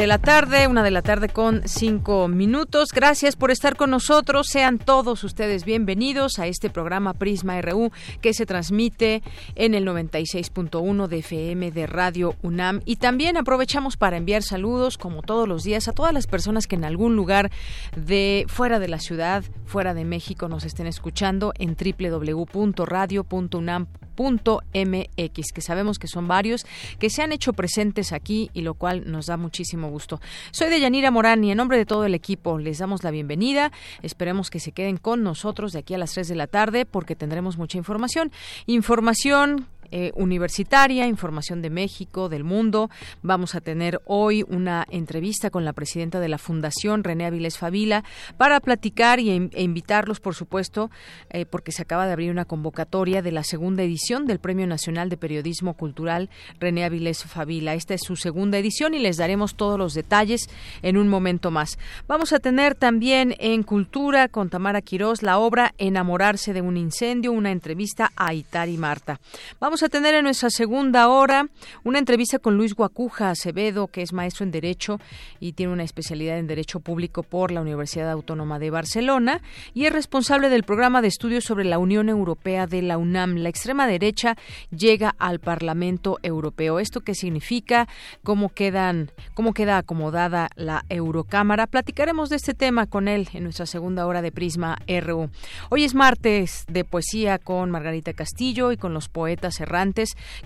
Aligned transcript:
De 0.00 0.06
la 0.06 0.16
tarde, 0.16 0.66
una 0.66 0.82
de 0.82 0.90
la 0.90 1.02
tarde 1.02 1.28
con 1.28 1.60
cinco 1.66 2.26
minutos. 2.26 2.88
Gracias 2.90 3.36
por 3.36 3.50
estar 3.50 3.76
con 3.76 3.90
nosotros. 3.90 4.46
Sean 4.46 4.78
todos 4.78 5.22
ustedes 5.24 5.66
bienvenidos 5.66 6.38
a 6.38 6.46
este 6.46 6.70
programa 6.70 7.12
Prisma 7.12 7.60
RU 7.60 7.92
que 8.22 8.32
se 8.32 8.46
transmite 8.46 9.22
en 9.56 9.74
el 9.74 9.86
96.1 9.86 11.06
de 11.06 11.18
FM 11.18 11.70
de 11.70 11.86
Radio 11.86 12.34
UNAM. 12.40 12.80
Y 12.86 12.96
también 12.96 13.36
aprovechamos 13.36 13.98
para 13.98 14.16
enviar 14.16 14.42
saludos, 14.42 14.96
como 14.96 15.20
todos 15.20 15.46
los 15.46 15.64
días, 15.64 15.86
a 15.86 15.92
todas 15.92 16.14
las 16.14 16.26
personas 16.26 16.66
que 16.66 16.76
en 16.76 16.86
algún 16.86 17.14
lugar 17.14 17.50
de 17.94 18.46
fuera 18.48 18.78
de 18.78 18.88
la 18.88 19.00
ciudad, 19.00 19.44
fuera 19.66 19.92
de 19.92 20.06
México, 20.06 20.48
nos 20.48 20.64
estén 20.64 20.86
escuchando 20.86 21.52
en 21.58 21.76
www.radio.unam 21.76 23.86
mx 24.20 25.52
que 25.52 25.60
sabemos 25.60 25.98
que 25.98 26.06
son 26.06 26.28
varios, 26.28 26.66
que 26.98 27.10
se 27.10 27.22
han 27.22 27.32
hecho 27.32 27.52
presentes 27.52 28.12
aquí 28.12 28.50
y 28.52 28.62
lo 28.62 28.74
cual 28.74 29.10
nos 29.10 29.26
da 29.26 29.36
muchísimo 29.36 29.88
gusto. 29.88 30.20
Soy 30.50 30.70
de 30.70 30.80
Yanira 30.80 31.10
Morán 31.10 31.42
y 31.44 31.50
en 31.50 31.56
nombre 31.56 31.78
de 31.78 31.86
todo 31.86 32.04
el 32.04 32.14
equipo 32.14 32.58
les 32.58 32.78
damos 32.78 33.02
la 33.02 33.10
bienvenida. 33.10 33.72
Esperemos 34.02 34.50
que 34.50 34.60
se 34.60 34.72
queden 34.72 34.96
con 34.96 35.22
nosotros 35.22 35.72
de 35.72 35.80
aquí 35.80 35.94
a 35.94 35.98
las 35.98 36.12
3 36.12 36.28
de 36.28 36.34
la 36.34 36.46
tarde 36.46 36.86
porque 36.86 37.16
tendremos 37.16 37.56
mucha 37.56 37.78
información. 37.78 38.32
Información 38.66 39.66
eh, 39.90 40.12
universitaria, 40.14 41.06
información 41.06 41.62
de 41.62 41.70
México, 41.70 42.28
del 42.28 42.44
mundo. 42.44 42.90
Vamos 43.22 43.54
a 43.54 43.60
tener 43.60 44.00
hoy 44.04 44.44
una 44.48 44.86
entrevista 44.90 45.50
con 45.50 45.64
la 45.64 45.72
presidenta 45.72 46.20
de 46.20 46.28
la 46.28 46.38
Fundación, 46.38 47.04
René 47.04 47.26
Avilés 47.26 47.58
Favila, 47.58 48.04
para 48.36 48.60
platicar 48.60 49.20
y, 49.20 49.30
e 49.30 49.62
invitarlos, 49.62 50.20
por 50.20 50.34
supuesto, 50.34 50.90
eh, 51.30 51.46
porque 51.46 51.72
se 51.72 51.82
acaba 51.82 52.06
de 52.06 52.12
abrir 52.12 52.30
una 52.30 52.44
convocatoria 52.44 53.22
de 53.22 53.32
la 53.32 53.44
segunda 53.44 53.82
edición 53.82 54.26
del 54.26 54.38
Premio 54.38 54.66
Nacional 54.66 55.08
de 55.08 55.16
Periodismo 55.16 55.74
Cultural 55.74 56.30
René 56.58 56.84
Avilés 56.84 57.24
Favila. 57.24 57.74
Esta 57.74 57.94
es 57.94 58.02
su 58.04 58.16
segunda 58.16 58.58
edición 58.58 58.94
y 58.94 58.98
les 58.98 59.16
daremos 59.16 59.54
todos 59.54 59.78
los 59.78 59.94
detalles 59.94 60.48
en 60.82 60.96
un 60.96 61.08
momento 61.08 61.50
más. 61.50 61.78
Vamos 62.06 62.32
a 62.32 62.38
tener 62.38 62.74
también 62.74 63.34
en 63.38 63.62
Cultura 63.62 64.28
con 64.28 64.50
Tamara 64.50 64.82
Quirós 64.82 65.22
la 65.22 65.38
obra 65.38 65.74
Enamorarse 65.78 66.52
de 66.52 66.60
un 66.60 66.76
incendio, 66.76 67.32
una 67.32 67.50
entrevista 67.50 68.12
a 68.16 68.34
Itari 68.34 68.76
Marta. 68.76 69.20
Vamos 69.60 69.79
a 69.82 69.88
tener 69.88 70.14
en 70.14 70.24
nuestra 70.24 70.50
segunda 70.50 71.08
hora 71.08 71.48
una 71.84 71.98
entrevista 71.98 72.38
con 72.38 72.56
Luis 72.56 72.74
Guacuja 72.74 73.30
Acevedo, 73.30 73.86
que 73.86 74.02
es 74.02 74.12
maestro 74.12 74.44
en 74.44 74.50
Derecho 74.50 74.98
y 75.38 75.52
tiene 75.52 75.72
una 75.72 75.84
especialidad 75.84 76.38
en 76.38 76.46
Derecho 76.46 76.80
Público 76.80 77.22
por 77.22 77.50
la 77.50 77.60
Universidad 77.60 78.10
Autónoma 78.10 78.58
de 78.58 78.70
Barcelona 78.70 79.40
y 79.72 79.86
es 79.86 79.92
responsable 79.92 80.48
del 80.48 80.64
programa 80.64 81.00
de 81.02 81.08
estudios 81.08 81.44
sobre 81.44 81.64
la 81.64 81.78
Unión 81.78 82.08
Europea 82.08 82.66
de 82.66 82.82
la 82.82 82.98
UNAM. 82.98 83.36
La 83.36 83.48
extrema 83.48 83.86
derecha 83.86 84.36
llega 84.70 85.14
al 85.18 85.38
Parlamento 85.38 86.18
Europeo. 86.22 86.78
¿Esto 86.78 87.00
qué 87.00 87.14
significa? 87.14 87.88
¿Cómo, 88.22 88.48
quedan, 88.48 89.10
cómo 89.34 89.54
queda 89.54 89.78
acomodada 89.78 90.50
la 90.56 90.84
Eurocámara? 90.88 91.66
Platicaremos 91.66 92.28
de 92.28 92.36
este 92.36 92.54
tema 92.54 92.86
con 92.86 93.08
él 93.08 93.28
en 93.32 93.44
nuestra 93.44 93.66
segunda 93.66 94.06
hora 94.06 94.20
de 94.20 94.32
Prisma 94.32 94.78
RU. 94.86 95.30
Hoy 95.70 95.84
es 95.84 95.94
martes 95.94 96.64
de 96.68 96.84
poesía 96.84 97.38
con 97.38 97.70
Margarita 97.70 98.12
Castillo 98.12 98.72
y 98.72 98.76
con 98.76 98.92
los 98.92 99.08
poetas 99.08 99.60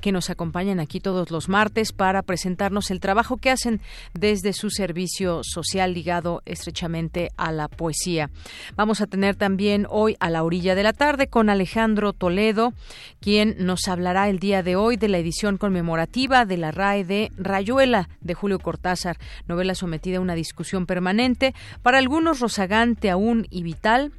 que 0.01 0.12
nos 0.12 0.31
acompañan 0.31 0.81
aquí 0.81 1.01
todos 1.01 1.31
los 1.31 1.49
martes 1.49 1.93
para 1.93 2.23
presentarnos 2.23 2.91
el 2.91 3.01
trabajo 3.01 3.37
que 3.39 3.51
hacen 3.51 3.81
desde 4.12 4.53
su 4.53 4.71
servicio 4.71 5.41
social 5.43 5.95
ligado 5.95 6.43
estrechamente 6.45 7.31
a 7.37 7.53
la 7.53 7.69
poesía. 7.69 8.31
Vamos 8.77 9.01
a 9.01 9.07
tener 9.07 9.37
también 9.37 9.87
hoy 9.89 10.17
a 10.21 10.31
la 10.31 10.43
orilla 10.43 10.75
de 10.75 10.83
la 10.83 10.93
tarde 10.93 11.27
con 11.27 11.51
Alejandro 11.51 12.12
Toledo, 12.12 12.73
quien 13.21 13.57
nos 13.59 13.89
hablará 13.89 14.29
el 14.29 14.39
día 14.39 14.62
de 14.62 14.77
hoy 14.77 14.97
de 14.97 15.09
la 15.09 15.19
edición 15.19 15.56
conmemorativa 15.56 16.45
de 16.45 16.56
la 16.56 16.71
RAE 16.71 17.05
de 17.05 17.33
Rayuela 17.37 18.09
de 18.21 18.35
Julio 18.35 18.59
Cortázar, 18.59 19.19
novela 19.47 19.75
sometida 19.75 20.19
a 20.19 20.21
una 20.21 20.35
discusión 20.35 20.87
permanente, 20.87 21.55
para 21.83 21.99
algunos 21.99 22.41
rozagante 22.41 23.11
aún 23.11 23.47
y 23.51 23.62
vital, 23.62 24.12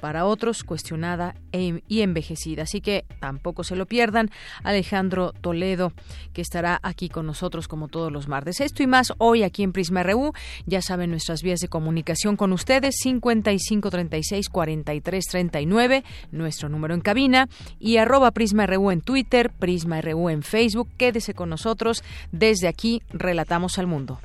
para 0.00 0.24
otros 0.24 0.64
cuestionada 0.64 1.36
e 1.52 1.82
y 1.86 2.00
envejecida. 2.02 2.64
Así 2.64 2.80
que 2.80 3.04
tampoco 3.20 3.62
se 3.64 3.76
lo 3.76 3.86
pierdan. 3.86 4.30
Alejandro 4.62 5.32
Toledo, 5.40 5.92
que 6.32 6.42
estará 6.42 6.78
aquí 6.82 7.08
con 7.08 7.26
nosotros 7.26 7.68
como 7.68 7.88
todos 7.88 8.12
los 8.12 8.28
martes. 8.28 8.60
Esto 8.60 8.82
y 8.82 8.86
más 8.86 9.12
hoy 9.18 9.42
aquí 9.42 9.62
en 9.62 9.72
Prisma 9.72 10.02
RU. 10.02 10.32
Ya 10.66 10.82
saben 10.82 11.10
nuestras 11.10 11.42
vías 11.42 11.60
de 11.60 11.68
comunicación 11.68 12.36
con 12.36 12.52
ustedes, 12.52 12.96
5536 13.02 14.48
4339, 14.48 16.04
nuestro 16.30 16.68
número 16.68 16.94
en 16.94 17.00
cabina, 17.00 17.48
y 17.78 17.96
arroba 17.96 18.30
Prisma 18.30 18.66
RU 18.66 18.90
en 18.90 19.00
Twitter, 19.00 19.50
Prisma 19.50 20.00
RU 20.00 20.28
en 20.28 20.42
Facebook. 20.42 20.88
Quédese 20.96 21.34
con 21.34 21.48
nosotros. 21.48 22.02
Desde 22.30 22.68
aquí, 22.68 23.02
relatamos 23.10 23.78
al 23.78 23.86
mundo. 23.86 24.20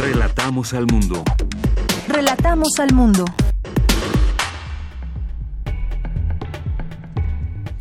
Relatamos 0.00 0.74
al 0.74 0.86
mundo. 0.86 1.24
Relatamos 2.08 2.78
al 2.78 2.94
mundo. 2.94 3.24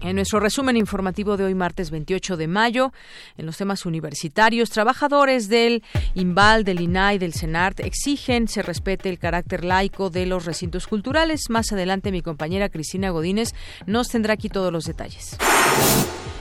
En 0.07 0.16
nuestro 0.16 0.40
resumen 0.40 0.78
informativo 0.78 1.35
de 1.35 1.44
hoy, 1.44 1.53
martes 1.53 1.91
28 1.91 2.38
de 2.38 2.47
mayo, 2.47 2.94
en 3.38 3.45
los 3.45 3.57
temas 3.57 3.85
universitarios, 3.85 4.69
trabajadores 4.69 5.50
del 5.50 5.84
INVAL, 6.16 6.63
del 6.63 6.79
INAI, 6.79 7.18
del 7.18 7.34
CENART 7.34 7.81
exigen 7.81 8.47
se 8.47 8.62
respete 8.62 9.09
el 9.09 9.19
carácter 9.19 9.66
laico 9.66 10.09
de 10.09 10.25
los 10.25 10.45
recintos 10.45 10.88
culturales. 10.88 11.50
Más 11.50 11.73
adelante, 11.73 12.13
mi 12.13 12.22
compañera 12.22 12.69
Cristina 12.69 13.09
Godínez 13.09 13.50
nos 13.85 14.07
tendrá 14.07 14.35
aquí 14.35 14.47
todos 14.47 14.72
los 14.72 14.85
detalles. 14.85 15.35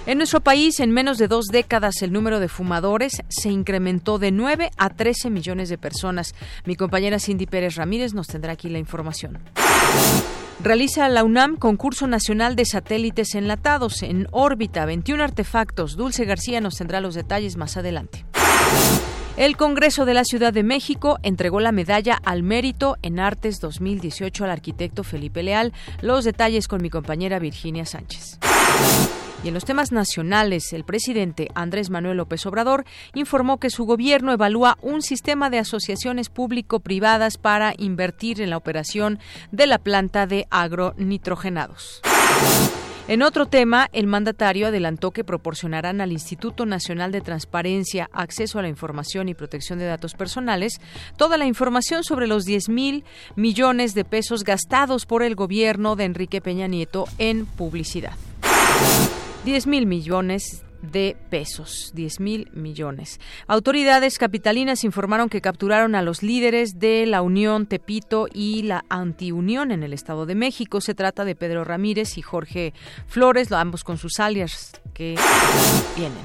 En 0.06 0.18
nuestro 0.18 0.38
país, 0.38 0.78
en 0.78 0.92
menos 0.92 1.18
de 1.18 1.26
dos 1.26 1.46
décadas, 1.46 2.02
el 2.02 2.12
número 2.12 2.38
de 2.38 2.46
fumadores 2.46 3.20
se 3.28 3.48
incrementó 3.48 4.20
de 4.20 4.30
9 4.30 4.70
a 4.76 4.90
13 4.90 5.28
millones 5.28 5.70
de 5.70 5.76
personas. 5.76 6.36
Mi 6.66 6.76
compañera 6.76 7.18
Cindy 7.18 7.46
Pérez 7.46 7.74
Ramírez 7.74 8.14
nos 8.14 8.28
tendrá 8.28 8.52
aquí 8.52 8.68
la 8.68 8.78
información. 8.78 9.40
Realiza 10.62 11.08
la 11.10 11.22
UNAM 11.22 11.56
concurso 11.56 12.06
nacional 12.06 12.56
de 12.56 12.64
satélites 12.64 13.34
enlatados 13.34 14.02
en 14.02 14.26
órbita, 14.30 14.86
21 14.86 15.22
artefactos. 15.22 15.96
Dulce 15.96 16.24
García 16.24 16.60
nos 16.60 16.76
tendrá 16.76 17.00
los 17.00 17.14
detalles 17.14 17.56
más 17.56 17.76
adelante. 17.76 18.24
El 19.36 19.58
Congreso 19.58 20.06
de 20.06 20.14
la 20.14 20.24
Ciudad 20.24 20.54
de 20.54 20.62
México 20.62 21.18
entregó 21.22 21.60
la 21.60 21.72
medalla 21.72 22.18
al 22.24 22.42
mérito 22.42 22.96
en 23.02 23.20
artes 23.20 23.60
2018 23.60 24.44
al 24.44 24.50
arquitecto 24.50 25.04
Felipe 25.04 25.42
Leal. 25.42 25.74
Los 26.00 26.24
detalles 26.24 26.68
con 26.68 26.80
mi 26.80 26.88
compañera 26.88 27.38
Virginia 27.38 27.84
Sánchez. 27.84 28.38
Y 29.44 29.48
en 29.48 29.54
los 29.54 29.64
temas 29.64 29.92
nacionales, 29.92 30.72
el 30.72 30.84
presidente 30.84 31.48
Andrés 31.54 31.90
Manuel 31.90 32.16
López 32.16 32.44
Obrador 32.46 32.84
informó 33.14 33.58
que 33.58 33.70
su 33.70 33.84
gobierno 33.84 34.32
evalúa 34.32 34.78
un 34.82 35.02
sistema 35.02 35.50
de 35.50 35.58
asociaciones 35.58 36.30
público-privadas 36.30 37.38
para 37.38 37.74
invertir 37.78 38.40
en 38.40 38.50
la 38.50 38.56
operación 38.56 39.18
de 39.52 39.66
la 39.66 39.78
planta 39.78 40.26
de 40.26 40.46
agronitrogenados. 40.50 42.02
En 43.08 43.22
otro 43.22 43.46
tema, 43.46 43.88
el 43.92 44.08
mandatario 44.08 44.66
adelantó 44.66 45.12
que 45.12 45.22
proporcionarán 45.22 46.00
al 46.00 46.10
Instituto 46.10 46.66
Nacional 46.66 47.12
de 47.12 47.20
Transparencia, 47.20 48.10
Acceso 48.12 48.58
a 48.58 48.62
la 48.62 48.68
Información 48.68 49.28
y 49.28 49.34
Protección 49.34 49.78
de 49.78 49.84
Datos 49.84 50.14
Personales 50.14 50.80
toda 51.16 51.36
la 51.36 51.46
información 51.46 52.02
sobre 52.02 52.26
los 52.26 52.44
10 52.44 52.68
mil 52.68 53.04
millones 53.36 53.94
de 53.94 54.04
pesos 54.04 54.42
gastados 54.42 55.06
por 55.06 55.22
el 55.22 55.36
gobierno 55.36 55.94
de 55.94 56.04
Enrique 56.04 56.40
Peña 56.40 56.66
Nieto 56.66 57.06
en 57.18 57.46
publicidad. 57.46 58.14
10 59.46 59.68
mil 59.68 59.86
millones 59.86 60.64
de 60.82 61.16
pesos, 61.30 61.92
10 61.94 62.18
mil 62.18 62.50
millones. 62.52 63.20
Autoridades 63.46 64.18
capitalinas 64.18 64.82
informaron 64.82 65.28
que 65.28 65.40
capturaron 65.40 65.94
a 65.94 66.02
los 66.02 66.24
líderes 66.24 66.80
de 66.80 67.06
la 67.06 67.22
Unión 67.22 67.66
Tepito 67.66 68.26
y 68.34 68.64
la 68.64 68.84
Antiunión 68.88 69.70
en 69.70 69.84
el 69.84 69.92
Estado 69.92 70.26
de 70.26 70.34
México. 70.34 70.80
Se 70.80 70.96
trata 70.96 71.24
de 71.24 71.36
Pedro 71.36 71.62
Ramírez 71.62 72.18
y 72.18 72.22
Jorge 72.22 72.74
Flores, 73.06 73.52
ambos 73.52 73.84
con 73.84 73.98
sus 73.98 74.18
alias 74.18 74.72
que 74.92 75.14
vienen. 75.96 76.24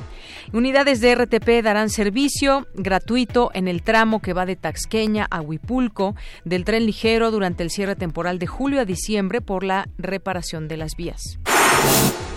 Unidades 0.51 1.00
de 1.00 1.13
RTP 1.13 1.63
darán 1.63 1.91
servicio 1.91 2.65
gratuito 2.73 3.51
en 3.53 3.68
el 3.68 3.83
tramo 3.83 4.19
que 4.19 4.33
va 4.33 4.47
de 4.47 4.56
Taxqueña 4.56 5.27
a 5.29 5.41
Huipulco 5.41 6.15
del 6.44 6.65
tren 6.65 6.88
ligero 6.88 7.29
durante 7.29 7.62
el 7.62 7.69
cierre 7.69 7.95
temporal 7.95 8.39
de 8.39 8.47
julio 8.47 8.81
a 8.81 8.85
diciembre 8.85 9.41
por 9.41 9.63
la 9.63 9.88
reparación 10.00 10.68
de 10.68 10.77
las 10.77 10.95
vías. 10.95 11.38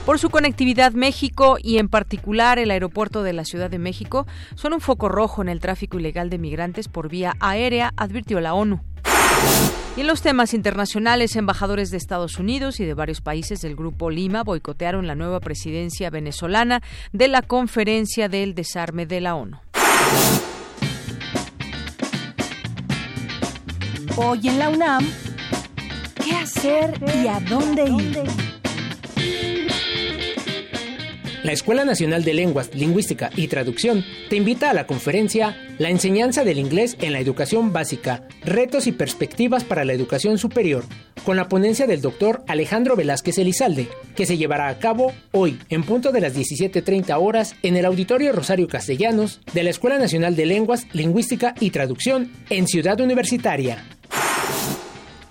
Por 0.04 0.18
su 0.18 0.28
conectividad, 0.28 0.92
México 0.92 1.56
y 1.58 1.78
en 1.78 1.88
particular 1.88 2.58
el 2.58 2.70
aeropuerto 2.70 3.22
de 3.22 3.32
la 3.32 3.46
Ciudad 3.46 3.70
de 3.70 3.78
México 3.78 4.26
son 4.54 4.74
un 4.74 4.80
foco 4.80 5.08
rojo 5.08 5.40
en 5.40 5.48
el 5.48 5.60
tráfico 5.60 5.98
ilegal 5.98 6.28
de 6.28 6.36
migrantes 6.36 6.88
por 6.88 7.08
vía 7.08 7.34
aérea, 7.40 7.94
advirtió 7.96 8.38
la 8.40 8.52
ONU. 8.52 8.82
Y 9.96 10.02
en 10.02 10.06
los 10.06 10.20
temas 10.20 10.52
internacionales, 10.52 11.36
embajadores 11.36 11.90
de 11.90 11.96
Estados 11.96 12.38
Unidos 12.38 12.80
y 12.80 12.84
de 12.84 12.92
varios 12.92 13.22
países 13.22 13.62
del 13.62 13.76
Grupo 13.76 14.10
Lima 14.10 14.42
boicotearon 14.42 15.06
la 15.06 15.14
nueva 15.14 15.40
presidencia 15.40 16.10
venezolana 16.10 16.82
de 17.12 17.28
la 17.28 17.40
Conferencia 17.40 18.28
del 18.28 18.54
Desarme 18.54 19.06
de 19.06 19.20
la 19.22 19.36
ONU. 19.36 19.56
Hoy 24.16 24.48
en 24.48 24.58
la 24.58 24.68
UNAM, 24.68 25.08
¿qué 26.22 26.36
hacer 26.36 27.00
y 27.22 27.26
a 27.26 27.40
dónde 27.40 27.84
ir? 27.88 28.63
La 31.44 31.52
Escuela 31.52 31.84
Nacional 31.84 32.24
de 32.24 32.32
Lenguas, 32.32 32.74
Lingüística 32.74 33.28
y 33.36 33.48
Traducción 33.48 34.02
te 34.30 34.36
invita 34.36 34.70
a 34.70 34.72
la 34.72 34.86
conferencia 34.86 35.54
La 35.76 35.90
enseñanza 35.90 36.42
del 36.42 36.58
inglés 36.58 36.96
en 37.02 37.12
la 37.12 37.20
educación 37.20 37.70
básica, 37.70 38.26
retos 38.46 38.86
y 38.86 38.92
perspectivas 38.92 39.62
para 39.62 39.84
la 39.84 39.92
educación 39.92 40.38
superior, 40.38 40.84
con 41.22 41.36
la 41.36 41.50
ponencia 41.50 41.86
del 41.86 42.00
doctor 42.00 42.42
Alejandro 42.48 42.96
Velázquez 42.96 43.36
Elizalde, 43.36 43.88
que 44.16 44.24
se 44.24 44.38
llevará 44.38 44.68
a 44.68 44.78
cabo 44.78 45.12
hoy 45.32 45.58
en 45.68 45.82
punto 45.82 46.12
de 46.12 46.22
las 46.22 46.34
17.30 46.34 47.14
horas 47.20 47.56
en 47.62 47.76
el 47.76 47.84
Auditorio 47.84 48.32
Rosario 48.32 48.66
Castellanos 48.66 49.42
de 49.52 49.64
la 49.64 49.70
Escuela 49.70 49.98
Nacional 49.98 50.36
de 50.36 50.46
Lenguas, 50.46 50.86
Lingüística 50.94 51.54
y 51.60 51.72
Traducción 51.72 52.32
en 52.48 52.66
Ciudad 52.66 52.98
Universitaria. 53.02 53.84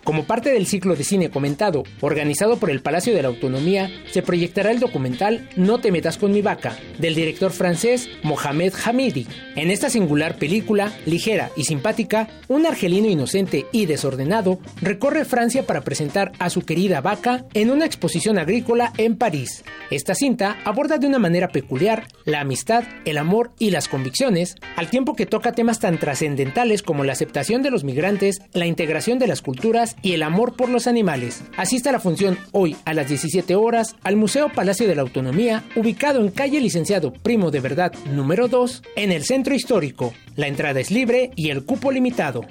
Como 0.04 0.26
parte 0.26 0.52
del 0.52 0.68
ciclo 0.68 0.98
de 0.98 1.06
cine 1.06 1.30
comentado, 1.30 1.84
organizado 2.02 2.58
por 2.58 2.70
el 2.70 2.82
Palacio 2.82 3.16
de 3.16 3.22
la 3.22 3.30
Autonomía, 3.30 3.90
se 4.12 4.22
proyectará 4.22 4.72
el 4.72 4.82
documental 4.82 5.50
No 5.56 5.80
te 5.80 5.94
metas 5.94 6.18
con 6.18 6.34
mi 6.34 6.42
vaca, 6.42 6.78
del 7.00 7.16
director 7.16 7.52
francés 7.52 8.10
Mohamed 8.22 8.74
Hamidi. 8.84 9.28
En 9.56 9.72
esta 9.72 9.90
singular 9.90 10.36
película, 10.36 10.92
ligera 11.06 11.52
y 11.56 11.64
simpática, 11.64 12.28
un 12.50 12.66
argelino 12.66 13.08
inocente 13.08 13.66
y 13.72 13.86
desordenado 13.86 14.60
recorre 14.82 15.24
Francia 15.24 15.66
para 15.66 15.82
presentar 15.82 16.34
a 16.38 16.50
su 16.50 16.64
querida 16.64 17.00
vaca 17.00 17.46
en 17.54 17.72
una 17.72 17.86
exposición 17.86 18.38
agrícola 18.38 18.92
en 18.98 19.16
París. 19.16 19.64
Esta 19.90 20.16
cinta 20.16 20.58
aborda 20.66 20.98
de 20.98 21.08
una 21.08 21.20
manera 21.20 21.48
peculiar 21.48 22.08
la 22.26 22.42
amistad, 22.42 22.84
el 23.06 23.18
amor 23.18 23.52
y 23.58 23.70
las 23.70 23.88
convicciones, 23.88 24.56
al 24.76 24.90
tiempo 24.90 25.16
que 25.16 25.26
toca 25.26 25.54
temas 25.54 25.80
tan 25.80 25.98
trascendentales 25.98 26.84
como 26.84 27.06
la 27.06 27.14
aceptación 27.14 27.62
de 27.62 27.72
los 27.72 27.86
migrantes, 27.86 28.42
la 28.52 28.66
integración 28.66 29.18
de 29.18 29.28
las 29.28 29.42
culturas 29.42 29.93
y 30.02 30.14
el 30.14 30.24
amor 30.24 30.56
por 30.56 30.70
los 30.70 30.88
animales. 30.88 31.44
Asista 31.58 31.90
a 31.90 31.94
la 31.94 32.00
función 32.00 32.38
hoy 32.52 32.76
a 32.86 32.94
las 32.94 33.08
17 33.08 33.56
horas 33.56 33.96
al 34.04 34.16
Museo 34.16 34.50
Palacio 34.50 34.88
de 34.88 34.96
la 34.96 35.02
Autonomía, 35.02 35.64
ubicado 35.76 36.22
en 36.22 36.32
calle 36.32 36.60
Licenciado 36.60 37.14
Primo 37.14 37.52
de 37.52 37.60
Verdad 37.60 37.94
número 38.12 38.48
2, 38.48 38.84
en 38.96 39.12
el 39.12 39.24
centro 39.24 39.54
histórico. 39.54 40.14
La 40.36 40.48
entrada 40.48 40.80
es 40.80 40.92
libre 40.92 41.32
y 41.36 41.50
el 41.50 41.64
cupo 41.66 41.92
limitado. 41.92 42.46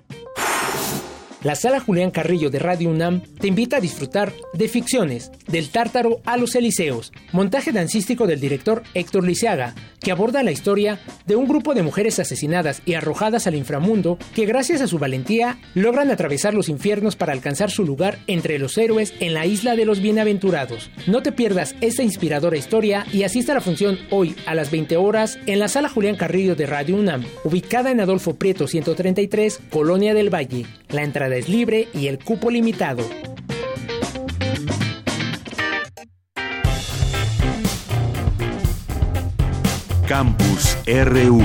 La 1.43 1.57
sala 1.57 1.81
Julián 1.81 2.13
Carrillo 2.13 2.51
de 2.51 2.61
Radio 2.61 2.89
UNAM 2.89 3.21
te 3.41 3.49
invita 3.49 3.79
a 3.79 3.81
disfrutar 3.81 4.33
de 4.53 4.69
ficciones, 4.69 5.33
del 5.49 5.71
tártaro 5.71 6.21
a 6.25 6.37
los 6.37 6.55
Eliseos, 6.55 7.13
montaje 7.33 7.73
dancístico 7.73 8.29
del 8.29 8.39
director 8.39 8.85
Héctor 8.95 9.25
Liceaga, 9.25 9.75
que 9.99 10.13
aborda 10.13 10.45
la 10.45 10.53
historia 10.53 11.01
de 11.27 11.35
un 11.35 11.49
grupo 11.49 11.75
de 11.75 11.83
mujeres 11.83 12.21
asesinadas 12.21 12.81
y 12.87 12.95
arrojadas 12.95 13.49
al 13.49 13.57
inframundo 13.57 14.19
que 14.37 14.47
gracias 14.47 14.83
a 14.83 14.87
su 14.87 15.01
valentía 15.01 15.59
logran 15.75 16.13
atravesar 16.13 16.55
los 16.55 16.69
infiernos 16.69 17.17
para 17.17 17.33
alcanzar 17.33 17.73
su 17.73 17.85
lugar 17.85 18.19
entre 18.29 18.61
los 18.61 18.79
héroes 18.79 19.13
en 19.19 19.35
la 19.35 19.45
isla 19.45 19.75
de 19.75 19.85
los 19.85 20.01
bienaventurados. 20.01 20.91
No 21.09 21.25
te 21.25 21.33
pierdas 21.33 21.75
esta 21.81 22.05
inspiradora 22.05 22.57
historia 22.57 23.05
y 23.13 23.25
asista 23.25 23.51
a 23.51 23.57
la 23.57 23.61
función 23.61 23.99
hoy 24.11 24.37
a 24.47 24.55
las 24.55 24.71
20 24.71 24.97
horas 24.97 25.41
en 25.47 25.59
la 25.59 25.67
sala 25.67 25.89
Julián 25.89 26.15
Carrillo 26.15 26.55
de 26.55 26.67
Radio 26.67 26.95
UNAM, 26.95 27.25
ubicada 27.43 27.91
en 27.91 28.01
Adolfo 28.01 28.37
Prieto 28.37 28.69
133, 28.69 29.61
Colonia 29.71 30.15
del 30.15 30.33
Valle. 30.33 30.67
La 30.93 31.03
entrada 31.03 31.35
es 31.37 31.49
libre 31.49 31.89
y 31.95 32.09
el 32.09 32.19
cupo 32.19 32.51
limitado. 32.51 33.03
Campus 40.07 40.77
RU. 40.87 41.41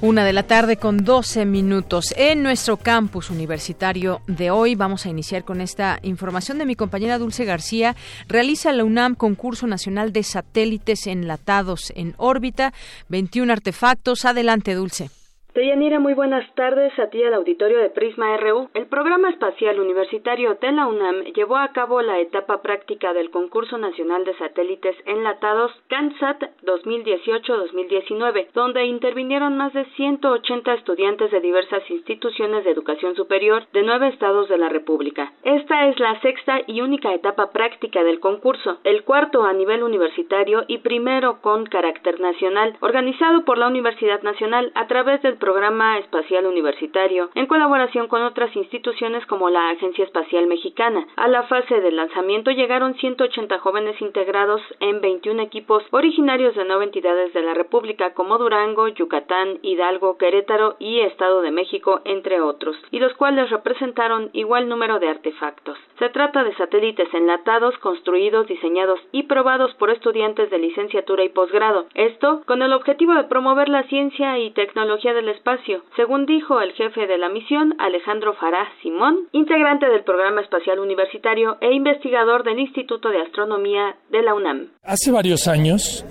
Una 0.00 0.24
de 0.24 0.32
la 0.32 0.44
tarde 0.44 0.76
con 0.76 0.98
12 0.98 1.46
minutos. 1.46 2.14
En 2.16 2.44
nuestro 2.44 2.76
campus 2.76 3.30
universitario 3.30 4.20
de 4.28 4.52
hoy 4.52 4.76
vamos 4.76 5.04
a 5.04 5.08
iniciar 5.08 5.42
con 5.42 5.60
esta 5.60 5.98
información 6.02 6.58
de 6.58 6.66
mi 6.66 6.76
compañera 6.76 7.18
Dulce 7.18 7.44
García. 7.44 7.96
Realiza 8.28 8.72
la 8.72 8.84
UNAM 8.84 9.16
concurso 9.16 9.66
nacional 9.66 10.12
de 10.12 10.22
satélites 10.22 11.08
enlatados 11.08 11.92
en 11.96 12.14
órbita, 12.18 12.72
21 13.08 13.52
artefactos. 13.52 14.24
Adelante, 14.24 14.74
Dulce. 14.74 15.10
Deyanira, 15.54 16.00
muy 16.00 16.14
buenas 16.14 16.50
tardes 16.54 16.98
a 16.98 17.10
ti 17.10 17.22
al 17.22 17.34
auditorio 17.34 17.78
de 17.78 17.90
Prisma 17.90 18.34
RU. 18.38 18.70
El 18.72 18.86
programa 18.86 19.28
espacial 19.28 19.78
universitario 19.80 20.54
de 20.54 20.72
la 20.72 20.86
UNAM 20.86 21.24
llevó 21.34 21.58
a 21.58 21.68
cabo 21.72 22.00
la 22.00 22.20
etapa 22.20 22.62
práctica 22.62 23.12
del 23.12 23.30
concurso 23.30 23.76
nacional 23.76 24.24
de 24.24 24.34
satélites 24.38 24.96
enlatados 25.04 25.70
CANSAT 25.88 26.42
2018-2019, 26.64 28.46
donde 28.54 28.86
intervinieron 28.86 29.58
más 29.58 29.74
de 29.74 29.84
180 29.94 30.72
estudiantes 30.72 31.30
de 31.30 31.40
diversas 31.40 31.82
instituciones 31.90 32.64
de 32.64 32.70
educación 32.70 33.14
superior 33.14 33.66
de 33.74 33.82
nueve 33.82 34.08
estados 34.08 34.48
de 34.48 34.56
la 34.56 34.70
República. 34.70 35.34
Esta 35.42 35.86
es 35.88 36.00
la 36.00 36.18
sexta 36.22 36.62
y 36.66 36.80
única 36.80 37.12
etapa 37.12 37.50
práctica 37.50 38.02
del 38.02 38.20
concurso, 38.20 38.78
el 38.84 39.04
cuarto 39.04 39.44
a 39.44 39.52
nivel 39.52 39.82
universitario 39.82 40.64
y 40.66 40.78
primero 40.78 41.42
con 41.42 41.66
carácter 41.66 42.20
nacional, 42.20 42.74
organizado 42.80 43.44
por 43.44 43.58
la 43.58 43.66
Universidad 43.66 44.22
Nacional 44.22 44.72
a 44.74 44.86
través 44.86 45.20
del 45.20 45.41
Programa 45.42 45.98
Espacial 45.98 46.46
Universitario, 46.46 47.28
en 47.34 47.46
colaboración 47.46 48.06
con 48.06 48.22
otras 48.22 48.54
instituciones 48.54 49.26
como 49.26 49.50
la 49.50 49.70
Agencia 49.70 50.04
Espacial 50.04 50.46
Mexicana. 50.46 51.04
A 51.16 51.26
la 51.26 51.42
fase 51.42 51.80
de 51.80 51.90
lanzamiento 51.90 52.52
llegaron 52.52 52.94
180 52.94 53.58
jóvenes 53.58 54.00
integrados 54.00 54.60
en 54.78 55.00
21 55.00 55.42
equipos 55.42 55.82
originarios 55.90 56.54
de 56.54 56.64
nueve 56.64 56.84
entidades 56.84 57.32
de 57.32 57.42
la 57.42 57.54
República 57.54 58.14
como 58.14 58.38
Durango, 58.38 58.86
Yucatán, 58.86 59.58
Hidalgo, 59.62 60.16
Querétaro 60.16 60.76
y 60.78 61.00
Estado 61.00 61.42
de 61.42 61.50
México, 61.50 62.02
entre 62.04 62.40
otros, 62.40 62.76
y 62.92 63.00
los 63.00 63.12
cuales 63.14 63.50
representaron 63.50 64.30
igual 64.34 64.68
número 64.68 65.00
de 65.00 65.08
artefactos. 65.08 65.76
Se 65.98 66.08
trata 66.10 66.44
de 66.44 66.54
satélites 66.54 67.12
enlatados 67.12 67.76
construidos, 67.78 68.46
diseñados 68.46 69.00
y 69.10 69.24
probados 69.24 69.74
por 69.74 69.90
estudiantes 69.90 70.50
de 70.50 70.58
licenciatura 70.58 71.24
y 71.24 71.30
posgrado. 71.30 71.86
Esto 71.94 72.42
con 72.46 72.62
el 72.62 72.72
objetivo 72.72 73.14
de 73.14 73.24
promover 73.24 73.68
la 73.68 73.82
ciencia 73.88 74.38
y 74.38 74.52
tecnología 74.52 75.12
del 75.12 75.31
espacio, 75.32 75.82
según 75.96 76.26
dijo 76.26 76.60
el 76.60 76.72
jefe 76.72 77.06
de 77.06 77.18
la 77.18 77.28
misión, 77.28 77.74
Alejandro 77.78 78.34
Farah 78.34 78.68
Simón, 78.82 79.28
integrante 79.32 79.86
del 79.86 80.04
Programa 80.04 80.40
Espacial 80.40 80.78
Universitario 80.78 81.58
e 81.60 81.72
investigador 81.72 82.44
del 82.44 82.58
Instituto 82.58 83.08
de 83.08 83.22
Astronomía 83.22 83.96
de 84.10 84.22
la 84.22 84.34
UNAM. 84.34 84.68
Hace 84.82 85.10
varios 85.10 85.48
años, 85.48 86.04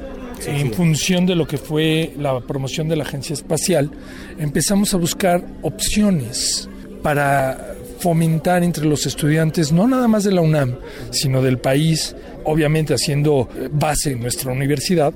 en 0.46 0.74
función 0.74 1.26
de 1.26 1.36
lo 1.36 1.46
que 1.46 1.58
fue 1.58 2.12
la 2.18 2.40
promoción 2.42 2.90
de 2.90 2.96
la 2.96 3.04
Agencia 3.04 3.34
Espacial, 3.34 3.90
empezamos 4.38 4.94
a 4.94 4.98
buscar 4.98 5.42
opciones 5.62 6.70
para 7.02 7.58
fomentar 8.00 8.64
entre 8.64 8.86
los 8.86 9.06
estudiantes, 9.06 9.72
no 9.72 9.88
nada 9.88 10.08
más 10.08 10.24
de 10.24 10.32
la 10.32 10.42
UNAM, 10.42 10.78
sino 11.12 11.42
del 11.42 11.60
país, 11.60 12.16
obviamente 12.44 12.94
haciendo 12.94 13.48
base 13.72 14.12
en 14.12 14.22
nuestra 14.22 14.52
universidad, 14.52 15.14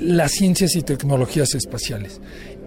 las 0.00 0.30
ciencias 0.32 0.76
y 0.76 0.82
tecnologías 0.82 1.54
espaciales 1.54 2.20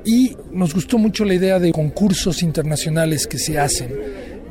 y 0.06 0.36
nos 0.52 0.74
gustó 0.74 0.98
mucho 0.98 1.26
la 1.26 1.34
idea 1.34 1.60
de 1.60 1.72
concursos 1.72 2.44
internacionales 2.44 3.28
que 3.28 3.38
se 3.38 3.60
hacen 3.60 3.92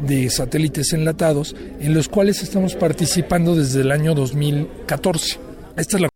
de 0.00 0.30
satélites 0.30 0.92
enlatados, 0.92 1.54
en 1.80 1.94
los 1.94 2.08
cuales 2.08 2.42
estamos 2.42 2.74
participando 2.74 3.54
desde 3.54 3.82
el 3.82 3.92
año 3.92 4.14
2014. 4.14 5.38
Esta 5.76 5.96
es 5.96 6.02
la 6.02 6.10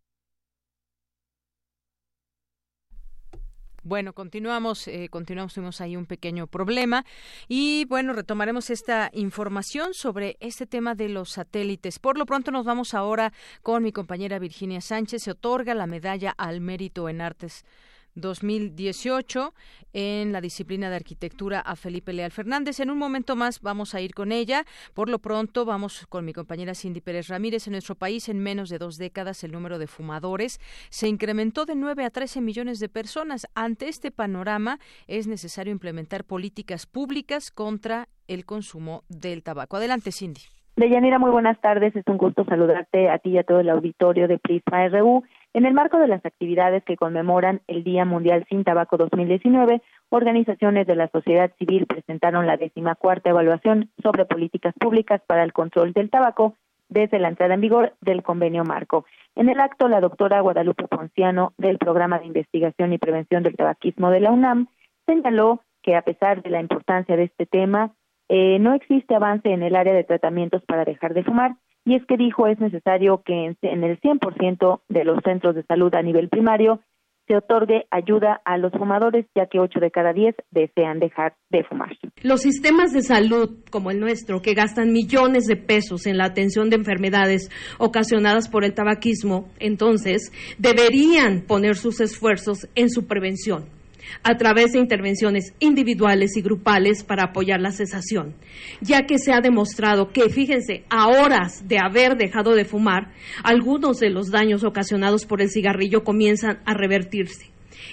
Bueno, 3.86 4.14
continuamos, 4.14 4.88
eh, 4.88 5.08
continuamos, 5.10 5.52
tuvimos 5.52 5.82
ahí 5.82 5.94
un 5.94 6.06
pequeño 6.06 6.46
problema 6.46 7.04
y 7.48 7.84
bueno, 7.84 8.14
retomaremos 8.14 8.70
esta 8.70 9.10
información 9.12 9.92
sobre 9.92 10.38
este 10.40 10.66
tema 10.66 10.94
de 10.94 11.10
los 11.10 11.32
satélites. 11.32 11.98
Por 11.98 12.16
lo 12.16 12.24
pronto 12.24 12.50
nos 12.50 12.64
vamos 12.64 12.94
ahora 12.94 13.34
con 13.62 13.82
mi 13.82 13.92
compañera 13.92 14.38
Virginia 14.38 14.80
Sánchez. 14.80 15.24
Se 15.24 15.32
otorga 15.32 15.74
la 15.74 15.86
medalla 15.86 16.30
al 16.30 16.62
mérito 16.62 17.10
en 17.10 17.20
artes 17.20 17.66
2018 18.14 19.54
en 19.92 20.32
la 20.32 20.40
disciplina 20.40 20.90
de 20.90 20.96
arquitectura 20.96 21.60
a 21.60 21.76
Felipe 21.76 22.12
Leal 22.12 22.30
Fernández. 22.30 22.80
En 22.80 22.90
un 22.90 22.98
momento 22.98 23.36
más 23.36 23.60
vamos 23.60 23.94
a 23.94 24.00
ir 24.00 24.14
con 24.14 24.32
ella. 24.32 24.64
Por 24.94 25.08
lo 25.08 25.18
pronto 25.18 25.64
vamos 25.64 26.06
con 26.08 26.24
mi 26.24 26.32
compañera 26.32 26.74
Cindy 26.74 27.00
Pérez 27.00 27.28
Ramírez. 27.28 27.66
En 27.66 27.72
nuestro 27.72 27.94
país, 27.94 28.28
en 28.28 28.40
menos 28.40 28.68
de 28.68 28.78
dos 28.78 28.98
décadas, 28.98 29.44
el 29.44 29.52
número 29.52 29.78
de 29.78 29.86
fumadores 29.86 30.58
se 30.90 31.08
incrementó 31.08 31.64
de 31.64 31.76
9 31.76 32.04
a 32.04 32.10
13 32.10 32.40
millones 32.40 32.80
de 32.80 32.88
personas. 32.88 33.46
Ante 33.54 33.88
este 33.88 34.10
panorama, 34.10 34.78
es 35.06 35.26
necesario 35.26 35.72
implementar 35.72 36.24
políticas 36.24 36.86
públicas 36.86 37.50
contra 37.50 38.08
el 38.28 38.44
consumo 38.44 39.04
del 39.08 39.42
tabaco. 39.42 39.76
Adelante, 39.76 40.12
Cindy. 40.12 40.42
Deyanira, 40.76 41.20
muy 41.20 41.30
buenas 41.30 41.60
tardes. 41.60 41.94
Es 41.94 42.04
un 42.08 42.16
gusto 42.16 42.44
saludarte 42.44 43.08
a 43.08 43.18
ti 43.18 43.30
y 43.30 43.38
a 43.38 43.44
todo 43.44 43.60
el 43.60 43.70
auditorio 43.70 44.26
de 44.26 44.38
Prisma 44.38 44.88
RU. 44.88 45.22
En 45.54 45.66
el 45.66 45.72
marco 45.72 45.98
de 45.98 46.08
las 46.08 46.26
actividades 46.26 46.82
que 46.82 46.96
conmemoran 46.96 47.60
el 47.68 47.84
Día 47.84 48.04
Mundial 48.04 48.44
sin 48.48 48.64
Tabaco 48.64 48.96
2019, 48.96 49.82
organizaciones 50.08 50.84
de 50.84 50.96
la 50.96 51.06
sociedad 51.06 51.52
civil 51.60 51.86
presentaron 51.86 52.48
la 52.48 52.56
decimacuarta 52.56 53.30
evaluación 53.30 53.88
sobre 54.02 54.24
políticas 54.24 54.74
públicas 54.74 55.22
para 55.28 55.44
el 55.44 55.52
control 55.52 55.92
del 55.92 56.10
tabaco 56.10 56.56
desde 56.88 57.20
la 57.20 57.28
entrada 57.28 57.54
en 57.54 57.60
vigor 57.60 57.94
del 58.00 58.24
convenio 58.24 58.64
marco. 58.64 59.06
En 59.36 59.48
el 59.48 59.60
acto, 59.60 59.86
la 59.86 60.00
doctora 60.00 60.40
Guadalupe 60.40 60.88
Ponciano, 60.88 61.52
del 61.56 61.78
Programa 61.78 62.18
de 62.18 62.26
Investigación 62.26 62.92
y 62.92 62.98
Prevención 62.98 63.44
del 63.44 63.54
Tabaquismo 63.54 64.10
de 64.10 64.20
la 64.20 64.32
UNAM, 64.32 64.66
señaló 65.06 65.60
que 65.82 65.94
a 65.94 66.02
pesar 66.02 66.42
de 66.42 66.50
la 66.50 66.60
importancia 66.60 67.16
de 67.16 67.24
este 67.24 67.46
tema, 67.46 67.92
eh, 68.28 68.58
no 68.58 68.74
existe 68.74 69.14
avance 69.14 69.48
en 69.52 69.62
el 69.62 69.76
área 69.76 69.94
de 69.94 70.02
tratamientos 70.02 70.64
para 70.64 70.84
dejar 70.84 71.14
de 71.14 71.22
fumar 71.22 71.54
y 71.84 71.96
es 71.96 72.04
que 72.06 72.16
dijo 72.16 72.46
es 72.46 72.58
necesario 72.58 73.22
que 73.24 73.54
en, 73.62 73.84
el 73.84 74.00
100% 74.00 74.80
de 74.88 75.04
los 75.04 75.18
centros 75.24 75.54
de 75.54 75.64
salud 75.64 75.94
a 75.94 76.02
nivel 76.02 76.28
primario 76.28 76.80
se 77.26 77.36
otorgue 77.36 77.86
ayuda 77.90 78.42
a 78.44 78.58
los 78.58 78.70
fumadores, 78.72 79.24
ya 79.34 79.46
que 79.46 79.58
8 79.58 79.80
de 79.80 79.90
cada 79.90 80.12
10 80.12 80.34
desean 80.50 80.98
dejar 80.98 81.34
de 81.48 81.64
fumar. 81.64 81.96
Los 82.22 82.42
sistemas 82.42 82.92
de 82.92 83.00
salud 83.00 83.64
como 83.70 83.90
el 83.90 83.98
nuestro, 83.98 84.42
que 84.42 84.52
gastan 84.52 84.92
millones 84.92 85.46
de 85.46 85.56
pesos 85.56 86.06
en 86.06 86.18
la 86.18 86.26
atención 86.26 86.68
de 86.68 86.76
enfermedades 86.76 87.50
ocasionadas 87.78 88.50
por 88.50 88.62
el 88.62 88.74
tabaquismo, 88.74 89.48
entonces 89.58 90.32
deberían 90.58 91.46
poner 91.46 91.76
sus 91.76 92.00
esfuerzos 92.02 92.68
en 92.74 92.90
su 92.90 93.06
prevención 93.06 93.73
a 94.22 94.36
través 94.36 94.72
de 94.72 94.78
intervenciones 94.78 95.54
individuales 95.60 96.36
y 96.36 96.42
grupales 96.42 97.04
para 97.04 97.24
apoyar 97.24 97.60
la 97.60 97.72
cesación, 97.72 98.34
ya 98.80 99.06
que 99.06 99.18
se 99.18 99.32
ha 99.32 99.40
demostrado 99.40 100.10
que, 100.10 100.28
fíjense, 100.28 100.84
a 100.88 101.08
horas 101.08 101.66
de 101.68 101.78
haber 101.78 102.16
dejado 102.16 102.54
de 102.54 102.64
fumar, 102.64 103.12
algunos 103.42 103.98
de 103.98 104.10
los 104.10 104.30
daños 104.30 104.64
ocasionados 104.64 105.26
por 105.26 105.42
el 105.42 105.50
cigarrillo 105.50 106.04
comienzan 106.04 106.60
a 106.64 106.74
revertirse. 106.74 107.50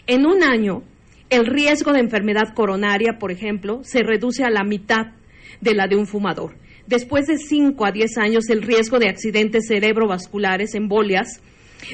En 0.07 0.25
un 0.25 0.43
año, 0.43 0.83
el 1.29 1.45
riesgo 1.45 1.93
de 1.93 1.99
enfermedad 1.99 2.53
coronaria, 2.53 3.17
por 3.19 3.31
ejemplo, 3.31 3.81
se 3.83 4.03
reduce 4.03 4.43
a 4.43 4.49
la 4.49 4.63
mitad 4.63 5.13
de 5.61 5.73
la 5.73 5.87
de 5.87 5.95
un 5.95 6.07
fumador. 6.07 6.55
Después 6.87 7.27
de 7.27 7.37
5 7.37 7.85
a 7.85 7.91
10 7.91 8.17
años, 8.17 8.49
el 8.49 8.61
riesgo 8.61 8.99
de 8.99 9.07
accidentes 9.07 9.67
cerebrovasculares, 9.67 10.75
embolias, 10.75 11.41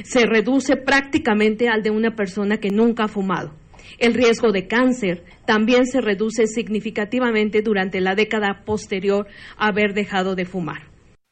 se 0.03 0.25
reduce 0.25 0.75
prácticamente 0.75 1.69
al 1.69 1.83
de 1.83 1.91
una 1.91 2.15
persona 2.15 2.57
que 2.57 2.69
nunca 2.69 3.03
ha 3.03 3.07
fumado. 3.07 3.53
El 3.99 4.13
riesgo 4.13 4.51
de 4.51 4.67
cáncer 4.67 5.23
también 5.45 5.85
se 5.85 6.01
reduce 6.01 6.47
significativamente 6.47 7.61
durante 7.61 8.01
la 8.01 8.15
década 8.15 8.63
posterior 8.65 9.27
a 9.57 9.67
haber 9.67 9.93
dejado 9.93 10.35
de 10.35 10.45
fumar. 10.45 10.81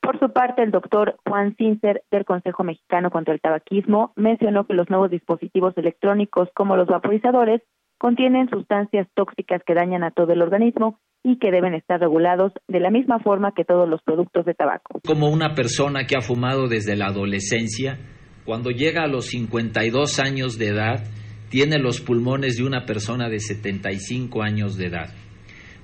Por 0.01 0.19
su 0.19 0.31
parte, 0.31 0.62
el 0.62 0.71
doctor 0.71 1.15
Juan 1.27 1.55
Sincer 1.57 2.03
del 2.12 2.25
Consejo 2.25 2.63
Mexicano 2.63 3.09
contra 3.09 3.33
el 3.33 3.41
Tabaquismo 3.41 4.13
mencionó 4.15 4.67
que 4.67 4.75
los 4.75 4.89
nuevos 4.89 5.09
dispositivos 5.09 5.75
electrónicos 5.77 6.50
como 6.53 6.75
los 6.75 6.88
vaporizadores 6.88 7.62
contienen 7.97 8.50
sustancias 8.50 9.07
tóxicas 9.15 9.62
que 9.65 9.74
dañan 9.74 10.03
a 10.03 10.12
todo 10.12 10.31
el 10.33 10.43
organismo 10.43 11.00
y 11.24 11.39
que 11.39 11.50
deben 11.50 11.74
estar 11.74 12.00
regulados 12.00 12.51
de 12.67 12.79
la 12.79 12.91
misma 12.91 13.17
forma 13.17 13.53
que 13.55 13.65
todos 13.65 13.89
los 13.89 14.00
productos 14.03 14.45
de 14.45 14.53
tabaco. 14.53 15.00
Como 15.07 15.29
una 15.29 15.55
persona 15.55 16.05
que 16.05 16.15
ha 16.15 16.21
fumado 16.21 16.67
desde 16.67 16.95
la 16.95 17.07
adolescencia, 17.07 17.97
cuando 18.45 18.69
llega 18.69 19.03
a 19.03 19.07
los 19.07 19.25
52 19.25 20.19
años 20.19 20.59
de 20.59 20.67
edad, 20.67 21.03
tiene 21.55 21.79
los 21.79 22.01
pulmones 22.01 22.57
de 22.57 22.65
una 22.65 22.85
persona 22.85 23.29
de 23.29 23.39
75 23.39 24.43
años 24.43 24.75
de 24.75 24.88
edad. 24.88 25.13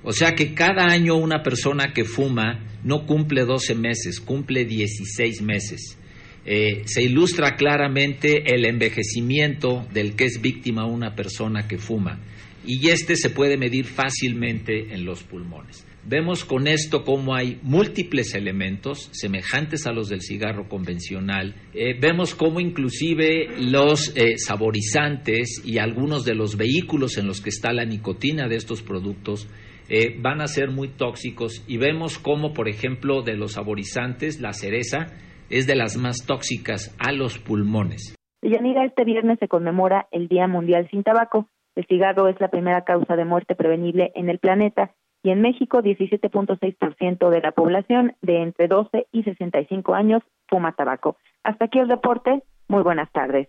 O 0.02 0.12
sea 0.12 0.34
que 0.34 0.52
cada 0.52 0.84
año 0.84 1.16
una 1.16 1.42
persona 1.42 1.94
que 1.94 2.04
fuma 2.04 2.60
no 2.84 3.06
cumple 3.06 3.46
12 3.46 3.74
meses, 3.76 4.20
cumple 4.20 4.66
16 4.66 5.40
meses. 5.40 5.96
Eh, 6.44 6.82
se 6.84 7.02
ilustra 7.02 7.56
claramente 7.56 8.54
el 8.54 8.66
envejecimiento 8.66 9.86
del 9.94 10.14
que 10.14 10.26
es 10.26 10.42
víctima 10.42 10.84
una 10.84 11.14
persona 11.14 11.66
que 11.66 11.78
fuma 11.78 12.20
y 12.66 12.90
este 12.90 13.16
se 13.16 13.30
puede 13.30 13.56
medir 13.56 13.86
fácilmente 13.86 14.92
en 14.92 15.06
los 15.06 15.22
pulmones. 15.22 15.86
Vemos 16.04 16.44
con 16.44 16.66
esto 16.66 17.04
cómo 17.04 17.36
hay 17.36 17.60
múltiples 17.62 18.34
elementos 18.34 19.08
semejantes 19.12 19.86
a 19.86 19.92
los 19.92 20.08
del 20.08 20.20
cigarro 20.20 20.68
convencional. 20.68 21.54
Eh, 21.74 21.96
vemos 22.00 22.34
cómo 22.34 22.58
inclusive 22.58 23.46
los 23.56 24.16
eh, 24.16 24.36
saborizantes 24.36 25.62
y 25.64 25.78
algunos 25.78 26.24
de 26.24 26.34
los 26.34 26.56
vehículos 26.56 27.18
en 27.18 27.28
los 27.28 27.40
que 27.40 27.50
está 27.50 27.72
la 27.72 27.84
nicotina 27.84 28.48
de 28.48 28.56
estos 28.56 28.82
productos 28.82 29.48
eh, 29.88 30.16
van 30.20 30.40
a 30.40 30.48
ser 30.48 30.70
muy 30.70 30.88
tóxicos 30.88 31.64
y 31.68 31.76
vemos 31.76 32.18
cómo, 32.18 32.52
por 32.52 32.68
ejemplo, 32.68 33.22
de 33.22 33.36
los 33.36 33.52
saborizantes, 33.52 34.40
la 34.40 34.54
cereza 34.54 35.06
es 35.50 35.68
de 35.68 35.76
las 35.76 35.96
más 35.96 36.26
tóxicas 36.26 36.96
a 36.98 37.12
los 37.12 37.38
pulmones. 37.38 38.16
Yanira, 38.42 38.84
este 38.84 39.04
viernes 39.04 39.38
se 39.38 39.46
conmemora 39.46 40.08
el 40.10 40.26
Día 40.26 40.48
Mundial 40.48 40.88
sin 40.90 41.04
Tabaco. 41.04 41.46
El 41.76 41.86
cigarro 41.86 42.26
es 42.26 42.40
la 42.40 42.48
primera 42.48 42.82
causa 42.82 43.14
de 43.14 43.24
muerte 43.24 43.54
prevenible 43.54 44.10
en 44.16 44.28
el 44.28 44.40
planeta 44.40 44.90
y 45.22 45.30
en 45.30 45.40
México 45.40 45.82
17.6% 45.82 47.30
de 47.30 47.40
la 47.40 47.52
población 47.52 48.14
de 48.22 48.42
entre 48.42 48.68
12 48.68 49.06
y 49.12 49.22
65 49.22 49.94
años 49.94 50.22
fuma 50.48 50.72
tabaco. 50.72 51.16
Hasta 51.44 51.66
aquí 51.66 51.78
el 51.78 51.88
reporte. 51.88 52.42
Muy 52.68 52.82
buenas 52.82 53.10
tardes. 53.12 53.48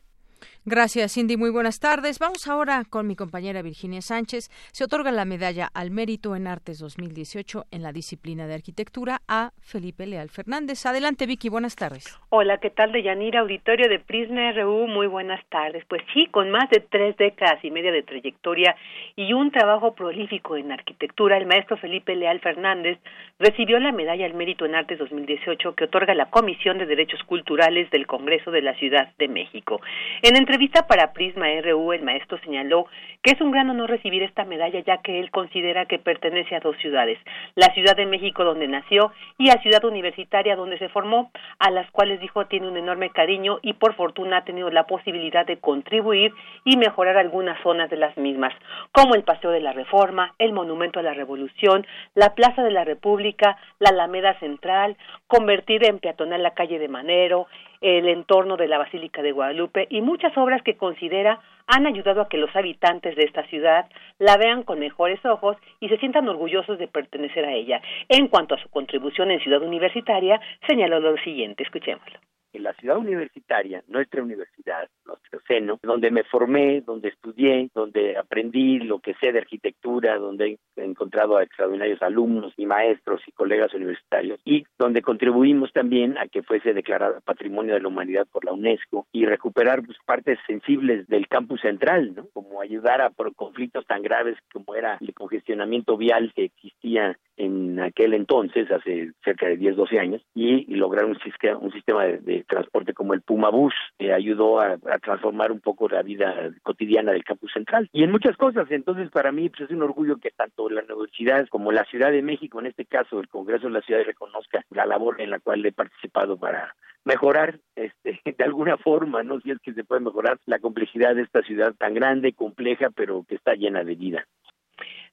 Gracias, 0.65 1.15
Cindy. 1.15 1.35
Muy 1.35 1.49
buenas 1.49 1.81
tardes. 1.81 2.19
Vamos 2.19 2.47
ahora 2.47 2.83
con 2.89 3.05
mi 3.05 3.17
compañera 3.17 3.61
Virginia 3.61 3.99
Sánchez. 3.99 4.49
Se 4.71 4.85
otorga 4.85 5.11
la 5.11 5.25
medalla 5.25 5.67
al 5.73 5.91
mérito 5.91 6.37
en 6.37 6.47
Artes 6.47 6.79
2018 6.79 7.65
en 7.69 7.83
la 7.83 7.91
disciplina 7.91 8.47
de 8.47 8.53
arquitectura 8.53 9.19
a 9.27 9.51
Felipe 9.59 10.07
Leal 10.07 10.29
Fernández. 10.29 10.85
Adelante, 10.85 11.25
Vicky. 11.25 11.49
Buenas 11.49 11.75
tardes. 11.75 12.17
Hola, 12.29 12.59
¿qué 12.59 12.69
tal, 12.69 12.93
Deyanira? 12.93 13.41
Auditorio 13.41 13.89
de 13.89 13.99
Prisma 13.99 14.53
RU. 14.53 14.87
Muy 14.87 15.07
buenas 15.07 15.43
tardes. 15.49 15.83
Pues 15.89 16.01
sí, 16.13 16.27
con 16.27 16.49
más 16.49 16.69
de 16.69 16.79
tres 16.79 17.17
décadas 17.17 17.61
y 17.61 17.69
media 17.69 17.91
de 17.91 18.03
trayectoria 18.03 18.73
y 19.17 19.33
un 19.33 19.51
trabajo 19.51 19.95
prolífico 19.95 20.55
en 20.55 20.71
arquitectura, 20.71 21.35
el 21.35 21.45
maestro 21.45 21.75
Felipe 21.75 22.15
Leal 22.15 22.39
Fernández 22.39 22.99
recibió 23.37 23.79
la 23.79 23.91
medalla 23.91 24.25
al 24.25 24.33
mérito 24.33 24.65
en 24.65 24.75
Artes 24.75 24.97
2018 24.97 25.75
que 25.75 25.83
otorga 25.83 26.15
la 26.15 26.29
Comisión 26.29 26.77
de 26.77 26.85
Derechos 26.85 27.21
Culturales 27.23 27.91
del 27.91 28.07
Congreso 28.07 28.49
de 28.49 28.61
la 28.61 28.75
Ciudad 28.75 29.11
de 29.17 29.27
México. 29.27 29.81
En 30.21 30.37
entrevista 30.53 30.85
para 30.85 31.13
Prisma 31.13 31.47
RU, 31.63 31.93
el 31.93 32.03
maestro 32.03 32.37
señaló 32.43 32.85
que 33.23 33.31
es 33.31 33.41
un 33.41 33.49
gran 33.49 33.71
honor 33.71 33.89
recibir 33.89 34.21
esta 34.21 34.45
medalla 34.45 34.81
ya 34.81 34.97
que 34.97 35.19
él 35.19 35.31
considera 35.31 35.87
que 35.87 35.97
pertenece 35.97 36.55
a 36.55 36.59
dos 36.59 36.77
ciudades, 36.77 37.17
la 37.55 37.73
Ciudad 37.73 37.95
de 37.95 38.05
México 38.05 38.43
donde 38.43 38.67
nació 38.67 39.11
y 39.39 39.49
a 39.49 39.59
Ciudad 39.63 39.83
Universitaria 39.83 40.55
donde 40.55 40.77
se 40.77 40.89
formó, 40.89 41.31
a 41.57 41.71
las 41.71 41.89
cuales 41.89 42.19
dijo 42.19 42.45
tiene 42.45 42.67
un 42.67 42.77
enorme 42.77 43.09
cariño 43.09 43.57
y 43.63 43.73
por 43.73 43.95
fortuna 43.95 44.37
ha 44.37 44.43
tenido 44.43 44.69
la 44.69 44.85
posibilidad 44.85 45.43
de 45.43 45.57
contribuir 45.57 46.33
y 46.65 46.77
mejorar 46.77 47.17
algunas 47.17 47.59
zonas 47.63 47.89
de 47.89 47.97
las 47.97 48.15
mismas, 48.15 48.53
como 48.91 49.15
el 49.15 49.23
Paseo 49.23 49.49
de 49.49 49.61
la 49.61 49.73
Reforma, 49.73 50.35
el 50.37 50.53
Monumento 50.53 50.99
a 50.99 51.03
la 51.03 51.15
Revolución, 51.15 51.87
la 52.13 52.35
Plaza 52.35 52.61
de 52.61 52.71
la 52.71 52.83
República, 52.83 53.57
la 53.79 53.89
Alameda 53.89 54.37
Central, 54.39 54.97
convertir 55.25 55.83
en 55.83 55.97
peatonal 55.97 56.43
la 56.43 56.53
calle 56.53 56.77
de 56.77 56.89
Manero, 56.89 57.47
el 57.83 58.07
entorno 58.07 58.55
de 58.55 58.69
la 58.69 58.77
Basílica 58.77 59.21
de 59.21 59.33
Guadalupe 59.33 59.87
y 59.89 60.01
muchas 60.01 60.35
obras 60.37 60.63
que 60.63 60.77
considera 60.77 61.39
han 61.67 61.85
ayudado 61.85 62.21
a 62.21 62.29
que 62.29 62.37
los 62.37 62.55
habitantes 62.55 63.15
de 63.15 63.23
esta 63.23 63.45
ciudad 63.47 63.85
la 64.19 64.37
vean 64.37 64.63
con 64.63 64.79
mejores 64.79 65.23
ojos 65.25 65.57
y 65.81 65.89
se 65.89 65.97
sientan 65.97 66.27
orgullosos 66.29 66.79
de 66.79 66.87
pertenecer 66.87 67.43
a 67.45 67.53
ella. 67.53 67.81
En 68.07 68.29
cuanto 68.29 68.55
a 68.55 68.59
su 68.59 68.69
contribución 68.69 69.31
en 69.31 69.41
Ciudad 69.41 69.61
Universitaria, 69.61 70.39
señaló 70.67 70.99
lo 71.01 71.17
siguiente, 71.17 71.63
escuchémoslo. 71.63 72.19
En 72.53 72.63
la 72.63 72.73
ciudad 72.73 72.97
universitaria, 72.97 73.83
nuestra 73.87 74.23
universidad, 74.23 74.87
nuestro 75.05 75.41
seno, 75.47 75.79
donde 75.83 76.11
me 76.11 76.23
formé, 76.23 76.81
donde 76.81 77.09
estudié, 77.09 77.69
donde 77.73 78.17
aprendí 78.17 78.79
lo 78.79 78.99
que 78.99 79.15
sé 79.15 79.31
de 79.31 79.39
arquitectura, 79.39 80.17
donde 80.17 80.59
he 80.75 80.83
encontrado 80.83 81.37
a 81.37 81.43
extraordinarios 81.43 82.01
alumnos 82.01 82.53
y 82.57 82.65
maestros 82.65 83.21
y 83.27 83.31
colegas 83.31 83.73
universitarios, 83.73 84.39
y 84.45 84.65
donde 84.77 85.01
contribuimos 85.01 85.73
también 85.73 86.17
a 86.17 86.27
que 86.27 86.43
fuese 86.43 86.73
declarada 86.73 87.21
Patrimonio 87.21 87.73
de 87.73 87.81
la 87.81 87.87
Humanidad 87.87 88.27
por 88.31 88.45
la 88.45 88.53
UNESCO 88.53 89.07
y 89.11 89.25
recuperar 89.25 89.83
pues, 89.83 89.97
partes 90.05 90.39
sensibles 90.47 91.07
del 91.07 91.27
campus 91.27 91.61
central, 91.61 92.13
¿no? 92.15 92.27
como 92.33 92.61
ayudar 92.61 93.01
a 93.01 93.09
por 93.09 93.33
conflictos 93.35 93.85
tan 93.87 94.01
graves 94.01 94.37
como 94.51 94.75
era 94.75 94.97
el 95.01 95.13
congestionamiento 95.13 95.97
vial 95.97 96.31
que 96.35 96.45
existía 96.45 97.17
en 97.45 97.79
aquel 97.79 98.13
entonces, 98.13 98.69
hace 98.71 99.11
cerca 99.23 99.47
de 99.47 99.57
10, 99.57 99.75
12 99.75 99.99
años, 99.99 100.21
y, 100.33 100.65
lograr 100.75 101.05
un 101.05 101.17
sistema, 101.19 101.57
un 101.57 101.71
sistema 101.71 102.03
de, 102.05 102.43
transporte 102.47 102.93
como 102.93 103.13
el 103.13 103.21
Puma 103.21 103.49
Bus, 103.49 103.73
que 103.97 104.13
ayudó 104.13 104.59
a, 104.59 104.77
transformar 105.01 105.51
un 105.51 105.59
poco 105.59 105.87
la 105.87 106.01
vida 106.01 106.51
cotidiana 106.63 107.11
del 107.11 107.23
campus 107.23 107.51
central. 107.53 107.89
Y 107.91 108.03
en 108.03 108.11
muchas 108.11 108.37
cosas, 108.37 108.69
entonces 108.71 109.09
para 109.09 109.31
mí 109.31 109.49
pues, 109.49 109.69
es 109.69 109.75
un 109.75 109.83
orgullo 109.83 110.17
que 110.17 110.31
tanto 110.31 110.69
la 110.69 110.83
universidad 110.83 111.47
como 111.49 111.71
la 111.71 111.85
Ciudad 111.85 112.11
de 112.11 112.21
México, 112.21 112.59
en 112.59 112.67
este 112.67 112.85
caso 112.85 113.19
el 113.19 113.27
Congreso 113.27 113.67
de 113.67 113.73
la 113.73 113.81
Ciudad, 113.81 114.03
reconozca 114.05 114.63
la 114.71 114.85
labor 114.85 115.21
en 115.21 115.29
la 115.29 115.39
cual 115.39 115.65
he 115.65 115.71
participado 115.71 116.37
para 116.37 116.73
mejorar 117.05 117.59
este 117.75 118.19
de 118.37 118.43
alguna 118.43 118.77
forma, 118.77 119.23
no 119.23 119.39
si 119.41 119.51
es 119.51 119.59
que 119.59 119.73
se 119.73 119.83
puede 119.83 120.01
mejorar 120.01 120.39
la 120.45 120.59
complejidad 120.59 121.15
de 121.15 121.23
esta 121.23 121.41
ciudad 121.41 121.73
tan 121.77 121.93
grande, 121.93 122.33
compleja, 122.33 122.89
pero 122.95 123.25
que 123.27 123.35
está 123.35 123.53
llena 123.55 123.83
de 123.83 123.95
vida. 123.95 124.27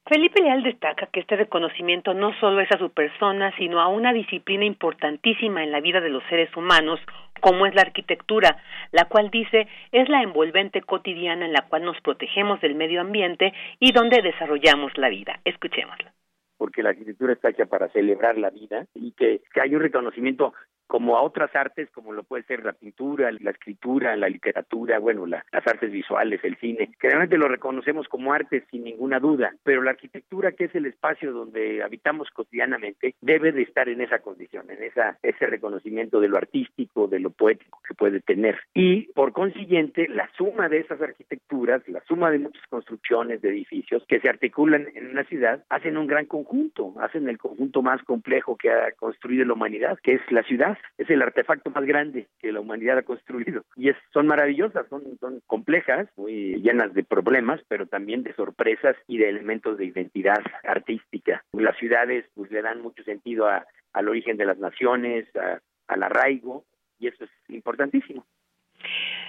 Felipe 0.06 0.42
Leal 0.42 0.62
destaca 0.62 1.06
que 1.06 1.20
este 1.20 1.36
reconocimiento 1.36 2.14
no 2.14 2.32
solo 2.40 2.60
es 2.60 2.72
a 2.72 2.78
su 2.78 2.90
persona, 2.90 3.54
sino 3.56 3.80
a 3.80 3.88
una 3.88 4.12
disciplina 4.12 4.64
importantísima 4.64 5.62
en 5.62 5.70
la 5.70 5.80
vida 5.80 6.00
de 6.00 6.08
los 6.08 6.22
seres 6.28 6.54
humanos, 6.56 6.98
como 7.40 7.66
es 7.66 7.74
la 7.74 7.82
arquitectura, 7.82 8.56
la 8.92 9.04
cual 9.04 9.30
dice 9.30 9.68
es 9.92 10.08
la 10.08 10.22
envolvente 10.22 10.82
cotidiana 10.82 11.46
en 11.46 11.52
la 11.52 11.62
cual 11.62 11.84
nos 11.84 12.00
protegemos 12.00 12.60
del 12.60 12.74
medio 12.74 13.00
ambiente 13.00 13.52
y 13.78 13.92
donde 13.92 14.22
desarrollamos 14.22 14.96
la 14.98 15.08
vida. 15.08 15.40
Escuchémosla 15.44 16.12
porque 16.60 16.82
la 16.82 16.90
arquitectura 16.90 17.32
está 17.32 17.48
hecha 17.48 17.64
para 17.64 17.88
celebrar 17.88 18.36
la 18.36 18.50
vida 18.50 18.86
y 18.94 19.12
que, 19.12 19.40
que 19.50 19.62
hay 19.62 19.74
un 19.74 19.80
reconocimiento 19.80 20.52
como 20.90 21.16
a 21.16 21.22
otras 21.22 21.54
artes, 21.54 21.88
como 21.92 22.12
lo 22.12 22.24
puede 22.24 22.42
ser 22.42 22.64
la 22.64 22.72
pintura, 22.72 23.30
la 23.30 23.52
escritura, 23.52 24.16
la 24.16 24.28
literatura, 24.28 24.98
bueno, 24.98 25.24
las 25.24 25.44
artes 25.52 25.92
visuales, 25.92 26.40
el 26.42 26.56
cine, 26.56 26.90
que 26.98 27.38
lo 27.38 27.46
reconocemos 27.46 28.08
como 28.08 28.32
arte 28.32 28.64
sin 28.72 28.82
ninguna 28.82 29.20
duda, 29.20 29.54
pero 29.62 29.82
la 29.82 29.92
arquitectura, 29.92 30.50
que 30.50 30.64
es 30.64 30.74
el 30.74 30.86
espacio 30.86 31.32
donde 31.32 31.84
habitamos 31.84 32.28
cotidianamente, 32.30 33.14
debe 33.20 33.52
de 33.52 33.62
estar 33.62 33.88
en 33.88 34.00
esa 34.00 34.18
condición, 34.18 34.68
en 34.68 34.82
esa, 34.82 35.16
ese 35.22 35.46
reconocimiento 35.46 36.18
de 36.18 36.26
lo 36.26 36.38
artístico, 36.38 37.06
de 37.06 37.20
lo 37.20 37.30
poético 37.30 37.80
que 37.86 37.94
puede 37.94 38.18
tener. 38.20 38.58
Y, 38.74 39.12
por 39.12 39.32
consiguiente, 39.32 40.08
la 40.08 40.28
suma 40.36 40.68
de 40.68 40.78
esas 40.78 41.00
arquitecturas, 41.00 41.86
la 41.86 42.02
suma 42.08 42.32
de 42.32 42.40
muchas 42.40 42.66
construcciones 42.66 43.40
de 43.42 43.50
edificios 43.50 44.04
que 44.08 44.18
se 44.18 44.28
articulan 44.28 44.88
en 44.96 45.10
una 45.10 45.22
ciudad, 45.22 45.64
hacen 45.68 45.96
un 45.96 46.08
gran 46.08 46.26
conjunto, 46.26 46.49
hacen 47.00 47.28
el 47.28 47.38
conjunto 47.38 47.82
más 47.82 48.02
complejo 48.02 48.56
que 48.56 48.70
ha 48.70 48.92
construido 48.92 49.44
la 49.44 49.54
humanidad, 49.54 49.98
que 50.02 50.14
es 50.14 50.20
la 50.30 50.42
ciudad 50.42 50.76
es 50.98 51.08
el 51.10 51.22
artefacto 51.22 51.70
más 51.70 51.84
grande 51.84 52.28
que 52.38 52.52
la 52.52 52.60
humanidad 52.60 52.98
ha 52.98 53.02
construido. 53.02 53.64
Y 53.76 53.88
es, 53.88 53.96
son 54.12 54.26
maravillosas, 54.26 54.86
son, 54.88 55.02
son 55.18 55.40
complejas, 55.46 56.08
muy 56.16 56.60
llenas 56.62 56.92
de 56.94 57.04
problemas, 57.04 57.60
pero 57.68 57.86
también 57.86 58.22
de 58.22 58.34
sorpresas 58.34 58.96
y 59.06 59.18
de 59.18 59.28
elementos 59.28 59.78
de 59.78 59.86
identidad 59.86 60.42
artística. 60.64 61.44
Las 61.52 61.76
ciudades 61.76 62.24
pues, 62.34 62.50
le 62.50 62.62
dan 62.62 62.80
mucho 62.80 63.02
sentido 63.04 63.48
a, 63.48 63.66
al 63.92 64.08
origen 64.08 64.36
de 64.36 64.46
las 64.46 64.58
naciones, 64.58 65.26
al 65.88 66.02
arraigo, 66.02 66.64
y 66.98 67.08
eso 67.08 67.24
es 67.24 67.30
importantísimo. 67.48 68.26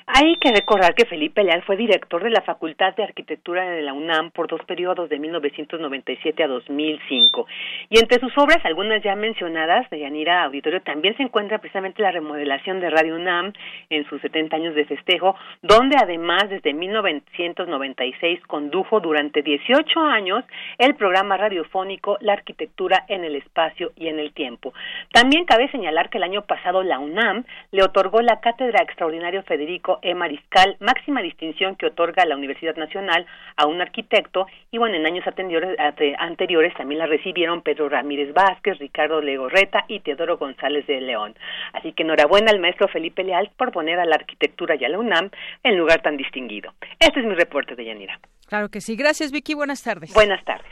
Hay 0.08 0.36
que 0.38 0.51
recordar 0.51 0.96
que 0.96 1.05
Felipe 1.05 1.43
Leal 1.43 1.62
fue 1.63 1.77
director 1.77 2.24
de 2.24 2.31
la 2.31 2.41
Facultad 2.41 2.96
de 2.96 3.03
Arquitectura 3.03 3.70
de 3.70 3.81
la 3.81 3.93
UNAM 3.93 4.31
por 4.31 4.48
dos 4.48 4.62
periodos 4.65 5.10
de 5.10 5.20
1997 5.20 6.43
a 6.43 6.48
2005. 6.48 7.48
Y 7.89 8.00
entre 8.00 8.20
sus 8.20 8.36
obras, 8.38 8.58
algunas 8.63 9.03
ya 9.03 9.15
mencionadas 9.15 9.89
de 9.89 10.00
Yanira 10.00 10.43
Auditorio, 10.43 10.81
también 10.81 11.15
se 11.17 11.24
encuentra 11.24 11.60
precisamente 11.60 12.01
la 12.01 12.12
remodelación 12.12 12.79
de 12.79 12.89
Radio 12.89 13.15
UNAM 13.15 13.53
en 13.89 14.08
sus 14.10 14.20
70 14.22 14.55
años 14.55 14.75
de 14.75 14.86
festejo, 14.86 15.36
donde 15.62 15.96
además 16.01 16.50
desde 16.50 16.74
1996 16.74 18.41
condujo 18.48 19.00
durante 19.01 19.43
18 19.43 20.00
años 20.00 20.43
el 20.79 20.96
programa 20.96 21.38
radiofónico 21.38 22.17
La 22.22 22.34
Arquitectura 22.34 23.05
en 23.08 23.24
el 23.24 23.36
Espacio 23.36 23.91
y 23.96 24.08
en 24.08 24.20
el 24.20 24.34
Tiempo. 24.34 24.74
También 25.12 25.46
cabe 25.46 25.70
señalar 25.70 26.10
que 26.10 26.17
el 26.17 26.24
año 26.24 26.41
pasado 26.41 26.81
la 26.81 27.00
UNAM 27.00 27.43
le 27.72 27.84
otorgó 27.84 28.22
la 28.22 28.39
Cátedra 28.39 28.81
Extraordinario 28.81 29.43
Federico 29.43 29.90
E. 30.01 30.13
Mariscal, 30.13 30.77
máxima 30.79 31.21
distinción 31.21 31.75
que 31.75 31.88
otorga 31.88 32.25
la 32.25 32.36
Universidad 32.36 32.75
Nacional 32.75 33.25
a 33.57 33.67
un 33.67 33.81
arquitecto, 33.81 34.48
y 34.71 34.77
bueno, 34.77 34.95
en 34.95 35.05
años 35.05 35.25
anteriores, 35.27 35.75
anteriores 36.19 36.74
también 36.75 37.00
la 37.00 37.07
recibieron 37.07 37.62
Pedro 37.62 37.89
Ramírez 37.89 38.33
Vázquez, 38.33 38.77
Ricardo 38.79 39.21
Legorreta 39.21 39.86
y 39.88 40.00
Teodoro 40.00 40.38
González 40.38 40.86
de 40.88 41.01
León. 41.01 41.36
Así 41.74 41.93
que 41.93 42.03
enhorabuena 42.03 42.51
al 42.51 42.60
maestro 42.60 42.88
Felipe 42.88 43.24
Leal 43.24 43.51
por 43.57 43.71
poner 43.71 44.00
a 44.00 44.05
la 44.05 44.15
arquitectura 44.15 44.75
y 44.75 44.86
a 44.86 44.89
la 44.89 45.00
UNAM 45.00 45.29
en 45.63 45.77
lugar 45.77 46.01
tan 46.01 46.17
distinguido. 46.17 46.74
Este 47.00 47.19
es 47.19 47.25
mi 47.25 47.36
reporte 47.36 47.75
de 47.75 47.86
Yanira. 47.86 48.19
Claro 48.48 48.69
que 48.69 48.81
sí. 48.81 48.95
Gracias, 48.95 49.31
Vicky. 49.31 49.53
Buenas 49.53 49.83
tardes. 49.83 50.13
Buenas 50.13 50.43
tardes. 50.43 50.71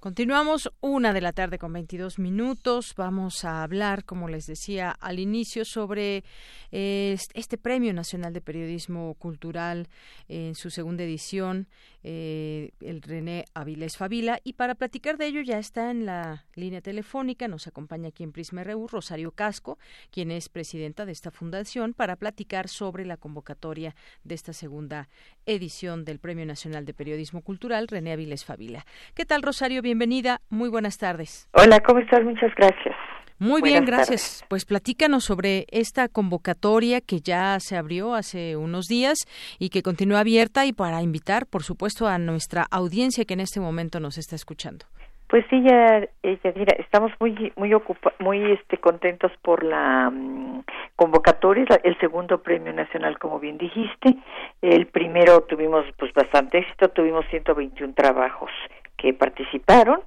Continuamos 0.00 0.72
una 0.80 1.12
de 1.12 1.20
la 1.20 1.34
tarde 1.34 1.58
con 1.58 1.74
22 1.74 2.18
minutos. 2.18 2.94
Vamos 2.96 3.44
a 3.44 3.62
hablar, 3.62 4.06
como 4.06 4.28
les 4.28 4.46
decía 4.46 4.92
al 4.92 5.18
inicio, 5.18 5.66
sobre 5.66 6.24
eh, 6.72 7.18
este 7.34 7.58
Premio 7.58 7.92
Nacional 7.92 8.32
de 8.32 8.40
Periodismo 8.40 9.12
Cultural 9.18 9.88
en 10.26 10.54
su 10.54 10.70
segunda 10.70 11.04
edición 11.04 11.68
eh, 12.02 12.70
el 12.80 13.02
René 13.02 13.44
Avilés 13.54 13.96
Favila. 13.96 14.38
Y 14.44 14.54
para 14.54 14.74
platicar 14.74 15.16
de 15.16 15.26
ello 15.26 15.40
ya 15.40 15.58
está 15.58 15.90
en 15.90 16.06
la 16.06 16.44
línea 16.54 16.80
telefónica, 16.80 17.48
nos 17.48 17.66
acompaña 17.66 18.08
aquí 18.08 18.22
en 18.22 18.32
Prisma 18.32 18.64
RU 18.64 18.86
Rosario 18.88 19.32
Casco, 19.32 19.78
quien 20.10 20.30
es 20.30 20.48
presidenta 20.48 21.06
de 21.06 21.12
esta 21.12 21.30
fundación, 21.30 21.94
para 21.94 22.16
platicar 22.16 22.68
sobre 22.68 23.04
la 23.04 23.16
convocatoria 23.16 23.94
de 24.24 24.34
esta 24.34 24.52
segunda 24.52 25.08
edición 25.46 26.04
del 26.04 26.18
Premio 26.18 26.46
Nacional 26.46 26.84
de 26.84 26.94
Periodismo 26.94 27.42
Cultural 27.42 27.88
René 27.88 28.12
Avilés 28.12 28.44
Favila. 28.44 28.84
¿Qué 29.14 29.24
tal, 29.24 29.42
Rosario? 29.42 29.82
Bienvenida. 29.82 30.40
Muy 30.48 30.68
buenas 30.68 30.98
tardes. 30.98 31.48
Hola, 31.52 31.80
¿cómo 31.80 32.00
estás? 32.00 32.22
Muchas 32.24 32.54
gracias. 32.56 32.96
Muy 33.40 33.62
bien, 33.62 33.86
gracias. 33.86 34.44
Pues 34.48 34.66
platícanos 34.66 35.24
sobre 35.24 35.64
esta 35.70 36.08
convocatoria 36.08 37.00
que 37.00 37.20
ya 37.20 37.58
se 37.58 37.78
abrió 37.78 38.14
hace 38.14 38.54
unos 38.54 38.84
días 38.84 39.16
y 39.58 39.70
que 39.70 39.82
continúa 39.82 40.20
abierta 40.20 40.66
y 40.66 40.74
para 40.74 41.00
invitar, 41.00 41.46
por 41.46 41.62
supuesto, 41.62 42.06
a 42.06 42.18
nuestra 42.18 42.66
audiencia 42.70 43.24
que 43.24 43.32
en 43.32 43.40
este 43.40 43.58
momento 43.58 43.98
nos 43.98 44.18
está 44.18 44.36
escuchando. 44.36 44.84
Pues 45.30 45.46
sí, 45.48 45.62
ya, 45.62 46.06
eh, 46.22 46.38
estamos 46.80 47.12
muy 47.18 47.52
muy 47.56 47.70
muy 48.18 48.52
este 48.52 48.76
contentos 48.76 49.32
por 49.40 49.64
la 49.64 50.10
mm, 50.10 50.64
convocatoria, 50.96 51.64
el 51.82 51.96
segundo 51.98 52.42
premio 52.42 52.74
nacional, 52.74 53.18
como 53.18 53.38
bien 53.38 53.56
dijiste. 53.56 54.16
El 54.60 54.86
primero 54.88 55.44
tuvimos 55.44 55.86
pues 55.98 56.12
bastante 56.12 56.58
éxito, 56.58 56.88
tuvimos 56.88 57.24
121 57.30 57.94
trabajos 57.94 58.50
que 58.98 59.14
participaron 59.14 60.00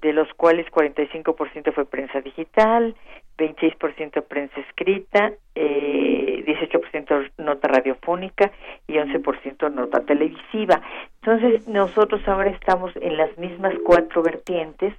de 0.00 0.12
los 0.12 0.32
cuales 0.34 0.66
45% 0.70 1.72
fue 1.72 1.84
prensa 1.84 2.20
digital, 2.20 2.94
26% 3.36 4.22
prensa 4.22 4.60
escrita, 4.60 5.32
eh, 5.54 6.44
18% 6.46 7.30
nota 7.38 7.68
radiofónica 7.68 8.50
y 8.86 8.94
11% 8.94 9.70
nota 9.72 10.00
televisiva. 10.00 10.82
Entonces, 11.22 11.66
nosotros 11.68 12.26
ahora 12.28 12.50
estamos 12.50 12.92
en 12.96 13.16
las 13.16 13.36
mismas 13.38 13.74
cuatro 13.84 14.22
vertientes, 14.22 14.94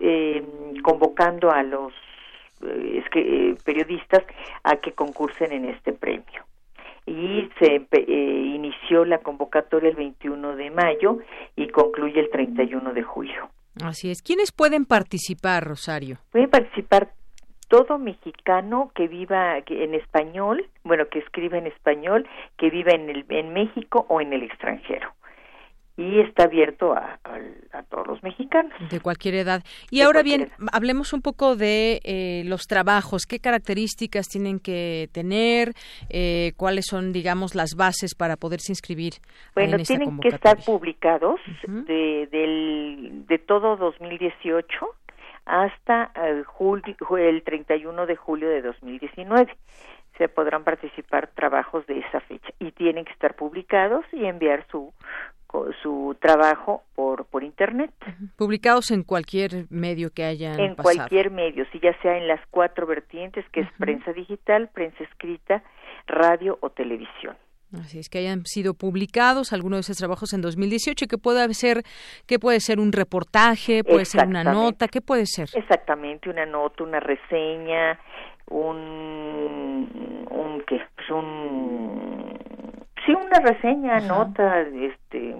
eh, 0.00 0.42
convocando 0.82 1.50
a 1.50 1.62
los 1.62 1.92
eh, 2.62 3.02
eh, 3.14 3.56
periodistas 3.64 4.24
a 4.64 4.76
que 4.76 4.92
concursen 4.92 5.52
en 5.52 5.66
este 5.66 5.92
premio. 5.92 6.44
Y 7.06 7.48
se 7.58 7.86
inició 7.96 9.04
la 9.04 9.18
convocatoria 9.18 9.90
el 9.90 9.96
21 9.96 10.56
de 10.56 10.70
mayo 10.70 11.18
y 11.56 11.68
concluye 11.68 12.20
el 12.20 12.30
31 12.30 12.92
de 12.92 13.02
julio. 13.02 13.48
Así 13.82 14.10
es. 14.10 14.22
¿Quiénes 14.22 14.52
pueden 14.52 14.84
participar, 14.84 15.64
Rosario? 15.64 16.18
Pueden 16.32 16.50
participar 16.50 17.12
todo 17.68 17.98
mexicano 17.98 18.90
que 18.94 19.06
viva 19.06 19.58
en 19.58 19.94
español, 19.94 20.66
bueno, 20.82 21.08
que 21.08 21.20
escribe 21.20 21.58
en 21.58 21.68
español, 21.68 22.28
que 22.58 22.68
viva 22.68 22.92
en, 22.92 23.08
el, 23.08 23.24
en 23.28 23.52
México 23.52 24.06
o 24.08 24.20
en 24.20 24.32
el 24.32 24.42
extranjero. 24.42 25.12
Y 26.00 26.18
está 26.20 26.44
abierto 26.44 26.94
a, 26.94 27.18
todos 27.90 28.06
los 28.06 28.22
mexicanos. 28.22 28.72
De 28.90 29.00
cualquier 29.00 29.34
edad. 29.34 29.62
Y 29.90 30.00
ahora 30.00 30.22
bien, 30.22 30.50
hablemos 30.72 31.12
un 31.12 31.20
poco 31.20 31.56
de 31.56 32.00
eh, 32.04 32.42
los 32.46 32.62
trabajos, 32.66 33.26
qué 33.26 33.38
características 33.38 34.26
tienen 34.28 34.60
que 34.60 35.08
tener, 35.12 35.72
eh, 36.08 36.52
cuáles 36.56 36.86
son, 36.86 37.12
digamos, 37.12 37.54
las 37.54 37.74
bases 37.76 38.14
para 38.14 38.36
poderse 38.36 38.72
inscribir. 38.72 39.14
Bueno, 39.54 39.76
tienen 39.78 40.18
que 40.20 40.28
estar 40.28 40.56
publicados 40.64 41.38
de, 41.66 42.26
del, 42.30 43.26
de 43.26 43.38
todo 43.38 43.76
2018 43.76 44.68
hasta 45.44 46.12
el, 46.14 46.44
julio, 46.44 46.94
el 47.18 47.42
31 47.42 48.06
de 48.06 48.16
julio 48.16 48.48
de 48.48 48.62
2019 48.62 49.52
se 50.20 50.28
podrán 50.28 50.64
participar 50.64 51.30
trabajos 51.34 51.86
de 51.86 52.00
esa 52.00 52.20
fecha. 52.20 52.48
Y 52.58 52.72
tienen 52.72 53.06
que 53.06 53.12
estar 53.12 53.34
publicados 53.34 54.04
y 54.12 54.26
enviar 54.26 54.66
su 54.70 54.92
su 55.82 56.16
trabajo 56.20 56.84
por 56.94 57.24
por 57.24 57.42
internet. 57.42 57.90
Publicados 58.36 58.90
en 58.90 59.02
cualquier 59.02 59.66
medio 59.70 60.10
que 60.10 60.24
hayan 60.24 60.60
en 60.60 60.74
cualquier 60.76 61.30
medio 61.30 61.64
si 61.72 61.80
ya 61.80 61.92
sea 62.02 62.18
en 62.18 62.28
las 62.28 62.40
cuatro 62.50 62.86
vertientes 62.86 63.44
que 63.50 63.62
es 63.62 63.72
prensa 63.78 64.12
digital 64.12 64.68
prensa 64.68 65.02
escrita 65.02 65.64
radio 66.06 66.56
o 66.60 66.70
televisión. 66.70 67.36
Así 67.78 68.00
es 68.00 68.08
que 68.08 68.18
hayan 68.18 68.44
sido 68.46 68.74
publicados 68.74 69.52
algunos 69.52 69.78
de 69.78 69.80
esos 69.82 69.96
trabajos 69.96 70.32
en 70.32 70.40
2018 70.40 71.06
que 71.06 71.18
puede 71.18 71.52
ser 71.54 71.82
que 72.26 72.38
puede 72.38 72.58
ser 72.60 72.80
un 72.80 72.92
reportaje, 72.92 73.84
puede 73.84 74.04
ser 74.04 74.26
una 74.26 74.42
nota, 74.42 74.88
¿qué 74.88 75.00
puede 75.00 75.26
ser? 75.26 75.48
Exactamente, 75.54 76.28
una 76.30 76.46
nota, 76.46 76.82
una 76.82 76.98
reseña, 76.98 77.98
un 78.50 80.26
un 80.30 80.62
qué, 80.66 80.80
pues 80.96 81.10
un 81.10 82.38
sí 83.06 83.12
una 83.12 83.40
reseña, 83.40 84.00
nota, 84.00 84.60
este 84.60 85.34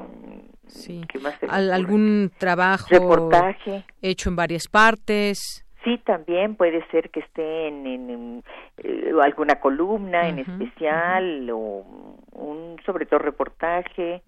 sí. 0.67 1.03
algún 1.49 2.31
trabajo 2.39 2.89
reportaje 2.91 3.85
hecho 4.01 4.31
en 4.31 4.37
varias 4.37 4.69
partes 4.69 5.67
Sí, 5.85 5.99
también 6.05 6.57
puede 6.57 6.87
ser 6.91 7.09
que 7.09 7.21
esté 7.21 7.69
en, 7.69 8.43
eh, 8.79 9.13
alguna 9.23 9.61
columna 9.61 10.29
en 10.29 10.41
especial 10.41 11.49
o 11.51 12.19
un 12.33 12.77
sobre 12.85 13.07
todo 13.07 13.21
reportaje. 13.21 14.23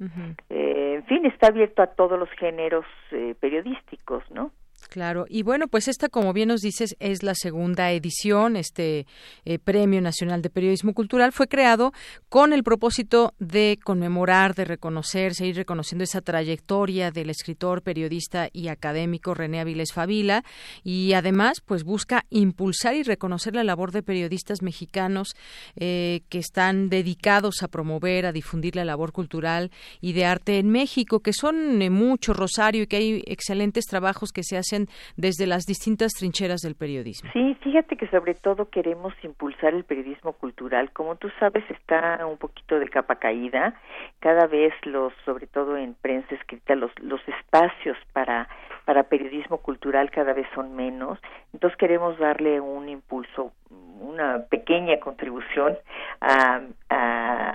Eh, 0.48 0.94
en 0.96 1.04
fin, 1.04 1.26
está 1.26 1.48
abierto 1.48 1.82
a 1.82 1.88
todos 1.88 2.18
los 2.18 2.30
géneros 2.30 2.86
eh, 3.10 3.34
periodísticos, 3.38 4.24
¿no? 4.30 4.50
Claro, 4.92 5.24
y 5.26 5.42
bueno, 5.42 5.68
pues 5.68 5.88
esta, 5.88 6.10
como 6.10 6.34
bien 6.34 6.48
nos 6.48 6.60
dices, 6.60 6.96
es 7.00 7.22
la 7.22 7.34
segunda 7.34 7.92
edición. 7.92 8.56
Este 8.56 9.06
eh, 9.46 9.58
Premio 9.58 10.02
Nacional 10.02 10.42
de 10.42 10.50
Periodismo 10.50 10.92
Cultural 10.92 11.32
fue 11.32 11.48
creado 11.48 11.94
con 12.28 12.52
el 12.52 12.62
propósito 12.62 13.32
de 13.38 13.78
conmemorar, 13.82 14.54
de 14.54 14.66
reconocer, 14.66 15.32
seguir 15.32 15.56
reconociendo 15.56 16.04
esa 16.04 16.20
trayectoria 16.20 17.10
del 17.10 17.30
escritor, 17.30 17.80
periodista 17.80 18.50
y 18.52 18.68
académico 18.68 19.32
René 19.32 19.60
Avilés 19.60 19.94
Favila. 19.94 20.44
Y 20.84 21.14
además, 21.14 21.62
pues 21.64 21.84
busca 21.84 22.26
impulsar 22.28 22.94
y 22.94 23.02
reconocer 23.02 23.54
la 23.54 23.64
labor 23.64 23.92
de 23.92 24.02
periodistas 24.02 24.60
mexicanos 24.60 25.34
eh, 25.74 26.20
que 26.28 26.38
están 26.38 26.90
dedicados 26.90 27.62
a 27.62 27.68
promover, 27.68 28.26
a 28.26 28.32
difundir 28.32 28.76
la 28.76 28.84
labor 28.84 29.12
cultural 29.12 29.70
y 30.02 30.12
de 30.12 30.26
arte 30.26 30.58
en 30.58 30.68
México, 30.68 31.20
que 31.20 31.32
son 31.32 31.80
eh, 31.80 31.88
muchos, 31.88 32.36
Rosario, 32.36 32.82
y 32.82 32.86
que 32.86 32.96
hay 32.96 33.22
excelentes 33.24 33.86
trabajos 33.86 34.32
que 34.32 34.42
se 34.42 34.58
hacen 34.58 34.81
desde 35.16 35.46
las 35.46 35.64
distintas 35.64 36.12
trincheras 36.12 36.60
del 36.60 36.74
periodismo. 36.74 37.30
Sí, 37.32 37.56
fíjate 37.60 37.96
que 37.96 38.06
sobre 38.08 38.34
todo 38.34 38.68
queremos 38.68 39.14
impulsar 39.22 39.74
el 39.74 39.84
periodismo 39.84 40.32
cultural. 40.32 40.90
Como 40.92 41.16
tú 41.16 41.30
sabes, 41.38 41.64
está 41.70 42.26
un 42.26 42.38
poquito 42.38 42.78
de 42.78 42.88
capa 42.88 43.16
caída. 43.16 43.74
Cada 44.20 44.46
vez 44.46 44.72
los, 44.84 45.12
sobre 45.24 45.46
todo 45.46 45.76
en 45.76 45.94
prensa 45.94 46.34
escrita, 46.34 46.74
los, 46.74 46.90
los 47.00 47.20
espacios 47.28 47.96
para 48.12 48.48
para 48.84 49.04
periodismo 49.04 49.58
cultural 49.58 50.10
cada 50.10 50.32
vez 50.32 50.46
son 50.54 50.74
menos. 50.74 51.18
Entonces 51.52 51.76
queremos 51.78 52.18
darle 52.18 52.60
un 52.60 52.88
impulso, 52.88 53.52
una 54.00 54.44
pequeña 54.50 54.98
contribución 55.00 55.78
a, 56.20 56.60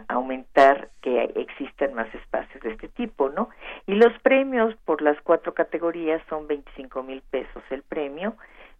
aumentar 0.09 0.89
que 1.01 1.23
existan 1.35 1.93
más 1.93 2.13
espacios 2.13 2.61
de 2.63 2.71
este 2.71 2.87
tipo, 2.87 3.29
¿no? 3.29 3.49
Y 3.85 3.93
los 3.93 4.17
premios 4.19 4.75
por 4.85 5.01
las 5.01 5.19
cuatro 5.21 5.53
categorías 5.53 6.21
son 6.29 6.47
25 6.47 7.03
mil 7.03 7.21
pesos 7.29 7.63
el 7.69 7.83
premio, 7.83 8.35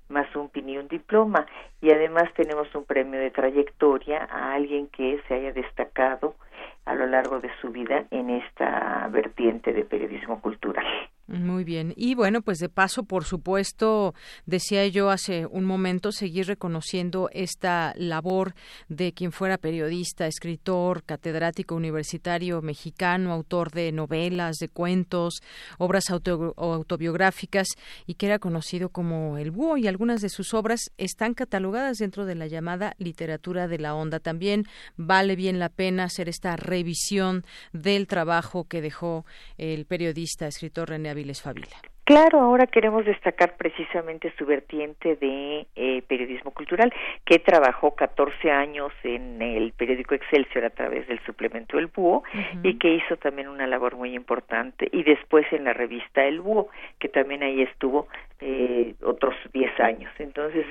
más 0.09 0.33
un 0.35 0.49
PIN 0.49 0.69
y 0.69 0.77
un 0.77 0.87
diploma. 0.87 1.45
Y 1.81 1.91
además 1.91 2.31
tenemos 2.35 2.73
un 2.75 2.85
premio 2.85 3.19
de 3.19 3.31
trayectoria 3.31 4.27
a 4.31 4.53
alguien 4.53 4.87
que 4.87 5.21
se 5.27 5.35
haya 5.35 5.51
destacado 5.51 6.35
a 6.85 6.95
lo 6.95 7.05
largo 7.05 7.39
de 7.39 7.51
su 7.61 7.69
vida 7.69 8.05
en 8.11 8.29
esta 8.29 9.07
vertiente 9.11 9.73
de 9.73 9.83
periodismo 9.83 10.41
cultural. 10.41 10.85
Muy 11.27 11.65
bien. 11.65 11.93
Y 11.97 12.15
bueno, 12.15 12.41
pues 12.41 12.57
de 12.59 12.69
paso, 12.69 13.03
por 13.03 13.25
supuesto, 13.25 14.15
decía 14.45 14.87
yo 14.87 15.09
hace 15.09 15.45
un 15.45 15.65
momento, 15.65 16.13
seguir 16.13 16.47
reconociendo 16.47 17.29
esta 17.33 17.93
labor 17.97 18.53
de 18.87 19.11
quien 19.11 19.33
fuera 19.33 19.57
periodista, 19.57 20.25
escritor, 20.25 21.03
catedrático 21.03 21.75
universitario 21.75 22.61
mexicano, 22.61 23.33
autor 23.33 23.71
de 23.71 23.91
novelas, 23.91 24.55
de 24.55 24.69
cuentos, 24.69 25.41
obras 25.77 26.05
autobiográficas 26.09 27.67
y 28.05 28.13
que 28.13 28.27
era 28.27 28.39
conocido 28.39 28.87
como 28.87 29.37
el 29.37 29.51
búho 29.51 29.75
y 29.75 29.87
algunas 29.87 30.21
de 30.21 30.29
sus 30.29 30.53
obras 30.53 30.91
están 30.97 31.33
catalogadas 31.33 31.97
dentro 31.97 32.25
de 32.25 32.35
la 32.35 32.47
llamada 32.47 32.95
literatura 32.99 33.67
de 33.67 33.79
la 33.79 33.95
onda. 33.95 34.21
También 34.21 34.63
vale 34.95 35.35
bien 35.35 35.59
la 35.59 35.67
pena 35.67 36.05
hacer 36.05 36.29
esta 36.29 36.55
revisión 36.55 37.43
del 37.73 38.07
trabajo 38.07 38.63
que 38.63 38.79
dejó 38.79 39.25
el 39.57 39.85
periodista, 39.85 40.47
escritor 40.47 40.87
René 40.87 41.16
Claro, 42.07 42.39
ahora 42.39 42.67
queremos 42.67 43.03
destacar 43.03 43.57
precisamente 43.57 44.33
su 44.37 44.45
vertiente 44.45 45.17
de 45.17 45.67
eh, 45.75 46.01
periodismo 46.07 46.51
cultural, 46.51 46.93
que 47.25 47.37
trabajó 47.37 47.95
14 47.95 48.49
años 48.49 48.93
en 49.03 49.41
el 49.41 49.73
periódico 49.73 50.15
Excelsior 50.15 50.63
a 50.63 50.69
través 50.69 51.05
del 51.09 51.19
suplemento 51.25 51.77
El 51.77 51.87
Búho 51.87 52.23
y 52.63 52.77
que 52.79 52.93
hizo 52.93 53.17
también 53.17 53.49
una 53.49 53.67
labor 53.67 53.97
muy 53.97 54.15
importante, 54.15 54.87
y 54.93 55.03
después 55.03 55.45
en 55.51 55.65
la 55.65 55.73
revista 55.73 56.23
El 56.23 56.39
Búho, 56.39 56.69
que 56.97 57.09
también 57.09 57.43
ahí 57.43 57.61
estuvo 57.61 58.07
eh, 58.39 58.95
otros 59.03 59.35
10 59.51 59.77
años. 59.81 60.13
Entonces, 60.17 60.65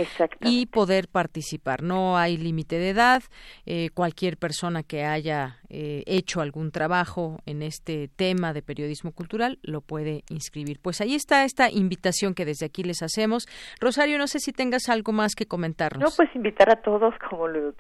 y 0.43 0.67
poder 0.67 1.09
participar. 1.09 1.83
No 1.83 2.19
hay 2.19 2.37
límite 2.37 2.79
de 2.79 2.91
edad, 2.91 3.23
eh, 3.65 3.89
cualquier 3.95 4.37
persona 4.37 4.83
que 4.83 5.05
haya 5.05 5.62
eh, 5.75 6.03
hecho 6.07 6.43
algún 6.43 6.71
trabajo 6.71 7.39
en 7.47 7.63
este 7.63 8.09
tema 8.09 8.53
de 8.53 8.61
periodismo 8.61 9.13
cultural 9.13 9.59
lo 9.63 9.81
puede 9.81 10.23
inscribir. 10.29 10.79
Pues 10.83 11.01
ahí 11.01 11.15
está 11.15 11.45
esta 11.45 11.71
invitación 11.71 12.35
que 12.35 12.45
desde 12.45 12.67
aquí 12.67 12.83
les 12.83 13.03
hacemos. 13.03 13.47
Rosario, 13.81 14.19
no 14.19 14.27
sé 14.27 14.39
si 14.39 14.53
tengas 14.53 14.91
algo 14.91 15.13
más 15.13 15.35
que 15.35 15.47
comentarnos. 15.47 16.03
No, 16.03 16.15
pues 16.15 16.29
invitar 16.37 16.71
a 16.71 16.83
todos, 16.83 17.15
como 17.31 17.49
lo 17.49 17.73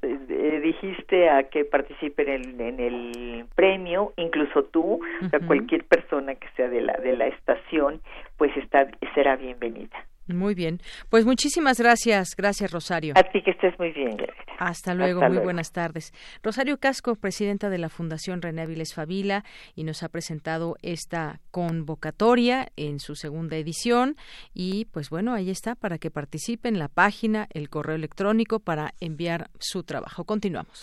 dijiste, 0.62 1.28
a 1.28 1.42
que 1.50 1.66
participen 1.66 2.60
en, 2.60 2.80
el 2.80 3.44
premio, 3.54 4.14
incluso 4.16 4.64
tú, 4.64 4.94
o 4.94 5.46
cualquier 5.46 5.84
persona 5.84 6.34
que 6.34 6.48
sea 6.56 6.68
de 6.68 6.80
la 6.80 6.94
de 6.94 7.14
la 7.14 7.26
estación, 7.26 8.00
pues 8.38 8.56
está, 8.56 8.88
será 9.14 9.36
bienvenida. 9.36 10.06
Muy 10.28 10.54
bien. 10.54 10.80
Pues 11.08 11.24
muchísimas 11.24 11.78
gracias. 11.78 12.34
Gracias, 12.36 12.70
Rosario. 12.70 13.14
A 13.16 13.22
ti 13.22 13.42
que 13.42 13.50
estés 13.52 13.78
muy 13.78 13.92
bien. 13.92 14.16
Hasta 14.58 14.94
luego. 14.94 15.22
muy 15.28 15.38
buenas 15.38 15.72
tardes. 15.72 16.12
Rosario 16.42 16.78
Casco, 16.78 17.16
presidenta 17.16 17.68
de 17.68 17.78
la 17.78 17.88
Fundación 17.88 18.42
René 18.42 18.62
Aviles 18.62 18.94
Favila, 18.94 19.44
y 19.74 19.84
nos 19.84 20.02
ha 20.02 20.08
presentado 20.08 20.76
esta 20.82 21.40
convocatoria 21.50 22.68
en 22.76 23.00
su 23.00 23.16
segunda 23.16 23.56
edición. 23.56 24.16
Y 24.54 24.84
pues 24.86 25.10
bueno, 25.10 25.34
ahí 25.34 25.50
está 25.50 25.74
para 25.74 25.98
que 25.98 26.10
participen 26.10 26.78
la 26.78 26.88
página, 26.88 27.48
el 27.52 27.68
correo 27.70 27.96
electrónico 27.96 28.60
para 28.60 28.94
enviar 29.00 29.50
su 29.58 29.82
trabajo. 29.82 30.24
Continuamos. 30.24 30.78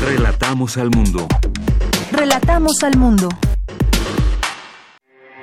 Relatamos 0.00 0.76
al 0.78 0.90
mundo. 0.90 1.26
Relatamos 2.10 2.82
al 2.82 2.96
mundo. 2.96 3.28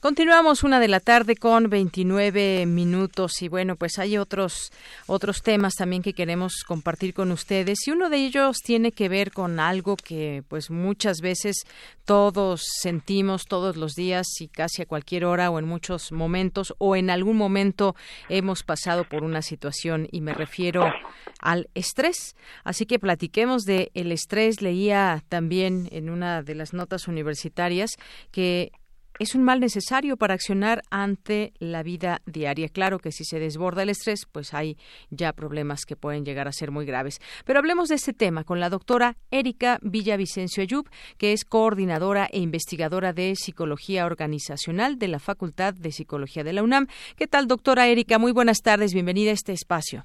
Continuamos 0.00 0.62
una 0.62 0.78
de 0.78 0.88
la 0.88 1.00
tarde 1.00 1.36
con 1.36 1.70
29 1.70 2.66
minutos 2.66 3.40
y 3.40 3.48
bueno, 3.48 3.76
pues 3.76 3.98
hay 3.98 4.18
otros 4.18 4.70
otros 5.06 5.42
temas 5.42 5.74
también 5.74 6.02
que 6.02 6.12
queremos 6.12 6.64
compartir 6.66 7.14
con 7.14 7.32
ustedes 7.32 7.78
y 7.86 7.92
uno 7.92 8.10
de 8.10 8.18
ellos 8.18 8.58
tiene 8.62 8.92
que 8.92 9.08
ver 9.08 9.32
con 9.32 9.58
algo 9.58 9.96
que 9.96 10.44
pues 10.48 10.70
muchas 10.70 11.22
veces 11.22 11.64
todos 12.04 12.62
sentimos 12.82 13.46
todos 13.46 13.76
los 13.76 13.94
días 13.94 14.26
y 14.38 14.48
casi 14.48 14.82
a 14.82 14.86
cualquier 14.86 15.24
hora 15.24 15.50
o 15.50 15.58
en 15.58 15.66
muchos 15.66 16.12
momentos 16.12 16.74
o 16.76 16.94
en 16.94 17.08
algún 17.08 17.38
momento 17.38 17.96
hemos 18.28 18.62
pasado 18.64 19.04
por 19.04 19.24
una 19.24 19.40
situación 19.40 20.08
y 20.12 20.20
me 20.20 20.34
refiero 20.34 20.92
al 21.40 21.70
estrés. 21.74 22.36
Así 22.64 22.84
que 22.84 22.98
platiquemos 22.98 23.62
de 23.62 23.90
el 23.94 24.12
estrés. 24.12 24.60
Leía 24.60 25.24
también 25.30 25.88
en 25.90 26.10
una 26.10 26.42
de 26.42 26.54
las 26.54 26.74
notas 26.74 27.08
universitarias 27.08 27.92
que 28.30 28.72
es 29.18 29.34
un 29.34 29.42
mal 29.42 29.60
necesario 29.60 30.16
para 30.16 30.34
accionar 30.34 30.82
ante 30.90 31.52
la 31.58 31.82
vida 31.82 32.20
diaria. 32.26 32.68
Claro 32.68 32.98
que 32.98 33.12
si 33.12 33.24
se 33.24 33.38
desborda 33.38 33.82
el 33.82 33.88
estrés, 33.88 34.26
pues 34.30 34.54
hay 34.54 34.76
ya 35.10 35.32
problemas 35.32 35.84
que 35.86 35.96
pueden 35.96 36.24
llegar 36.24 36.48
a 36.48 36.52
ser 36.52 36.70
muy 36.70 36.86
graves. 36.86 37.20
Pero 37.44 37.58
hablemos 37.58 37.88
de 37.88 37.96
este 37.96 38.12
tema 38.12 38.44
con 38.44 38.60
la 38.60 38.68
doctora 38.68 39.16
Erika 39.30 39.78
Villavicencio 39.82 40.62
Ayub, 40.62 40.88
que 41.18 41.32
es 41.32 41.44
coordinadora 41.44 42.26
e 42.30 42.38
investigadora 42.40 43.12
de 43.12 43.34
psicología 43.36 44.06
organizacional 44.06 44.98
de 44.98 45.08
la 45.08 45.18
Facultad 45.18 45.74
de 45.74 45.92
Psicología 45.92 46.44
de 46.44 46.52
la 46.52 46.62
UNAM. 46.62 46.86
¿Qué 47.16 47.26
tal, 47.26 47.46
doctora 47.46 47.86
Erika? 47.86 48.18
Muy 48.18 48.32
buenas 48.32 48.62
tardes, 48.62 48.92
bienvenida 48.92 49.30
a 49.30 49.34
este 49.34 49.52
espacio. 49.52 50.04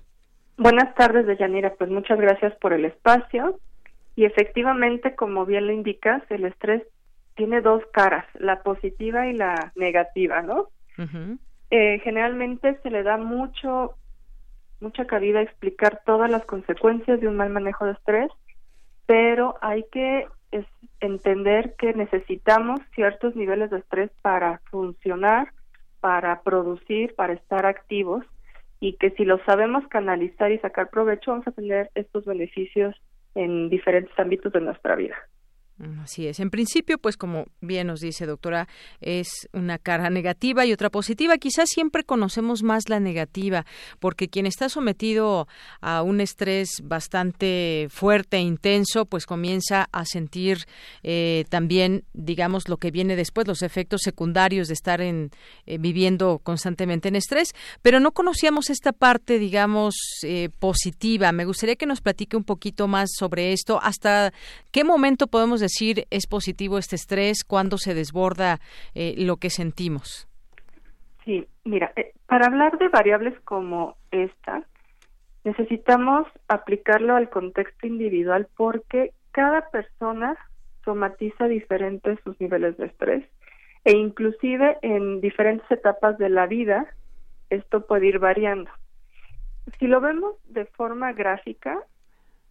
Buenas 0.58 0.94
tardes, 0.96 1.26
Deyanira. 1.26 1.74
Pues 1.74 1.90
muchas 1.90 2.20
gracias 2.20 2.54
por 2.62 2.74
el 2.74 2.86
espacio. 2.86 3.60
Y 4.16 4.26
efectivamente, 4.26 5.16
como 5.16 5.46
bien 5.46 5.68
lo 5.68 5.74
indicas, 5.74 6.22
el 6.30 6.46
estrés 6.46 6.84
tiene 7.42 7.62
dos 7.62 7.82
caras, 7.92 8.24
la 8.36 8.62
positiva 8.62 9.28
y 9.28 9.34
la 9.34 9.72
negativa, 9.76 10.44
¿no? 10.44 10.68
eh, 11.72 12.00
generalmente 12.04 12.78
se 12.84 12.92
le 12.92 13.02
da 13.02 13.18
mucho 13.18 13.96
mucha 14.80 15.08
cabida 15.08 15.40
a 15.40 15.42
explicar 15.42 16.04
todas 16.06 16.30
las 16.30 16.46
consecuencias 16.46 17.20
de 17.20 17.28
un 17.28 17.38
mal 17.38 17.50
manejo 17.50 17.86
de 17.86 17.94
estrés, 17.94 18.30
pero 19.08 19.56
hay 19.62 19.86
que 19.92 20.28
entender 21.00 21.74
que 21.80 21.96
necesitamos 21.96 22.80
ciertos 22.94 23.36
niveles 23.36 23.72
de 23.72 23.80
estrés 23.80 24.12
para 24.22 24.62
funcionar, 24.70 25.52
para 26.00 26.44
producir, 26.44 27.16
para 27.16 27.34
estar 27.34 27.66
activos 27.66 28.24
y 28.80 28.98
que 28.98 29.10
si 29.12 29.26
lo 29.26 29.44
sabemos 29.46 29.88
canalizar 29.88 30.52
y 30.52 30.60
sacar 30.60 30.92
provecho 30.92 31.32
vamos 31.32 31.48
a 31.48 31.52
tener 31.52 31.90
estos 31.96 32.24
beneficios 32.24 32.96
en 33.34 33.70
diferentes 33.70 34.14
ámbitos 34.20 34.54
de 34.54 34.62
nuestra 34.62 34.96
vida. 34.96 35.16
Así 36.04 36.28
es. 36.28 36.40
En 36.40 36.52
principio, 36.52 37.00
pues 37.00 37.18
como 37.18 37.46
bien 37.60 37.88
nos 37.88 38.02
dice 38.02 38.28
doctora, 38.28 38.68
es 39.00 39.50
una 39.52 39.80
cara 39.80 40.12
negativa 40.12 40.64
y 40.64 40.74
otra 40.74 40.92
positiva. 40.92 41.40
Quizás 41.40 41.70
siempre 41.70 42.04
conocemos 42.04 42.62
más 42.62 42.88
la 42.88 43.00
negativa, 43.00 43.66
porque 44.00 44.30
quien 44.30 44.46
está 44.46 44.70
sometido 44.70 45.48
a 45.80 46.04
un 46.04 46.22
estrés 46.22 46.82
bastante 46.84 47.88
fuerte 47.90 48.38
e 48.38 48.42
intenso, 48.42 49.06
pues 49.06 49.26
comienza 49.26 49.90
a 49.92 50.06
sentir 50.06 50.66
eh, 51.02 51.46
también, 51.50 52.04
digamos, 52.14 52.70
lo 52.70 52.78
que 52.78 52.92
viene 52.92 53.16
después, 53.16 53.48
los 53.48 53.64
efectos 53.64 54.02
secundarios 54.04 54.68
de 54.68 54.76
estar 54.76 55.02
en, 55.02 55.32
eh, 55.66 55.80
viviendo 55.80 56.40
constantemente 56.44 57.08
en 57.08 57.16
estrés. 57.16 57.54
Pero 57.82 58.00
no 58.00 58.12
conocíamos 58.12 58.70
esta 58.70 58.92
parte, 58.92 59.40
digamos, 59.40 59.96
eh, 60.22 60.50
positiva. 60.60 61.32
Me 61.32 61.46
gustaría 61.46 61.76
que 61.76 61.88
nos 61.88 62.02
platique 62.02 62.38
un 62.38 62.44
poquito 62.44 62.88
más 62.88 63.10
sobre 63.18 63.52
esto. 63.52 63.80
¿Hasta 63.82 64.32
qué 64.72 64.84
momento 64.84 65.26
podemos 65.26 65.60
decir 65.60 65.71
es 66.10 66.28
positivo 66.28 66.78
este 66.78 66.96
estrés, 66.96 67.44
cuando 67.44 67.78
se 67.78 67.94
desborda 67.94 68.60
eh, 68.96 69.16
lo 69.18 69.38
que 69.38 69.50
sentimos? 69.50 70.28
Sí, 71.26 71.48
mira, 71.64 71.92
eh, 71.96 72.14
para 72.26 72.48
hablar 72.48 72.78
de 72.78 72.90
variables 72.90 73.40
como 73.42 73.96
esta, 74.12 74.64
necesitamos 75.44 76.28
aplicarlo 76.48 77.16
al 77.16 77.30
contexto 77.30 77.88
individual 77.88 78.48
porque 78.56 79.12
cada 79.32 79.70
persona 79.70 80.38
somatiza 80.84 81.48
diferentes 81.48 82.20
sus 82.24 82.40
niveles 82.40 82.78
de 82.78 82.88
estrés 82.88 83.26
e 83.86 83.94
inclusive 83.94 84.78
en 84.82 85.22
diferentes 85.22 85.70
etapas 85.72 86.18
de 86.18 86.30
la 86.30 86.46
vida 86.46 86.88
esto 87.50 87.86
puede 87.86 88.08
ir 88.08 88.20
variando. 88.20 88.72
Si 89.80 89.88
lo 89.88 90.02
vemos 90.02 90.36
de 90.46 90.66
forma 90.66 91.14
gráfica, 91.14 91.78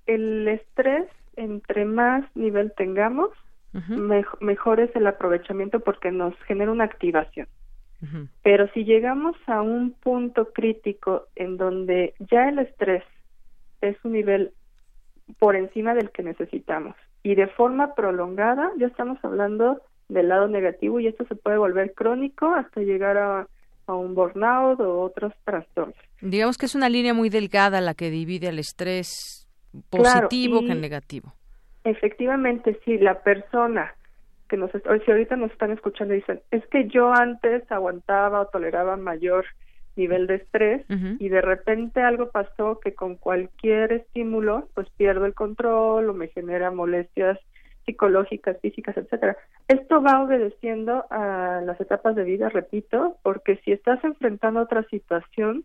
el 0.06 0.46
estrés 0.48 1.09
entre 1.40 1.85
más 1.85 2.24
nivel 2.37 2.72
tengamos, 2.76 3.31
mejor 4.40 4.81
es 4.81 4.94
el 4.94 5.07
aprovechamiento 5.07 5.81
porque 5.81 6.11
nos 6.11 6.35
genera 6.42 6.70
una 6.70 6.85
activación. 6.85 7.48
Pero 8.42 8.66
si 8.72 8.85
llegamos 8.85 9.37
a 9.46 9.61
un 9.61 9.92
punto 9.92 10.53
crítico 10.53 11.26
en 11.37 11.59
donde 11.59 12.14
ya 12.18 12.48
el 12.48 12.59
estrés 12.59 13.05
es 13.83 13.96
un 14.05 14.12
nivel 14.12 14.53
por 15.38 15.55
encima 15.55 15.94
del 15.94 16.11
que 16.11 16.22
necesitamos 16.22 16.96
y 17.22 17.35
de 17.35 17.46
forma 17.46 17.94
prolongada, 17.94 18.72
ya 18.79 18.87
estamos 18.87 19.18
hablando 19.22 19.83
del 20.09 20.29
lado 20.29 20.48
negativo 20.48 20.98
y 20.98 21.07
esto 21.07 21.26
se 21.26 21.35
puede 21.35 21.59
volver 21.59 21.92
crónico 21.92 22.46
hasta 22.55 22.81
llegar 22.81 23.18
a, 23.18 23.46
a 23.87 23.94
un 23.94 24.14
burnout 24.14 24.81
o 24.81 25.03
otros 25.03 25.35
trastornos. 25.44 25.96
Digamos 26.22 26.57
que 26.57 26.66
es 26.66 26.74
una 26.74 26.88
línea 26.88 27.12
muy 27.12 27.29
delgada 27.29 27.83
la 27.83 27.94
que 27.94 28.11
divide 28.11 28.48
el 28.48 28.59
estrés 28.59 29.39
positivo 29.88 30.61
que 30.61 30.74
negativo. 30.74 31.33
Efectivamente, 31.85 32.78
sí, 32.85 32.98
la 32.98 33.22
persona 33.22 33.94
que 34.48 34.56
nos, 34.56 34.70
si 34.72 35.11
ahorita 35.11 35.37
nos 35.37 35.52
están 35.52 35.70
escuchando 35.70 36.12
dicen, 36.12 36.40
es 36.50 36.66
que 36.66 36.88
yo 36.88 37.12
antes 37.12 37.70
aguantaba 37.70 38.40
o 38.40 38.46
toleraba 38.46 38.96
mayor 38.96 39.46
nivel 39.96 40.26
de 40.26 40.37
estrés 40.37 40.85
y 41.18 41.28
de 41.28 41.40
repente 41.40 42.00
algo 42.00 42.30
pasó 42.30 42.80
que 42.80 42.94
con 42.94 43.16
cualquier 43.16 43.92
estímulo 43.92 44.68
pues 44.74 44.88
pierdo 44.96 45.26
el 45.26 45.35
control 45.35 46.09
o 46.09 46.14
me 46.14 46.28
genera 46.28 46.70
molestias 46.70 47.38
psicológicas, 47.85 48.56
físicas, 48.61 48.96
etcétera. 48.96 49.37
Esto 49.68 50.02
va 50.02 50.22
obedeciendo 50.22 51.04
a 51.11 51.61
las 51.64 51.80
etapas 51.80 52.14
de 52.14 52.24
vida, 52.24 52.48
repito, 52.48 53.16
porque 53.22 53.61
si 53.64 53.72
estás 53.72 54.02
enfrentando 54.04 54.61
otra 54.61 54.85
situación, 54.85 55.64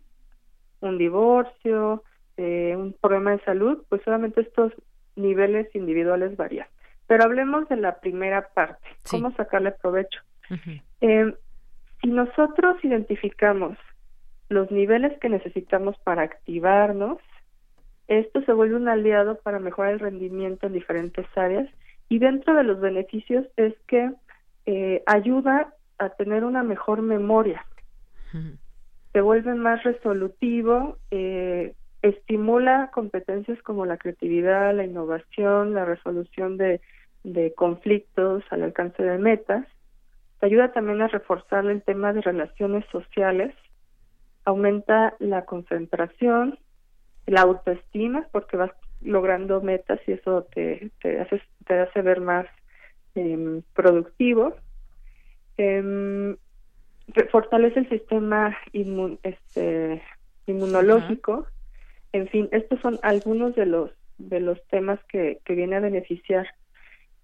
un 0.80 0.98
divorcio, 0.98 2.02
eh, 2.36 2.74
un 2.76 2.94
problema 3.00 3.32
de 3.32 3.44
salud, 3.44 3.84
pues 3.88 4.02
solamente 4.02 4.40
estos 4.40 4.72
niveles 5.16 5.74
individuales 5.74 6.36
varían. 6.36 6.66
Pero 7.06 7.24
hablemos 7.24 7.68
de 7.68 7.76
la 7.76 8.00
primera 8.00 8.48
parte, 8.54 8.86
cómo 9.10 9.32
sacarle 9.32 9.72
provecho. 9.72 10.20
eh, 11.00 11.34
si 12.00 12.08
nosotros 12.08 12.84
identificamos 12.84 13.78
los 14.48 14.70
niveles 14.70 15.18
que 15.18 15.28
necesitamos 15.28 15.96
para 16.04 16.22
activarnos, 16.22 17.18
esto 18.08 18.42
se 18.42 18.52
vuelve 18.52 18.76
un 18.76 18.88
aliado 18.88 19.38
para 19.40 19.58
mejorar 19.58 19.94
el 19.94 20.00
rendimiento 20.00 20.66
en 20.66 20.72
diferentes 20.72 21.26
áreas 21.36 21.68
y 22.08 22.18
dentro 22.18 22.54
de 22.54 22.62
los 22.62 22.80
beneficios 22.80 23.46
es 23.56 23.74
que 23.88 24.12
eh, 24.66 25.02
ayuda 25.06 25.74
a 25.98 26.10
tener 26.10 26.44
una 26.44 26.62
mejor 26.62 27.02
memoria, 27.02 27.64
se 29.12 29.20
vuelve 29.20 29.54
más 29.54 29.82
resolutivo, 29.82 30.98
eh, 31.10 31.74
estimula 32.08 32.90
competencias 32.92 33.60
como 33.62 33.86
la 33.86 33.96
creatividad, 33.96 34.74
la 34.74 34.84
innovación, 34.84 35.74
la 35.74 35.84
resolución 35.84 36.56
de, 36.56 36.80
conflictos 37.56 38.44
al 38.50 38.62
alcance 38.62 39.02
de 39.02 39.18
metas. 39.18 39.66
Te 40.38 40.46
ayuda 40.46 40.72
también 40.72 41.02
a 41.02 41.08
reforzar 41.08 41.66
el 41.66 41.82
tema 41.82 42.12
de 42.12 42.20
relaciones 42.20 42.84
sociales, 42.92 43.54
aumenta 44.44 45.14
la 45.18 45.44
concentración, 45.44 46.58
la 47.26 47.40
autoestima, 47.40 48.28
porque 48.30 48.56
vas 48.56 48.70
logrando 49.02 49.60
metas 49.60 49.98
y 50.06 50.12
eso 50.12 50.44
te, 50.54 50.90
te, 51.00 51.20
hace, 51.20 51.42
te 51.66 51.80
hace 51.80 52.02
ver 52.02 52.20
más 52.20 52.46
em, 53.14 53.62
productivo. 53.74 54.54
Em, 55.56 56.36
fortalece 57.30 57.80
el 57.80 57.88
sistema 57.88 58.56
este, 58.72 60.02
inmunológico, 60.46 61.46
en 62.16 62.28
fin, 62.28 62.48
estos 62.52 62.80
son 62.80 62.98
algunos 63.02 63.54
de 63.54 63.66
los 63.66 63.90
de 64.18 64.40
los 64.40 64.62
temas 64.68 64.98
que, 65.10 65.40
que 65.44 65.54
viene 65.54 65.76
a 65.76 65.80
beneficiar. 65.80 66.46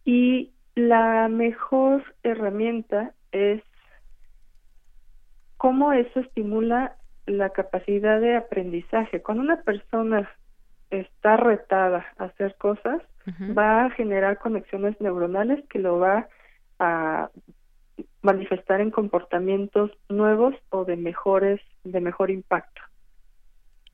Y 0.05 0.53
la 0.75 1.29
mejor 1.29 2.05
herramienta 2.23 3.15
es 3.31 3.63
cómo 5.57 5.93
eso 5.93 6.21
estimula 6.21 6.97
la 7.27 7.51
capacidad 7.51 8.21
de 8.21 8.37
aprendizaje. 8.37 9.23
Cuando 9.23 9.43
una 9.43 9.63
persona 9.63 10.31
está 10.91 11.37
retada 11.37 12.05
a 12.19 12.25
hacer 12.25 12.57
cosas, 12.57 13.01
va 13.57 13.85
a 13.85 13.91
generar 13.91 14.39
conexiones 14.39 15.01
neuronales 15.01 15.65
que 15.69 15.79
lo 15.79 15.99
va 15.99 16.29
a 16.81 17.31
manifestar 18.21 18.81
en 18.81 18.91
comportamientos 18.91 19.93
nuevos 20.09 20.55
o 20.71 20.85
de 20.85 20.97
mejores 20.97 21.61
de 21.85 22.01
mejor 22.01 22.31
impacto. 22.31 22.83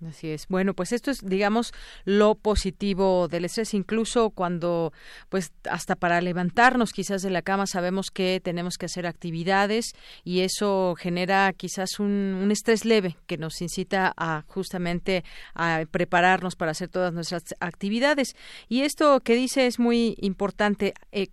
Así 0.06 0.28
es. 0.28 0.46
Bueno, 0.46 0.74
pues 0.74 0.92
esto 0.92 1.10
es, 1.10 1.18
digamos, 1.24 1.72
lo 2.04 2.36
positivo 2.36 3.26
del 3.26 3.44
estrés. 3.44 3.74
Incluso 3.74 4.30
cuando, 4.30 4.92
pues, 5.28 5.50
hasta 5.68 5.96
para 5.96 6.20
levantarnos 6.20 6.92
quizás 6.92 7.22
de 7.22 7.30
la 7.30 7.42
cama 7.42 7.66
sabemos 7.66 8.12
que 8.12 8.40
tenemos 8.42 8.78
que 8.78 8.86
hacer 8.86 9.08
actividades 9.08 9.86
y 10.22 10.40
eso 10.40 10.94
genera 10.96 11.52
quizás 11.52 11.98
un, 11.98 12.38
un 12.40 12.50
estrés 12.52 12.84
leve 12.84 13.16
que 13.26 13.38
nos 13.38 13.60
incita 13.60 14.12
a 14.16 14.44
justamente 14.46 15.24
a 15.54 15.82
prepararnos 15.90 16.54
para 16.54 16.70
hacer 16.70 16.88
todas 16.88 17.12
nuestras 17.12 17.42
actividades. 17.58 18.36
Y 18.68 18.82
esto 18.82 19.18
que 19.18 19.34
dice 19.34 19.66
es 19.66 19.80
muy 19.80 20.14
importante. 20.20 20.94
Eh, 21.10 21.28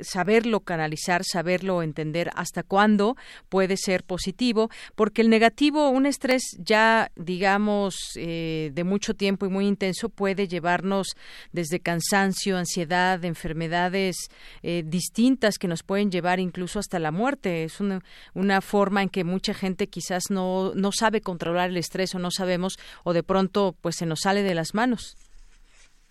saberlo 0.00 0.60
canalizar, 0.60 1.22
saberlo 1.24 1.82
entender 1.82 2.30
hasta 2.34 2.62
cuándo 2.62 3.16
puede 3.48 3.76
ser 3.76 4.04
positivo, 4.04 4.70
porque 4.94 5.22
el 5.22 5.30
negativo, 5.30 5.90
un 5.90 6.06
estrés 6.06 6.42
ya, 6.58 7.10
digamos, 7.16 7.94
eh, 8.16 8.70
de 8.72 8.84
mucho 8.84 9.14
tiempo 9.14 9.46
y 9.46 9.48
muy 9.48 9.66
intenso, 9.66 10.08
puede 10.08 10.48
llevarnos 10.48 11.08
desde 11.52 11.80
cansancio, 11.80 12.56
ansiedad, 12.56 13.24
enfermedades 13.24 14.16
eh, 14.62 14.82
distintas 14.84 15.58
que 15.58 15.68
nos 15.68 15.82
pueden 15.82 16.10
llevar 16.10 16.40
incluso 16.40 16.78
hasta 16.78 16.98
la 16.98 17.10
muerte. 17.10 17.64
Es 17.64 17.80
una, 17.80 18.00
una 18.34 18.60
forma 18.60 19.02
en 19.02 19.08
que 19.08 19.24
mucha 19.24 19.54
gente 19.54 19.88
quizás 19.88 20.24
no, 20.30 20.72
no 20.74 20.90
sabe 20.92 21.20
controlar 21.20 21.70
el 21.70 21.76
estrés 21.76 22.14
o 22.14 22.18
no 22.18 22.30
sabemos, 22.30 22.78
o 23.04 23.12
de 23.12 23.22
pronto 23.22 23.74
pues 23.80 23.96
se 23.96 24.06
nos 24.06 24.20
sale 24.20 24.42
de 24.42 24.54
las 24.54 24.74
manos. 24.74 25.16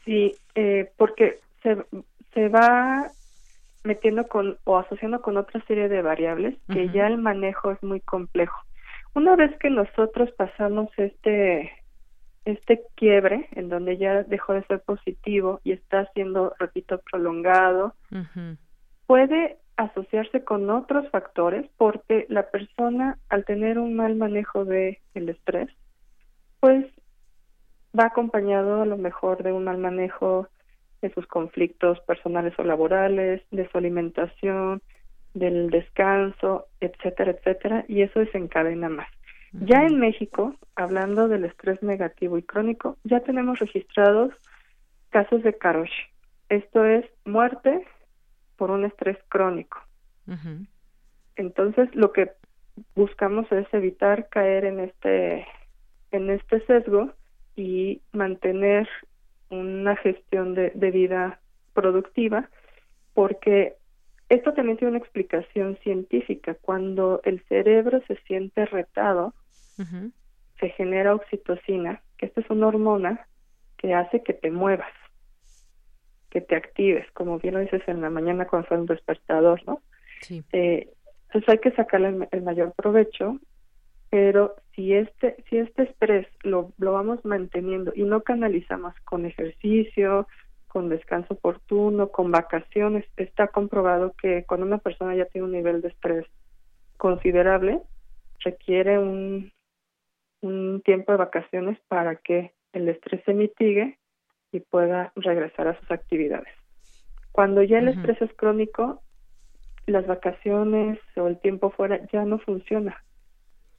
Sí, 0.05 0.31
eh, 0.55 0.89
porque 0.97 1.39
se, 1.61 1.75
se 2.33 2.47
va 2.47 3.11
metiendo 3.83 4.27
con 4.27 4.57
o 4.63 4.77
asociando 4.77 5.21
con 5.21 5.37
otra 5.37 5.63
serie 5.65 5.89
de 5.89 6.01
variables 6.01 6.57
que 6.71 6.89
ya 6.89 7.07
el 7.07 7.17
manejo 7.17 7.71
es 7.71 7.81
muy 7.81 8.01
complejo. 8.01 8.59
Una 9.15 9.35
vez 9.35 9.57
que 9.59 9.69
nosotros 9.69 10.29
pasamos 10.37 10.89
este 10.97 11.71
este 12.45 12.81
quiebre 12.95 13.47
en 13.51 13.69
donde 13.69 13.97
ya 13.97 14.23
dejó 14.23 14.53
de 14.53 14.63
ser 14.63 14.81
positivo 14.81 15.59
y 15.63 15.73
está 15.73 16.09
siendo, 16.13 16.53
repito, 16.57 16.99
prolongado, 16.99 17.93
puede 19.05 19.57
asociarse 19.77 20.43
con 20.43 20.69
otros 20.69 21.09
factores 21.09 21.69
porque 21.77 22.25
la 22.29 22.49
persona 22.49 23.17
al 23.29 23.45
tener 23.45 23.79
un 23.79 23.95
mal 23.95 24.15
manejo 24.15 24.65
de 24.65 24.99
el 25.13 25.29
estrés, 25.29 25.69
pues 26.59 26.85
va 27.97 28.05
acompañado 28.05 28.81
a 28.81 28.85
lo 28.85 28.97
mejor 28.97 29.43
de 29.43 29.51
un 29.51 29.63
mal 29.63 29.77
manejo 29.77 30.47
de 31.01 31.13
sus 31.13 31.25
conflictos 31.27 31.99
personales 32.01 32.53
o 32.57 32.63
laborales, 32.63 33.41
de 33.51 33.69
su 33.69 33.77
alimentación, 33.77 34.81
del 35.33 35.69
descanso, 35.69 36.67
etcétera, 36.79 37.31
etcétera, 37.31 37.85
y 37.87 38.01
eso 38.01 38.19
desencadena 38.19 38.89
más. 38.89 39.07
Ya 39.51 39.83
en 39.83 39.99
México, 39.99 40.55
hablando 40.75 41.27
del 41.27 41.45
estrés 41.45 41.81
negativo 41.81 42.37
y 42.37 42.43
crónico, 42.43 42.97
ya 43.03 43.21
tenemos 43.21 43.57
registrados 43.59 44.31
casos 45.09 45.41
de 45.41 45.57
Karoshi. 45.57 46.03
Esto 46.49 46.85
es 46.85 47.05
muerte 47.25 47.83
por 48.57 48.69
un 48.69 48.85
estrés 48.85 49.17
crónico. 49.27 49.79
Entonces, 51.35 51.93
lo 51.95 52.11
que 52.11 52.31
buscamos 52.95 53.51
es 53.51 53.65
evitar 53.73 54.29
caer 54.29 54.65
en 54.65 54.79
este 54.79 55.47
en 56.11 56.29
este 56.29 56.63
sesgo 56.65 57.11
y 57.55 58.01
mantener 58.13 58.87
una 59.49 59.95
gestión 59.97 60.55
de, 60.55 60.69
vida 60.91 61.39
productiva, 61.73 62.49
porque 63.13 63.75
esto 64.29 64.53
también 64.53 64.77
tiene 64.77 64.91
una 64.91 64.99
explicación 64.99 65.77
científica. 65.83 66.55
Cuando 66.61 67.21
el 67.23 67.41
cerebro 67.47 68.01
se 68.07 68.15
siente 68.27 68.65
retado, 68.65 69.33
se 70.59 70.69
genera 70.69 71.15
oxitocina, 71.15 72.01
que 72.17 72.25
esta 72.27 72.41
es 72.41 72.49
una 72.49 72.67
hormona 72.67 73.25
que 73.77 73.93
hace 73.93 74.23
que 74.23 74.33
te 74.33 74.51
muevas, 74.51 74.91
que 76.29 76.41
te 76.41 76.55
actives, 76.55 77.09
como 77.13 77.39
bien 77.39 77.55
lo 77.55 77.61
dices 77.61 77.81
en 77.87 78.01
la 78.01 78.09
mañana 78.09 78.45
cuando 78.45 78.67
fue 78.67 78.77
un 78.77 78.85
despertador, 78.85 79.61
¿no? 79.65 79.81
Sí. 80.21 80.43
Eh, 80.51 80.89
entonces 81.27 81.49
hay 81.49 81.59
que 81.59 81.71
sacarle 81.71 82.27
el 82.31 82.41
mayor 82.41 82.73
provecho 82.73 83.39
pero 84.09 84.55
si 84.75 84.93
este 84.93 85.43
si 85.49 85.57
este 85.57 85.83
estrés 85.83 86.27
lo, 86.43 86.73
lo 86.77 86.93
vamos 86.93 87.23
manteniendo 87.23 87.91
y 87.95 88.03
no 88.03 88.21
canalizamos 88.21 88.95
con 89.05 89.25
ejercicio, 89.25 90.27
con 90.67 90.89
descanso 90.89 91.35
oportuno, 91.35 92.09
con 92.09 92.31
vacaciones, 92.31 93.05
está 93.17 93.47
comprobado 93.47 94.13
que 94.21 94.45
cuando 94.45 94.65
una 94.65 94.77
persona 94.79 95.15
ya 95.15 95.25
tiene 95.25 95.45
un 95.45 95.53
nivel 95.53 95.81
de 95.81 95.89
estrés 95.89 96.25
considerable, 96.97 97.81
requiere 98.43 98.99
un, 98.99 99.51
un 100.41 100.81
tiempo 100.83 101.11
de 101.11 101.17
vacaciones 101.17 101.79
para 101.87 102.15
que 102.15 102.53
el 102.73 102.87
estrés 102.89 103.23
se 103.25 103.33
mitigue 103.33 103.97
y 104.51 104.59
pueda 104.59 105.11
regresar 105.15 105.67
a 105.67 105.79
sus 105.79 105.91
actividades. 105.91 106.53
Cuando 107.31 107.63
ya 107.63 107.79
el 107.79 107.89
estrés 107.89 108.21
es 108.21 108.33
crónico, 108.33 109.01
las 109.85 110.05
vacaciones 110.07 110.99
o 111.15 111.27
el 111.27 111.39
tiempo 111.39 111.69
fuera 111.71 111.99
ya 112.11 112.25
no 112.25 112.39
funciona 112.39 113.03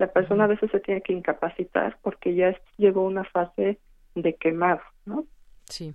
la 0.00 0.06
persona 0.06 0.44
a 0.44 0.46
veces 0.46 0.70
se 0.70 0.80
tiene 0.80 1.02
que 1.02 1.12
incapacitar 1.12 1.98
porque 2.02 2.34
ya 2.34 2.58
llegó 2.78 3.04
una 3.04 3.24
fase 3.24 3.78
de 4.14 4.34
quemado, 4.34 4.80
¿no? 5.04 5.26
Sí. 5.66 5.94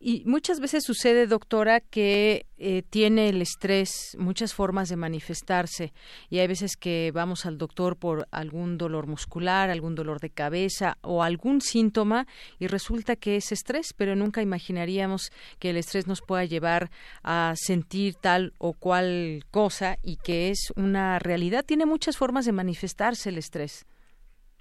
Y 0.00 0.22
muchas 0.26 0.60
veces 0.60 0.84
sucede, 0.84 1.26
doctora, 1.26 1.80
que 1.80 2.46
eh, 2.58 2.82
tiene 2.90 3.28
el 3.30 3.40
estrés 3.40 4.16
muchas 4.18 4.54
formas 4.54 4.88
de 4.88 4.96
manifestarse 4.96 5.92
y 6.28 6.40
hay 6.40 6.46
veces 6.46 6.76
que 6.76 7.10
vamos 7.14 7.46
al 7.46 7.58
doctor 7.58 7.96
por 7.96 8.26
algún 8.30 8.76
dolor 8.76 9.06
muscular, 9.06 9.70
algún 9.70 9.94
dolor 9.94 10.20
de 10.20 10.30
cabeza 10.30 10.98
o 11.02 11.22
algún 11.22 11.60
síntoma 11.60 12.26
y 12.58 12.66
resulta 12.66 13.16
que 13.16 13.36
es 13.36 13.50
estrés, 13.50 13.94
pero 13.96 14.14
nunca 14.14 14.42
imaginaríamos 14.42 15.30
que 15.58 15.70
el 15.70 15.76
estrés 15.76 16.06
nos 16.06 16.20
pueda 16.20 16.44
llevar 16.44 16.90
a 17.22 17.54
sentir 17.56 18.14
tal 18.14 18.52
o 18.58 18.74
cual 18.74 19.44
cosa 19.50 19.96
y 20.02 20.16
que 20.16 20.50
es 20.50 20.72
una 20.76 21.18
realidad. 21.18 21.64
Tiene 21.64 21.86
muchas 21.86 22.18
formas 22.18 22.44
de 22.44 22.52
manifestarse 22.52 23.30
el 23.30 23.38
estrés. 23.38 23.86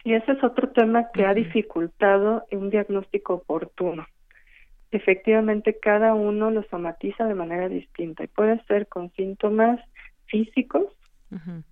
Y 0.06 0.14
ese 0.14 0.34
es 0.34 0.44
otro 0.44 0.70
tema 0.70 1.10
que 1.14 1.26
ha 1.26 1.34
dificultado 1.34 2.46
un 2.52 2.70
diagnóstico 2.70 3.36
oportuno 3.36 4.06
efectivamente 4.94 5.80
cada 5.80 6.14
uno 6.14 6.52
lo 6.52 6.64
somatiza 6.64 7.26
de 7.26 7.36
manera 7.36 7.70
distinta 7.70 8.24
y 8.24 8.28
puede 8.28 8.64
ser 8.66 8.88
con 8.88 9.12
síntomas 9.12 9.80
físicos, 10.26 10.86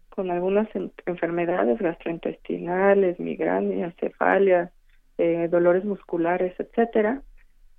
con 0.09 0.31
algunas 0.31 0.67
enfermedades 1.05 1.79
gastrointestinales, 1.79 3.19
migrañas, 3.19 3.95
cefalias, 3.97 4.71
eh, 5.17 5.47
dolores 5.49 5.85
musculares, 5.85 6.59
etcétera, 6.59 7.21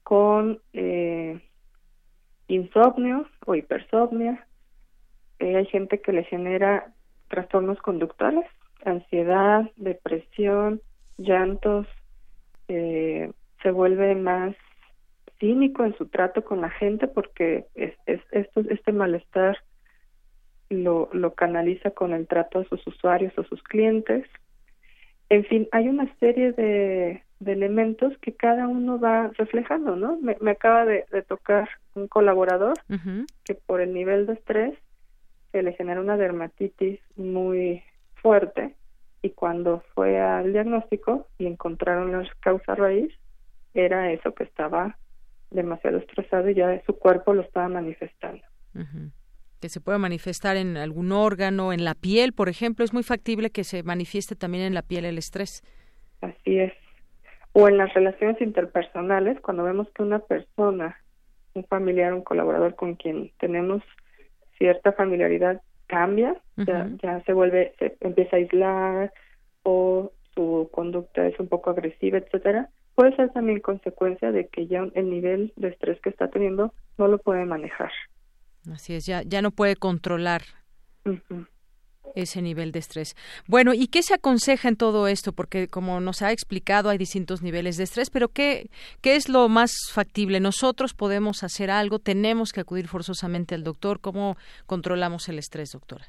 con 0.03 0.61
eh, 0.73 1.41
insomnio 2.47 3.27
o 3.47 3.55
hipersomnia. 3.55 4.47
Eh, 5.41 5.57
hay 5.57 5.67
gente 5.67 6.01
que 6.01 6.13
le 6.13 6.25
genera 6.25 6.93
trastornos 7.29 7.79
conductuales, 7.81 8.47
ansiedad, 8.85 9.69
depresión, 9.77 10.81
llantos, 11.19 11.87
se 12.69 13.71
vuelve 13.71 14.15
más 14.15 14.57
cínico 15.43 15.85
en 15.85 15.97
su 15.99 16.07
trato 16.07 16.45
con 16.45 16.61
la 16.61 16.71
gente 16.71 17.09
porque 17.09 17.67
es, 17.75 17.95
esto, 18.31 18.61
este 18.71 18.93
malestar 18.93 19.59
lo, 20.71 21.09
lo 21.13 21.35
canaliza 21.35 21.91
con 21.91 22.13
el 22.13 22.29
trato 22.29 22.61
a 22.61 22.65
sus 22.65 22.87
usuarios 22.87 23.37
o 23.37 23.43
sus 23.43 23.61
clientes. 23.65 24.25
En 25.29 25.45
fin, 25.45 25.69
hay 25.73 25.89
una 25.89 26.15
serie 26.21 26.53
de, 26.53 27.25
de 27.41 27.53
elementos 27.53 28.17
que 28.19 28.35
cada 28.35 28.69
uno 28.69 29.01
va 29.01 29.33
reflejando, 29.37 29.97
¿no? 29.97 30.17
Me, 30.21 30.37
me 30.41 30.53
acaba 30.53 30.85
de, 30.85 31.05
tocar 31.27 31.69
un 31.95 32.07
colaborador 32.07 32.75
que 33.45 33.55
por 33.55 33.81
el 33.81 33.93
nivel 33.93 34.27
de 34.27 34.35
estrés 34.35 34.79
se 35.51 35.63
le 35.65 35.73
genera 35.73 36.01
una 36.01 36.17
dermatitis 36.17 37.01
muy 37.17 37.83
fuerte 38.15 38.77
y 39.23 39.31
cuando 39.31 39.83
fue 39.95 40.21
al 40.21 40.53
diagnóstico 40.53 41.27
y 41.37 41.47
encontraron 41.47 42.13
la 42.13 42.29
causa 42.39 42.77
raíz, 42.77 43.13
era 43.75 44.13
eso 44.13 44.35
que 44.35 44.45
estaba 44.45 44.97
demasiado 45.53 45.99
estresado 45.99 46.49
y 46.51 46.55
ya 46.55 46.83
su 46.85 46.99
cuerpo 46.99 47.35
lo 47.35 47.43
estaba 47.43 47.69
manifestando. 47.69 48.43
Que 49.61 49.69
se 49.69 49.81
pueda 49.81 49.99
manifestar 49.99 50.57
en 50.57 50.77
algún 50.77 51.13
órgano, 51.13 51.73
en 51.73 51.85
la 51.85 51.95
piel, 51.95 52.33
por 52.33 52.49
ejemplo, 52.49 52.85
es 52.85 52.93
muy 52.93 53.03
factible 53.03 53.51
que 53.51 53.65
se 53.65 53.83
manifieste 53.83 54.35
también 54.35 54.65
en 54.65 54.75
la 54.75 54.83
piel 54.83 55.05
el 55.05 55.19
estrés. 55.19 55.63
Así 56.21 56.59
es. 56.59 56.73
O 57.53 57.69
en 57.69 57.77
las 57.77 57.93
relaciones 57.95 58.41
interpersonales, 58.41 59.41
cuando 59.41 59.63
vemos 59.63 59.89
que 59.95 60.03
una 60.03 60.21
persona, 60.21 60.97
un 61.55 61.65
familiar, 61.65 62.15
un 62.15 62.23
colaborador 62.23 62.75
con 62.75 62.95
quien 62.95 63.31
tenemos 63.39 63.83
cierta 64.57 64.93
familiaridad 64.93 65.61
cambia, 65.87 66.37
ya, 66.57 66.89
ya 67.03 67.23
se 67.25 67.33
vuelve, 67.33 67.75
se 67.79 67.97
empieza 68.01 68.37
a 68.37 68.39
aislar 68.39 69.13
o 69.63 70.13
su 70.35 70.71
conducta 70.73 71.27
es 71.27 71.39
un 71.39 71.49
poco 71.49 71.71
agresiva, 71.71 72.19
etcétera, 72.19 72.71
puede 72.95 73.15
ser 73.17 73.31
también 73.31 73.61
consecuencia 73.61 74.33
de 74.33 74.49
que 74.49 74.67
ya 74.67 74.87
el 74.95 75.11
nivel 75.11 75.53
de 75.57 75.69
estrés 75.69 76.01
que 76.01 76.11
está 76.11 76.29
teniendo 76.29 76.73
no 76.99 77.09
lo 77.09 77.19
puede 77.19 77.45
manejar. 77.45 77.91
Así 78.73 78.95
es, 78.95 79.07
ya, 79.07 79.23
ya 79.23 79.43
no 79.43 79.51
puede 79.51 79.77
controlar 79.77 80.43
ese 82.15 82.43
nivel 82.43 82.73
de 82.73 82.79
estrés. 82.79 83.15
Bueno, 83.49 83.73
¿y 83.75 83.89
qué 83.89 84.03
se 84.03 84.15
aconseja 84.15 84.69
en 84.69 84.77
todo 84.77 85.09
esto? 85.09 85.33
Porque 85.33 85.67
como 85.69 86.01
nos 86.01 86.23
ha 86.23 86.33
explicado, 86.33 86.91
hay 86.91 86.99
distintos 86.99 87.43
niveles 87.43 87.77
de 87.77 87.85
estrés, 87.85 88.11
pero 88.11 88.29
¿qué, 88.29 88.69
qué 89.01 89.17
es 89.17 89.29
lo 89.29 89.49
más 89.49 89.73
factible? 89.93 90.41
¿Nosotros 90.41 90.95
podemos 90.95 91.43
hacer 91.43 91.71
algo? 91.71 91.99
¿Tenemos 91.99 92.53
que 92.53 92.61
acudir 92.61 92.87
forzosamente 92.87 93.55
al 93.55 93.65
doctor? 93.65 94.01
¿Cómo 94.01 94.37
controlamos 94.67 95.29
el 95.29 95.39
estrés, 95.39 95.71
doctora? 95.73 96.05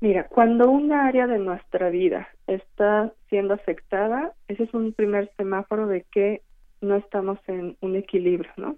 Mira, 0.00 0.26
cuando 0.28 0.70
una 0.70 1.06
área 1.06 1.26
de 1.26 1.38
nuestra 1.38 1.88
vida 1.90 2.28
está 2.46 3.12
siendo 3.28 3.54
afectada, 3.54 4.32
ese 4.48 4.64
es 4.64 4.74
un 4.74 4.92
primer 4.92 5.30
semáforo 5.36 5.86
de 5.86 6.02
que 6.02 6.42
no 6.80 6.96
estamos 6.96 7.38
en 7.46 7.76
un 7.80 7.96
equilibrio, 7.96 8.52
¿no? 8.56 8.76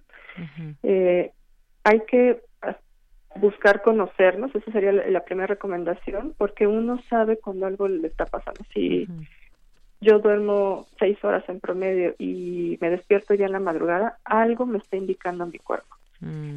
eh, 0.83 1.33
hay 1.85 2.01
que 2.01 2.41
buscar 3.37 3.83
conocernos, 3.83 4.55
esa 4.55 4.73
sería 4.73 4.93
la, 4.93 5.25
primera 5.25 5.47
recomendación, 5.47 6.35
porque 6.39 6.67
uno 6.67 7.01
sabe 7.09 7.39
cuando 7.39 7.67
algo 7.67 7.89
le 7.89 8.09
está 8.09 8.27
pasando. 8.27 8.61
Si 8.73 9.07
yo 10.01 10.19
duermo 10.19 10.87
seis 10.99 11.23
horas 11.25 11.45
en 11.49 11.61
promedio 11.61 12.14
y 12.19 12.79
me 12.81 12.91
despierto 12.91 13.35
ya 13.35 13.47
en 13.47 13.53
la 13.53 13.61
madrugada, 13.61 14.19
algo 14.25 14.67
me 14.67 14.79
está 14.79 14.97
indicando 14.97 15.45
a 15.45 15.49
mi 15.49 15.59
cuerpo. 15.59 15.95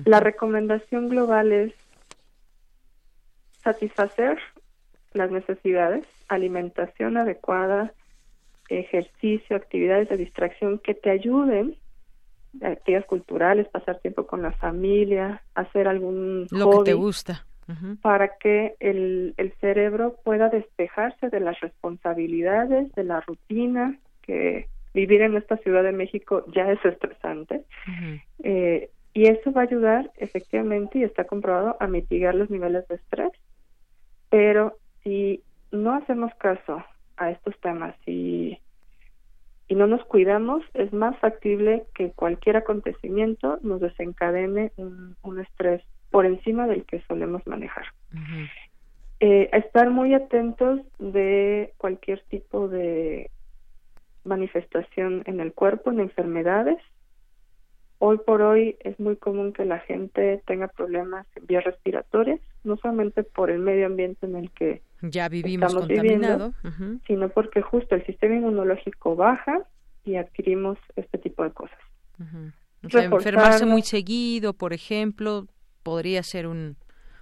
La 0.06 0.22
recomendación 0.22 1.10
global 1.10 1.52
es 1.52 1.74
satisfacer 3.62 4.40
las 5.14 5.32
necesidades, 5.32 6.06
alimentación 6.28 7.18
adecuada, 7.18 7.94
ejercicio, 8.70 9.56
actividades 9.56 10.10
de 10.10 10.18
distracción 10.18 10.80
que 10.80 10.94
te 10.94 11.10
ayuden 11.10 11.76
actividades 12.62 13.06
culturales, 13.06 13.68
pasar 13.68 14.00
tiempo 14.00 14.26
con 14.26 14.42
la 14.42 14.52
familia, 14.54 15.44
hacer 15.56 15.88
algún 15.88 16.48
lo 16.52 16.80
que 16.84 16.92
te 16.92 16.94
gusta 16.94 17.46
para 18.02 18.36
que 18.38 18.76
el, 18.80 19.36
el 19.38 19.54
cerebro 19.62 20.16
pueda 20.24 20.50
despejarse 20.50 21.30
de 21.30 21.40
las 21.40 21.60
responsabilidades, 21.60 22.92
de 22.94 23.04
la 23.04 23.22
rutina, 23.22 23.96
que 24.24 24.68
vivir 24.96 25.22
en 25.22 25.38
esta 25.38 25.58
Ciudad 25.58 25.84
de 25.84 25.92
México 25.92 26.44
ya 26.54 26.72
es 26.72 26.84
estresante. 26.84 27.66
eh, 28.44 28.90
y 29.14 29.28
eso 29.28 29.52
va 29.52 29.62
a 29.62 29.66
ayudar 29.66 30.12
efectivamente 30.18 31.00
y 31.00 31.04
está 31.04 31.26
comprobado 31.26 31.78
a 31.80 31.88
mitigar 31.88 32.34
los 32.34 32.50
niveles 32.50 32.88
de 32.88 32.96
estrés. 32.96 33.32
Pero 34.30 34.78
si 35.04 35.44
no 35.72 35.94
hacemos 35.94 36.34
caso 36.36 36.84
a 37.18 37.32
estos 37.32 37.60
temas 37.60 37.96
y 38.06 38.58
y 39.70 39.76
no 39.76 39.86
nos 39.86 40.04
cuidamos, 40.06 40.64
es 40.74 40.92
más 40.92 41.18
factible 41.20 41.86
que 41.94 42.12
cualquier 42.12 42.58
acontecimiento 42.58 43.60
nos 43.62 43.80
desencadene 43.80 44.72
un, 44.78 45.40
estrés 45.40 45.84
por 46.10 46.26
encima 46.26 46.66
del 46.66 46.86
que 46.86 47.02
solemos 47.02 47.46
manejar. 47.46 47.86
eh, 49.20 49.48
estar 49.54 49.92
muy 49.92 50.16
atentos 50.16 50.82
de 50.98 51.74
cualquier 51.78 52.22
tipo 52.30 52.68
de 52.68 53.30
manifestación 54.24 55.22
en 55.28 55.40
el 55.40 55.54
cuerpo, 55.54 55.92
en 55.92 56.00
enfermedades. 56.00 56.80
Hoy 58.00 58.18
por 58.26 58.42
hoy 58.42 58.76
es 58.80 59.00
muy 59.00 59.18
común 59.18 59.54
que 59.54 59.66
la 59.66 59.80
gente 59.80 60.42
tenga 60.48 60.68
problemas 60.68 61.28
en 61.36 61.46
vías 61.46 61.64
respiratorias, 61.64 62.40
no 62.64 62.76
solamente 62.78 63.22
por 63.22 63.52
el 63.52 63.60
medio 63.60 63.86
ambiente 63.86 64.26
en 64.26 64.36
el 64.36 64.50
que 64.50 64.82
ya 65.02 65.30
vivimos 65.30 65.74
contaminado, 65.74 66.54
sino 67.08 67.30
porque 67.30 67.62
justo 67.62 67.96
el 67.96 68.06
sistema 68.06 68.36
inmunológico 68.36 69.16
baja 69.16 69.64
y 70.04 70.16
adquirimos 70.16 70.78
este 70.96 71.18
tipo 71.18 71.44
de 71.44 71.52
cosas. 71.52 71.80
enfermarse 72.82 73.66
muy 73.66 73.82
seguido, 73.82 74.54
por 74.54 74.74
ejemplo, 74.74 75.48
podría 75.84 76.24
ser 76.24 76.48
un, 76.48 76.78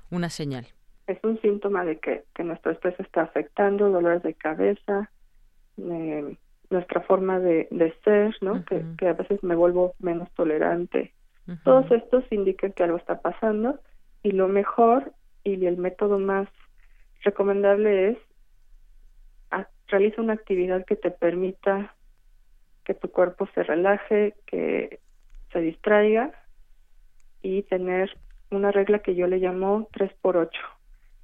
una 0.09 0.29
señal. 0.29 0.67
Es 1.07 1.19
un 1.23 1.39
síntoma 1.41 1.85
de 1.85 1.99
que, 1.99 2.23
que 2.35 2.43
nuestro 2.43 2.71
estrés 2.71 2.99
está 2.99 3.21
afectando, 3.21 3.89
dolores 3.89 4.23
de 4.23 4.33
cabeza, 4.33 5.09
eh, 5.77 6.37
nuestra 6.69 7.01
forma 7.01 7.39
de, 7.39 7.67
de 7.71 7.93
ser, 8.03 8.35
¿no? 8.41 8.65
que, 8.65 8.83
que, 8.97 9.07
a 9.07 9.13
veces 9.13 9.41
me 9.41 9.55
vuelvo 9.55 9.93
menos 9.99 10.29
tolerante. 10.33 11.13
Todos 11.63 11.89
estos 11.91 12.25
indican 12.29 12.73
que 12.73 12.83
algo 12.83 12.97
está 12.97 13.21
pasando 13.21 13.79
y 14.21 14.31
lo 14.31 14.49
mejor 14.49 15.13
y 15.45 15.65
el 15.65 15.77
método 15.77 16.19
más 16.19 16.49
recomendable 17.23 18.09
es 18.09 18.17
realiza 19.87 20.21
una 20.21 20.33
actividad 20.33 20.85
que 20.85 20.95
te 20.95 21.11
permita 21.11 21.95
que 22.83 22.93
tu 22.93 23.09
cuerpo 23.09 23.47
se 23.53 23.63
relaje, 23.63 24.35
que 24.45 24.99
se 25.51 25.59
distraiga 25.59 26.31
y 27.41 27.63
tener 27.63 28.11
una 28.51 28.71
regla 28.71 28.99
que 28.99 29.15
yo 29.15 29.27
le 29.27 29.37
llamo 29.37 29.87
3 29.93 30.13
por 30.21 30.37
8. 30.37 30.51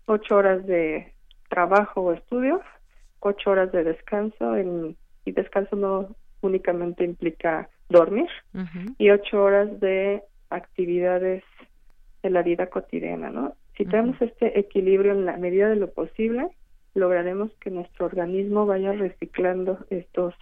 8 0.05 0.35
horas 0.35 0.65
de 0.65 1.13
trabajo 1.49 2.01
o 2.01 2.13
estudio, 2.13 2.61
8 3.19 3.49
horas 3.49 3.71
de 3.71 3.83
descanso 3.83 4.55
en, 4.55 4.97
y 5.25 5.31
descanso 5.31 5.75
no 5.75 6.15
únicamente 6.41 7.05
implica 7.05 7.69
dormir 7.87 8.29
y 8.97 9.09
8 9.09 9.41
horas 9.41 9.79
de 9.79 10.23
actividades 10.49 11.43
de 12.21 12.29
la 12.29 12.41
vida 12.41 12.67
cotidiana, 12.67 13.29
¿no? 13.29 13.55
Si 13.77 13.85
tenemos 13.85 14.21
este 14.21 14.59
equilibrio 14.59 15.13
en 15.13 15.25
la 15.25 15.37
medida 15.37 15.69
de 15.69 15.75
lo 15.75 15.91
posible, 15.91 16.47
lograremos 16.93 17.51
que 17.59 17.71
nuestro 17.71 18.05
organismo 18.05 18.65
vaya 18.65 18.93
reciclando 18.93 19.79
estos 19.89 20.33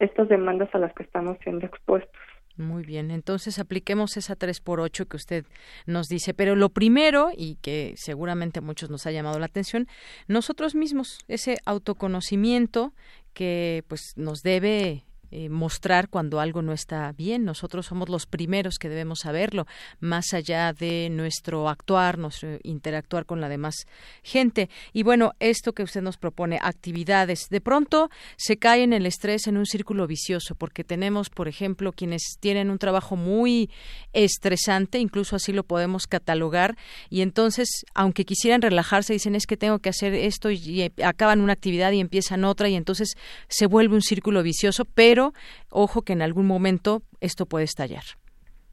estas 0.00 0.28
demandas 0.28 0.68
a 0.74 0.78
las 0.78 0.92
que 0.94 1.04
estamos 1.04 1.38
siendo 1.44 1.66
expuestos. 1.66 2.20
Muy 2.56 2.84
bien, 2.84 3.10
entonces 3.10 3.58
apliquemos 3.58 4.16
esa 4.16 4.36
3 4.36 4.60
por 4.60 4.80
8 4.80 5.06
que 5.06 5.16
usted 5.16 5.44
nos 5.86 6.06
dice, 6.06 6.34
pero 6.34 6.54
lo 6.54 6.68
primero 6.68 7.30
y 7.36 7.56
que 7.56 7.94
seguramente 7.96 8.60
a 8.60 8.62
muchos 8.62 8.90
nos 8.90 9.06
ha 9.06 9.10
llamado 9.10 9.40
la 9.40 9.46
atención, 9.46 9.88
nosotros 10.28 10.76
mismos, 10.76 11.18
ese 11.26 11.56
autoconocimiento 11.64 12.92
que 13.32 13.82
pues 13.88 14.12
nos 14.16 14.42
debe 14.42 15.04
eh, 15.36 15.48
mostrar 15.48 16.08
cuando 16.10 16.38
algo 16.38 16.62
no 16.62 16.72
está 16.72 17.10
bien. 17.10 17.44
Nosotros 17.44 17.86
somos 17.86 18.08
los 18.08 18.24
primeros 18.24 18.78
que 18.78 18.88
debemos 18.88 19.18
saberlo, 19.22 19.66
más 19.98 20.32
allá 20.32 20.72
de 20.72 21.08
nuestro 21.10 21.68
actuar, 21.68 22.18
nuestro 22.18 22.60
interactuar 22.62 23.26
con 23.26 23.40
la 23.40 23.48
demás 23.48 23.74
gente. 24.22 24.70
Y 24.92 25.02
bueno, 25.02 25.32
esto 25.40 25.72
que 25.72 25.82
usted 25.82 26.02
nos 26.02 26.18
propone, 26.18 26.60
actividades, 26.62 27.48
de 27.50 27.60
pronto 27.60 28.10
se 28.36 28.58
cae 28.58 28.84
en 28.84 28.92
el 28.92 29.06
estrés 29.06 29.48
en 29.48 29.56
un 29.56 29.66
círculo 29.66 30.06
vicioso, 30.06 30.54
porque 30.54 30.84
tenemos, 30.84 31.30
por 31.30 31.48
ejemplo, 31.48 31.90
quienes 31.90 32.36
tienen 32.38 32.70
un 32.70 32.78
trabajo 32.78 33.16
muy 33.16 33.70
estresante, 34.12 35.00
incluso 35.00 35.34
así 35.34 35.52
lo 35.52 35.64
podemos 35.64 36.06
catalogar, 36.06 36.76
y 37.10 37.22
entonces, 37.22 37.84
aunque 37.92 38.24
quisieran 38.24 38.62
relajarse, 38.62 39.12
dicen 39.12 39.34
es 39.34 39.46
que 39.46 39.56
tengo 39.56 39.80
que 39.80 39.88
hacer 39.88 40.14
esto 40.14 40.52
y 40.52 40.92
acaban 41.02 41.40
una 41.40 41.54
actividad 41.54 41.90
y 41.90 41.98
empiezan 41.98 42.44
otra, 42.44 42.68
y 42.68 42.76
entonces 42.76 43.14
se 43.48 43.66
vuelve 43.66 43.96
un 43.96 44.02
círculo 44.02 44.44
vicioso, 44.44 44.84
pero 44.84 45.23
ojo 45.70 46.02
que 46.02 46.12
en 46.12 46.22
algún 46.22 46.46
momento 46.46 47.02
esto 47.20 47.46
puede 47.46 47.64
estallar. 47.64 48.04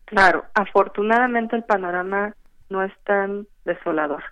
Claro, 0.06 0.44
afortunadamente 0.54 1.56
el 1.56 1.64
panorama 1.64 2.36
no 2.70 2.84
es 2.84 2.92
tan 3.06 3.48
desolador. 3.66 4.24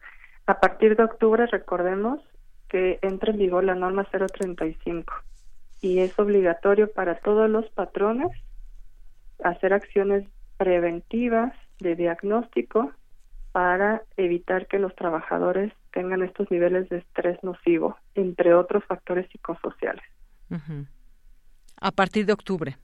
A 0.45 0.59
partir 0.59 0.97
de 0.97 1.03
octubre, 1.03 1.45
recordemos 1.45 2.20
que 2.67 2.99
entra 3.01 3.32
en 3.32 3.38
vigor 3.38 3.63
la 3.63 3.76
norma 3.76 4.05
035 4.05 5.13
y 5.82 5.99
es 5.99 6.17
obligatorio 6.20 6.91
para 6.91 7.15
todos 7.15 7.49
los 7.49 7.70
patrones 7.70 8.32
hacer 9.43 9.74
acciones 9.74 10.28
preventivas 10.57 11.53
de 11.80 11.95
diagnóstico 11.95 12.91
para 13.51 14.03
evitar 14.17 14.67
que 14.67 14.80
los 14.80 14.95
trabajadores 14.95 15.74
tengan 15.91 16.22
estos 16.22 16.51
niveles 16.51 16.89
de 16.89 16.97
estrés 16.97 17.41
nocivo, 17.43 17.97
entre 18.15 18.53
otros 18.53 18.84
factores 18.86 19.30
psicosociales. 19.32 20.03
A 21.82 21.92
partir 21.92 22.26
de 22.26 22.34
octubre. 22.34 22.78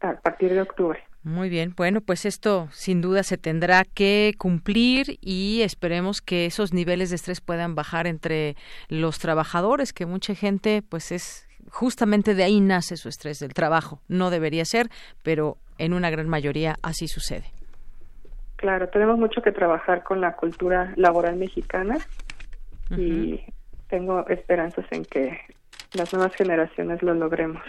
A 0.00 0.14
partir 0.14 0.52
de 0.52 0.62
octubre. 0.62 1.00
Muy 1.24 1.48
bien, 1.48 1.74
bueno, 1.76 2.00
pues 2.00 2.24
esto 2.24 2.66
sin 2.72 3.00
duda 3.00 3.22
se 3.22 3.38
tendrá 3.38 3.84
que 3.84 4.32
cumplir 4.38 5.18
y 5.20 5.62
esperemos 5.62 6.20
que 6.20 6.46
esos 6.46 6.72
niveles 6.72 7.10
de 7.10 7.16
estrés 7.16 7.40
puedan 7.40 7.76
bajar 7.76 8.08
entre 8.08 8.56
los 8.88 9.20
trabajadores, 9.20 9.92
que 9.92 10.04
mucha 10.04 10.34
gente 10.34 10.82
pues 10.82 11.12
es 11.12 11.46
justamente 11.70 12.34
de 12.34 12.42
ahí 12.42 12.60
nace 12.60 12.96
su 12.96 13.08
estrés 13.08 13.38
del 13.38 13.54
trabajo. 13.54 14.00
No 14.08 14.30
debería 14.30 14.64
ser, 14.64 14.88
pero 15.22 15.58
en 15.78 15.92
una 15.92 16.10
gran 16.10 16.28
mayoría 16.28 16.74
así 16.82 17.06
sucede. 17.06 17.52
Claro, 18.56 18.88
tenemos 18.88 19.18
mucho 19.18 19.42
que 19.42 19.52
trabajar 19.52 20.02
con 20.02 20.20
la 20.20 20.34
cultura 20.34 20.92
laboral 20.96 21.36
mexicana 21.36 21.98
y 22.96 23.40
tengo 23.88 24.26
esperanzas 24.28 24.86
en 24.90 25.04
que 25.04 25.40
las 25.94 26.12
nuevas 26.12 26.34
generaciones 26.34 27.02
lo 27.02 27.14
logremos. 27.14 27.62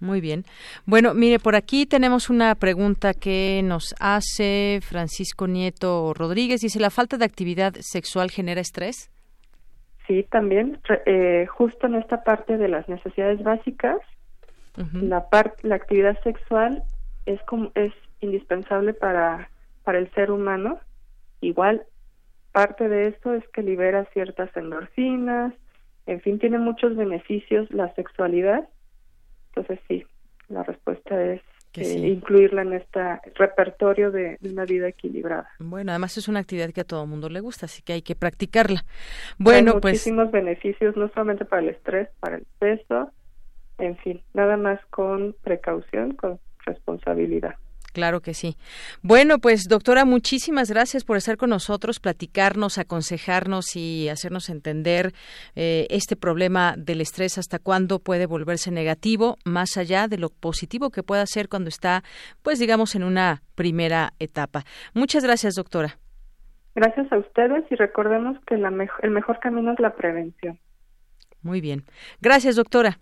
Muy 0.00 0.20
bien. 0.20 0.44
Bueno, 0.84 1.14
mire, 1.14 1.38
por 1.38 1.54
aquí 1.54 1.86
tenemos 1.86 2.30
una 2.30 2.54
pregunta 2.54 3.12
que 3.14 3.60
nos 3.62 3.94
hace 4.00 4.80
Francisco 4.82 5.46
Nieto 5.46 6.14
Rodríguez. 6.14 6.60
Dice, 6.60 6.80
¿la 6.80 6.90
falta 6.90 7.18
de 7.18 7.24
actividad 7.24 7.74
sexual 7.80 8.30
genera 8.30 8.60
estrés? 8.60 9.10
Sí, 10.06 10.24
también. 10.30 10.78
Eh, 11.04 11.46
justo 11.46 11.86
en 11.86 11.96
esta 11.96 12.22
parte 12.22 12.56
de 12.56 12.68
las 12.68 12.88
necesidades 12.88 13.42
básicas, 13.42 13.98
la 14.92 15.28
parte 15.30 15.66
la 15.66 15.76
actividad 15.76 16.20
sexual 16.22 16.82
es 17.24 17.40
como 17.42 17.70
es 17.74 17.92
indispensable 18.20 18.92
para 18.92 19.48
para 19.84 19.98
el 19.98 20.10
ser 20.12 20.30
humano 20.30 20.80
igual 21.40 21.84
parte 22.52 22.88
de 22.88 23.08
esto 23.08 23.32
es 23.32 23.46
que 23.54 23.62
libera 23.62 24.04
ciertas 24.12 24.54
endorfinas 24.56 25.54
en 26.06 26.20
fin 26.20 26.38
tiene 26.38 26.58
muchos 26.58 26.94
beneficios 26.94 27.70
la 27.70 27.94
sexualidad 27.94 28.68
entonces 29.56 29.80
sí 29.88 30.04
la 30.48 30.62
respuesta 30.62 31.20
es 31.22 31.40
eh, 31.74 32.08
incluirla 32.08 32.62
en 32.62 32.72
este 32.72 33.00
repertorio 33.34 34.10
de, 34.10 34.38
una 34.42 34.64
vida 34.64 34.88
equilibrada. 34.88 35.50
Bueno, 35.58 35.92
además 35.92 36.16
es 36.16 36.26
una 36.26 36.40
actividad 36.40 36.70
que 36.70 36.80
a 36.80 36.84
todo 36.84 37.06
mundo 37.06 37.28
le 37.28 37.40
gusta, 37.40 37.66
así 37.66 37.82
que 37.82 37.92
hay 37.92 38.02
que 38.02 38.14
practicarla. 38.14 38.84
Bueno, 39.38 39.72
Hay 39.74 39.80
pues 39.80 39.94
muchísimos 39.94 40.30
beneficios, 40.30 40.96
no 40.96 41.08
solamente 41.08 41.44
para 41.44 41.62
el 41.62 41.68
estrés, 41.68 42.08
para 42.20 42.36
el 42.36 42.46
peso, 42.58 43.10
en 43.78 43.96
fin, 43.98 44.22
nada 44.32 44.56
más 44.56 44.80
con 44.86 45.36
precaución, 45.42 46.14
con 46.14 46.38
responsabilidad. 46.64 47.56
Claro 47.96 48.20
que 48.20 48.34
sí. 48.34 48.56
Bueno, 49.00 49.38
pues 49.38 49.62
doctora, 49.70 50.04
muchísimas 50.04 50.70
gracias 50.70 51.02
por 51.02 51.16
estar 51.16 51.38
con 51.38 51.48
nosotros, 51.48 51.98
platicarnos, 51.98 52.76
aconsejarnos 52.76 53.74
y 53.74 54.10
hacernos 54.10 54.50
entender 54.50 55.12
eh, 55.54 55.86
este 55.88 56.14
problema 56.14 56.74
del 56.76 57.00
estrés, 57.00 57.38
hasta 57.38 57.58
cuándo 57.58 57.98
puede 57.98 58.26
volverse 58.26 58.70
negativo, 58.70 59.38
más 59.46 59.78
allá 59.78 60.08
de 60.08 60.18
lo 60.18 60.28
positivo 60.28 60.90
que 60.90 61.02
pueda 61.02 61.24
ser 61.24 61.48
cuando 61.48 61.70
está, 61.70 62.02
pues 62.42 62.58
digamos, 62.58 62.94
en 62.96 63.02
una 63.02 63.40
primera 63.54 64.12
etapa. 64.18 64.64
Muchas 64.92 65.24
gracias, 65.24 65.54
doctora. 65.54 65.96
Gracias 66.74 67.10
a 67.10 67.16
ustedes 67.16 67.64
y 67.70 67.76
recordemos 67.76 68.36
que 68.46 68.58
la 68.58 68.68
el 69.00 69.10
mejor 69.10 69.40
camino 69.40 69.72
es 69.72 69.80
la 69.80 69.94
prevención. 69.96 70.58
Muy 71.40 71.62
bien. 71.62 71.84
Gracias, 72.20 72.56
doctora. 72.56 72.98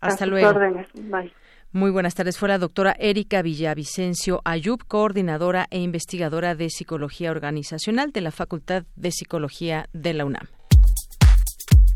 Hasta 0.00 0.26
luego. 0.26 0.48
Órdenes. 0.48 0.86
Bye. 0.94 1.32
Muy 1.72 1.92
buenas 1.92 2.16
tardes. 2.16 2.36
Fue 2.36 2.48
la 2.48 2.58
doctora 2.58 2.96
Erika 2.98 3.42
Villavicencio 3.42 4.42
Ayub, 4.44 4.84
coordinadora 4.88 5.68
e 5.70 5.78
investigadora 5.78 6.56
de 6.56 6.68
Psicología 6.68 7.30
Organizacional 7.30 8.10
de 8.10 8.22
la 8.22 8.32
Facultad 8.32 8.86
de 8.96 9.12
Psicología 9.12 9.88
de 9.92 10.14
la 10.14 10.24
UNAM. 10.24 10.48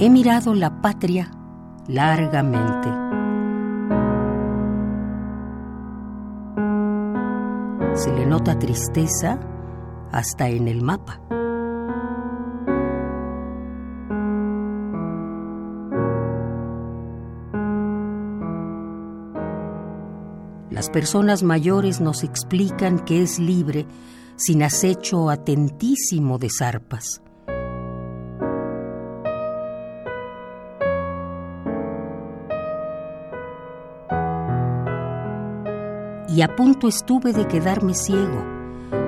He 0.00 0.10
mirado 0.10 0.54
la 0.54 0.82
patria 0.82 1.30
largamente. 1.86 2.88
Se 7.94 8.12
le 8.12 8.26
nota 8.26 8.58
tristeza 8.58 9.38
hasta 10.10 10.48
en 10.48 10.66
el 10.66 10.82
mapa. 10.82 11.20
Las 20.78 20.90
personas 20.90 21.42
mayores 21.42 22.00
nos 22.00 22.22
explican 22.22 23.00
que 23.00 23.20
es 23.20 23.40
libre 23.40 23.84
sin 24.36 24.62
acecho 24.62 25.28
atentísimo 25.28 26.38
de 26.38 26.48
zarpas. 26.56 27.20
Y 36.28 36.42
a 36.42 36.54
punto 36.54 36.86
estuve 36.86 37.32
de 37.32 37.48
quedarme 37.48 37.94
ciego, 37.94 38.44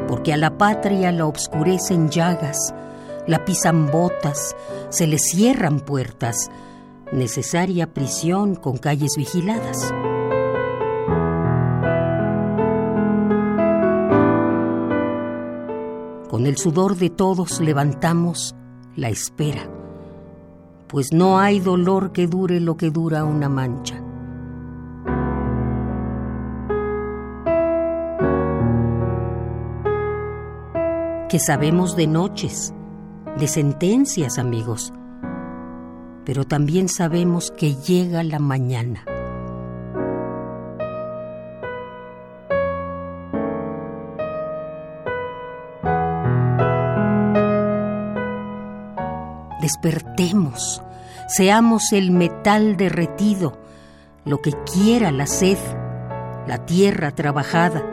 porque 0.08 0.32
a 0.32 0.36
la 0.36 0.58
patria 0.58 1.12
la 1.12 1.26
obscurecen 1.26 2.10
llagas, 2.10 2.74
la 3.28 3.44
pisan 3.44 3.92
botas, 3.92 4.56
se 4.88 5.06
le 5.06 5.20
cierran 5.20 5.78
puertas, 5.78 6.50
necesaria 7.12 7.94
prisión 7.94 8.56
con 8.56 8.76
calles 8.76 9.12
vigiladas. 9.16 9.94
Con 16.30 16.46
el 16.46 16.56
sudor 16.56 16.94
de 16.94 17.10
todos 17.10 17.60
levantamos 17.60 18.54
la 18.94 19.08
espera, 19.08 19.68
pues 20.86 21.12
no 21.12 21.40
hay 21.40 21.58
dolor 21.58 22.12
que 22.12 22.28
dure 22.28 22.60
lo 22.60 22.76
que 22.76 22.90
dura 22.90 23.24
una 23.24 23.48
mancha. 23.48 24.00
Que 31.28 31.40
sabemos 31.40 31.96
de 31.96 32.06
noches, 32.06 32.72
de 33.36 33.48
sentencias, 33.48 34.38
amigos, 34.38 34.92
pero 36.24 36.44
también 36.44 36.88
sabemos 36.88 37.50
que 37.50 37.74
llega 37.74 38.22
la 38.22 38.38
mañana. 38.38 39.04
Despertemos, 49.70 50.82
seamos 51.28 51.92
el 51.92 52.10
metal 52.10 52.76
derretido, 52.76 53.60
lo 54.24 54.40
que 54.40 54.52
quiera 54.72 55.12
la 55.12 55.26
sed, 55.26 55.58
la 56.48 56.66
tierra 56.66 57.12
trabajada, 57.12 57.84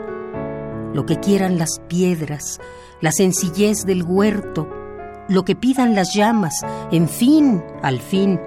lo 0.92 1.06
que 1.06 1.20
quieran 1.20 1.58
las 1.58 1.80
piedras, 1.86 2.60
la 3.00 3.12
sencillez 3.12 3.84
del 3.84 4.02
huerto, 4.02 4.68
lo 5.28 5.44
que 5.44 5.54
pidan 5.54 5.94
las 5.94 6.14
llamas, 6.14 6.54
en 6.90 7.08
fin, 7.08 7.62
al 7.82 8.00
fin, 8.00 8.40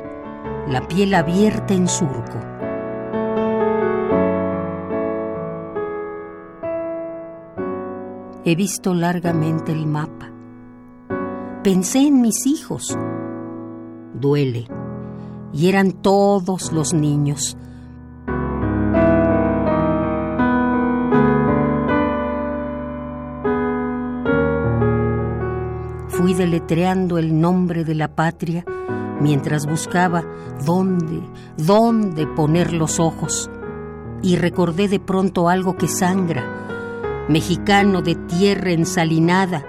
la 0.67 0.86
piel 0.88 1.13
abierta 1.13 1.73
en 1.73 1.88
surco. 1.88 2.39
He 8.43 8.55
visto 8.55 8.93
largamente 8.93 9.71
el 9.71 9.86
mapa. 9.88 10.32
Pensé 11.63 11.99
en 11.99 12.21
mis 12.21 12.47
hijos, 12.47 12.97
duele. 14.14 14.68
Y 15.53 15.68
eran 15.70 15.91
todos 15.91 16.72
los 16.72 16.93
niños. 16.93 17.57
Fui 26.07 26.34
deletreando 26.34 27.18
el 27.18 27.39
nombre 27.39 27.84
de 27.84 27.95
la 27.95 28.16
patria 28.16 28.64
mientras 29.22 29.66
buscaba 29.66 30.24
dónde, 30.66 31.22
dónde 31.57 32.28
poner 32.28 32.74
los 32.74 32.99
ojos. 32.99 33.49
Y 34.22 34.36
recordé 34.36 34.88
de 34.88 34.99
pronto 34.99 35.49
algo 35.49 35.76
que 35.78 35.88
sangra, 35.88 37.26
mexicano 37.28 38.01
de 38.01 38.16
tierra 38.16 38.72
ensalinada, 38.72 39.66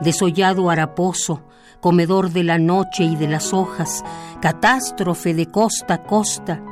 desollado 0.00 0.70
haraposo, 0.70 1.42
comedor 1.84 2.30
de 2.30 2.44
la 2.44 2.56
noche 2.56 3.04
y 3.04 3.14
de 3.14 3.28
las 3.28 3.52
hojas, 3.52 4.02
catástrofe 4.40 5.34
de 5.34 5.50
costa 5.50 5.92
a 5.92 6.02
costa, 6.02 6.62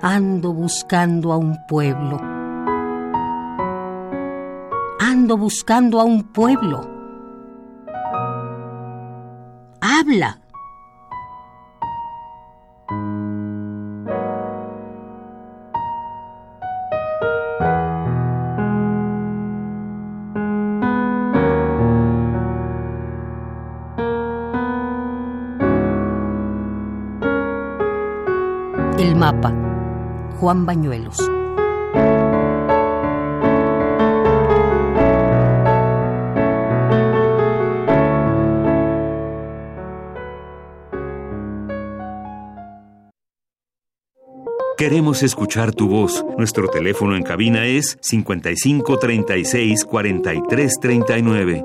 ando 0.00 0.54
buscando 0.54 1.34
a 1.34 1.36
un 1.36 1.58
pueblo. 1.66 2.18
Ando 4.98 5.36
buscando 5.36 6.00
a 6.00 6.04
un 6.04 6.22
pueblo. 6.22 6.80
Habla. 9.82 10.40
Mapa. 29.10 29.52
Juan 30.38 30.64
Bañuelos. 30.66 31.18
Queremos 44.82 45.22
escuchar 45.22 45.72
tu 45.72 45.86
voz. 45.86 46.24
Nuestro 46.36 46.66
teléfono 46.66 47.14
en 47.14 47.22
cabina 47.22 47.66
es 47.66 47.98
55 48.00 48.98
36 48.98 49.84
43 49.84 50.80
39. 50.80 51.64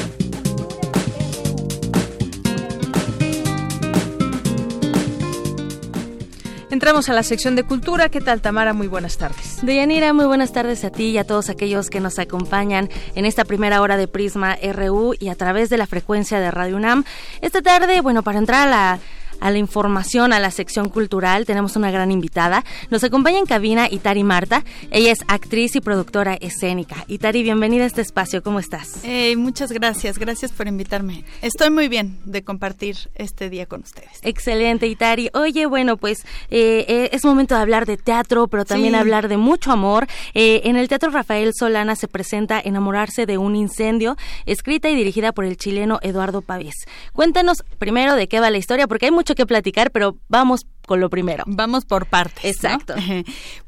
Entramos 6.91 7.07
a 7.07 7.13
la 7.13 7.23
sección 7.23 7.55
de 7.55 7.63
cultura. 7.63 8.09
¿Qué 8.09 8.19
tal, 8.19 8.41
Tamara? 8.41 8.73
Muy 8.73 8.87
buenas 8.87 9.17
tardes. 9.17 9.65
Deyanira, 9.65 10.11
muy 10.11 10.25
buenas 10.25 10.51
tardes 10.51 10.83
a 10.83 10.89
ti 10.89 11.11
y 11.11 11.17
a 11.19 11.23
todos 11.23 11.49
aquellos 11.49 11.89
que 11.89 12.01
nos 12.01 12.19
acompañan 12.19 12.89
en 13.15 13.23
esta 13.23 13.45
primera 13.45 13.79
hora 13.79 13.95
de 13.95 14.09
Prisma 14.09 14.57
RU 14.61 15.13
y 15.17 15.29
a 15.29 15.35
través 15.35 15.69
de 15.69 15.77
la 15.77 15.87
frecuencia 15.87 16.41
de 16.41 16.51
Radio 16.51 16.75
UNAM. 16.75 17.05
Esta 17.39 17.61
tarde, 17.61 18.01
bueno, 18.01 18.23
para 18.23 18.39
entrar 18.39 18.67
a 18.67 18.69
la 18.69 18.99
a 19.41 19.51
la 19.51 19.57
información, 19.57 20.31
a 20.31 20.39
la 20.39 20.51
sección 20.51 20.87
cultural, 20.87 21.45
tenemos 21.45 21.75
una 21.75 21.91
gran 21.91 22.11
invitada. 22.11 22.63
Nos 22.89 23.03
acompaña 23.03 23.39
en 23.39 23.45
cabina 23.45 23.87
Itari 23.89 24.23
Marta. 24.23 24.63
Ella 24.91 25.11
es 25.11 25.19
actriz 25.27 25.75
y 25.75 25.81
productora 25.81 26.35
escénica. 26.35 27.03
Itari, 27.07 27.43
bienvenida 27.43 27.83
a 27.83 27.87
este 27.87 28.01
espacio. 28.01 28.43
¿Cómo 28.43 28.59
estás? 28.59 29.03
Eh, 29.03 29.35
muchas 29.35 29.71
gracias. 29.71 30.17
Gracias 30.17 30.51
por 30.51 30.67
invitarme. 30.67 31.25
Estoy 31.41 31.71
muy 31.71 31.89
bien 31.89 32.19
de 32.23 32.43
compartir 32.43 32.95
este 33.15 33.49
día 33.49 33.65
con 33.65 33.81
ustedes. 33.81 34.19
Excelente, 34.21 34.87
Itari. 34.87 35.29
Oye, 35.33 35.65
bueno, 35.65 35.97
pues 35.97 36.19
eh, 36.51 36.85
eh, 36.87 37.09
es 37.11 37.25
momento 37.25 37.55
de 37.55 37.61
hablar 37.61 37.85
de 37.85 37.97
teatro, 37.97 38.47
pero 38.47 38.63
también 38.63 38.95
hablar 38.95 39.27
de 39.27 39.37
mucho 39.37 39.71
amor. 39.71 40.07
en 40.33 40.75
el 40.75 40.87
Teatro 40.87 41.09
Rafael 41.09 41.51
Solana 41.57 41.95
se 41.95 42.07
presenta 42.07 42.61
Enamorarse 42.63 43.25
de 43.25 43.37
un 43.37 43.55
incendio, 43.55 44.17
escrita 44.45 44.89
y 44.89 44.95
dirigida 44.95 45.31
por 45.31 45.45
el 45.45 45.57
chileno 45.57 45.99
Eduardo 46.03 46.41
Pavés. 46.41 46.75
Cuéntanos 47.13 47.63
primero 47.79 48.15
de 48.15 48.27
qué 48.27 48.39
va 48.39 48.51
la 48.51 48.57
historia, 48.57 48.87
porque 48.87 49.07
hay 49.07 49.11
mucho 49.11 49.30
que 49.35 49.45
platicar, 49.45 49.91
pero 49.91 50.17
vamos 50.27 50.65
con 50.85 50.99
lo 50.99 51.09
primero. 51.09 51.43
Vamos 51.47 51.85
por 51.85 52.05
partes. 52.07 52.43
Exacto. 52.43 52.95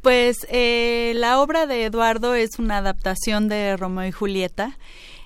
Pues 0.02 0.46
eh, 0.50 1.14
la 1.16 1.40
obra 1.40 1.68
de 1.68 1.86
Eduardo 1.86 2.36
es 2.36 2.60
una 2.60 2.78
adaptación 2.78 3.48
de 3.48 3.78
Romeo 3.78 4.08
y 4.08 4.12
Julieta. 4.12 4.78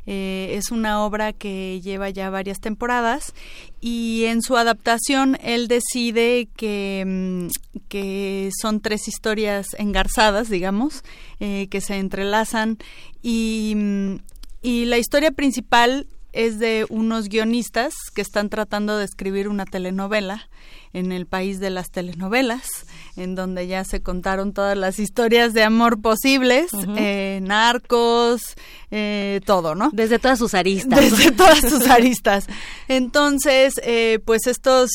Eh, 0.09 0.55
es 0.57 0.71
una 0.71 1.03
obra 1.03 1.33
que 1.33 1.81
lleva 1.81 2.09
ya 2.09 2.29
varias 2.29 2.61
temporadas 2.61 3.33
y 3.81 4.23
en 4.25 4.41
su 4.41 4.55
adaptación 4.55 5.37
él 5.43 5.67
decide 5.67 6.47
que, 6.55 7.03
mm, 7.05 7.47
que 7.89 8.49
son 8.61 8.79
tres 8.79 9.09
historias 9.09 9.67
engarzadas, 9.77 10.49
digamos, 10.49 11.03
eh, 11.41 11.67
que 11.69 11.81
se 11.81 11.97
entrelazan 11.97 12.77
y, 13.21 13.73
mm, 13.75 14.15
y 14.61 14.85
la 14.85 14.97
historia 14.97 15.31
principal 15.31 16.07
es 16.37 16.59
de 16.59 16.85
unos 16.89 17.29
guionistas 17.29 17.95
que 18.13 18.21
están 18.21 18.49
tratando 18.49 18.95
de 18.95 19.05
escribir 19.05 19.47
una 19.47 19.65
telenovela 19.65 20.47
en 20.93 21.11
el 21.11 21.25
país 21.25 21.59
de 21.59 21.71
las 21.71 21.89
telenovelas, 21.89 22.85
en 23.15 23.33
donde 23.33 23.65
ya 23.65 23.83
se 23.83 24.01
contaron 24.01 24.53
todas 24.53 24.77
las 24.77 24.99
historias 24.99 25.55
de 25.55 25.63
amor 25.63 25.99
posibles, 25.99 26.69
eh, 26.95 27.39
narcos, 27.41 28.55
eh, 28.91 29.41
todo, 29.45 29.73
¿no? 29.73 29.89
Desde 29.93 30.19
todas 30.19 30.37
sus 30.37 30.53
aristas. 30.53 30.99
Desde 30.99 31.31
todas 31.31 31.59
sus 31.59 31.87
aristas. 31.87 32.45
Entonces, 32.87 33.73
eh, 33.83 34.19
pues 34.23 34.45
estos 34.45 34.91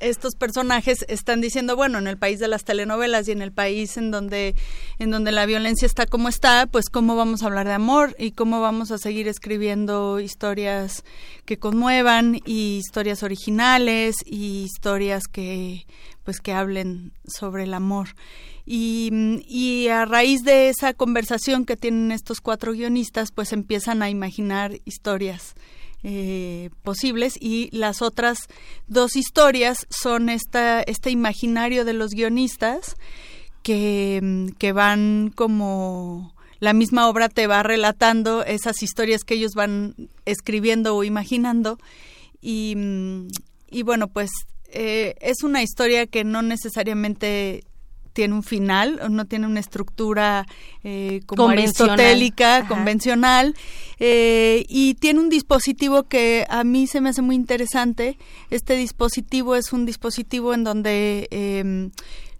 estos 0.00 0.34
personajes 0.34 1.04
están 1.08 1.40
diciendo, 1.40 1.76
bueno, 1.76 1.98
en 1.98 2.06
el 2.06 2.18
país 2.18 2.38
de 2.40 2.48
las 2.48 2.64
telenovelas 2.64 3.28
y 3.28 3.32
en 3.32 3.42
el 3.42 3.52
país 3.52 3.96
en 3.96 4.10
donde, 4.10 4.54
en 4.98 5.10
donde 5.10 5.32
la 5.32 5.46
violencia 5.46 5.86
está 5.86 6.06
como 6.06 6.28
está, 6.28 6.66
pues 6.66 6.86
cómo 6.90 7.16
vamos 7.16 7.42
a 7.42 7.46
hablar 7.46 7.66
de 7.66 7.74
amor 7.74 8.16
y 8.18 8.32
cómo 8.32 8.60
vamos 8.60 8.90
a 8.90 8.98
seguir 8.98 9.28
escribiendo 9.28 10.20
historias 10.20 11.04
que 11.44 11.58
conmuevan 11.58 12.40
y 12.44 12.78
historias 12.78 13.22
originales 13.22 14.16
y 14.24 14.62
historias 14.64 15.24
que, 15.30 15.86
pues 16.24 16.40
que 16.40 16.52
hablen 16.52 17.12
sobre 17.26 17.64
el 17.64 17.74
amor. 17.74 18.08
Y, 18.66 19.10
y 19.48 19.88
a 19.88 20.04
raíz 20.04 20.42
de 20.42 20.68
esa 20.68 20.94
conversación 20.94 21.64
que 21.64 21.76
tienen 21.76 22.12
estos 22.12 22.40
cuatro 22.40 22.72
guionistas, 22.72 23.32
pues 23.32 23.52
empiezan 23.52 24.02
a 24.02 24.10
imaginar 24.10 24.78
historias 24.84 25.54
eh, 26.02 26.70
posibles 26.82 27.34
y 27.38 27.68
las 27.72 28.02
otras 28.02 28.38
dos 28.86 29.16
historias 29.16 29.86
son 29.90 30.28
esta, 30.28 30.82
este 30.82 31.10
imaginario 31.10 31.84
de 31.84 31.92
los 31.92 32.12
guionistas 32.12 32.96
que, 33.62 34.50
que 34.58 34.72
van 34.72 35.30
como 35.34 36.34
la 36.58 36.72
misma 36.72 37.08
obra 37.08 37.28
te 37.28 37.46
va 37.46 37.62
relatando 37.62 38.44
esas 38.44 38.82
historias 38.82 39.24
que 39.24 39.34
ellos 39.34 39.52
van 39.54 39.94
escribiendo 40.24 40.96
o 40.96 41.04
imaginando 41.04 41.78
y, 42.40 42.76
y 43.70 43.82
bueno 43.82 44.08
pues 44.08 44.30
eh, 44.72 45.14
es 45.20 45.42
una 45.42 45.62
historia 45.62 46.06
que 46.06 46.24
no 46.24 46.42
necesariamente 46.42 47.64
tiene 48.12 48.34
un 48.34 48.42
final, 48.42 49.00
no 49.10 49.24
tiene 49.24 49.46
una 49.46 49.60
estructura 49.60 50.46
eh, 50.84 51.20
como 51.26 51.48
aristotélica, 51.48 52.66
convencional, 52.66 53.54
eh, 53.98 54.64
y 54.68 54.94
tiene 54.94 55.20
un 55.20 55.28
dispositivo 55.28 56.04
que 56.04 56.46
a 56.48 56.64
mí 56.64 56.86
se 56.86 57.00
me 57.00 57.10
hace 57.10 57.22
muy 57.22 57.36
interesante. 57.36 58.18
Este 58.50 58.76
dispositivo 58.76 59.56
es 59.56 59.72
un 59.72 59.86
dispositivo 59.86 60.54
en 60.54 60.64
donde 60.64 61.28
em, 61.30 61.90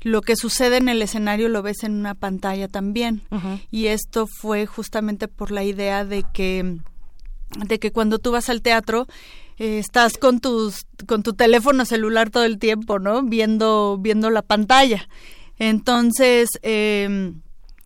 lo 0.03 0.23
que 0.23 0.37
sucede 0.37 0.79
en 0.79 0.89
el 0.89 1.03
escenario 1.03 1.49
lo 1.49 1.63
ves 1.63 1.85
en 1.85 1.93
una 1.93 2.15
pantalla 2.15 2.69
también, 2.69 3.23
y 3.71 3.87
esto 3.87 4.27
fue 4.27 4.67
justamente 4.67 5.29
por 5.29 5.51
la 5.51 5.65
idea 5.65 6.05
de 6.05 6.25
que 6.33 6.79
de 7.59 7.79
que 7.79 7.91
cuando 7.91 8.19
tú 8.21 8.31
vas 8.31 8.49
al 8.49 8.63
teatro 8.63 9.09
eh, 9.59 9.79
estás 9.79 10.17
con 10.17 10.41
tus 10.41 10.87
con 11.07 11.23
tu 11.23 11.35
teléfono 11.35 11.85
celular 11.85 12.31
todo 12.31 12.45
el 12.45 12.59
tiempo, 12.59 12.99
¿no? 12.99 13.23
Viendo 13.23 13.99
viendo 13.99 14.31
la 14.31 14.43
pantalla. 14.43 15.07
Entonces, 15.61 16.49
eh, 16.63 17.33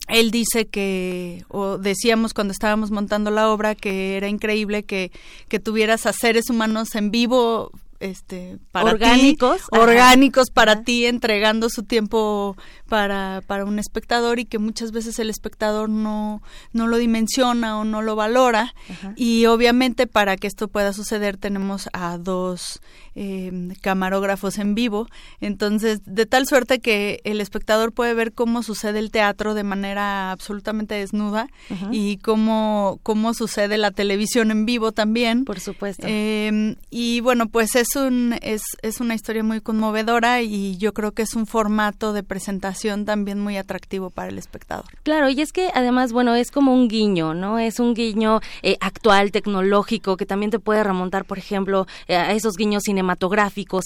él 0.09 0.31
dice 0.31 0.67
que, 0.67 1.45
o 1.49 1.79
decíamos 1.79 2.35
cuando 2.35 2.53
estábamos 2.53 2.91
montando 2.91 3.31
la 3.31 3.51
obra, 3.51 3.75
que 3.75 4.17
era 4.17 4.29
increíble 4.29 4.85
que, 4.85 5.13
que 5.49 5.61
tuvieras 5.61 6.07
a 6.07 6.13
seres 6.13 6.51
humanos 6.51 6.95
en 6.95 7.11
vivo 7.11 7.71
este 8.01 8.59
para 8.71 8.91
orgánicos. 8.91 9.63
Orgánicos 9.71 10.51
para 10.51 10.83
ti 10.83 11.07
entregando 11.07 11.71
su 11.71 11.85
tiempo 11.85 12.57
para, 12.89 13.43
para 13.47 13.65
un 13.65 13.79
espectador 13.79 14.39
y 14.39 14.45
que 14.45 14.59
muchas 14.59 14.93
veces 14.93 15.19
el 15.19 15.31
espectador 15.31 15.89
no, 15.89 16.43
no 16.73 16.87
lo 16.87 16.99
dimensiona 16.99 17.79
o 17.79 17.85
no 17.85 18.03
lo 18.03 18.15
valora. 18.15 18.75
Y 19.17 19.47
obviamente 19.47 20.07
para 20.07 20.37
que 20.37 20.47
esto 20.47 20.69
pueda 20.69 20.93
suceder 20.93 21.39
tenemos 21.39 21.89
a 21.93 22.19
dos 22.19 22.83
em, 23.15 23.71
camarógrafos 23.81 24.59
en 24.59 24.75
vivo. 24.75 25.09
Entonces, 25.41 26.01
de 26.05 26.27
tal 26.27 26.47
suerte 26.47 26.81
que 26.81 27.21
el 27.25 27.41
espectador 27.41 27.93
puede 27.93 28.15
ver 28.15 28.33
cómo 28.33 28.63
sucede 28.63 28.99
el 28.99 29.11
teatro 29.11 29.55
de 29.55 29.63
manera 29.63 30.33
absolutamente 30.33 30.95
desnuda 30.95 31.49
y 31.91 32.19
cómo, 32.19 32.99
cómo 33.03 33.35
sucede 33.35 33.79
la 33.79 33.91
televisión 33.91 34.51
en 34.51 34.67
vivo 34.67 34.93
también. 34.93 35.45
Por 35.45 35.61
supuesto. 35.61 36.07
Em, 36.09 36.77
y 36.91 37.21
bueno, 37.21 37.49
pues 37.49 37.77
es, 37.77 37.97
un, 37.97 38.37
es, 38.43 38.63
es 38.83 39.01
una 39.01 39.15
historia 39.15 39.43
muy 39.43 39.61
conmovedora 39.61 40.43
y 40.43 40.77
yo 40.77 40.93
creo 40.93 41.13
que 41.13 41.23
es 41.23 41.35
un 41.35 41.47
formato 41.47 42.13
de 42.13 42.23
presentación 42.23 43.05
también 43.05 43.41
muy 43.41 43.57
atractivo 43.57 44.11
para 44.11 44.29
el 44.29 44.39
espectador. 44.39 44.87
Claro, 45.03 45.29
y 45.29 45.41
es 45.41 45.53
que 45.53 45.71
además, 45.75 46.13
bueno, 46.13 46.35
es 46.35 46.51
como 46.51 46.75
un 46.75 46.89
guiño, 46.89 47.35
¿no? 47.35 47.59
Es 47.59 47.81
un 47.81 47.95
guiño 47.95 48.41
eh, 48.63 48.77
actual, 48.81 49.31
tecnológico, 49.31 50.17
que 50.17 50.27
también 50.27 50.51
te 50.51 50.59
puede 50.59 50.83
remontar, 50.83 51.25
por 51.25 51.39
ejemplo, 51.39 51.87
eh, 52.09 52.17
a 52.17 52.33
esos 52.33 52.57
guiños 52.57 52.83
cinematográficos 52.85 53.04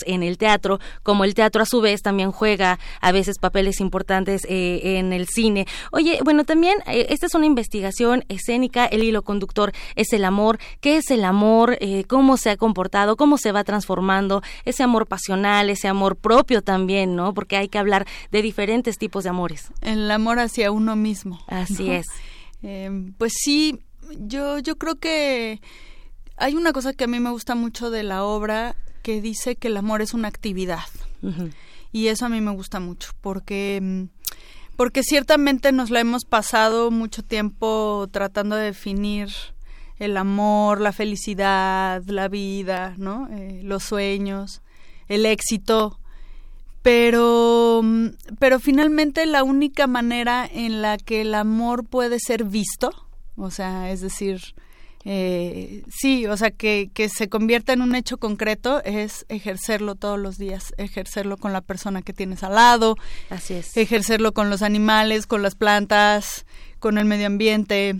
en 0.07 0.23
el 0.23 0.39
teatro, 0.39 0.81
como 1.03 1.25
el 1.25 1.35
teatro 1.35 1.62
a 1.62 1.66
su 1.66 1.81
vez 1.81 2.03
también 2.03 2.33
juega 2.33 2.79
a 3.01 3.12
veces 3.12 3.39
papeles 3.39 3.81
importantes 3.81 4.43
eh, 4.49 4.99
en 4.99 5.12
el 5.12 5.27
cine. 5.27 5.66
Oye, 5.93 6.21
bueno, 6.25 6.45
también 6.45 6.79
esta 6.87 7.27
es 7.27 7.35
una 7.35 7.47
investigación 7.47 8.25
escénica, 8.29 8.87
el 8.87 9.03
hilo 9.03 9.23
conductor 9.23 9.73
es 9.97 10.12
el 10.12 10.25
amor, 10.25 10.59
¿qué 10.81 10.97
es 10.97 11.11
el 11.11 11.25
amor? 11.25 11.79
¿Cómo 12.07 12.37
se 12.37 12.51
ha 12.51 12.57
comportado? 12.57 13.16
¿Cómo 13.16 13.39
se 13.39 13.53
va 13.53 13.64
transformando? 13.64 14.43
Ese 14.64 14.83
amor 14.83 15.07
pasional, 15.07 15.71
ese 15.71 15.89
amor 15.89 16.16
propio 16.16 16.62
también, 16.62 17.16
¿no? 17.16 17.35
Porque 17.35 17.57
hay 17.57 17.69
que 17.69 17.79
hablar 17.79 18.07
de 18.31 18.43
diferentes 18.43 18.99
tipos 18.99 19.25
de 19.25 19.31
amores. 19.31 19.71
El 19.81 20.11
amor 20.11 20.39
hacia 20.39 20.71
uno 20.71 20.97
mismo. 20.97 21.41
Así 21.47 21.91
es. 21.91 22.07
Pues 23.19 23.35
sí, 23.41 23.79
yo, 24.19 24.59
yo 24.59 24.77
creo 24.79 24.97
que 24.97 25.61
hay 26.37 26.55
una 26.55 26.73
cosa 26.73 26.93
que 26.93 27.05
a 27.05 27.07
mí 27.07 27.21
me 27.21 27.31
gusta 27.31 27.55
mucho 27.55 27.91
de 27.91 28.03
la 28.03 28.25
obra 28.25 28.75
que 29.03 29.21
dice 29.21 29.57
que 29.57 29.69
el 29.69 29.77
amor 29.77 30.03
es 30.03 30.15
una 30.15 30.29
actividad. 30.29 30.89
Y 31.93 32.09
eso 32.09 32.27
a 32.27 32.29
mí 32.29 32.41
me 32.41 32.53
gusta 32.53 32.81
mucho 32.81 33.11
porque 33.21 33.77
em, 33.77 34.09
porque 34.77 35.03
ciertamente 35.03 35.73
nos 35.73 35.91
la 35.91 35.99
hemos 36.01 36.25
pasado 36.25 36.93
mucho 36.93 37.25
tiempo 37.25 38.09
tratando 38.13 38.55
de 38.55 38.67
definir 38.67 39.31
el 39.99 40.17
amor, 40.17 40.81
la 40.81 40.93
felicidad, 40.93 42.05
la 42.07 42.29
vida, 42.29 42.95
¿no? 42.97 43.29
Eh, 43.33 43.61
los 43.65 43.83
sueños 43.83 44.63
el 45.09 45.27
éxito, 45.27 45.99
pero, 46.83 47.83
pero 48.39 48.61
finalmente 48.61 49.27
la 49.27 49.43
única 49.43 49.87
manera 49.87 50.49
en 50.51 50.83
la 50.83 50.99
que 50.99 51.23
el 51.23 51.35
amor 51.35 51.85
puede 51.85 52.19
ser 52.21 52.45
visto, 52.45 52.91
o 53.37 53.51
sea, 53.51 53.91
es 53.91 54.01
decir, 54.01 54.55
eh, 55.11 55.85
sí, 55.89 56.27
o 56.27 56.37
sea, 56.37 56.51
que, 56.51 56.91
que 56.93 57.09
se 57.09 57.31
convierta 57.31 57.73
en 57.73 57.81
un 57.81 57.95
hecho 57.95 58.19
concreto 58.19 58.85
es 58.85 59.25
ejercerlo 59.31 59.95
todos 59.95 60.19
los 60.19 60.37
días, 60.37 60.75
ejercerlo 60.77 61.39
con 61.39 61.55
la 61.55 61.63
persona 61.63 62.03
que 62.03 62.13
tienes 62.13 62.43
al 62.43 62.57
lado, 62.57 62.95
así 63.31 63.55
es, 63.55 63.75
ejercerlo 63.75 64.35
con 64.35 64.51
los 64.51 64.61
animales, 64.61 65.27
con 65.27 65.41
las 65.41 65.55
plantas, 65.55 66.45
con 66.79 66.99
el 66.99 67.07
medio 67.07 67.27
ambiente. 67.27 67.99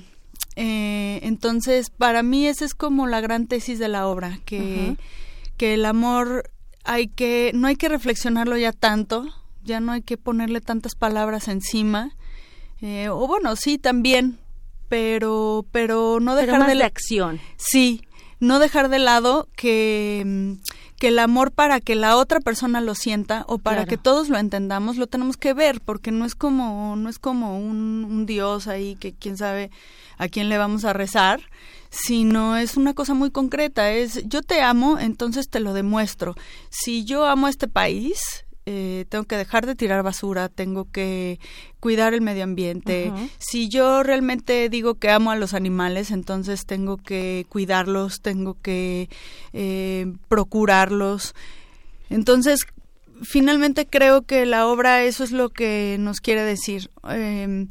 Eh, 0.57 1.21
entonces, 1.23 1.89
para 1.89 2.23
mí 2.23 2.47
esa 2.47 2.67
es 2.67 2.75
como 2.75 3.07
la 3.07 3.23
gran 3.23 3.47
tesis 3.47 3.79
de 3.79 3.89
la 3.89 4.07
obra, 4.07 4.39
que, 4.45 4.97
que 5.57 5.73
el 5.73 5.87
amor 5.87 6.51
hay 6.85 7.09
que, 7.09 7.53
no 7.55 7.69
hay 7.69 7.77
que 7.77 7.89
reflexionarlo 7.89 8.59
ya 8.59 8.73
tanto, 8.73 9.25
ya 9.65 9.81
no 9.81 9.93
hay 9.93 10.03
que 10.03 10.19
ponerle 10.19 10.61
tantas 10.61 10.95
palabras 10.95 11.49
encima, 11.49 12.15
eh, 12.83 13.09
o 13.09 13.27
bueno, 13.27 13.57
sí, 13.57 13.79
también, 13.79 14.39
pero 14.89 15.65
pero 15.73 16.19
no 16.21 16.35
dejar 16.35 16.67
de, 16.67 16.75
la 16.75 16.87
acción. 16.87 17.41
Sí, 17.57 18.03
no 18.41 18.59
dejar 18.59 18.89
de 18.89 18.99
lado 18.99 19.49
que 19.57 20.57
que 20.99 21.09
el 21.09 21.19
amor 21.21 21.53
para 21.53 21.81
que 21.81 21.95
la 21.95 22.17
otra 22.17 22.41
persona 22.41 22.81
lo 22.81 22.95
sienta 22.95 23.45
o 23.47 23.59
para 23.59 23.87
que 23.87 23.97
todos 23.97 24.29
lo 24.29 24.39
entendamos 24.39 24.97
lo 24.97 25.07
tenemos 25.07 25.37
que 25.37 25.55
ver 25.55 25.81
porque 25.81 26.11
no 26.11 26.25
es 26.25 26.35
como 26.35 26.97
no 26.97 27.09
es 27.09 27.21
como 27.21 27.57
un, 27.57 28.05
un 28.05 28.27
dios 28.27 28.67
ahí 28.67 28.97
que 28.97 29.13
quién 29.13 29.37
sabe 29.37 29.71
a 30.17 30.27
quién 30.27 30.49
le 30.49 30.59
vamos 30.59 30.85
a 30.85 30.93
rezar 30.93 31.41
sino 31.91 32.57
es 32.57 32.77
una 32.77 32.95
cosa 32.95 33.15
muy 33.15 33.31
concreta 33.31 33.93
es 33.93 34.27
yo 34.27 34.43
te 34.43 34.61
amo 34.61 34.99
entonces 34.99 35.49
te 35.49 35.61
lo 35.61 35.73
demuestro 35.73 36.35
si 36.69 37.05
yo 37.05 37.27
amo 37.27 37.47
a 37.47 37.51
este 37.51 37.69
país 37.69 38.45
eh, 38.71 39.07
tengo 39.09 39.25
que 39.25 39.39
dejar 39.39 39.65
de 39.65 39.75
tirar 39.75 40.03
basura, 40.03 40.51
tengo 40.51 40.91
que 40.93 41.41
cuidar 41.81 42.13
el 42.13 42.21
medio 42.21 42.45
ambiente. 42.45 43.11
Si 43.39 43.71
yo 43.71 44.03
realmente 44.03 44.69
digo 44.69 44.97
que 44.97 45.09
amo 45.09 45.31
a 45.31 45.37
los 45.37 45.55
animales, 45.55 46.11
entonces 46.11 46.67
tengo 46.67 46.99
que 46.99 47.47
cuidarlos, 47.49 48.21
tengo 48.21 48.59
que 48.61 49.09
eh, 49.55 50.13
procurarlos. 50.29 51.35
Entonces, 52.11 52.67
finalmente 53.23 53.87
creo 53.87 54.21
que 54.27 54.45
la 54.45 54.67
obra 54.67 55.03
eso 55.03 55.25
es 55.25 55.33
lo 55.33 55.49
que 55.49 55.97
nos 55.99 56.21
quiere 56.21 56.43
decir. 56.43 56.91
Em, 57.09 57.69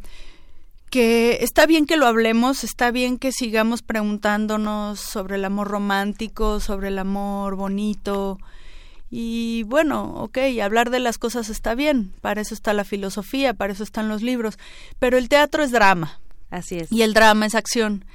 que 0.89 1.43
está 1.43 1.68
bien 1.68 1.86
que 1.86 1.98
lo 1.98 2.08
hablemos, 2.08 2.64
está 2.64 2.89
bien 2.89 3.20
que 3.20 3.32
sigamos 3.32 3.84
preguntándonos 3.84 5.00
sobre 5.00 5.36
el 5.36 5.45
amor 5.45 5.68
romántico, 5.68 6.60
sobre 6.60 6.88
el 6.88 6.98
amor 6.98 7.56
bonito, 7.56 8.39
y 9.10 9.64
bueno, 9.64 10.14
ok, 10.16 10.38
hablar 10.62 10.89
de 10.89 10.99
las 10.99 11.18
cosas 11.18 11.49
está 11.49 11.76
bien, 11.76 12.14
para 12.22 12.41
eso 12.41 12.53
está 12.53 12.74
la 12.74 12.84
filosofía, 12.84 13.53
para 13.53 13.74
eso 13.74 13.84
están 13.84 14.10
los 14.10 14.22
libros, 14.22 14.58
pero 14.99 15.18
el 15.18 15.30
teatro 15.30 15.64
es 15.64 15.72
drama. 15.72 16.20
Así 16.49 16.78
es. 16.78 16.91
Y 16.91 17.01
el 17.01 17.14
drama 17.14 17.45
es 17.45 17.55
acción. 17.55 18.05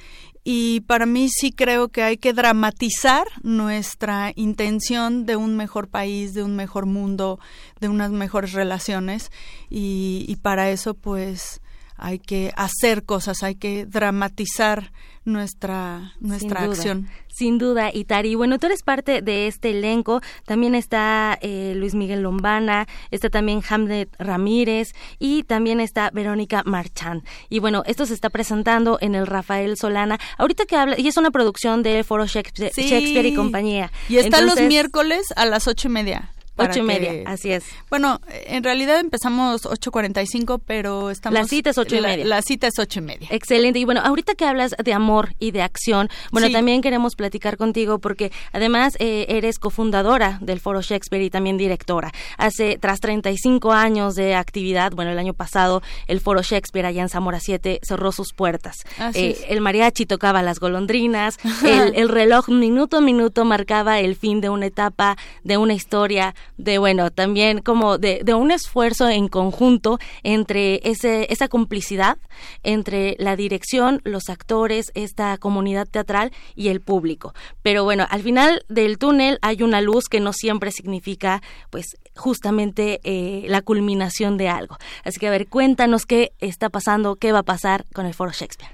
Y 0.44 0.80
para 0.80 1.06
mí 1.06 1.28
sí 1.28 1.52
creo 1.52 1.88
que 1.88 2.02
hay 2.02 2.16
que 2.16 2.32
dramatizar 2.32 3.26
nuestra 3.42 4.32
intención 4.34 5.24
de 5.24 5.36
un 5.36 5.56
mejor 5.56 5.88
país, 5.88 6.34
de 6.34 6.42
un 6.42 6.56
mejor 6.56 6.86
mundo, 6.86 7.38
de 7.80 7.88
unas 7.88 8.10
mejores 8.10 8.52
relaciones. 8.52 9.30
Y, 9.70 10.24
y 10.28 10.36
para 10.36 10.70
eso 10.70 10.94
pues 10.94 11.60
hay 11.96 12.18
que 12.18 12.52
hacer 12.56 13.04
cosas, 13.04 13.44
hay 13.44 13.54
que 13.54 13.86
dramatizar 13.86 14.90
nuestra, 15.24 16.14
nuestra 16.20 16.64
acción. 16.64 17.08
Sin 17.28 17.58
duda, 17.58 17.90
Itari. 17.92 18.34
Bueno, 18.34 18.58
tú 18.58 18.66
eres 18.66 18.82
parte 18.82 19.22
de 19.22 19.46
este 19.46 19.70
elenco. 19.70 20.20
También 20.44 20.74
está 20.74 21.38
eh, 21.40 21.72
Luis 21.76 21.94
Miguel 21.94 22.22
Lombana, 22.22 22.86
está 23.10 23.30
también 23.30 23.62
Hamlet 23.68 24.14
Ramírez 24.18 24.94
y 25.18 25.44
también 25.44 25.80
está 25.80 26.10
Verónica 26.10 26.62
Marchand. 26.66 27.22
Y 27.48 27.60
bueno, 27.60 27.82
esto 27.86 28.04
se 28.04 28.14
está 28.14 28.28
presentando 28.28 28.98
en 29.00 29.14
el 29.14 29.26
Rafael 29.26 29.76
Solana. 29.76 30.18
Ahorita 30.36 30.66
que 30.66 30.76
habla, 30.76 30.98
y 30.98 31.08
es 31.08 31.16
una 31.16 31.30
producción 31.30 31.82
de 31.82 32.04
Foro 32.04 32.26
Shakespeare, 32.26 33.26
y 33.26 33.34
compañía. 33.34 33.90
Y 34.08 34.18
está 34.18 34.42
los 34.42 34.60
miércoles 34.60 35.32
a 35.36 35.46
las 35.46 35.68
ocho 35.68 35.88
y 35.88 35.90
media. 35.90 36.31
Ocho 36.56 36.80
y 36.80 36.82
media, 36.82 37.22
así 37.26 37.50
es. 37.50 37.64
Bueno, 37.88 38.20
en 38.28 38.62
realidad 38.62 39.00
empezamos 39.00 39.64
8.45, 39.64 40.60
pero 40.64 41.10
estamos... 41.10 41.38
La 41.38 41.46
cita 41.46 41.70
es 41.70 41.78
ocho 41.78 41.96
y 41.96 42.00
media. 42.00 42.24
La, 42.26 42.42
cita 42.42 42.66
es 42.66 42.78
ocho 42.78 42.98
y 43.00 43.02
media. 43.02 43.26
Excelente. 43.30 43.78
Y 43.78 43.84
bueno, 43.84 44.02
ahorita 44.04 44.34
que 44.34 44.44
hablas 44.44 44.74
de 44.82 44.92
amor 44.92 45.34
y 45.38 45.50
de 45.50 45.62
acción, 45.62 46.10
bueno, 46.30 46.50
también 46.50 46.82
queremos 46.82 47.16
platicar 47.16 47.56
contigo 47.56 47.98
porque 47.98 48.32
además 48.52 48.96
eh, 48.98 49.26
eres 49.28 49.58
cofundadora 49.58 50.38
del 50.42 50.60
Foro 50.60 50.82
Shakespeare 50.82 51.24
y 51.24 51.30
también 51.30 51.56
directora. 51.56 52.12
Hace, 52.36 52.78
tras 52.78 53.00
35 53.00 53.72
años 53.72 54.14
de 54.14 54.34
actividad, 54.34 54.92
bueno, 54.92 55.10
el 55.10 55.18
año 55.18 55.32
pasado 55.32 55.82
el 56.06 56.20
Foro 56.20 56.42
Shakespeare 56.42 56.86
allá 56.86 57.02
en 57.02 57.08
Zamora 57.08 57.40
7 57.40 57.80
cerró 57.82 58.12
sus 58.12 58.34
puertas. 58.34 58.84
Eh, 59.14 59.46
el 59.48 59.62
mariachi 59.62 60.04
tocaba 60.04 60.42
las 60.42 60.60
golondrinas, 60.60 61.38
el, 61.64 61.94
el 61.94 62.08
reloj 62.08 62.50
minuto 62.50 62.98
a 62.98 63.00
minuto 63.00 63.44
marcaba 63.44 64.00
el 64.00 64.16
fin 64.16 64.40
de 64.40 64.50
una 64.50 64.66
etapa, 64.66 65.16
de 65.44 65.56
una 65.56 65.72
historia 65.72 66.34
de 66.56 66.78
bueno, 66.78 67.10
también 67.10 67.60
como 67.60 67.98
de, 67.98 68.20
de 68.24 68.34
un 68.34 68.50
esfuerzo 68.50 69.08
en 69.08 69.28
conjunto 69.28 69.98
entre 70.22 70.80
ese, 70.84 71.26
esa 71.32 71.48
complicidad 71.48 72.18
entre 72.62 73.16
la 73.18 73.36
dirección, 73.36 74.00
los 74.04 74.28
actores, 74.28 74.92
esta 74.94 75.38
comunidad 75.38 75.88
teatral 75.88 76.32
y 76.54 76.68
el 76.68 76.80
público. 76.80 77.34
Pero 77.62 77.84
bueno, 77.84 78.06
al 78.10 78.22
final 78.22 78.64
del 78.68 78.98
túnel 78.98 79.38
hay 79.42 79.62
una 79.62 79.80
luz 79.80 80.04
que 80.08 80.20
no 80.20 80.32
siempre 80.32 80.70
significa 80.70 81.42
pues 81.70 81.96
justamente 82.16 83.00
eh, 83.04 83.44
la 83.48 83.62
culminación 83.62 84.36
de 84.36 84.48
algo. 84.48 84.76
Así 85.04 85.18
que 85.18 85.28
a 85.28 85.30
ver, 85.30 85.48
cuéntanos 85.48 86.06
qué 86.06 86.32
está 86.38 86.68
pasando, 86.68 87.16
qué 87.16 87.32
va 87.32 87.40
a 87.40 87.44
pasar 87.44 87.84
con 87.92 88.06
el 88.06 88.14
Foro 88.14 88.32
Shakespeare. 88.32 88.70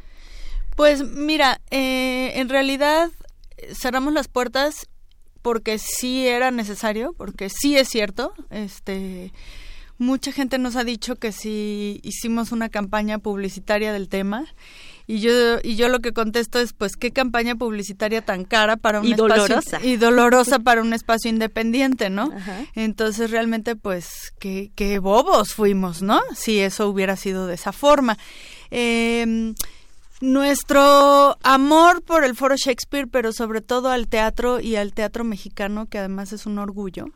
Pues 0.77 1.03
mira, 1.03 1.61
eh, 1.71 2.33
en 2.37 2.49
realidad 2.49 3.11
cerramos 3.73 4.13
las 4.13 4.29
puertas 4.29 4.87
porque 5.43 5.79
sí 5.79 6.27
era 6.27 6.51
necesario, 6.51 7.15
porque 7.17 7.49
sí 7.49 7.77
es 7.77 7.89
cierto, 7.89 8.33
este 8.51 9.33
mucha 9.99 10.31
gente 10.31 10.59
nos 10.59 10.77
ha 10.77 10.85
dicho 10.85 11.17
que 11.17 11.33
si 11.33 12.01
hicimos 12.05 12.53
una 12.53 12.69
campaña 12.69 13.19
publicitaria 13.19 13.93
del 13.93 14.09
tema 14.09 14.47
y 15.09 15.19
yo 15.19 15.59
y 15.63 15.75
yo 15.75 15.89
lo 15.89 15.99
que 15.99 16.13
contesto 16.13 16.61
es 16.61 16.73
pues 16.73 16.97
qué 16.97 17.11
campaña 17.11 17.57
publicitaria 17.57 18.23
tan 18.23 18.45
cara 18.45 18.77
para 18.77 19.01
un 19.01 19.07
y 19.07 19.13
espacio 19.13 19.43
dolorosa. 19.43 19.81
y 19.83 19.97
dolorosa 19.97 20.59
para 20.61 20.83
un 20.83 20.93
espacio 20.93 21.31
independiente, 21.31 22.11
¿no? 22.11 22.31
Entonces 22.75 23.31
realmente 23.31 23.75
pues 23.75 24.33
qué, 24.39 24.71
qué 24.77 25.01
bobos 25.01 25.53
fuimos, 25.53 26.01
¿no? 26.01 26.21
Si 26.35 26.61
eso 26.61 26.89
hubiera 26.89 27.17
sido 27.17 27.47
de 27.47 27.55
esa 27.55 27.73
forma. 27.73 28.17
Eh, 28.71 29.55
nuestro 30.21 31.37
amor 31.43 32.03
por 32.03 32.25
el 32.25 32.35
Foro 32.35 32.57
Shakespeare, 32.57 33.07
pero 33.09 33.33
sobre 33.33 33.61
todo 33.61 33.91
al 33.91 34.09
teatro 34.09 34.61
y 34.61 34.77
al 34.77 34.93
teatro 34.93 35.25
mexicano, 35.25 35.87
que 35.87 35.99
además 35.99 36.33
es 36.33 36.47
un 36.47 36.59
orgullo, 36.59 37.07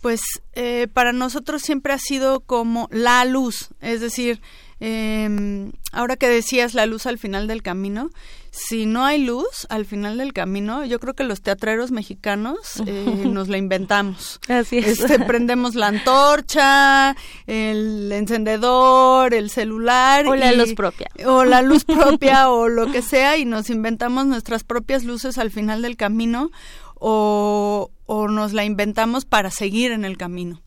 pues 0.00 0.20
eh, 0.52 0.86
para 0.92 1.12
nosotros 1.12 1.62
siempre 1.62 1.92
ha 1.92 1.98
sido 1.98 2.40
como 2.40 2.88
la 2.90 3.24
luz, 3.24 3.70
es 3.80 4.00
decir, 4.00 4.40
eh, 4.86 5.70
ahora 5.92 6.16
que 6.16 6.28
decías 6.28 6.74
la 6.74 6.84
luz 6.84 7.06
al 7.06 7.16
final 7.16 7.46
del 7.46 7.62
camino, 7.62 8.10
si 8.50 8.84
no 8.84 9.06
hay 9.06 9.18
luz 9.18 9.66
al 9.70 9.86
final 9.86 10.18
del 10.18 10.34
camino, 10.34 10.84
yo 10.84 11.00
creo 11.00 11.14
que 11.14 11.24
los 11.24 11.40
teatreros 11.40 11.90
mexicanos 11.90 12.82
eh, 12.86 13.24
nos 13.26 13.48
la 13.48 13.56
inventamos. 13.56 14.40
Así 14.46 14.76
es. 14.76 15.00
Este, 15.00 15.20
prendemos 15.20 15.74
la 15.74 15.86
antorcha, 15.86 17.16
el 17.46 18.12
encendedor, 18.12 19.32
el 19.32 19.48
celular. 19.48 20.26
O 20.26 20.36
la 20.36 20.52
luz 20.52 20.74
propia. 20.74 21.08
O 21.24 21.46
la 21.46 21.62
luz 21.62 21.84
propia 21.86 22.50
o 22.50 22.68
lo 22.68 22.92
que 22.92 23.00
sea 23.00 23.38
y 23.38 23.46
nos 23.46 23.70
inventamos 23.70 24.26
nuestras 24.26 24.64
propias 24.64 25.04
luces 25.04 25.38
al 25.38 25.50
final 25.50 25.80
del 25.80 25.96
camino 25.96 26.50
o, 26.96 27.90
o 28.04 28.28
nos 28.28 28.52
la 28.52 28.66
inventamos 28.66 29.24
para 29.24 29.50
seguir 29.50 29.92
en 29.92 30.04
el 30.04 30.18
camino. 30.18 30.60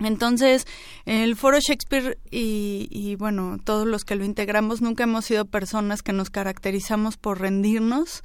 Entonces, 0.00 0.66
el 1.06 1.34
Foro 1.36 1.58
Shakespeare 1.60 2.18
y, 2.30 3.16
bueno, 3.16 3.58
todos 3.64 3.86
los 3.86 4.04
que 4.04 4.14
lo 4.14 4.24
integramos 4.24 4.80
nunca 4.80 5.04
hemos 5.04 5.24
sido 5.24 5.44
personas 5.44 6.02
que 6.02 6.12
nos 6.12 6.30
caracterizamos 6.30 7.16
por 7.16 7.40
rendirnos 7.40 8.22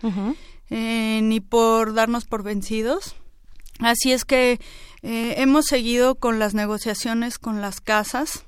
eh, 0.69 1.19
ni 1.23 1.39
por 1.39 1.93
darnos 1.93 2.25
por 2.25 2.43
vencidos. 2.43 3.15
Así 3.79 4.11
es 4.11 4.23
que 4.23 4.59
eh, 5.01 5.35
hemos 5.37 5.65
seguido 5.65 6.15
con 6.15 6.37
las 6.37 6.53
negociaciones 6.53 7.39
con 7.39 7.59
las 7.59 7.81
casas 7.81 8.45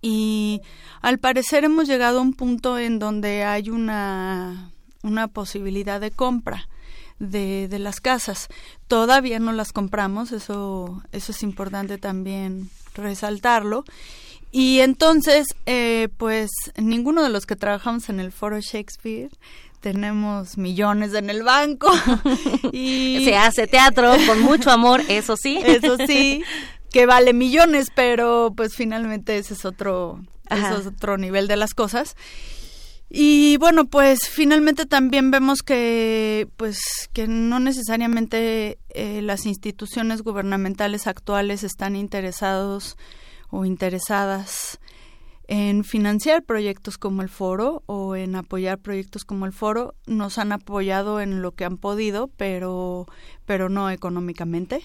y 0.00 0.60
al 1.00 1.18
parecer 1.18 1.64
hemos 1.64 1.88
llegado 1.88 2.18
a 2.18 2.22
un 2.22 2.34
punto 2.34 2.78
en 2.78 2.98
donde 2.98 3.44
hay 3.44 3.68
una, 3.68 4.72
una 5.02 5.28
posibilidad 5.28 6.00
de 6.00 6.12
compra 6.12 6.68
de, 7.22 7.68
de 7.68 7.78
las 7.78 8.00
casas. 8.00 8.48
Todavía 8.88 9.38
no 9.38 9.52
las 9.52 9.72
compramos, 9.72 10.32
eso, 10.32 11.02
eso 11.12 11.32
es 11.32 11.42
importante 11.42 11.96
también 11.96 12.68
resaltarlo. 12.94 13.84
Y 14.50 14.80
entonces, 14.80 15.46
eh, 15.64 16.08
pues 16.18 16.50
ninguno 16.76 17.22
de 17.22 17.30
los 17.30 17.46
que 17.46 17.56
trabajamos 17.56 18.08
en 18.10 18.20
el 18.20 18.32
Foro 18.32 18.60
Shakespeare 18.60 19.30
tenemos 19.80 20.58
millones 20.58 21.14
en 21.14 21.28
el 21.28 21.42
banco 21.42 21.90
y 22.72 23.22
se 23.24 23.36
hace 23.36 23.66
teatro 23.66 24.12
con 24.26 24.40
mucho 24.40 24.70
amor, 24.70 25.02
eso 25.08 25.36
sí. 25.36 25.60
Eso 25.64 25.96
sí, 26.06 26.44
que 26.90 27.06
vale 27.06 27.32
millones, 27.32 27.88
pero 27.94 28.52
pues 28.56 28.76
finalmente 28.76 29.38
ese 29.38 29.54
es 29.54 29.64
otro, 29.64 30.20
ese 30.50 30.80
es 30.80 30.86
otro 30.86 31.18
nivel 31.18 31.48
de 31.48 31.56
las 31.56 31.74
cosas. 31.74 32.14
Y 33.14 33.58
bueno, 33.58 33.84
pues 33.84 34.20
finalmente 34.26 34.86
también 34.86 35.30
vemos 35.30 35.62
que 35.62 36.48
pues 36.56 37.10
que 37.12 37.26
no 37.26 37.60
necesariamente 37.60 38.78
eh, 38.88 39.20
las 39.20 39.44
instituciones 39.44 40.22
gubernamentales 40.22 41.06
actuales 41.06 41.62
están 41.62 41.94
interesados 41.94 42.96
o 43.50 43.66
interesadas 43.66 44.80
en 45.46 45.84
financiar 45.84 46.42
proyectos 46.42 46.96
como 46.96 47.20
el 47.20 47.28
foro 47.28 47.82
o 47.84 48.16
en 48.16 48.34
apoyar 48.34 48.78
proyectos 48.78 49.26
como 49.26 49.44
el 49.44 49.52
foro. 49.52 49.94
Nos 50.06 50.38
han 50.38 50.50
apoyado 50.50 51.20
en 51.20 51.42
lo 51.42 51.52
que 51.52 51.66
han 51.66 51.76
podido, 51.76 52.28
pero, 52.38 53.04
pero 53.44 53.68
no 53.68 53.90
económicamente. 53.90 54.80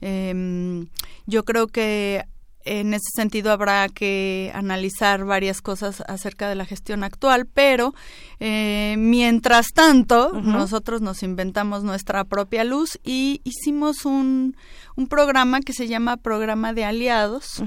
Em, 0.00 0.88
yo 1.26 1.44
creo 1.44 1.68
que 1.68 2.24
en 2.68 2.92
ese 2.92 3.08
sentido 3.14 3.50
habrá 3.50 3.88
que 3.88 4.52
analizar 4.54 5.24
varias 5.24 5.62
cosas 5.62 6.02
acerca 6.06 6.48
de 6.48 6.54
la 6.54 6.66
gestión 6.66 7.02
actual, 7.02 7.46
pero 7.46 7.94
eh, 8.40 8.94
mientras 8.98 9.68
tanto 9.72 10.32
nosotros 10.34 11.00
nos 11.00 11.22
inventamos 11.22 11.82
nuestra 11.82 12.24
propia 12.24 12.64
luz 12.64 12.98
y 13.02 13.40
hicimos 13.44 14.04
un, 14.04 14.56
un 14.96 15.06
programa 15.06 15.60
que 15.60 15.72
se 15.72 15.88
llama 15.88 16.18
Programa 16.18 16.72
de 16.72 16.84
Aliados. 16.84 17.62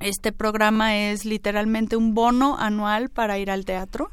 Este 0.00 0.32
programa 0.32 0.96
es 0.96 1.24
literalmente 1.24 1.96
un 1.96 2.14
bono 2.14 2.56
anual 2.58 3.10
para 3.10 3.38
ir 3.38 3.50
al 3.50 3.64
teatro 3.64 4.10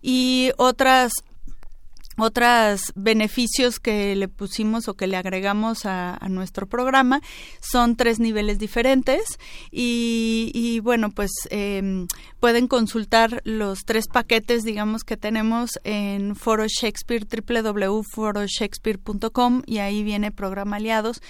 y 0.00 0.52
otras 0.56 1.12
otros 2.18 2.92
beneficios 2.94 3.78
que 3.78 4.14
le 4.16 4.28
pusimos 4.28 4.88
o 4.88 4.94
que 4.94 5.06
le 5.06 5.16
agregamos 5.16 5.86
a, 5.86 6.18
nuestro 6.28 6.66
programa. 6.66 7.22
Son 7.60 7.96
tres 7.96 8.20
niveles 8.20 8.58
diferentes 8.58 9.38
y, 9.70 10.80
bueno 10.82 11.10
pues 11.10 11.30
em, 11.50 12.06
pueden 12.40 12.66
consultar 12.68 13.40
los 13.44 13.84
tres 13.84 14.06
paquetes 14.12 14.64
digamos 14.64 15.04
que 15.04 15.16
tenemos 15.16 15.78
en 15.84 16.36
Foro 16.36 16.66
Shakespeare 16.68 17.24
www.foroshakespeare.com 17.24 19.62
y 19.66 19.78
ahí 19.78 20.02
viene 20.02 20.30
programa 20.30 20.76
aliados. 20.76 21.22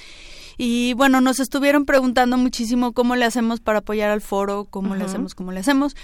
Y 0.60 0.94
bueno, 0.94 1.20
nos 1.20 1.38
estuvieron 1.38 1.84
preguntando 1.84 2.36
muchísimo 2.36 2.92
cómo 2.92 3.14
le 3.14 3.24
hacemos 3.24 3.60
para 3.60 3.78
apoyar 3.78 4.10
al 4.10 4.20
foro, 4.20 4.64
cómo 4.64 4.96
le 4.96 5.04
hacemos, 5.04 5.36
cómo 5.36 5.52
le 5.52 5.60
hacemos. 5.60 5.94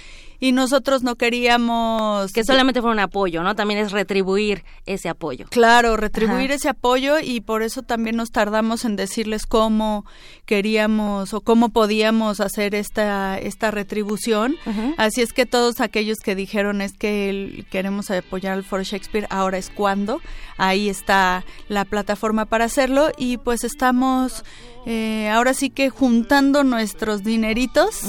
Y 0.44 0.52
nosotros 0.52 1.02
no 1.02 1.16
queríamos... 1.16 2.30
Que 2.34 2.44
solamente 2.44 2.82
fue 2.82 2.90
un 2.90 2.98
apoyo, 2.98 3.42
¿no? 3.42 3.54
También 3.54 3.80
es 3.80 3.92
retribuir 3.92 4.62
ese 4.84 5.08
apoyo. 5.08 5.46
Claro, 5.48 5.96
retribuir 5.96 6.52
ese 6.52 6.68
apoyo 6.68 7.18
y 7.18 7.40
por 7.40 7.62
eso 7.62 7.80
también 7.80 8.16
nos 8.16 8.30
tardamos 8.30 8.84
en 8.84 8.94
decirles 8.94 9.46
cómo 9.46 10.04
queríamos 10.44 11.32
o 11.32 11.40
cómo 11.40 11.70
podíamos 11.70 12.40
hacer 12.40 12.74
esta, 12.74 13.38
esta 13.38 13.70
retribución. 13.70 14.56
Así 14.98 15.22
es 15.22 15.32
que 15.32 15.46
todos 15.46 15.80
aquellos 15.80 16.18
que 16.18 16.34
dijeron 16.34 16.82
es 16.82 16.92
que 16.92 17.64
queremos 17.70 18.10
apoyar 18.10 18.52
al 18.52 18.64
Foro 18.64 18.82
Shakespeare, 18.82 19.26
ahora 19.30 19.56
es 19.56 19.70
cuando. 19.70 20.20
Ahí 20.58 20.90
está 20.90 21.42
la 21.68 21.86
plataforma 21.86 22.44
para 22.44 22.66
hacerlo 22.66 23.12
y 23.16 23.38
pues 23.38 23.64
estamos 23.64 24.44
eh, 24.86 25.30
ahora 25.30 25.54
sí 25.54 25.70
que 25.70 25.88
juntando 25.88 26.62
nuestros 26.62 27.22
dineritos 27.22 28.02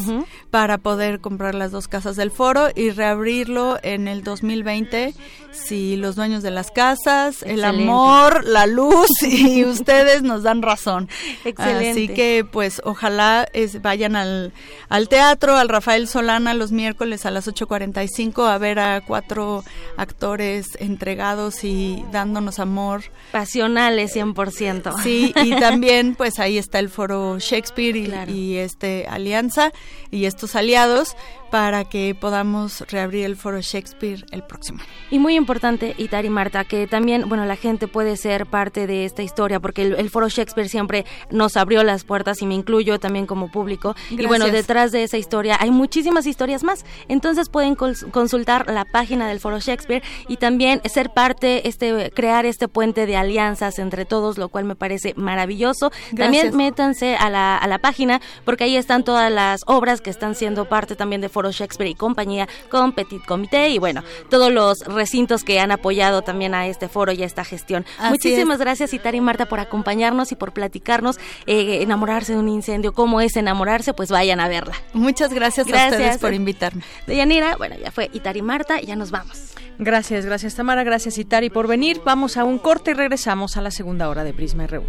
para 0.52 0.78
poder 0.78 1.22
comprar 1.22 1.56
las 1.56 1.72
dos 1.72 1.88
casas 1.88 2.18
del 2.26 2.32
foro 2.32 2.70
y 2.74 2.90
reabrirlo 2.90 3.78
en 3.84 4.08
el 4.08 4.24
2020 4.24 5.14
si 5.56 5.96
los 5.96 6.16
dueños 6.16 6.44
de 6.44 6.52
las 6.52 6.70
casas, 6.70 7.42
el 7.44 7.64
amor, 7.64 8.44
la 8.46 8.68
luz 8.68 9.08
y 9.22 9.64
ustedes 9.64 10.22
nos 10.22 10.44
dan 10.44 10.62
razón. 10.62 11.10
Excelente. 11.44 11.92
Así 11.92 12.08
que 12.08 12.46
pues 12.50 12.82
ojalá 12.84 13.48
vayan 13.82 14.16
al, 14.16 14.54
al 14.90 15.10
teatro, 15.10 15.56
al 15.56 15.70
Rafael 15.70 16.08
Solana 16.08 16.54
los 16.54 16.72
miércoles 16.72 17.26
a 17.26 17.32
las 17.32 17.48
8.45 17.48 18.48
a 18.48 18.58
ver 18.58 18.80
a 18.80 19.02
cuatro 19.02 19.64
actores 19.98 20.68
entregados 20.80 21.64
y 21.64 22.04
dándonos 22.12 22.60
amor. 22.60 23.04
Pasionales 23.32 24.16
100%. 24.16 25.02
Sí, 25.02 25.34
y 25.44 25.56
también 25.60 26.16
pues 26.16 26.40
ahí 26.40 26.58
está 26.58 26.80
el 26.80 26.90
foro 26.90 27.40
Shakespeare 27.40 27.96
y, 28.30 28.58
este 28.58 29.08
Alianza 29.08 29.72
y 30.12 30.26
estos 30.26 30.56
aliados 30.56 31.16
para 31.56 31.86
que 31.86 32.14
podamos 32.14 32.82
reabrir 32.89 33.24
el 33.24 33.38
foro 33.38 33.62
Shakespeare 33.62 34.26
el 34.32 34.43
próximo 34.43 34.82
año. 34.82 34.89
Y 35.10 35.20
muy 35.20 35.38
importante, 35.38 35.95
Itari 35.97 36.30
Marta, 36.30 36.66
que 36.66 36.86
también, 36.86 37.30
bueno, 37.30 37.45
la 37.45 37.56
gente 37.56 37.88
puede 37.88 38.18
ser 38.18 38.45
parte 38.45 38.88
de 38.88 39.06
esta 39.06 39.24
historia, 39.24 39.62
porque 39.62 39.84
el, 39.84 40.10
foro 40.10 40.28
Shakespeare 40.28 40.68
siempre 40.68 41.06
nos 41.32 41.56
abrió 41.56 41.82
las 41.84 42.03
puertas 42.03 42.41
y 42.41 42.45
me 42.45 42.56
incluyo 42.56 42.99
también 42.99 43.26
como 43.26 43.49
público. 43.49 43.95
Y 44.10 44.26
bueno, 44.26 44.47
detrás 44.47 44.91
de 44.91 45.03
esa 45.03 45.18
historia 45.18 45.56
hay 45.58 45.72
muchísimas 45.72 46.28
historias 46.28 46.62
más. 46.62 46.84
Entonces 47.08 47.47
pueden 47.47 47.76
consultar 47.76 48.70
la 48.70 48.84
página 48.84 49.30
del 49.30 49.39
foro 49.39 49.60
Shakespeare 49.60 50.03
y 50.28 50.36
también 50.36 50.82
ser 50.84 51.12
parte, 51.12 51.70
este, 51.70 52.12
crear 52.14 52.45
este 52.45 52.68
puente 52.68 53.06
de 53.06 53.16
alianzas 53.16 53.80
entre 53.80 54.03
todos, 54.03 54.38
lo 54.38 54.49
cual 54.49 54.66
me 54.66 54.76
parece 54.76 55.14
maravilloso. 55.16 55.93
También 56.18 56.53
métanse 56.53 57.16
a 57.16 57.30
la, 57.30 57.56
a 57.56 57.66
la 57.68 57.80
página, 57.80 58.20
porque 58.43 58.66
ahí 58.66 58.76
están 58.76 59.06
todas 59.06 59.32
las 59.32 59.62
obras 59.68 60.01
que 60.01 60.10
están 60.10 60.36
siendo 60.36 60.66
parte 60.66 60.97
también 60.97 61.22
de 61.22 61.30
Foro 61.30 61.45
Shakespeare 61.52 61.89
y 61.89 61.96
compañía 61.96 62.48
con 62.70 62.93
Petit 62.93 63.24
Comité 63.26 63.70
y 63.70 63.80
bueno, 63.80 64.04
todos 64.30 64.52
los 64.52 64.80
recintos 64.82 65.43
que 65.43 65.60
han 65.60 65.72
apoyado 65.72 66.22
también 66.22 66.54
a 66.54 66.68
este 66.68 66.88
foro 66.88 67.12
y 67.12 67.24
a 67.24 67.26
esta 67.26 67.43
gestión. 67.43 67.86
Muchísimas 68.10 68.60
gracias, 68.60 68.93
Itari 68.93 69.18
y 69.18 69.22
Marta, 69.22 69.48
por 69.48 69.60
acompañarnos 69.60 70.32
y 70.32 70.36
por 70.36 70.54
platicarnos 70.54 71.18
eh, 71.46 71.82
enamorarse 71.82 72.34
de 72.34 72.39
un 72.39 72.50
incendio. 72.50 72.93
¿Cómo 72.93 73.22
es 73.22 73.36
enamorarse? 73.36 73.93
Pues 73.93 74.10
vayan 74.10 74.39
a 74.39 74.48
verla. 74.48 74.76
Muchas 74.93 75.34
gracias, 75.34 75.68
a 75.68 75.88
ustedes 75.88 76.18
por 76.18 76.34
invitarme. 76.34 76.84
Deyanira, 77.08 77.56
bueno, 77.58 77.76
ya 77.82 77.91
fue 77.91 78.10
Itari 78.14 78.39
y 78.39 78.41
Marta, 78.41 78.82
ya 78.82 78.96
nos 78.96 79.12
vamos. 79.12 79.54
Gracias, 79.78 80.26
gracias 80.26 80.56
Tamara, 80.56 80.84
gracias 80.84 81.18
Itari 81.18 81.50
por 81.50 81.68
venir. 81.68 82.02
Vamos 82.06 82.38
a 82.38 82.43
un 82.43 82.60
corte 82.60 82.91
y 82.91 82.93
regresamos 82.93 83.58
a 83.58 83.62
la 83.62 83.72
segunda 83.72 84.10
hora 84.10 84.24
de 84.24 84.34
Prisma 84.34 84.68
RU. 84.68 84.84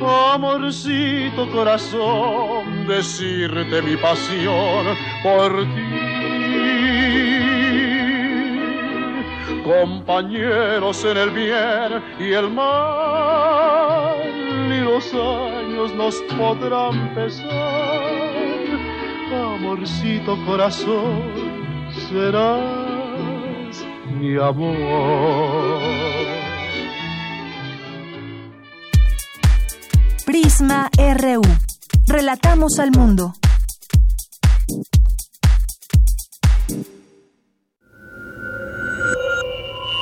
Amorcito 0.00 1.50
corazón, 1.50 2.86
decirte 2.86 3.82
mi 3.82 3.96
pasión 3.96 4.86
por 5.22 5.64
ti 5.74 6.06
compañeros 9.66 11.04
en 11.04 11.16
el 11.16 11.30
bien 11.30 12.02
y 12.20 12.32
el 12.32 12.50
mal, 12.50 14.16
y 14.70 14.80
los 14.80 15.12
años 15.12 15.92
nos 15.94 16.14
podrán 16.38 17.14
pesar. 17.14 18.02
Amorcito 19.34 20.38
corazón, 20.46 21.22
serás 22.08 23.84
mi 24.18 24.36
amor. 24.36 26.35
Prisma 30.26 30.90
RU. 30.98 31.40
Relatamos 32.08 32.78
al 32.80 32.90
mundo. 32.90 33.32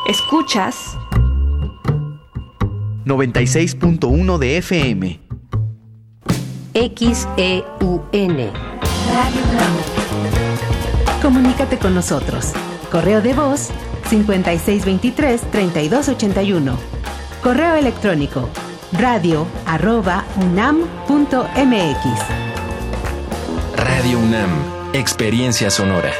Escuchas 0.08 0.96
96.1 3.04 4.38
de 4.38 4.56
FM. 4.56 5.20
XEUN. 6.72 8.50
Comunícate 11.20 11.78
con 11.78 11.94
nosotros. 11.94 12.54
Correo 12.90 13.20
de 13.20 13.34
voz 13.34 13.68
5623-3281. 14.08 16.76
Correo 17.42 17.74
electrónico 17.74 18.48
radio 18.94 19.46
arroba 19.66 20.24
unam.mx. 20.40 22.06
Radio 23.76 24.18
UNAM, 24.18 24.50
Experiencia 24.92 25.70
Sonora. 25.70 26.12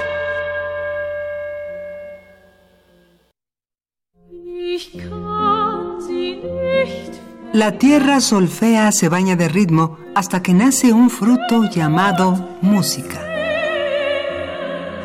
La 7.53 7.79
tierra 7.79 8.20
solfea 8.20 8.91
se 8.91 9.09
baña 9.09 9.37
de 9.37 9.49
ritmo 9.49 9.99
hasta 10.16 10.43
que 10.43 10.53
nace 10.53 10.93
un 10.93 11.09
fruto 11.11 11.70
llamado 11.70 12.59
música. 12.61 13.20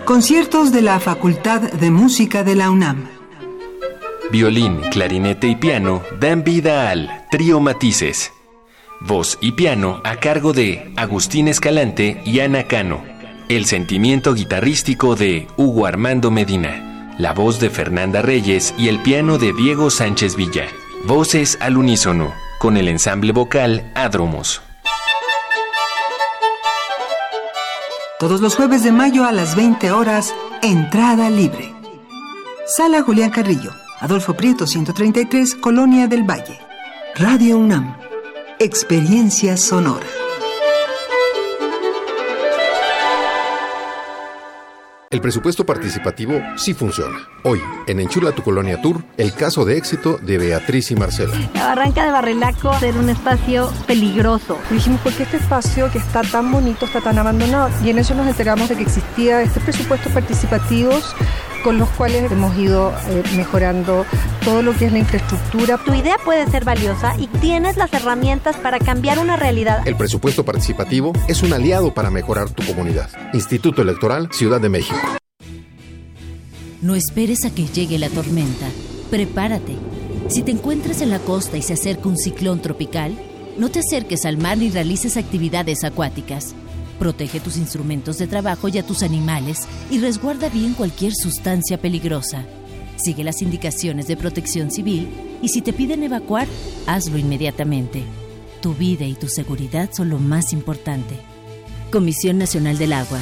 Conciertos 0.06 0.72
de 0.72 0.82
la 0.82 1.00
Facultad 1.00 1.62
de 1.62 1.92
Música 1.92 2.44
de 2.44 2.56
la 2.56 2.72
UNAM. 2.72 3.19
Violín, 4.32 4.82
clarinete 4.92 5.48
y 5.48 5.56
piano 5.56 6.04
dan 6.20 6.44
vida 6.44 6.90
al 6.90 7.26
Trío 7.32 7.60
Matices. 7.60 8.32
Voz 9.02 9.38
y 9.42 9.54
piano 9.54 10.02
a 10.04 10.18
cargo 10.18 10.54
de 10.54 10.92
Agustín 10.98 11.48
Escalante 11.48 12.22
y 12.26 12.40
Ana 12.40 12.64
Cano. 12.64 13.04
El 13.48 13.66
sentimiento 13.66 14.34
guitarrístico 14.34 15.16
de 15.16 15.48
Hugo 15.58 15.86
Armando 15.86 16.30
Medina 16.32 16.90
la 17.20 17.34
voz 17.34 17.60
de 17.60 17.70
Fernanda 17.70 18.22
Reyes 18.22 18.74
y 18.78 18.88
el 18.88 19.00
piano 19.00 19.38
de 19.38 19.52
Diego 19.52 19.90
Sánchez 19.90 20.38
Villa. 20.38 20.68
Voces 21.04 21.58
al 21.60 21.76
unísono, 21.76 22.34
con 22.60 22.78
el 22.78 22.88
ensamble 22.88 23.34
vocal 23.34 23.92
Adromos. 23.94 24.62
Todos 28.20 28.40
los 28.40 28.56
jueves 28.56 28.86
de 28.86 28.94
mayo 28.94 29.26
a 29.26 29.34
las 29.34 29.58
20 29.58 29.92
horas, 29.92 30.34
entrada 30.62 31.30
libre. 31.30 31.76
Sala 32.66 33.02
Julián 33.02 33.32
Carrillo, 33.32 33.72
Adolfo 34.02 34.34
Prieto 34.34 34.66
133, 34.66 35.56
Colonia 35.56 36.08
del 36.08 36.24
Valle. 36.24 36.58
Radio 37.16 37.58
UNAM. 37.58 37.98
Experiencia 38.58 39.58
sonora. 39.58 40.06
El 45.12 45.20
presupuesto 45.20 45.66
participativo 45.66 46.40
sí 46.56 46.74
funciona. 46.74 47.18
Hoy, 47.44 47.60
en 47.88 48.00
Enchula 48.00 48.32
tu 48.32 48.42
Colonia 48.42 48.82
Tour, 48.82 49.04
el 49.18 49.34
caso 49.34 49.66
de 49.66 49.76
éxito 49.76 50.18
de 50.20 50.38
Beatriz 50.38 50.92
y 50.92 50.96
Marcelo. 50.96 51.34
La 51.56 51.66
barranca 51.66 52.06
de 52.06 52.12
Barrelaco 52.12 52.74
ser 52.80 52.96
un 52.96 53.10
espacio 53.10 53.70
peligroso. 53.86 54.60
dijimos, 54.70 55.02
¿por 55.02 55.12
qué 55.12 55.24
este 55.24 55.38
espacio 55.38 55.92
que 55.92 55.98
está 55.98 56.22
tan 56.22 56.50
bonito 56.52 56.86
está 56.86 57.02
tan 57.02 57.18
abandonado? 57.18 57.70
Y 57.84 57.90
en 57.90 57.98
eso 57.98 58.16
nos 58.16 58.28
enteramos 58.28 58.70
de 58.70 58.78
que 58.78 58.84
existía 58.84 59.42
este 59.42 59.60
presupuesto 59.60 60.10
participativos 60.12 61.16
con 61.64 61.78
los 61.78 61.90
cuales 61.90 62.32
hemos 62.32 62.58
ido 62.58 62.94
eh, 63.10 63.24
mejorando 63.36 64.06
todo 64.44 64.62
lo 64.62 64.76
que 64.76 64.86
es 64.86 64.92
la 64.92 65.00
infraestructura. 65.00 65.78
Tu 65.78 65.94
idea 65.94 66.18
puede 66.24 66.50
ser 66.50 66.66
valiosa 66.66 67.16
y 67.18 67.28
tienes 67.28 67.78
las 67.78 67.94
herramientas 67.94 68.56
para 68.58 68.80
cambiar 68.80 69.20
una 69.20 69.36
realidad. 69.36 69.88
El 69.88 69.96
presupuesto 69.96 70.44
participativo 70.46 71.14
es 71.28 71.44
un 71.44 71.54
aliado 71.54 71.94
para 71.94 72.10
mejorar 72.10 72.50
tu 72.50 72.66
comunidad. 72.66 73.10
Instituto 73.34 73.82
Electoral 73.82 74.30
Ciudad 74.32 74.62
de 74.62 74.70
México. 74.70 75.00
No 76.82 76.96
esperes 76.96 77.44
a 77.46 77.54
que 77.54 77.66
llegue 77.66 78.00
la 78.00 78.10
tormenta. 78.10 78.68
Prepárate. 79.10 79.76
Si 80.30 80.44
te 80.44 80.52
encuentras 80.52 81.02
en 81.02 81.10
la 81.10 81.20
costa 81.20 81.58
y 81.58 81.62
se 81.62 81.74
acerca 81.74 82.08
un 82.08 82.18
ciclón 82.18 82.62
tropical, 82.62 83.18
no 83.58 83.70
te 83.70 83.80
acerques 83.80 84.26
al 84.26 84.38
mar 84.38 84.58
ni 84.58 84.70
realices 84.70 85.18
actividades 85.18 85.84
acuáticas. 85.84 86.56
Protege 87.00 87.40
tus 87.40 87.58
instrumentos 87.58 88.18
de 88.18 88.28
trabajo 88.28 88.68
y 88.68 88.78
a 88.78 88.86
tus 88.86 89.04
animales 89.04 89.68
y 89.90 90.00
resguarda 90.00 90.50
bien 90.50 90.74
cualquier 90.74 91.14
sustancia 91.16 91.80
peligrosa. 91.80 92.46
Sigue 92.98 93.24
las 93.24 93.42
indicaciones 93.42 94.08
de 94.08 94.18
protección 94.18 94.70
civil 94.70 95.08
y 95.42 95.48
si 95.48 95.62
te 95.62 95.72
piden 95.72 96.04
evacuar, 96.04 96.48
hazlo 96.86 97.18
inmediatamente. 97.18 98.04
Tu 98.62 98.74
vida 98.74 99.06
y 99.06 99.16
tu 99.16 99.30
seguridad 99.30 99.90
son 99.94 100.10
lo 100.10 100.20
más 100.20 100.52
importante. 100.52 101.16
Comisión 101.90 102.38
Nacional 102.38 102.78
del 102.78 102.92
Agua. 102.92 103.20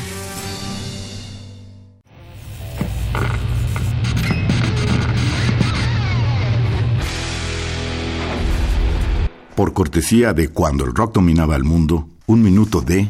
Por 9.56 9.74
cortesía 9.74 10.34
de 10.34 10.50
cuando 10.50 10.86
el 10.86 10.94
rock 10.94 11.14
dominaba 11.14 11.56
el 11.56 11.64
mundo, 11.64 12.08
un 12.28 12.44
minuto 12.44 12.82
de... 12.82 13.10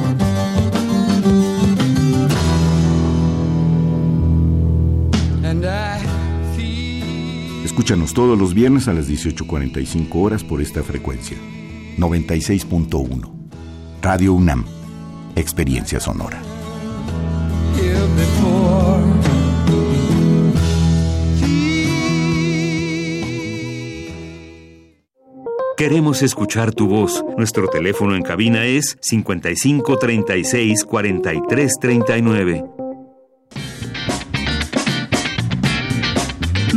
Escúchanos 7.71 8.13
todos 8.13 8.37
los 8.37 8.53
viernes 8.53 8.89
a 8.89 8.93
las 8.93 9.09
18.45 9.09 10.07
horas 10.15 10.43
por 10.43 10.61
esta 10.61 10.83
frecuencia. 10.83 11.37
96.1. 11.97 13.31
Radio 14.01 14.33
UNAM. 14.33 14.65
Experiencia 15.37 16.01
sonora. 16.01 16.41
Queremos 25.77 26.23
escuchar 26.23 26.73
tu 26.73 26.89
voz. 26.89 27.23
Nuestro 27.37 27.69
teléfono 27.69 28.17
en 28.17 28.23
cabina 28.23 28.65
es 28.65 28.97
55 28.99 29.97
36 29.97 30.85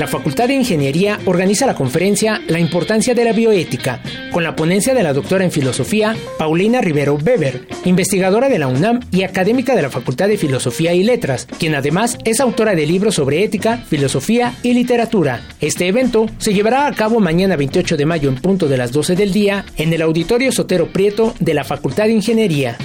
La 0.00 0.06
Facultad 0.06 0.48
de 0.48 0.54
Ingeniería 0.54 1.20
organiza 1.26 1.66
la 1.66 1.74
conferencia 1.74 2.40
La 2.48 2.58
importancia 2.58 3.14
de 3.14 3.22
la 3.22 3.34
bioética, 3.34 4.00
con 4.32 4.42
la 4.42 4.56
ponencia 4.56 4.94
de 4.94 5.02
la 5.02 5.12
doctora 5.12 5.44
en 5.44 5.50
filosofía 5.50 6.16
Paulina 6.38 6.80
Rivero 6.80 7.16
Weber, 7.16 7.68
investigadora 7.84 8.48
de 8.48 8.58
la 8.58 8.68
UNAM 8.68 9.00
y 9.12 9.24
académica 9.24 9.76
de 9.76 9.82
la 9.82 9.90
Facultad 9.90 10.28
de 10.28 10.38
Filosofía 10.38 10.94
y 10.94 11.02
Letras, 11.02 11.46
quien 11.58 11.74
además 11.74 12.16
es 12.24 12.40
autora 12.40 12.74
de 12.74 12.86
libros 12.86 13.16
sobre 13.16 13.44
ética, 13.44 13.76
filosofía 13.76 14.54
y 14.62 14.72
literatura. 14.72 15.42
Este 15.60 15.86
evento 15.86 16.30
se 16.38 16.54
llevará 16.54 16.86
a 16.86 16.94
cabo 16.94 17.20
mañana 17.20 17.56
28 17.56 17.98
de 17.98 18.06
mayo 18.06 18.30
en 18.30 18.36
punto 18.36 18.68
de 18.68 18.78
las 18.78 18.92
12 18.92 19.16
del 19.16 19.34
día 19.34 19.66
en 19.76 19.92
el 19.92 20.00
Auditorio 20.00 20.50
Sotero 20.50 20.90
Prieto 20.90 21.34
de 21.40 21.52
la 21.52 21.64
Facultad 21.64 22.04
de 22.04 22.12
Ingeniería. 22.12 22.78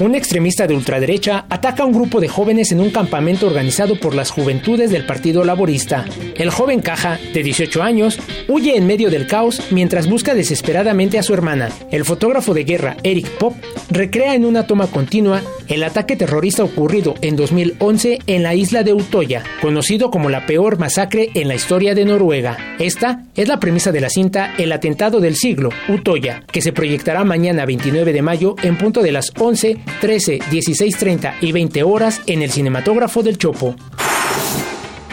Un 0.00 0.16
extremista 0.16 0.66
de 0.66 0.74
ultraderecha 0.74 1.46
ataca 1.48 1.84
a 1.84 1.86
un 1.86 1.92
grupo 1.92 2.20
de 2.20 2.26
jóvenes 2.26 2.72
en 2.72 2.80
un 2.80 2.90
campamento 2.90 3.46
organizado 3.46 3.94
por 3.94 4.12
las 4.12 4.32
juventudes 4.32 4.90
del 4.90 5.06
Partido 5.06 5.44
Laborista. 5.44 6.04
El 6.34 6.50
joven 6.50 6.80
Caja, 6.80 7.16
de 7.32 7.44
18 7.44 7.80
años, 7.80 8.18
huye 8.48 8.76
en 8.76 8.88
medio 8.88 9.08
del 9.08 9.28
caos 9.28 9.62
mientras 9.70 10.08
busca 10.08 10.34
desesperadamente 10.34 11.16
a 11.16 11.22
su 11.22 11.32
hermana. 11.32 11.68
El 11.92 12.04
fotógrafo 12.04 12.54
de 12.54 12.64
guerra 12.64 12.96
Eric 13.04 13.28
Pop 13.38 13.54
recrea 13.88 14.34
en 14.34 14.44
una 14.44 14.66
toma 14.66 14.88
continua 14.88 15.42
el 15.68 15.84
ataque 15.84 16.16
terrorista 16.16 16.64
ocurrido 16.64 17.14
en 17.20 17.36
2011 17.36 18.18
en 18.26 18.42
la 18.42 18.54
isla 18.54 18.82
de 18.82 18.92
Utoya, 18.92 19.44
conocido 19.62 20.10
como 20.10 20.28
la 20.28 20.44
peor 20.44 20.78
masacre 20.78 21.30
en 21.34 21.46
la 21.46 21.54
historia 21.54 21.94
de 21.94 22.04
Noruega. 22.04 22.58
Esta 22.80 23.24
es 23.36 23.48
la 23.48 23.60
premisa 23.60 23.92
de 23.92 24.00
la 24.00 24.10
cinta 24.10 24.54
El 24.58 24.72
atentado 24.72 25.20
del 25.20 25.36
siglo, 25.36 25.70
Utoya, 25.88 26.42
que 26.50 26.60
se 26.60 26.72
proyectará 26.72 27.24
mañana 27.24 27.64
29 27.64 28.12
de 28.12 28.22
mayo 28.22 28.56
en 28.62 28.76
punto 28.76 29.00
de 29.00 29.12
las 29.12 29.32
11 29.38 29.78
13, 30.00 30.38
16.30 30.38 31.34
y 31.40 31.52
20 31.52 31.82
horas 31.82 32.20
en 32.26 32.42
el 32.42 32.50
cinematógrafo 32.50 33.22
del 33.22 33.38
Chopo. 33.38 33.74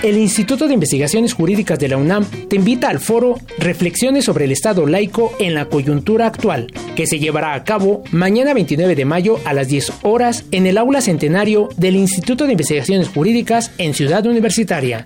El 0.03 0.17
Instituto 0.17 0.67
de 0.67 0.73
Investigaciones 0.73 1.33
Jurídicas 1.33 1.77
de 1.77 1.87
la 1.87 1.97
UNAM 1.97 2.25
te 2.25 2.55
invita 2.55 2.89
al 2.89 2.99
foro 2.99 3.37
Reflexiones 3.59 4.25
sobre 4.25 4.45
el 4.45 4.51
Estado 4.51 4.87
laico 4.87 5.31
en 5.37 5.53
la 5.53 5.65
coyuntura 5.65 6.25
actual, 6.25 6.73
que 6.95 7.05
se 7.05 7.19
llevará 7.19 7.53
a 7.53 7.63
cabo 7.63 8.03
mañana 8.11 8.55
29 8.55 8.95
de 8.95 9.05
mayo 9.05 9.39
a 9.45 9.53
las 9.53 9.67
10 9.67 9.91
horas 10.01 10.45
en 10.49 10.65
el 10.65 10.79
aula 10.79 11.01
centenario 11.01 11.69
del 11.77 11.95
Instituto 11.95 12.45
de 12.45 12.53
Investigaciones 12.53 13.09
Jurídicas 13.09 13.71
en 13.77 13.93
Ciudad 13.93 14.25
Universitaria. 14.25 15.05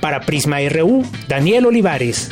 Para 0.00 0.20
Prisma 0.20 0.58
RU, 0.68 1.04
Daniel 1.26 1.66
Olivares. 1.66 2.30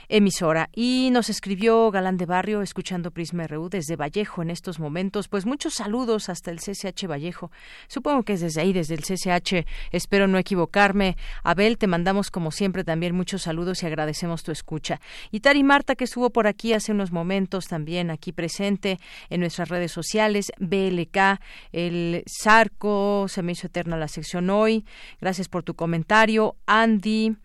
emisora. 0.09 0.69
Y 0.73 1.09
nos 1.11 1.29
escribió 1.29 1.89
Galán 1.91 2.17
de 2.17 2.25
Barrio, 2.25 2.61
escuchando 2.61 3.11
Prisma 3.11 3.47
RU 3.47 3.69
desde 3.69 3.95
Vallejo 3.95 4.41
en 4.41 4.49
estos 4.49 4.79
momentos. 4.79 5.27
Pues 5.27 5.45
muchos 5.45 5.73
saludos 5.73 6.29
hasta 6.29 6.51
el 6.51 6.59
CCH 6.59 7.07
Vallejo. 7.07 7.51
Supongo 7.87 8.23
que 8.23 8.33
es 8.33 8.41
desde 8.41 8.61
ahí, 8.61 8.73
desde 8.73 8.95
el 8.95 9.03
CCH. 9.03 9.67
Espero 9.91 10.27
no 10.27 10.37
equivocarme. 10.37 11.17
Abel, 11.43 11.77
te 11.77 11.87
mandamos 11.87 12.31
como 12.31 12.51
siempre 12.51 12.83
también 12.83 13.15
muchos 13.15 13.43
saludos 13.43 13.83
y 13.83 13.85
agradecemos 13.85 14.43
tu 14.43 14.51
escucha. 14.51 14.99
Y 15.31 15.39
Tari 15.39 15.63
Marta, 15.63 15.95
que 15.95 16.03
estuvo 16.03 16.29
por 16.29 16.47
aquí 16.47 16.73
hace 16.73 16.91
unos 16.91 17.11
momentos 17.11 17.67
también 17.67 18.11
aquí 18.11 18.31
presente 18.31 18.99
en 19.29 19.39
nuestras 19.39 19.69
redes 19.69 19.91
sociales. 19.91 20.51
BLK, 20.59 21.39
el 21.71 22.23
Zarco, 22.41 23.27
se 23.27 23.41
me 23.41 23.53
hizo 23.53 23.67
eterna 23.67 23.97
la 23.97 24.07
sección 24.07 24.49
hoy. 24.49 24.85
Gracias 25.21 25.47
por 25.47 25.63
tu 25.63 25.75
comentario. 25.75 26.55
Andy. 26.65 27.35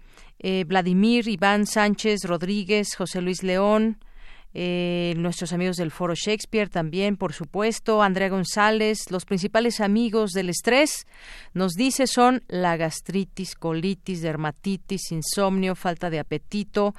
Eh, 0.42 0.64
Vladimir, 0.66 1.28
Iván 1.28 1.66
Sánchez, 1.66 2.24
Rodríguez, 2.24 2.96
José 2.96 3.20
Luis 3.20 3.42
León, 3.42 3.98
eh, 4.52 5.14
nuestros 5.16 5.52
amigos 5.52 5.76
del 5.76 5.92
Foro 5.92 6.14
Shakespeare 6.16 6.68
también, 6.68 7.16
por 7.16 7.32
supuesto, 7.32 8.02
Andrea 8.02 8.30
González, 8.30 9.10
los 9.10 9.24
principales 9.24 9.80
amigos 9.80 10.32
del 10.32 10.48
estrés, 10.48 11.06
nos 11.52 11.74
dice 11.74 12.06
son 12.06 12.42
la 12.48 12.76
gastritis, 12.76 13.54
colitis, 13.54 14.22
dermatitis, 14.22 15.12
insomnio, 15.12 15.76
falta 15.76 16.10
de 16.10 16.18
apetito, 16.18 16.94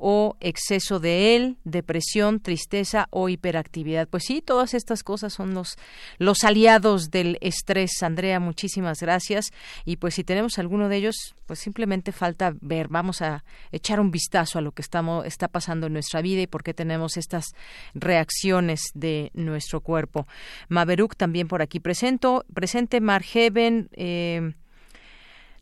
o 0.00 0.36
exceso 0.40 0.98
de 0.98 1.36
él, 1.36 1.58
depresión, 1.64 2.40
tristeza 2.40 3.06
o 3.10 3.28
hiperactividad. 3.28 4.08
Pues 4.08 4.24
sí, 4.24 4.42
todas 4.42 4.74
estas 4.74 5.02
cosas 5.02 5.32
son 5.32 5.54
los, 5.54 5.76
los 6.18 6.42
aliados 6.44 7.10
del 7.10 7.38
estrés. 7.40 8.02
Andrea, 8.02 8.40
muchísimas 8.40 9.00
gracias. 9.00 9.50
Y 9.84 9.96
pues 9.96 10.14
si 10.14 10.24
tenemos 10.24 10.58
alguno 10.58 10.88
de 10.88 10.96
ellos, 10.96 11.36
pues 11.46 11.58
simplemente 11.58 12.12
falta 12.12 12.54
ver, 12.60 12.88
vamos 12.88 13.22
a 13.22 13.44
echar 13.72 14.00
un 14.00 14.10
vistazo 14.10 14.58
a 14.58 14.62
lo 14.62 14.72
que 14.72 14.82
estamos, 14.82 15.26
está 15.26 15.48
pasando 15.48 15.88
en 15.88 15.92
nuestra 15.92 16.22
vida 16.22 16.40
y 16.42 16.46
por 16.46 16.62
qué 16.62 16.74
tenemos 16.74 17.16
estas 17.16 17.54
reacciones 17.94 18.80
de 18.94 19.30
nuestro 19.34 19.80
cuerpo. 19.80 20.26
Maveruk 20.68 21.16
también 21.16 21.48
por 21.48 21.60
aquí 21.60 21.80
presento, 21.80 22.44
presente, 22.54 23.00
Margeven, 23.00 23.88
eh, 23.92 24.54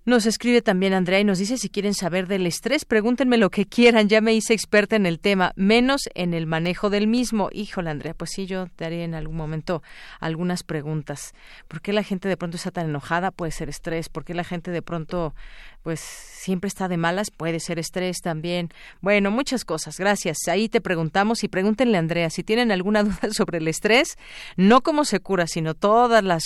nos 0.09 0.27
escribe 0.27 0.63
también 0.63 0.95
Andrea 0.95 1.21
y 1.21 1.25
nos 1.25 1.39
dice 1.39 1.59
si 1.59 1.69
quieren 1.69 1.95
saber 1.95 2.27
del 2.27 2.47
estrés, 2.47 2.85
pregúntenme 2.85 3.37
lo 3.37 3.51
que 3.51 3.67
quieran, 3.67 4.09
ya 4.09 4.21
me 4.21 4.35
hice 4.35 4.55
experta 4.55 4.97
en 4.97 5.07
el 5.07 5.21
tema, 5.21 5.53
menos 5.55 6.09
en 6.15 6.35
el 6.35 6.47
manejo 6.47 6.91
del 6.91 7.07
mismo. 7.07 7.51
Híjole, 7.53 7.91
Andrea, 7.91 8.15
pues 8.15 8.31
sí, 8.33 8.47
yo 8.47 8.67
te 8.77 8.85
haré 8.85 9.05
en 9.05 9.15
algún 9.15 9.37
momento 9.37 9.83
algunas 10.21 10.63
preguntas. 10.63 11.35
¿Por 11.69 11.81
qué 11.81 11.93
la 11.93 12.03
gente 12.03 12.29
de 12.29 12.37
pronto 12.37 12.57
está 12.57 12.71
tan 12.71 12.89
enojada? 12.89 13.31
Puede 13.31 13.53
ser 13.53 13.69
estrés. 13.69 14.09
¿Por 14.09 14.25
qué 14.25 14.35
la 14.35 14.45
gente 14.45 14.71
de 14.71 14.83
pronto 14.83 15.35
pues 15.83 16.01
siempre 16.01 16.69
está 16.69 16.89
de 16.89 16.97
malas? 16.97 17.31
Puede 17.31 17.61
ser 17.61 17.79
estrés 17.79 18.21
también. 18.21 18.71
Bueno, 19.01 19.31
muchas 19.31 19.65
cosas. 19.65 19.99
Gracias. 19.99 20.39
Ahí 20.49 20.69
te 20.69 20.81
preguntamos 20.81 21.45
y 21.45 21.49
pregúntenle 21.49 21.97
a 21.97 22.01
Andrea 22.01 22.31
si 22.31 22.43
tienen 22.43 22.73
alguna 22.73 23.03
duda 23.05 23.29
sobre 23.33 23.59
el 23.59 23.69
estrés, 23.69 24.17
no 24.57 24.81
cómo 24.81 25.05
se 25.05 25.21
cura, 25.21 25.47
sino 25.47 25.75
todas 25.75 26.25
las 26.25 26.43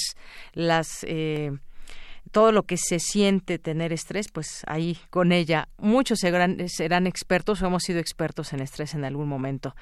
las 0.55 1.05
eh, 1.05 1.53
todo 2.33 2.51
lo 2.51 2.65
que 2.65 2.77
se 2.79 2.99
siente 2.99 3.59
tener 3.59 3.93
estrés, 3.93 4.27
pues 4.33 4.63
ahí 4.67 4.99
con 5.11 5.33
ella. 5.33 5.69
Muchos 5.79 6.19
serán, 6.19 6.69
serán 6.69 7.07
expertos 7.07 7.63
o 7.63 7.67
hemos 7.67 7.85
sido 7.85 8.01
expertos 8.01 8.53
en 8.53 8.61
estrés 8.61 8.95
en 8.95 9.05
algún 9.05 9.29
momento. 9.29 9.77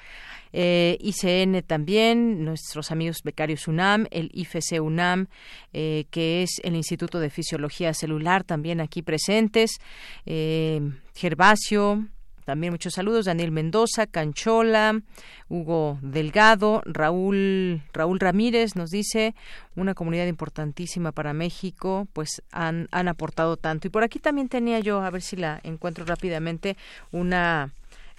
Eh, 0.53 0.97
ICN 0.99 1.63
también, 1.63 2.43
nuestros 2.43 2.91
amigos 2.91 3.23
becarios 3.23 3.67
UNAM, 3.67 4.05
el 4.11 4.29
IFC 4.33 4.81
UNAM, 4.81 5.27
eh, 5.71 6.05
que 6.11 6.43
es 6.43 6.59
el 6.63 6.75
Instituto 6.75 7.19
de 7.19 7.29
Fisiología 7.29 7.93
Celular, 7.93 8.43
también 8.43 8.81
aquí 8.81 9.01
presentes. 9.01 9.79
Eh, 10.25 10.81
Gervasio, 11.15 12.05
también 12.51 12.73
muchos 12.73 12.95
saludos. 12.95 13.27
Daniel 13.27 13.49
Mendoza, 13.49 14.07
Canchola, 14.07 14.99
Hugo 15.47 15.97
Delgado, 16.01 16.81
Raúl, 16.83 17.81
Raúl 17.93 18.19
Ramírez 18.19 18.75
nos 18.75 18.89
dice 18.89 19.35
una 19.77 19.93
comunidad 19.93 20.25
importantísima 20.27 21.13
para 21.13 21.31
México, 21.31 22.09
pues 22.11 22.43
han, 22.51 22.89
han 22.91 23.07
aportado 23.07 23.55
tanto. 23.55 23.87
Y 23.87 23.89
por 23.89 24.03
aquí 24.03 24.19
también 24.19 24.49
tenía 24.49 24.81
yo, 24.81 25.01
a 25.01 25.09
ver 25.11 25.21
si 25.21 25.37
la 25.37 25.61
encuentro 25.63 26.03
rápidamente, 26.03 26.75
una 27.13 27.71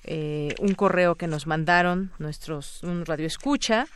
eh, 0.05 0.55
un 0.61 0.73
correo 0.73 1.17
que 1.17 1.27
nos 1.27 1.47
mandaron 1.47 2.11
nuestros 2.19 2.83
un 2.83 3.05
radio 3.05 3.27
escucha 3.27 3.87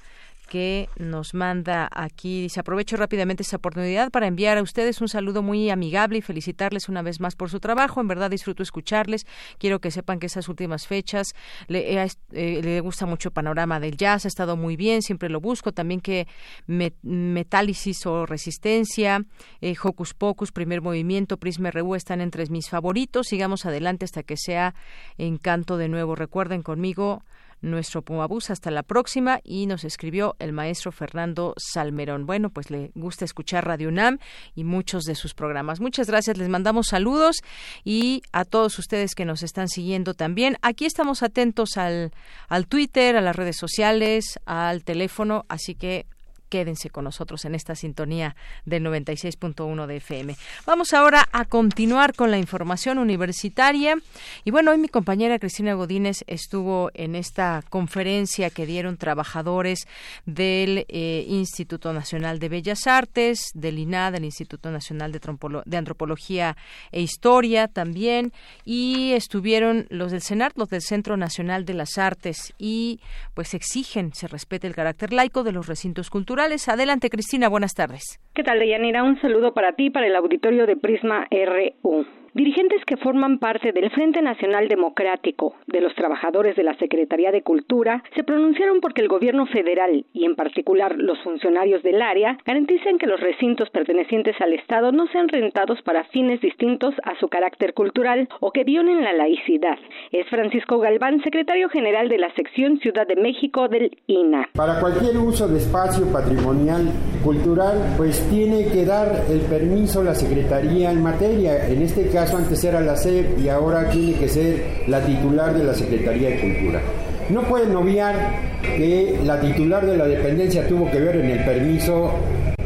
que 0.47 0.88
nos 0.97 1.34
manda 1.34 1.88
aquí. 1.92 2.42
Dice, 2.42 2.61
aprovecho 2.61 2.97
rápidamente 2.97 3.42
esta 3.42 3.57
oportunidad 3.57 4.11
para 4.11 4.26
enviar 4.26 4.59
a 4.59 4.62
ustedes 4.62 5.01
un 5.01 5.09
saludo 5.09 5.42
muy 5.42 5.70
amigable 5.70 6.18
y 6.18 6.22
felicitarles 6.22 6.88
una 6.88 7.03
vez 7.03 7.20
más 7.20 7.36
por 7.36 7.51
su 7.51 7.61
trabajo. 7.61 8.01
En 8.01 8.09
verdad 8.09 8.30
disfruto 8.30 8.62
escucharles. 8.62 9.26
Quiero 9.59 9.80
que 9.80 9.90
sepan 9.90 10.18
que 10.18 10.26
esas 10.26 10.49
últimas 10.49 10.86
fechas 10.86 11.34
le, 11.66 12.03
eh, 12.03 12.62
le 12.62 12.80
gusta 12.80 13.07
mucho 13.07 13.28
el 13.28 13.32
panorama 13.32 13.80
del 13.80 13.97
jazz, 13.97 14.24
ha 14.24 14.28
estado 14.28 14.57
muy 14.57 14.76
bien, 14.76 15.03
siempre 15.03 15.28
lo 15.28 15.40
busco. 15.40 15.72
También 15.72 16.01
que 16.01 16.26
Metálisis 16.66 18.07
o 18.07 18.26
Resistencia, 18.26 19.24
eh, 19.61 19.74
Hocus 19.82 20.14
Pocus, 20.14 20.53
Primer 20.53 20.80
Movimiento, 20.80 21.36
Prisma 21.36 21.70
RU 21.70 21.94
están 21.94 22.20
entre 22.20 22.47
mis 22.47 22.68
favoritos. 22.68 23.26
Sigamos 23.26 23.66
adelante 23.66 24.05
hasta 24.05 24.22
que 24.22 24.36
sea 24.36 24.74
Encanto 25.18 25.76
de 25.76 25.88
nuevo. 25.88 26.14
Recuerden 26.14 26.62
conmigo 26.62 27.24
nuestro 27.61 28.03
Pumabús. 28.03 28.51
Hasta 28.51 28.71
la 28.71 28.83
próxima. 28.83 29.41
Y 29.45 29.67
nos 29.67 29.85
escribió 29.85 30.37
el 30.39 30.53
maestro 30.53 30.93
Fernando 30.93 31.55
Salmerón. 31.57 32.27
Bueno, 32.27 32.51
pues 32.51 32.71
le 32.71 32.91
gusta 32.95 33.25
escuchar 33.25 33.67
Radio 33.67 33.89
UNAM 33.89 34.19
y 34.55 34.65
muchos 34.65 35.05
de 35.05 35.15
sus 35.15 35.35
programas. 35.35 35.81
Muchas 35.81 36.09
gracias. 36.09 36.39
Les 36.39 36.49
mandamos 36.49 36.89
saludos 36.89 37.43
y 37.85 38.23
a 38.33 38.45
todos 38.45 38.79
ustedes 38.79 39.15
que 39.15 39.25
nos 39.25 39.43
están 39.43 39.69
siguiendo 39.69 40.15
también. 40.15 40.57
Aquí 40.63 40.87
estamos 40.87 41.23
atentos 41.23 41.77
al, 41.77 42.13
al 42.49 42.67
Twitter, 42.67 43.17
a 43.17 43.21
las 43.21 43.37
redes 43.37 43.57
sociales, 43.57 44.39
al 44.45 44.85
teléfono. 44.85 45.45
Así 45.49 45.75
que 45.75 46.07
quédense 46.49 46.90
con 46.90 47.05
nosotros 47.05 47.44
en 47.44 47.55
esta 47.55 47.74
sintonía 47.74 48.36
del 48.64 48.84
96.1 48.84 49.86
de 49.86 49.97
FM. 49.97 50.36
Vamos 50.66 50.92
ahora 50.92 51.28
a 51.32 51.44
continuar 51.44 52.14
con 52.14 52.30
la 52.30 52.38
información 52.38 52.99
universitaria. 52.99 53.97
Y 54.44 54.51
bueno, 54.51 54.70
hoy 54.70 54.78
mi 54.78 54.88
compañera 54.88 55.38
Cristina 55.38 55.74
Godínez 55.74 56.24
estuvo 56.26 56.90
en 56.94 57.14
esta 57.14 57.62
conferencia 57.68 58.51
que 58.51 58.66
dieron 58.66 58.97
trabajadores 58.97 59.86
del 60.24 60.86
eh, 60.88 61.24
Instituto 61.28 61.92
Nacional 61.92 62.38
de 62.38 62.49
Bellas 62.49 62.86
Artes, 62.86 63.51
del 63.55 63.78
INA, 63.78 64.11
del 64.11 64.24
Instituto 64.24 64.70
Nacional 64.70 65.12
de, 65.12 65.20
de 65.64 65.76
Antropología 65.76 66.57
e 66.92 67.01
Historia 67.01 67.68
también, 67.68 68.32
y 68.64 69.12
estuvieron 69.12 69.86
los 69.90 70.12
del 70.12 70.22
CENART, 70.22 70.57
los 70.57 70.68
del 70.68 70.82
Centro 70.82 71.16
Nacional 71.16 71.64
de 71.64 71.74
las 71.74 71.99
Artes, 71.99 72.55
y 72.59 73.01
pues 73.34 73.55
exigen 73.55 74.12
se 74.14 74.28
respete 74.28 74.66
el 74.66 74.74
carácter 74.74 75.12
laico 75.12 75.42
de 75.42 75.53
los 75.53 75.66
recintos 75.66 76.11
culturales 76.11 76.36
Adelante, 76.39 77.09
Cristina, 77.09 77.49
buenas 77.49 77.72
tardes. 77.72 78.20
¿Qué 78.34 78.43
tal, 78.43 78.59
Deyanira? 78.59 79.03
Un 79.03 79.18
saludo 79.22 79.55
para 79.55 79.72
ti, 79.72 79.89
para 79.89 80.07
el 80.07 80.14
auditorio 80.14 80.66
de 80.66 80.76
Prisma 80.76 81.26
RU. 81.30 82.05
Dirigentes 82.37 82.84
que 82.84 82.99
forman 82.99 83.39
parte 83.39 83.72
del 83.72 83.91
Frente 83.91 84.20
Nacional 84.20 84.68
Democrático 84.68 85.55
de 85.66 85.80
los 85.80 85.95
Trabajadores 85.95 86.55
de 86.55 86.64
la 86.64 86.76
Secretaría 86.76 87.32
de 87.32 87.41
Cultura 87.41 88.05
se 88.14 88.24
pronunciaron 88.24 88.82
porque 88.82 89.01
el 89.01 89.09
gobierno 89.09 89.47
federal 89.47 90.05
y 90.12 90.26
en 90.26 90.37
particular 90.37 90.97
los 90.99 91.18
funcionarios 91.22 91.82
del 91.82 92.03
área 92.03 92.37
garanticen 92.45 92.99
que 92.99 93.07
los 93.07 93.20
recintos 93.20 93.70
pertenecientes 93.70 94.39
al 94.39 94.53
Estado 94.53 94.93
no 94.93 95.07
sean 95.07 95.28
rentados 95.28 95.80
para 95.80 96.05
fines 96.09 96.43
distintos 96.43 96.95
a 97.05 97.18
su 97.18 97.28
carácter 97.28 97.72
cultural 97.72 98.28
o 98.41 98.51
que 98.51 98.64
violen 98.64 99.03
la 99.03 99.14
laicidad. 99.14 99.78
Es 100.12 100.28
Francisco 100.28 100.78
Galván, 100.78 101.22
secretario 101.22 101.70
general 101.70 102.11
de 102.11 102.18
la 102.18 102.34
sección 102.34 102.78
Ciudad 102.80 103.07
de 103.07 103.16
México 103.16 103.68
del 103.68 103.97
INA. 104.09 104.51
Para 104.53 104.78
cualquier 104.78 105.16
uso 105.16 105.49
de 105.49 105.57
espacio 105.57 106.05
patrimonial 106.12 106.87
cultural, 107.24 107.95
pues 107.97 108.28
tiene 108.28 108.68
que 108.70 108.84
dar 108.84 109.24
el 109.30 109.41
permiso 109.41 110.05
la 110.05 110.14
Secretaría 110.14 110.91
en 110.91 111.03
materia, 111.03 111.66
en 111.66 111.80
este 111.80 112.11
caso 112.11 112.26
antes 112.35 112.62
era 112.64 112.81
la 112.81 112.97
SEP 112.97 113.39
y 113.39 113.49
ahora 113.49 113.91
tiene 113.91 114.14
que 114.14 114.29
ser 114.29 114.64
la 114.87 115.01
titular 115.05 115.55
de 115.55 115.64
la 115.64 115.74
Secretaría 115.74 116.31
de 116.31 116.41
Cultura. 116.41 116.81
No 117.29 117.43
pueden 117.43 117.74
obviar 117.74 118.14
que 118.62 119.18
la 119.24 119.41
titular 119.41 119.85
de 119.85 119.97
la 119.97 120.07
dependencia 120.07 120.66
tuvo 120.68 120.91
que 120.91 121.01
ver 121.01 121.16
en 121.16 121.31
el 121.31 121.45
permiso 121.45 122.12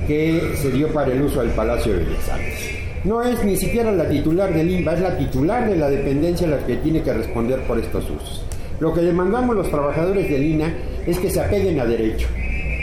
que 0.07 0.53
se 0.57 0.71
dio 0.71 0.89
para 0.93 1.13
el 1.13 1.23
uso 1.23 1.41
del 1.41 1.51
Palacio 1.51 1.93
de 1.93 2.05
Bellas 2.05 2.29
Artes. 2.29 2.71
No 3.05 3.23
es 3.23 3.43
ni 3.45 3.57
siquiera 3.57 3.91
la 3.91 4.09
titular 4.09 4.53
del 4.53 4.71
INBA, 4.71 4.95
es 4.95 5.01
la 5.01 5.17
titular 5.17 5.69
de 5.69 5.77
la 5.77 5.89
dependencia 5.89 6.47
la 6.47 6.59
que 6.59 6.77
tiene 6.77 7.03
que 7.03 7.15
responder 7.15 7.61
por 7.61 7.79
estos 7.79 8.05
usos. 8.11 8.45
Lo 8.79 8.93
que 8.93 9.01
demandamos 9.01 9.57
los 9.57 9.71
trabajadores 9.71 10.29
del 10.29 10.43
INA 10.43 10.75
es 11.07 11.19
que 11.19 11.31
se 11.31 11.41
apeguen 11.41 11.81
a 11.81 11.87
derecho, 11.87 12.29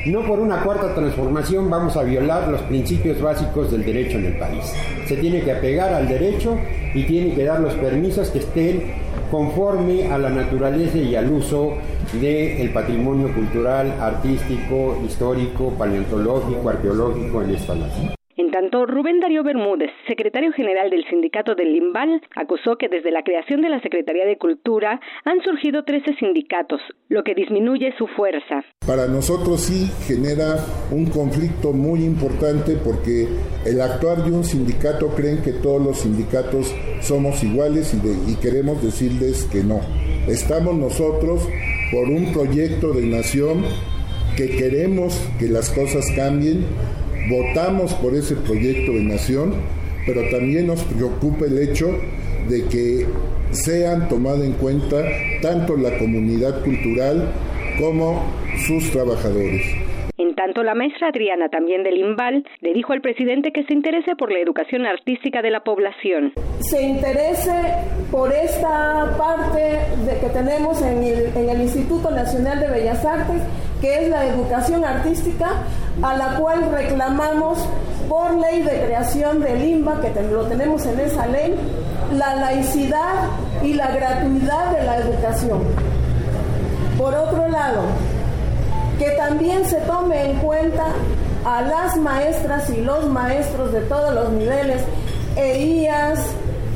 no 0.05 0.25
por 0.25 0.39
una 0.39 0.63
cuarta 0.63 0.93
transformación 0.93 1.69
vamos 1.69 1.97
a 1.97 2.03
violar 2.03 2.47
los 2.47 2.61
principios 2.61 3.21
básicos 3.21 3.71
del 3.71 3.85
derecho 3.85 4.17
en 4.17 4.25
el 4.25 4.37
país. 4.37 4.73
Se 5.07 5.17
tiene 5.17 5.41
que 5.41 5.51
apegar 5.51 5.93
al 5.93 6.07
derecho 6.07 6.57
y 6.93 7.03
tiene 7.03 7.33
que 7.33 7.43
dar 7.43 7.59
los 7.59 7.73
permisos 7.73 8.29
que 8.29 8.39
estén 8.39 8.83
conforme 9.31 10.11
a 10.11 10.17
la 10.17 10.29
naturaleza 10.29 10.97
y 10.97 11.15
al 11.15 11.31
uso 11.31 11.73
del 12.13 12.69
patrimonio 12.71 13.33
cultural, 13.33 13.93
artístico, 13.99 14.97
histórico, 15.05 15.71
paleontológico, 15.77 16.69
arqueológico 16.69 17.41
en 17.41 17.55
esta 17.55 17.75
nación. 17.75 18.16
En 18.37 18.51
tanto, 18.51 18.85
Rubén 18.85 19.19
Darío 19.19 19.43
Bermúdez, 19.43 19.89
secretario 20.07 20.51
general 20.51 20.91
del 20.91 21.03
sindicato 21.09 21.55
del 21.55 21.73
Limbal, 21.73 22.21
acusó 22.35 22.77
que 22.77 22.87
desde 22.87 23.09
la 23.09 23.23
creación 23.23 23.61
de 23.61 23.69
la 23.69 23.81
Secretaría 23.81 24.27
de 24.27 24.37
Cultura 24.37 25.01
han 25.25 25.41
surgido 25.41 25.83
13 25.83 26.17
sindicatos, 26.19 26.79
lo 27.09 27.23
que 27.23 27.33
disminuye 27.33 27.95
su 27.97 28.05
fuerza. 28.05 28.63
Para 28.85 29.07
nosotros 29.07 29.61
sí 29.61 29.89
genera 30.05 30.57
un 30.91 31.07
conflicto 31.07 31.73
muy 31.73 32.03
importante 32.03 32.75
porque 32.75 33.27
el 33.65 33.81
actuar 33.81 34.23
de 34.23 34.31
un 34.31 34.43
sindicato 34.43 35.07
creen 35.15 35.41
que 35.41 35.53
todos 35.53 35.81
los 35.81 36.01
sindicatos 36.01 36.75
somos 37.01 37.43
iguales 37.43 37.91
y, 37.95 38.31
y 38.31 38.35
queremos 38.35 38.83
decirles 38.83 39.45
que 39.51 39.63
no. 39.63 39.81
Estamos 40.27 40.75
nosotros 40.75 41.49
por 41.91 42.07
un 42.07 42.31
proyecto 42.31 42.93
de 42.93 43.07
nación 43.07 43.63
que 44.35 44.47
queremos 44.51 45.19
que 45.39 45.47
las 45.47 45.71
cosas 45.71 46.05
cambien, 46.15 46.63
votamos 47.29 47.93
por 47.95 48.13
ese 48.13 48.35
proyecto 48.35 48.93
de 48.93 49.03
nación, 49.03 49.53
pero 50.05 50.21
también 50.29 50.67
nos 50.67 50.83
preocupa 50.83 51.45
el 51.45 51.57
hecho 51.59 51.87
de 52.49 52.65
que 52.65 53.05
sean 53.51 54.07
tomadas 54.07 54.43
en 54.43 54.53
cuenta 54.53 55.03
tanto 55.41 55.75
la 55.75 55.97
comunidad 55.97 56.63
cultural 56.63 57.31
como 57.79 58.23
sus 58.65 58.89
trabajadores. 58.91 59.63
En 60.17 60.33
tanto, 60.33 60.63
la 60.63 60.73
maestra 60.73 61.09
Adriana, 61.09 61.47
también 61.49 61.83
del 61.83 61.97
IMBAL, 61.97 62.43
le 62.61 62.73
dijo 62.73 62.91
al 62.91 63.01
presidente 63.01 63.51
que 63.51 63.63
se 63.65 63.73
interese 63.73 64.15
por 64.15 64.31
la 64.31 64.39
educación 64.39 64.87
artística 64.87 65.43
de 65.43 65.51
la 65.51 65.63
población. 65.63 66.33
Se 66.59 66.81
interese 66.81 67.51
por 68.09 68.33
esta 68.33 69.15
parte 69.15 69.77
de 70.05 70.19
que 70.19 70.29
tenemos 70.33 70.81
en 70.81 71.03
el, 71.03 71.25
en 71.35 71.49
el 71.49 71.61
Instituto 71.61 72.09
Nacional 72.09 72.59
de 72.59 72.67
Bellas 72.67 73.05
Artes, 73.05 73.43
que 73.79 73.93
es 73.93 74.09
la 74.09 74.25
educación 74.25 74.83
artística, 74.83 75.49
a 76.01 76.15
la 76.15 76.35
cual 76.39 76.69
reclamamos 76.71 77.59
por 78.07 78.35
ley 78.35 78.61
de 78.61 78.85
creación 78.85 79.41
del 79.41 79.63
IMBA, 79.63 80.01
que 80.01 80.21
lo 80.23 80.43
tenemos 80.45 80.85
en 80.85 80.99
esa 80.99 81.27
ley, 81.27 81.55
la 82.13 82.35
laicidad 82.35 83.29
y 83.63 83.73
la 83.73 83.91
gratuidad 83.91 84.71
de 84.71 84.83
la 84.83 84.97
educación. 84.97 85.59
Por 86.97 87.13
otro 87.13 87.47
lado, 87.49 87.81
que 88.97 89.11
también 89.11 89.65
se 89.65 89.77
tome 89.81 90.31
en 90.31 90.37
cuenta 90.37 90.85
a 91.45 91.61
las 91.61 91.97
maestras 91.97 92.69
y 92.69 92.81
los 92.81 93.05
maestros 93.07 93.71
de 93.71 93.81
todos 93.81 94.13
los 94.13 94.31
niveles, 94.31 94.81
EIAS, 95.35 96.19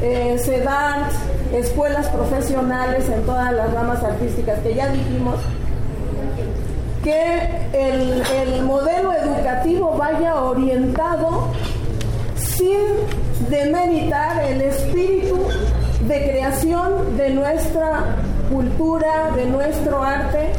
eh, 0.01 0.37
CEDART, 0.39 1.11
escuelas 1.53 2.07
profesionales 2.09 3.09
en 3.09 3.23
todas 3.23 3.51
las 3.53 3.73
ramas 3.73 4.03
artísticas 4.03 4.59
que 4.59 4.75
ya 4.75 4.87
dijimos, 4.89 5.35
que 7.03 7.49
el, 7.73 8.21
el 8.35 8.63
modelo 8.63 9.13
educativo 9.13 9.95
vaya 9.97 10.35
orientado 10.41 11.51
sin 12.35 12.77
demeritar 13.49 14.43
el 14.43 14.61
espíritu 14.61 15.47
de 16.07 16.29
creación 16.29 17.17
de 17.17 17.29
nuestra 17.31 18.15
cultura, 18.49 19.31
de 19.35 19.45
nuestro 19.45 20.01
arte 20.03 20.51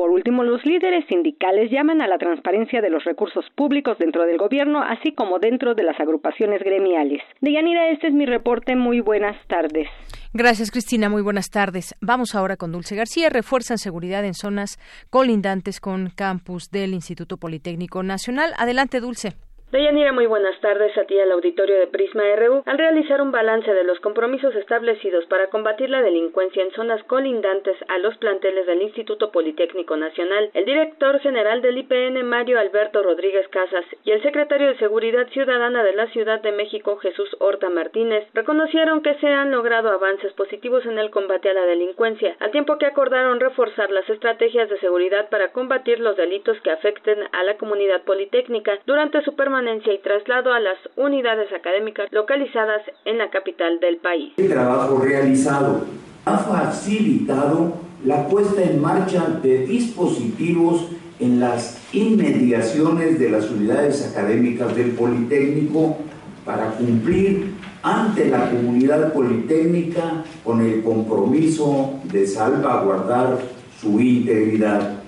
por 0.00 0.08
último, 0.08 0.44
los 0.44 0.64
líderes 0.64 1.04
sindicales 1.10 1.70
llaman 1.70 2.00
a 2.00 2.08
la 2.08 2.16
transparencia 2.16 2.80
de 2.80 2.88
los 2.88 3.04
recursos 3.04 3.44
públicos 3.54 3.98
dentro 3.98 4.24
del 4.24 4.38
gobierno, 4.38 4.80
así 4.82 5.12
como 5.12 5.38
dentro 5.38 5.74
de 5.74 5.82
las 5.82 6.00
agrupaciones 6.00 6.62
gremiales. 6.62 7.20
Deyanira, 7.42 7.90
este 7.90 8.06
es 8.06 8.14
mi 8.14 8.24
reporte. 8.24 8.76
Muy 8.76 9.00
buenas 9.00 9.36
tardes. 9.46 9.88
Gracias, 10.32 10.70
Cristina. 10.70 11.08
Muy 11.08 11.22
buenas 11.22 11.50
tardes. 11.50 11.96
Vamos 12.00 12.36
ahora 12.36 12.56
con 12.56 12.70
Dulce 12.70 12.94
García. 12.94 13.30
Refuerzan 13.30 13.78
seguridad 13.78 14.24
en 14.24 14.34
zonas 14.34 14.78
colindantes 15.10 15.80
con 15.80 16.10
campus 16.10 16.70
del 16.70 16.94
Instituto 16.94 17.36
Politécnico 17.36 18.04
Nacional. 18.04 18.54
Adelante, 18.56 19.00
Dulce. 19.00 19.36
Deyanira, 19.72 20.10
muy 20.10 20.26
buenas 20.26 20.58
tardes 20.58 20.98
a 20.98 21.04
ti 21.04 21.16
al 21.20 21.30
auditorio 21.30 21.78
de 21.78 21.86
Prisma 21.86 22.24
RU. 22.34 22.64
Al 22.66 22.76
realizar 22.76 23.22
un 23.22 23.30
balance 23.30 23.72
de 23.72 23.84
los 23.84 24.00
compromisos 24.00 24.52
establecidos 24.56 25.26
para 25.26 25.46
combatir 25.46 25.90
la 25.90 26.02
delincuencia 26.02 26.64
en 26.64 26.72
zonas 26.72 27.00
colindantes 27.04 27.76
a 27.86 27.98
los 27.98 28.16
planteles 28.16 28.66
del 28.66 28.82
Instituto 28.82 29.30
Politécnico 29.30 29.96
Nacional, 29.96 30.50
el 30.54 30.64
director 30.64 31.20
general 31.20 31.62
del 31.62 31.78
IPN, 31.78 32.20
Mario 32.24 32.58
Alberto 32.58 33.00
Rodríguez 33.00 33.46
Casas, 33.46 33.84
y 34.02 34.10
el 34.10 34.20
secretario 34.22 34.66
de 34.66 34.78
Seguridad 34.78 35.28
Ciudadana 35.28 35.84
de 35.84 35.92
la 35.92 36.08
Ciudad 36.08 36.40
de 36.40 36.50
México, 36.50 36.96
Jesús 36.96 37.36
Horta 37.38 37.70
Martínez, 37.70 38.26
reconocieron 38.34 39.02
que 39.02 39.14
se 39.20 39.28
han 39.28 39.52
logrado 39.52 39.90
avances 39.90 40.32
positivos 40.32 40.84
en 40.84 40.98
el 40.98 41.10
combate 41.10 41.48
a 41.48 41.54
la 41.54 41.66
delincuencia, 41.66 42.34
al 42.40 42.50
tiempo 42.50 42.76
que 42.76 42.86
acordaron 42.86 43.38
reforzar 43.38 43.92
las 43.92 44.10
estrategias 44.10 44.68
de 44.68 44.80
seguridad 44.80 45.28
para 45.28 45.52
combatir 45.52 46.00
los 46.00 46.16
delitos 46.16 46.60
que 46.62 46.72
afecten 46.72 47.20
a 47.30 47.44
la 47.44 47.56
comunidad 47.56 48.02
politécnica 48.02 48.76
durante 48.84 49.22
su 49.22 49.36
permanencia 49.36 49.59
y 49.60 49.98
traslado 49.98 50.54
a 50.54 50.60
las 50.60 50.78
unidades 50.96 51.52
académicas 51.52 52.08
localizadas 52.12 52.80
en 53.04 53.18
la 53.18 53.28
capital 53.28 53.78
del 53.78 53.98
país. 53.98 54.32
El 54.38 54.48
trabajo 54.48 54.98
realizado 54.98 55.84
ha 56.24 56.38
facilitado 56.38 57.74
la 58.06 58.26
puesta 58.26 58.62
en 58.62 58.80
marcha 58.80 59.22
de 59.42 59.66
dispositivos 59.66 60.88
en 61.18 61.40
las 61.40 61.78
inmediaciones 61.92 63.18
de 63.18 63.28
las 63.28 63.50
unidades 63.50 64.10
académicas 64.10 64.74
del 64.74 64.92
Politécnico 64.92 65.98
para 66.46 66.70
cumplir 66.70 67.52
ante 67.82 68.30
la 68.30 68.48
comunidad 68.48 69.12
politécnica 69.12 70.24
con 70.42 70.62
el 70.62 70.82
compromiso 70.82 72.00
de 72.04 72.26
salvaguardar 72.26 73.38
su 73.78 74.00
integridad. 74.00 75.00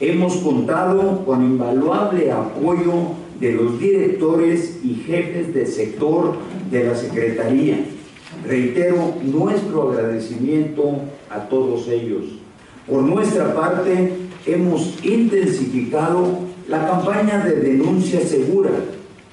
Hemos 0.00 0.36
contado 0.36 1.24
con 1.24 1.42
invaluable 1.42 2.30
apoyo 2.30 3.14
de 3.40 3.52
los 3.52 3.80
directores 3.80 4.78
y 4.84 5.02
jefes 5.06 5.52
del 5.54 5.66
sector 5.66 6.36
de 6.70 6.84
la 6.84 6.94
Secretaría. 6.94 7.84
Reitero 8.46 9.14
nuestro 9.22 9.90
agradecimiento 9.90 11.00
a 11.30 11.48
todos 11.48 11.88
ellos. 11.88 12.24
Por 12.86 13.02
nuestra 13.02 13.54
parte, 13.54 14.12
hemos 14.46 15.04
intensificado 15.04 16.40
la 16.68 16.86
campaña 16.86 17.44
de 17.44 17.56
denuncia 17.56 18.20
segura 18.20 18.70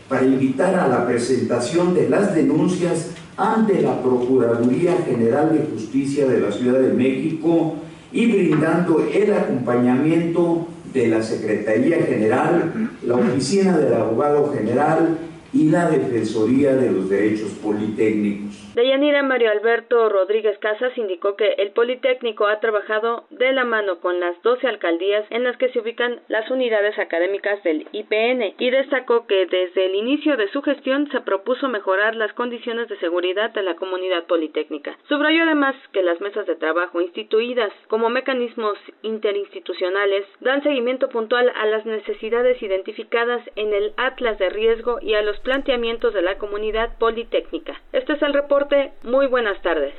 para 0.10 0.26
invitar 0.26 0.76
a 0.76 0.88
la 0.88 1.06
presentación 1.06 1.94
de 1.94 2.10
las 2.10 2.34
denuncias 2.34 3.12
ante 3.36 3.82
la 3.82 4.02
Procuraduría 4.02 4.98
General 5.06 5.52
de 5.54 5.68
Justicia 5.72 6.26
de 6.28 6.40
la 6.40 6.52
Ciudad 6.52 6.80
de 6.80 6.94
México 6.94 7.76
y 8.12 8.26
brindando 8.26 9.06
el 9.14 9.34
acompañamiento 9.34 10.68
de 10.94 11.08
la 11.08 11.22
Secretaría 11.22 11.98
General, 12.04 12.90
la 13.06 13.16
Oficina 13.16 13.78
del 13.78 13.94
Abogado 13.94 14.54
General 14.54 15.18
y 15.54 15.70
la 15.70 15.90
Defensoría 15.90 16.76
de 16.76 16.92
los 16.92 17.10
Derechos 17.10 17.52
Politécnicos. 17.64 18.47
Deyanira 18.78 19.24
Mario 19.24 19.50
Alberto 19.50 20.08
Rodríguez 20.08 20.60
Casas 20.60 20.96
indicó 21.00 21.36
que 21.36 21.54
el 21.58 21.72
Politécnico 21.72 22.46
ha 22.46 22.60
trabajado 22.60 23.26
de 23.32 23.52
la 23.52 23.66
mano 23.66 24.02
con 24.02 24.20
las 24.20 24.40
12 24.44 24.68
alcaldías 24.68 25.26
en 25.32 25.46
las 25.46 25.58
que 25.58 25.70
se 25.70 25.80
ubican 25.80 26.22
las 26.28 26.48
unidades 26.52 27.00
académicas 27.00 27.64
del 27.64 27.88
IPN 27.92 28.54
y 28.60 28.70
destacó 28.70 29.26
que 29.26 29.48
desde 29.48 29.88
el 29.88 29.96
inicio 29.96 30.38
de 30.38 30.48
su 30.50 30.62
gestión 30.62 31.10
se 31.10 31.22
propuso 31.22 31.68
mejorar 31.70 32.16
las 32.16 32.32
condiciones 32.34 32.88
de 32.88 33.00
seguridad 33.00 33.50
de 33.50 33.64
la 33.64 33.76
comunidad 33.78 34.26
politécnica. 34.26 34.96
Subrayó 35.08 35.42
además 35.42 35.76
que 35.92 36.04
las 36.04 36.22
mesas 36.22 36.46
de 36.46 36.56
trabajo 36.56 37.02
instituidas 37.02 37.74
como 37.88 38.10
mecanismos 38.12 38.78
interinstitucionales 39.02 40.24
dan 40.42 40.62
seguimiento 40.62 41.10
puntual 41.10 41.52
a 41.56 41.66
las 41.66 41.84
necesidades 41.88 42.62
identificadas 42.62 43.42
en 43.56 43.74
el 43.74 43.94
Atlas 43.98 44.38
de 44.38 44.52
Riesgo 44.52 45.00
y 45.02 45.16
a 45.16 45.24
los 45.24 45.40
planteamientos 45.40 46.14
de 46.14 46.22
la 46.22 46.38
comunidad 46.38 46.96
politécnica. 47.00 47.82
Este 47.92 48.14
es 48.14 48.22
el 48.22 48.36
reporte 48.36 48.67
muy 49.04 49.28
buenas 49.28 49.62
tardes. 49.62 49.94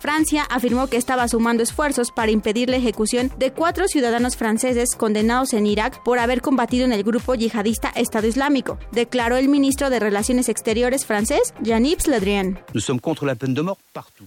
Francia 0.00 0.44
afirmó 0.48 0.86
que 0.86 0.96
estaba 0.96 1.26
sumando 1.28 1.62
esfuerzos 1.62 2.12
para 2.12 2.30
impedir 2.30 2.70
la 2.70 2.76
ejecución 2.76 3.32
de 3.38 3.52
cuatro 3.52 3.88
ciudadanos 3.88 4.36
franceses 4.36 4.94
condenados 4.96 5.52
en 5.52 5.66
Irak 5.66 6.02
por 6.04 6.18
haber 6.18 6.40
combatido 6.40 6.84
en 6.84 6.92
el 6.92 7.02
grupo 7.02 7.34
yihadista 7.34 7.88
Estado 7.90 8.26
Islámico, 8.26 8.78
declaró 8.92 9.36
el 9.36 9.48
ministro 9.48 9.90
de 9.90 9.98
Relaciones 9.98 10.48
Exteriores 10.48 11.04
francés, 11.04 11.52
Jean-Yves 11.62 12.06
Le 12.06 12.20
Drian. 12.20 12.60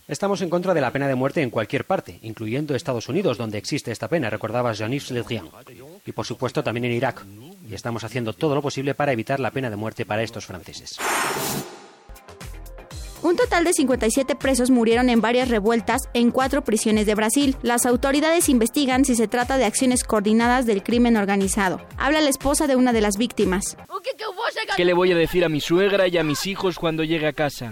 Estamos 0.07 0.41
en 0.41 0.49
contra 0.49 0.73
de 0.73 0.81
la 0.81 0.91
pena 0.91 1.07
de 1.07 1.15
muerte 1.15 1.41
en 1.41 1.49
cualquier 1.49 1.85
parte, 1.85 2.19
incluyendo 2.21 2.75
Estados 2.75 3.07
Unidos, 3.07 3.37
donde 3.37 3.57
existe 3.57 3.91
esta 3.91 4.07
pena, 4.07 4.29
recordaba 4.29 4.73
Jean-Yves 4.73 5.11
Le 5.11 5.21
Drian. 5.23 5.49
Y 6.05 6.11
por 6.11 6.25
supuesto 6.25 6.63
también 6.63 6.85
en 6.85 6.91
Irak. 6.91 7.25
Y 7.69 7.73
estamos 7.73 8.03
haciendo 8.03 8.33
todo 8.33 8.55
lo 8.55 8.61
posible 8.61 8.93
para 8.95 9.13
evitar 9.13 9.39
la 9.39 9.51
pena 9.51 9.69
de 9.69 9.75
muerte 9.75 10.05
para 10.05 10.23
estos 10.23 10.45
franceses. 10.45 10.97
Un 13.23 13.35
total 13.35 13.63
de 13.63 13.73
57 13.73 14.35
presos 14.35 14.71
murieron 14.71 15.07
en 15.07 15.21
varias 15.21 15.49
revueltas 15.49 16.01
en 16.15 16.31
cuatro 16.31 16.63
prisiones 16.63 17.05
de 17.05 17.13
Brasil. 17.13 17.55
Las 17.61 17.85
autoridades 17.85 18.49
investigan 18.49 19.05
si 19.05 19.15
se 19.15 19.27
trata 19.27 19.57
de 19.57 19.65
acciones 19.65 20.03
coordinadas 20.03 20.65
del 20.65 20.81
crimen 20.81 21.17
organizado. 21.17 21.81
Habla 21.97 22.21
la 22.21 22.29
esposa 22.29 22.65
de 22.65 22.75
una 22.75 22.93
de 22.93 23.01
las 23.01 23.17
víctimas. 23.17 23.77
¿Qué 24.75 24.85
le 24.85 24.93
voy 24.93 25.11
a 25.11 25.15
decir 25.15 25.45
a 25.45 25.49
mi 25.49 25.61
suegra 25.61 26.07
y 26.07 26.17
a 26.17 26.23
mis 26.23 26.47
hijos 26.47 26.79
cuando 26.79 27.03
llegue 27.03 27.27
a 27.27 27.33
casa? 27.33 27.71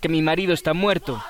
Que 0.00 0.08
mi 0.08 0.22
marido 0.22 0.54
está 0.54 0.72
muerto. 0.72 1.20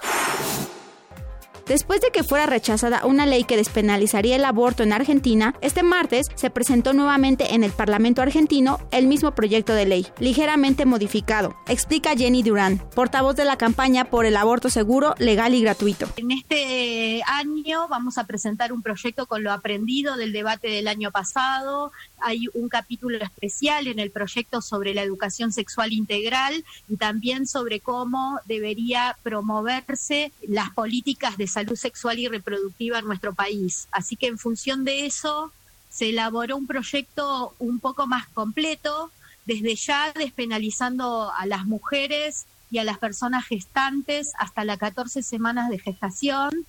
Después 1.67 2.01
de 2.01 2.13
que 2.13 2.23
fuera 2.23 2.47
rechazada 2.47 3.05
una 3.05 3.27
ley 3.27 3.43
que 3.43 3.57
despenalizaría 3.57 4.37
el 4.37 4.45
aborto 4.45 4.85
en 4.85 4.93
Argentina, 4.93 5.57
este 5.61 5.83
martes 5.83 6.29
se 6.37 6.49
presentó 6.49 6.93
nuevamente 6.93 7.57
en 7.57 7.65
el 7.65 7.73
Parlamento 7.73 8.23
argentino 8.23 8.79
el 8.93 9.09
mismo 9.09 9.33
proyecto 9.33 9.73
de 9.73 9.85
ley, 9.85 10.07
ligeramente 10.21 10.87
modificado, 10.87 11.57
explica 11.67 12.15
Jenny 12.17 12.45
Durán, 12.45 12.79
portavoz 12.95 13.35
de 13.35 13.45
la 13.45 13.57
campaña 13.57 14.05
por 14.05 14.27
el 14.27 14.37
aborto 14.37 14.71
seguro, 14.71 15.17
legal 15.19 15.55
y 15.55 15.63
gratuito. 15.63 16.07
En 16.17 16.31
este 16.31 17.23
año 17.27 17.89
vamos 17.89 18.17
a 18.17 18.25
presentar 18.25 18.73
un 18.73 18.83
proyecto 18.83 19.27
con 19.27 19.43
lo 19.43 19.51
aprendido 19.51 20.17
del 20.17 20.33
debate 20.33 20.69
del 20.69 20.87
año 20.87 21.11
pasado. 21.11 21.91
Hay 22.21 22.49
un 22.55 22.69
capítulo 22.69 23.19
especial 23.19 23.87
en 23.87 23.99
el 23.99 24.11
proyecto 24.11 24.61
sobre 24.63 24.95
la 24.95 25.03
educación 25.03 25.53
sexual 25.53 25.93
integral 25.93 26.65
y 26.89 26.97
también 26.97 27.47
sobre 27.47 27.81
cómo 27.81 28.41
debería 28.47 29.17
promoverse 29.23 30.33
las 30.49 30.71
políticas 30.71 31.37
de 31.37 31.47
salud 31.47 31.77
sexual 31.77 32.19
y 32.19 32.29
reproductiva 32.29 32.99
en 32.99 33.07
nuestro 33.07 33.35
país. 33.35 33.89
Así 33.91 34.17
que 34.17 34.27
en 34.27 34.39
función 34.39 34.85
de 34.85 35.07
eso 35.07 35.53
se 35.89 36.11
elaboró 36.11 36.57
un 36.57 36.67
proyecto 36.67 37.55
un 37.59 37.81
poco 37.81 38.07
más 38.07 38.29
completo, 38.29 39.11
desde 39.47 39.75
ya 39.77 40.13
despenalizando 40.13 41.33
a 41.33 41.47
las 41.47 41.65
mujeres 41.65 42.47
y 42.71 42.79
a 42.79 42.85
las 42.85 42.99
personas 42.99 43.47
gestantes 43.47 44.33
hasta 44.39 44.65
las 44.65 44.79
14 44.79 45.23
semanas 45.23 45.71
de 45.71 45.79
gestación. 45.79 46.67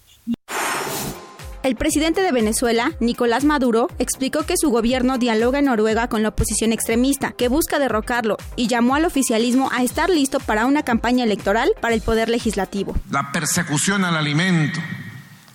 El 1.67 1.75
presidente 1.75 2.21
de 2.21 2.31
Venezuela, 2.31 2.93
Nicolás 3.01 3.43
Maduro, 3.43 3.89
explicó 3.99 4.45
que 4.45 4.53
su 4.55 4.69
gobierno 4.69 5.17
dialoga 5.17 5.59
en 5.59 5.65
Noruega 5.65 6.07
con 6.07 6.23
la 6.23 6.29
oposición 6.29 6.71
extremista, 6.71 7.33
que 7.33 7.49
busca 7.49 7.77
derrocarlo, 7.77 8.37
y 8.55 8.67
llamó 8.67 8.95
al 8.95 9.03
oficialismo 9.03 9.69
a 9.73 9.83
estar 9.83 10.09
listo 10.09 10.39
para 10.39 10.65
una 10.65 10.83
campaña 10.83 11.25
electoral 11.25 11.69
para 11.81 11.93
el 11.93 11.99
poder 11.99 12.29
legislativo. 12.29 12.95
La 13.11 13.33
persecución 13.33 14.05
al 14.05 14.15
alimento, 14.15 14.79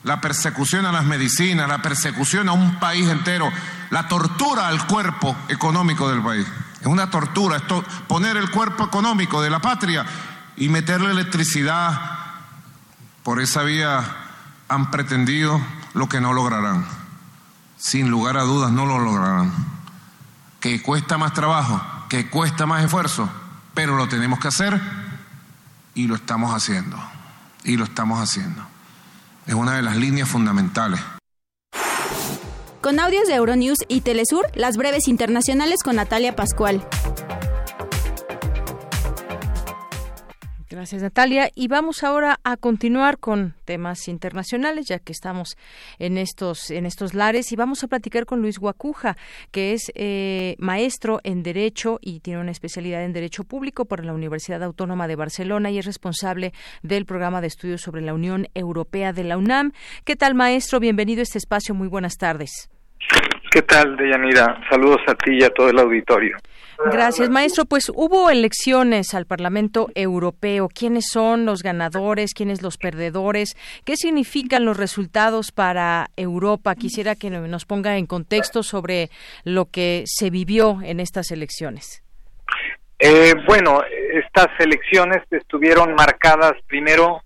la 0.04 0.20
persecución 0.20 0.84
a 0.84 0.92
las 0.92 1.06
medicinas, 1.06 1.66
la 1.66 1.80
persecución 1.80 2.50
a 2.50 2.52
un 2.52 2.78
país 2.78 3.08
entero, 3.08 3.50
la 3.88 4.06
tortura 4.06 4.68
al 4.68 4.86
cuerpo 4.86 5.34
económico 5.48 6.10
del 6.10 6.22
país. 6.22 6.46
Es 6.82 6.88
una 6.88 7.08
tortura 7.08 7.56
esto, 7.56 7.82
poner 8.06 8.36
el 8.36 8.50
cuerpo 8.50 8.84
económico 8.84 9.40
de 9.40 9.48
la 9.48 9.60
patria 9.60 10.04
y 10.58 10.68
meterle 10.68 11.10
electricidad. 11.10 11.98
Por 13.22 13.40
esa 13.40 13.62
vía 13.62 14.04
han 14.68 14.90
pretendido 14.90 15.58
lo 15.94 16.08
que 16.08 16.20
no 16.20 16.32
lograrán. 16.32 16.86
Sin 17.76 18.10
lugar 18.10 18.36
a 18.36 18.42
dudas 18.42 18.70
no 18.70 18.86
lo 18.86 18.98
lograrán. 18.98 19.52
Que 20.60 20.82
cuesta 20.82 21.18
más 21.18 21.32
trabajo, 21.32 21.80
que 22.08 22.30
cuesta 22.30 22.66
más 22.66 22.84
esfuerzo, 22.84 23.28
pero 23.74 23.96
lo 23.96 24.08
tenemos 24.08 24.38
que 24.38 24.48
hacer 24.48 24.80
y 25.94 26.06
lo 26.06 26.14
estamos 26.14 26.54
haciendo. 26.54 26.96
Y 27.64 27.76
lo 27.76 27.84
estamos 27.84 28.20
haciendo. 28.20 28.62
Es 29.46 29.54
una 29.54 29.74
de 29.74 29.82
las 29.82 29.96
líneas 29.96 30.28
fundamentales. 30.28 31.00
Con 32.80 32.98
audios 32.98 33.28
de 33.28 33.34
Euronews 33.34 33.78
y 33.88 34.00
Telesur, 34.00 34.46
las 34.54 34.76
breves 34.76 35.06
internacionales 35.06 35.82
con 35.84 35.96
Natalia 35.96 36.34
Pascual. 36.34 36.84
Gracias, 40.82 41.02
Natalia. 41.02 41.48
Y 41.54 41.68
vamos 41.68 42.02
ahora 42.02 42.40
a 42.42 42.56
continuar 42.56 43.18
con 43.18 43.54
temas 43.64 44.08
internacionales, 44.08 44.88
ya 44.88 44.98
que 44.98 45.12
estamos 45.12 45.56
en 46.00 46.18
estos, 46.18 46.72
en 46.72 46.86
estos 46.86 47.14
lares, 47.14 47.52
y 47.52 47.56
vamos 47.56 47.84
a 47.84 47.86
platicar 47.86 48.26
con 48.26 48.40
Luis 48.40 48.58
Guacuja, 48.58 49.16
que 49.52 49.74
es 49.74 49.92
eh, 49.94 50.56
maestro 50.58 51.20
en 51.22 51.44
Derecho 51.44 52.00
y 52.02 52.18
tiene 52.18 52.40
una 52.40 52.50
especialidad 52.50 53.04
en 53.04 53.12
Derecho 53.12 53.44
Público 53.44 53.84
por 53.84 54.04
la 54.04 54.12
Universidad 54.12 54.60
Autónoma 54.64 55.06
de 55.06 55.14
Barcelona 55.14 55.70
y 55.70 55.78
es 55.78 55.86
responsable 55.86 56.52
del 56.82 57.06
programa 57.06 57.40
de 57.40 57.46
estudios 57.46 57.80
sobre 57.80 58.02
la 58.02 58.12
Unión 58.12 58.48
Europea 58.52 59.12
de 59.12 59.22
la 59.22 59.38
UNAM. 59.38 59.70
¿Qué 60.04 60.16
tal, 60.16 60.34
maestro? 60.34 60.80
Bienvenido 60.80 61.20
a 61.20 61.22
este 61.22 61.38
espacio. 61.38 61.76
Muy 61.76 61.86
buenas 61.86 62.16
tardes. 62.18 62.68
¿Qué 63.52 63.62
tal, 63.62 63.96
Deyanira? 63.96 64.58
Saludos 64.68 65.02
a 65.06 65.14
ti 65.14 65.36
y 65.38 65.44
a 65.44 65.50
todo 65.50 65.70
el 65.70 65.78
auditorio. 65.78 66.38
Gracias, 66.90 67.30
maestro. 67.30 67.64
Pues 67.64 67.90
hubo 67.94 68.30
elecciones 68.30 69.14
al 69.14 69.26
Parlamento 69.26 69.88
Europeo. 69.94 70.68
¿Quiénes 70.68 71.06
son 71.10 71.44
los 71.44 71.62
ganadores? 71.62 72.34
¿Quiénes 72.34 72.62
los 72.62 72.76
perdedores? 72.76 73.54
¿Qué 73.84 73.96
significan 73.96 74.64
los 74.64 74.76
resultados 74.76 75.52
para 75.52 76.08
Europa? 76.16 76.74
Quisiera 76.74 77.14
que 77.14 77.30
nos 77.30 77.66
ponga 77.66 77.96
en 77.96 78.06
contexto 78.06 78.62
sobre 78.62 79.10
lo 79.44 79.66
que 79.66 80.04
se 80.06 80.30
vivió 80.30 80.80
en 80.82 81.00
estas 81.00 81.30
elecciones. 81.30 82.02
Eh, 82.98 83.34
bueno, 83.46 83.82
estas 84.12 84.48
elecciones 84.58 85.22
estuvieron 85.30 85.94
marcadas 85.94 86.52
primero 86.66 87.22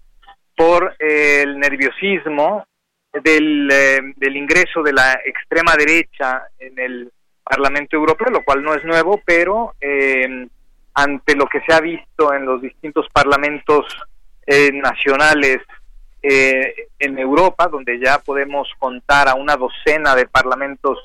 por 0.56 0.96
el 0.98 1.58
nerviosismo 1.58 2.66
del, 3.12 3.68
eh, 3.70 4.00
del 4.16 4.36
ingreso 4.36 4.82
de 4.82 4.92
la 4.92 5.20
extrema 5.24 5.74
derecha 5.76 6.48
en 6.58 6.78
el 6.78 7.12
Parlamento 7.48 7.96
Europeo, 7.96 8.28
lo 8.30 8.42
cual 8.42 8.62
no 8.62 8.74
es 8.74 8.84
nuevo, 8.84 9.20
pero 9.24 9.74
eh, 9.80 10.48
ante 10.94 11.36
lo 11.36 11.46
que 11.46 11.60
se 11.60 11.72
ha 11.72 11.80
visto 11.80 12.34
en 12.34 12.44
los 12.44 12.60
distintos 12.60 13.06
parlamentos 13.12 13.86
eh, 14.46 14.72
nacionales 14.72 15.58
eh, 16.22 16.88
en 16.98 17.18
Europa, 17.18 17.68
donde 17.68 18.00
ya 18.00 18.18
podemos 18.18 18.68
contar 18.80 19.28
a 19.28 19.34
una 19.34 19.56
docena 19.56 20.16
de 20.16 20.26
parlamentos 20.26 20.98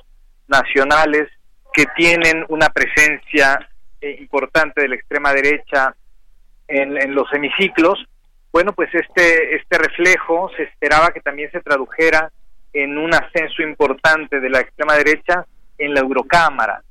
nacionales 0.47 1.29
que 1.71 1.85
tienen 1.95 2.43
una 2.49 2.69
presencia 2.69 3.69
importante 4.01 4.81
de 4.81 4.87
la 4.89 4.95
extrema 4.95 5.31
derecha 5.33 5.95
en, 6.67 6.97
en 6.97 7.13
los 7.13 7.31
hemiciclos, 7.33 8.03
bueno, 8.51 8.73
pues 8.73 8.89
este, 8.95 9.55
este 9.55 9.77
reflejo 9.77 10.49
se 10.57 10.63
esperaba 10.63 11.11
que 11.11 11.21
también 11.21 11.51
se 11.51 11.61
tradujera 11.61 12.31
en 12.73 12.97
un 12.97 13.13
ascenso 13.13 13.61
importante 13.61 14.39
de 14.39 14.49
la 14.49 14.61
extrema 14.61 14.95
derecha 14.95 15.45
en 15.81 15.93
la 15.93 16.01
Eurocámara, 16.01 16.83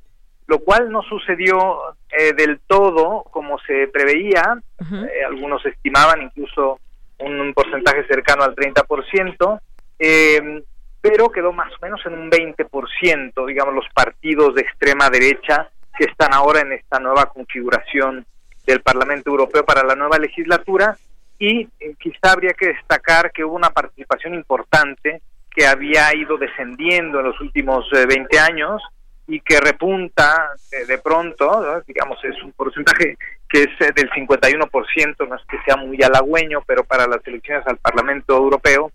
lo 0.47 0.59
cual 0.59 0.91
no 0.91 1.01
sucedió 1.03 1.95
eh, 2.09 2.33
del 2.33 2.59
todo 2.67 3.23
como 3.31 3.57
se 3.59 3.87
preveía, 3.87 4.61
eh, 4.79 5.23
algunos 5.25 5.65
estimaban 5.65 6.23
incluso 6.23 6.79
un, 7.19 7.53
porcentaje 7.53 8.05
cercano 8.05 8.43
al 8.43 8.53
30%, 8.53 9.61
eh, 9.99 10.63
pero 10.99 11.29
quedó 11.29 11.53
más 11.53 11.71
o 11.71 11.77
menos 11.81 12.01
en 12.05 12.13
un 12.13 12.29
20%, 12.29 13.45
digamos, 13.47 13.73
los 13.73 13.87
partidos 13.93 14.53
de 14.55 14.61
extrema 14.61 15.09
derecha 15.09 15.69
que 15.97 16.05
están 16.05 16.33
ahora 16.33 16.61
en 16.61 16.73
esta 16.73 16.99
nueva 16.99 17.27
configuración 17.27 18.25
del 18.65 18.81
Parlamento 18.81 19.29
Europeo 19.29 19.65
para 19.65 19.83
la 19.83 19.95
nueva 19.95 20.17
legislatura. 20.19 20.97
Y 21.39 21.65
quizá 21.97 22.33
habría 22.33 22.53
que 22.53 22.67
destacar 22.67 23.31
que 23.31 23.43
hubo 23.43 23.55
una 23.55 23.71
participación 23.71 24.35
importante 24.35 25.21
que 25.53 25.65
había 25.65 26.15
ido 26.15 26.37
descendiendo 26.37 27.19
en 27.19 27.25
los 27.25 27.39
últimos 27.41 27.85
20 27.91 28.35
eh, 28.35 28.39
años 28.39 28.81
y 29.27 29.39
que 29.41 29.59
repunta 29.59 30.51
de 30.87 30.97
pronto, 30.97 31.81
digamos, 31.87 32.17
es 32.23 32.41
un 32.43 32.51
porcentaje 32.53 33.17
que 33.47 33.63
es 33.63 33.69
eh, 33.81 33.91
del 33.95 34.09
51%, 34.09 35.27
no 35.27 35.35
es 35.35 35.41
que 35.49 35.57
sea 35.65 35.75
muy 35.75 36.01
halagüeño, 36.01 36.61
pero 36.65 36.83
para 36.83 37.05
las 37.07 37.25
elecciones 37.25 37.65
al 37.67 37.77
Parlamento 37.77 38.35
Europeo 38.35 38.91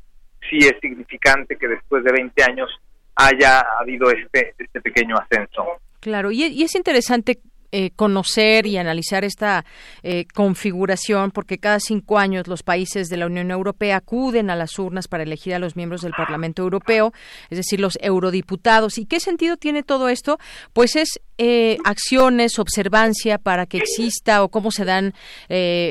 sí 0.49 0.59
es 0.59 0.75
significante 0.81 1.57
que 1.57 1.69
después 1.69 2.05
de 2.05 2.13
20 2.13 2.43
años 2.43 2.71
haya 3.15 3.65
habido 3.79 4.11
este, 4.11 4.55
este 4.59 4.81
pequeño 4.81 5.17
ascenso. 5.17 5.81
Claro, 6.01 6.31
y 6.31 6.63
es 6.63 6.75
interesante 6.75 7.39
eh, 7.73 7.91
conocer 7.97 8.67
y 8.67 8.77
analizar 8.77 9.25
esta 9.25 9.65
eh, 10.03 10.27
configuración, 10.35 11.31
porque 11.31 11.59
cada 11.59 11.81
cinco 11.81 12.19
años 12.19 12.47
los 12.47 12.63
países 12.63 13.09
de 13.09 13.17
la 13.17 13.27
Unión 13.27 13.51
Europea 13.51 13.97
acuden 13.97 14.51
a 14.51 14.57
las 14.57 14.79
urnas 14.79 15.09
para 15.09 15.25
elegir 15.25 15.55
a 15.55 15.59
los 15.59 15.77
miembros 15.77 16.03
del 16.03 16.13
Parlamento 16.13 16.63
Europeo, 16.63 17.13
es 17.51 17.59
decir, 17.59 17.81
los 17.81 17.99
eurodiputados. 18.01 18.99
¿Y 18.99 19.07
qué 19.07 19.21
sentido 19.21 19.57
tiene 19.57 19.83
todo 19.83 20.09
esto? 20.09 20.39
Pues 20.73 20.97
es 20.97 21.21
eh, 21.39 21.77
acciones, 21.85 22.59
observancia 22.59 23.39
para 23.39 23.67
que 23.67 23.79
exista 23.79 24.43
o 24.43 24.49
cómo 24.49 24.71
se 24.71 24.85
dan, 24.85 25.13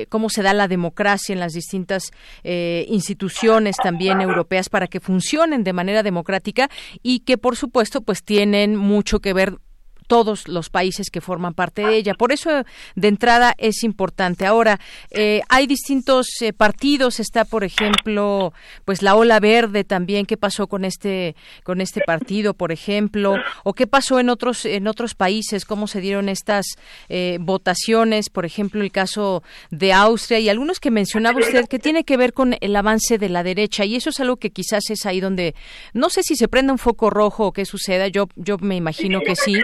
cómo 0.09 0.29
se 0.29 0.41
da 0.41 0.53
la 0.53 0.67
democracia 0.67 1.33
en 1.33 1.39
las 1.39 1.53
distintas 1.53 2.11
instituciones 2.43 3.75
también 3.77 4.21
europeas 4.21 4.69
para 4.69 4.87
que 4.87 4.99
funcionen 4.99 5.63
de 5.63 5.73
manera 5.73 6.03
democrática 6.03 6.69
y 7.03 7.19
que, 7.19 7.37
por 7.37 7.55
supuesto, 7.55 8.01
pues 8.01 8.23
tienen 8.23 8.75
mucho 8.75 9.19
que 9.19 9.33
ver 9.33 9.59
todos 10.07 10.47
los 10.47 10.69
países 10.69 11.09
que 11.09 11.21
forman 11.21 11.53
parte 11.53 11.85
de 11.85 11.95
ella. 11.95 12.13
Por 12.13 12.31
eso, 12.31 12.49
de 12.95 13.07
entrada, 13.07 13.53
es 13.57 13.83
importante. 13.83 14.45
Ahora, 14.45 14.79
eh, 15.11 15.41
hay 15.49 15.67
distintos 15.67 16.27
eh, 16.41 16.53
partidos. 16.53 17.19
Está, 17.19 17.45
por 17.45 17.63
ejemplo, 17.63 18.53
pues 18.85 19.01
la 19.01 19.15
ola 19.15 19.39
verde 19.39 19.83
también. 19.83 20.25
¿Qué 20.25 20.37
pasó 20.37 20.67
con 20.67 20.85
este 20.85 21.35
con 21.63 21.81
este 21.81 22.01
partido, 22.01 22.53
por 22.53 22.71
ejemplo? 22.71 23.35
¿O 23.63 23.73
qué 23.73 23.87
pasó 23.87 24.19
en 24.19 24.29
otros 24.29 24.65
en 24.65 24.87
otros 24.87 25.15
países? 25.15 25.65
¿Cómo 25.65 25.87
se 25.87 26.01
dieron 26.01 26.29
estas 26.29 26.65
eh, 27.09 27.37
votaciones? 27.41 28.29
Por 28.29 28.45
ejemplo, 28.45 28.81
el 28.81 28.91
caso 28.91 29.43
de 29.71 29.93
Austria 29.93 30.39
y 30.39 30.49
algunos 30.49 30.79
que 30.79 30.91
mencionaba 30.91 31.39
usted 31.39 31.67
que 31.67 31.79
tiene 31.79 32.03
que 32.03 32.17
ver 32.17 32.33
con 32.33 32.55
el 32.61 32.75
avance 32.75 33.17
de 33.17 33.29
la 33.29 33.43
derecha. 33.43 33.85
Y 33.85 33.95
eso 33.95 34.09
es 34.09 34.19
algo 34.19 34.37
que 34.37 34.51
quizás 34.51 34.89
es 34.89 35.05
ahí 35.05 35.19
donde 35.19 35.55
no 35.93 36.09
sé 36.09 36.23
si 36.23 36.35
se 36.35 36.47
prende 36.47 36.71
un 36.71 36.77
foco 36.77 37.09
rojo 37.09 37.47
o 37.47 37.51
qué 37.51 37.65
suceda. 37.65 38.07
Yo 38.07 38.27
yo 38.35 38.57
me 38.59 38.75
imagino 38.75 39.21
que 39.21 39.35
sí 39.35 39.55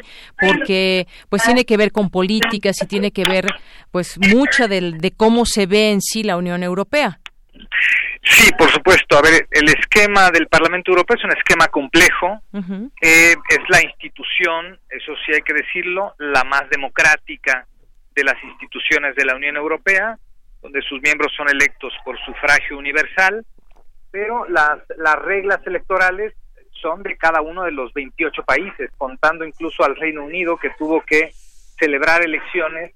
porque 0.41 1.07
pues 1.29 1.43
tiene 1.43 1.65
que 1.65 1.77
ver 1.77 1.91
con 1.91 2.09
políticas 2.09 2.81
y 2.81 2.87
tiene 2.87 3.11
que 3.11 3.23
ver 3.23 3.45
pues 3.91 4.17
mucho 4.17 4.67
de, 4.67 4.93
de 4.93 5.11
cómo 5.11 5.45
se 5.45 5.65
ve 5.67 5.91
en 5.91 6.01
sí 6.01 6.23
la 6.23 6.37
Unión 6.37 6.63
Europea. 6.63 7.19
Sí, 8.23 8.51
por 8.57 8.71
supuesto. 8.71 9.17
A 9.17 9.21
ver, 9.21 9.47
el 9.51 9.67
esquema 9.69 10.29
del 10.29 10.47
Parlamento 10.47 10.91
Europeo 10.91 11.17
es 11.17 11.23
un 11.23 11.35
esquema 11.35 11.67
complejo. 11.67 12.39
Eh, 13.01 13.35
es 13.49 13.59
la 13.69 13.81
institución, 13.83 14.79
eso 14.89 15.13
sí 15.25 15.33
hay 15.33 15.41
que 15.41 15.53
decirlo, 15.53 16.13
la 16.19 16.43
más 16.43 16.69
democrática 16.69 17.65
de 18.13 18.23
las 18.23 18.41
instituciones 18.43 19.15
de 19.15 19.25
la 19.25 19.35
Unión 19.35 19.55
Europea, 19.57 20.17
donde 20.61 20.81
sus 20.83 21.01
miembros 21.01 21.33
son 21.35 21.49
electos 21.49 21.93
por 22.05 22.19
sufragio 22.23 22.77
universal, 22.77 23.43
pero 24.11 24.47
las, 24.47 24.79
las 24.97 25.15
reglas 25.15 25.59
electorales 25.65 26.33
son 26.81 27.03
de 27.03 27.15
cada 27.17 27.41
uno 27.41 27.63
de 27.63 27.71
los 27.71 27.93
28 27.93 28.43
países, 28.43 28.89
contando 28.97 29.45
incluso 29.45 29.83
al 29.83 29.95
Reino 29.95 30.23
Unido 30.23 30.57
que 30.57 30.71
tuvo 30.77 31.01
que 31.01 31.31
celebrar 31.79 32.23
elecciones 32.23 32.93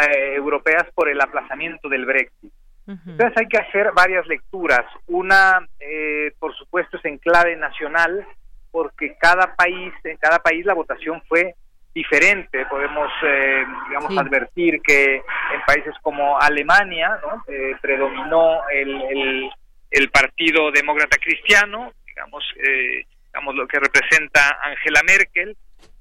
eh, 0.00 0.34
europeas 0.34 0.84
por 0.94 1.08
el 1.08 1.20
aplazamiento 1.20 1.88
del 1.88 2.06
Brexit. 2.06 2.52
Entonces 2.86 3.36
hay 3.36 3.46
que 3.46 3.58
hacer 3.58 3.92
varias 3.94 4.26
lecturas. 4.26 4.84
Una, 5.06 5.64
eh, 5.78 6.32
por 6.40 6.52
supuesto, 6.56 6.96
es 6.96 7.04
en 7.04 7.18
clave 7.18 7.54
nacional, 7.54 8.26
porque 8.72 9.16
cada 9.16 9.54
país, 9.54 9.92
en 10.02 10.16
cada 10.16 10.40
país 10.40 10.66
la 10.66 10.74
votación 10.74 11.22
fue 11.28 11.54
diferente. 11.94 12.66
Podemos, 12.66 13.08
eh, 13.22 13.64
digamos, 13.88 14.18
advertir 14.18 14.80
que 14.82 15.16
en 15.16 15.60
países 15.66 15.94
como 16.02 16.40
Alemania 16.40 17.16
¿no? 17.22 17.44
predominó 17.80 18.58
el, 18.72 18.90
el, 19.02 19.50
el 19.90 20.10
Partido 20.10 20.72
Demócrata 20.72 21.16
Cristiano, 21.18 21.92
digamos, 22.20 22.44
eh, 22.56 23.06
digamos 23.32 23.54
lo 23.54 23.66
que 23.66 23.80
representa 23.80 24.58
Angela 24.62 25.00
Merkel, 25.06 25.56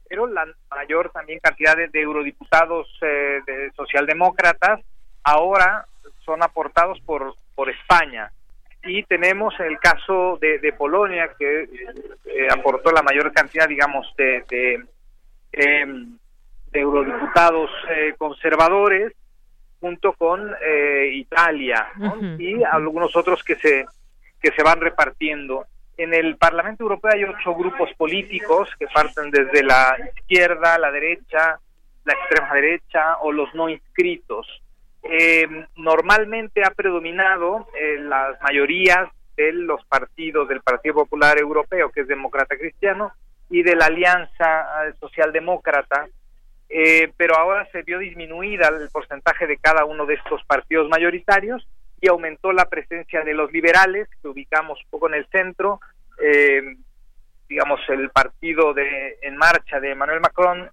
pero 0.08 0.28
la 0.28 0.46
mayor 0.72 1.12
también 1.12 1.40
cantidad 1.40 1.78
de, 1.78 1.90
eurodiputados 1.94 2.88
eh, 3.02 3.40
de 3.46 3.72
socialdemócratas 3.76 4.82
ahora 5.24 5.86
son 6.26 6.44
aportados 6.44 7.00
por, 7.02 7.36
por 7.56 7.70
España. 7.70 8.32
Y 8.84 9.04
tenemos 9.04 9.54
el 9.60 9.78
caso 9.80 10.38
de, 10.42 10.74
Polonia, 10.78 11.32
que 11.38 11.70
eh, 12.26 12.48
aportó 12.50 12.92
la 12.92 13.02
mayor 13.02 13.32
cantidad, 13.32 13.68
digamos, 13.68 14.14
de, 14.18 14.44
de, 14.50 14.86
em, 15.52 16.18
eurodiputados 16.72 17.70
conservadores, 18.18 19.14
junto 19.82 20.14
con 20.14 20.54
Italia, 21.12 21.88
y 22.38 22.64
algunos 22.64 23.16
otros 23.16 23.44
que 23.44 23.56
se, 23.56 23.86
que 24.42 24.52
se 24.52 24.64
van 24.64 24.80
repartiendo. 24.80 25.66
En 26.00 26.14
el 26.14 26.38
Parlamento 26.38 26.84
Europeo 26.84 27.12
hay 27.14 27.26
ocho 27.26 27.54
grupos 27.54 27.90
políticos 27.98 28.70
que 28.80 28.88
parten 28.88 29.32
desde 29.32 29.62
la 29.62 29.98
izquierda, 30.16 30.78
la 30.78 30.92
derecha, 30.92 31.60
la 32.06 32.14
extrema 32.14 32.54
derecha 32.54 33.18
o 33.18 33.34
los 33.34 33.54
no 33.54 33.68
inscritos. 33.68 34.48
Eh, 35.04 35.46
normalmente 35.76 36.64
ha 36.64 36.70
predominado 36.70 37.68
eh, 37.78 37.98
las 38.00 38.42
mayorías 38.42 39.10
de 39.36 39.52
los 39.52 39.84
partidos 39.88 40.48
del 40.48 40.62
Partido 40.62 40.96
Popular 40.96 41.38
Europeo, 41.38 41.92
que 41.92 42.00
es 42.00 42.08
demócrata 42.08 42.56
cristiano, 42.56 43.12
y 43.50 43.62
de 43.64 43.76
la 43.76 43.88
Alianza 43.88 44.88
eh, 44.88 44.94
Socialdemócrata, 45.02 46.08
pero 47.18 47.36
ahora 47.36 47.68
se 47.74 47.82
vio 47.82 48.00
disminuida 48.00 48.70
el 48.70 48.90
porcentaje 48.90 49.48
de 49.48 49.58
cada 49.58 49.84
uno 49.84 50.06
de 50.06 50.14
estos 50.14 50.42
partidos 50.46 50.88
mayoritarios 50.88 51.68
y 52.02 52.08
aumentó 52.08 52.52
la 52.52 52.66
presencia 52.66 53.22
de 53.24 53.34
los 53.34 53.52
liberales, 53.52 54.08
que 54.22 54.28
ubicamos 54.28 54.80
un 54.84 54.90
poco 54.90 55.08
en 55.10 55.16
el 55.16 55.28
centro, 55.28 55.80
eh, 56.22 56.76
digamos, 57.48 57.80
el 57.90 58.10
partido 58.10 58.74
de 58.74 59.18
En 59.22 59.38
Marcha 59.38 59.80
de 59.80 59.92
Emmanuel 59.92 60.22
Macron 60.22 60.70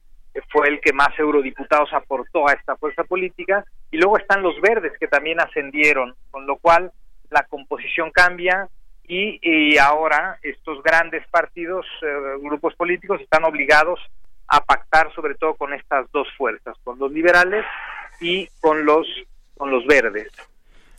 fue 0.51 0.69
el 0.69 0.81
que 0.81 0.93
más 0.93 1.19
eurodiputados 1.19 1.93
aportó 1.93 2.49
a 2.49 2.53
esta 2.53 2.77
fuerza 2.77 3.05
política, 3.05 3.65
y 3.91 3.97
luego 3.97 4.19
están 4.19 4.43
los 4.43 4.61
verdes 4.61 4.93
que 4.99 5.09
también 5.09 5.41
ascendieron, 5.41 6.15
con 6.31 6.47
lo 6.47 6.57
cual 6.57 6.93
la 7.31 7.43
composición 7.45 8.11
cambia 8.11 8.69
y, 9.09 9.79
ahora 9.79 10.39
estos 10.43 10.83
grandes 10.83 11.27
partidos, 11.29 11.87
eh, 12.03 12.39
grupos 12.41 12.75
políticos, 12.75 13.21
están 13.21 13.45
obligados 13.45 14.01
a 14.49 14.61
pactar 14.65 15.13
sobre 15.15 15.35
todo 15.37 15.55
con 15.55 15.73
estas 15.73 16.11
dos 16.13 16.29
fuerzas, 16.37 16.77
con 16.85 16.99
los 16.99 17.11
liberales 17.13 17.65
y 18.21 18.49
con 18.61 18.85
los, 18.85 19.07
con 19.57 19.71
los 19.71 19.87
verdes. 19.87 20.29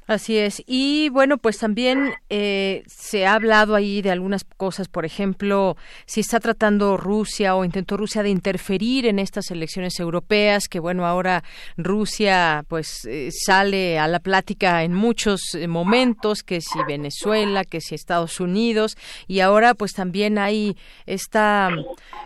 Así 0.08 0.38
es. 0.38 0.64
Y 0.66 1.10
bueno, 1.10 1.38
pues 1.38 1.58
también 1.58 2.14
eh, 2.30 2.84
se 2.88 3.26
ha 3.26 3.34
hablado 3.34 3.76
ahí 3.76 4.02
de 4.02 4.10
algunas 4.10 4.46
cosas, 4.46 4.88
por 4.88 5.04
ejemplo, 5.04 5.76
si 6.06 6.22
está 6.22 6.40
tratando 6.40 6.96
Rusia 6.96 7.56
o 7.56 7.66
intentó 7.66 7.98
Rusia 7.98 8.24
de 8.24 8.30
interferir 8.30 9.06
en 9.06 9.20
estas 9.20 9.52
elecciones 9.52 10.00
europeas, 10.00 10.70
que 10.70 10.80
bueno, 10.80 11.06
ahora 11.06 11.44
Rusia 11.76 12.64
pues 12.70 13.04
eh, 13.06 13.32
sale 13.34 14.00
a 14.00 14.08
la 14.08 14.22
plática 14.22 14.84
en 14.84 14.94
muchos 14.94 15.42
eh, 15.56 15.68
momentos, 15.68 16.42
que 16.42 16.62
si 16.62 16.80
Venezuela, 16.88 17.66
que 17.66 17.82
si 17.82 17.94
Estados 17.94 18.40
Unidos, 18.40 18.96
y 19.28 19.42
ahora 19.42 19.74
pues 19.74 19.92
también 19.92 20.38
hay 20.38 20.78
esta, 21.06 21.70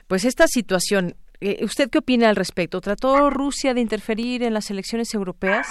pues 0.08 0.24
esta 0.26 0.48
situación. 0.48 1.16
¿Usted 1.64 1.90
qué 1.90 1.98
opina 1.98 2.30
al 2.30 2.36
respecto? 2.36 2.80
¿Trató 2.82 3.32
Rusia 3.32 3.74
de 3.74 3.82
interferir 3.82 4.44
en 4.44 4.54
las 4.54 4.70
elecciones 4.70 5.12
europeas? 5.16 5.66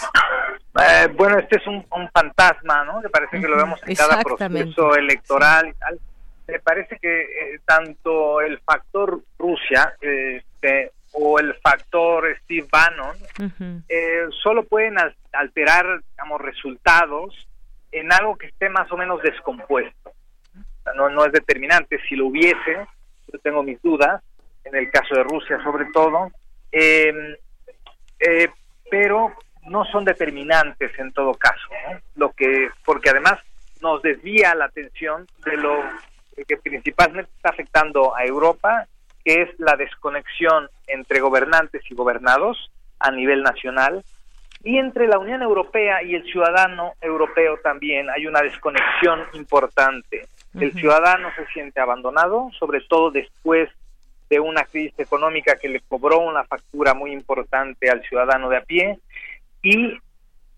Eh, 0.79 1.09
bueno, 1.17 1.39
este 1.39 1.57
es 1.57 1.67
un, 1.67 1.85
fantasma, 2.13 2.85
¿no? 2.85 3.03
Que 3.03 3.09
parece 3.09 3.41
que 3.41 3.49
lo 3.49 3.57
vemos 3.57 3.81
en 3.87 3.95
cada 3.97 4.23
proceso 4.23 4.95
electoral 4.95 5.69
y 5.69 5.73
tal. 5.75 5.99
Me 6.47 6.61
parece 6.61 6.99
que 6.99 7.23
eh, 7.23 7.61
tanto 7.65 8.41
el 8.41 8.59
factor 8.61 9.21
Rusia 9.39 9.95
este, 10.01 10.93
o 11.13 11.39
el 11.39 11.55
factor 11.57 12.37
Steve 12.43 12.69
Bannon 12.71 13.17
eh, 13.89 14.27
solo 14.43 14.65
pueden 14.65 14.97
alterar, 15.33 16.03
digamos, 16.13 16.41
resultados 16.41 17.49
en 17.93 18.13
algo 18.13 18.37
que 18.37 18.47
esté 18.47 18.69
más 18.69 18.91
o 18.93 18.97
menos 18.97 19.21
descompuesto. 19.23 20.13
no, 20.95 21.09
no 21.09 21.25
es 21.25 21.33
determinante. 21.33 21.99
Si 22.09 22.15
lo 22.15 22.27
hubiese, 22.27 22.87
yo 23.33 23.39
tengo 23.41 23.65
mis 23.65 23.83
dudas, 23.83 24.23
en 24.65 24.77
el 24.77 24.89
caso 24.91 25.17
de 25.17 25.25
Rusia 25.25 25.61
sobre 25.65 25.87
todo, 25.93 26.31
pero 28.91 29.35
no 29.67 29.85
son 29.87 30.05
determinantes 30.05 30.99
en 30.99 31.13
todo 31.13 31.35
caso, 31.35 31.69
lo 32.17 32.31
que 32.33 32.71
porque 32.85 33.11
además 33.11 33.39
nos 33.83 34.03
desvía 34.03 34.55
la 34.55 34.67
atención 34.67 35.27
de 35.45 35.57
lo 35.57 35.83
que 36.47 36.57
principalmente 36.57 37.31
está 37.37 37.51
afectando 37.51 38.17
a 38.17 38.25
Europa, 38.25 38.87
que 39.25 39.43
es 39.43 39.49
la 39.59 39.77
desconexión 39.77 40.69
entre 40.87 41.21
gobernantes 41.21 41.83
y 41.91 41.95
gobernados 41.95 42.71
a 42.99 43.11
nivel 43.11 43.43
nacional. 43.43 44.05
Y 44.63 44.79
entre 44.79 45.07
la 45.07 45.19
Unión 45.19 45.43
Europea 45.43 46.03
y 46.03 46.15
el 46.15 46.25
ciudadano 46.25 46.93
europeo 47.01 47.59
también 47.63 48.11
hay 48.11 48.27
una 48.27 48.43
desconexión 48.43 49.21
importante. 49.33 50.27
El 50.59 50.73
ciudadano 50.73 51.31
se 51.37 51.47
siente 51.47 51.81
abandonado, 51.81 52.51
sobre 52.59 52.81
todo 52.83 53.11
después 53.11 53.71
de 54.29 54.41
una 54.41 54.65
crisis 54.65 54.99
económica 54.99 55.57
que 55.57 55.69
le 55.69 55.81
cobró 55.81 56.21
una 56.21 56.45
factura 56.45 56.93
muy 56.95 57.13
importante 57.13 57.91
al 57.91 58.03
ciudadano 58.03 58.49
de 58.49 58.57
a 58.59 58.63
pie 58.63 58.99
y 59.63 59.99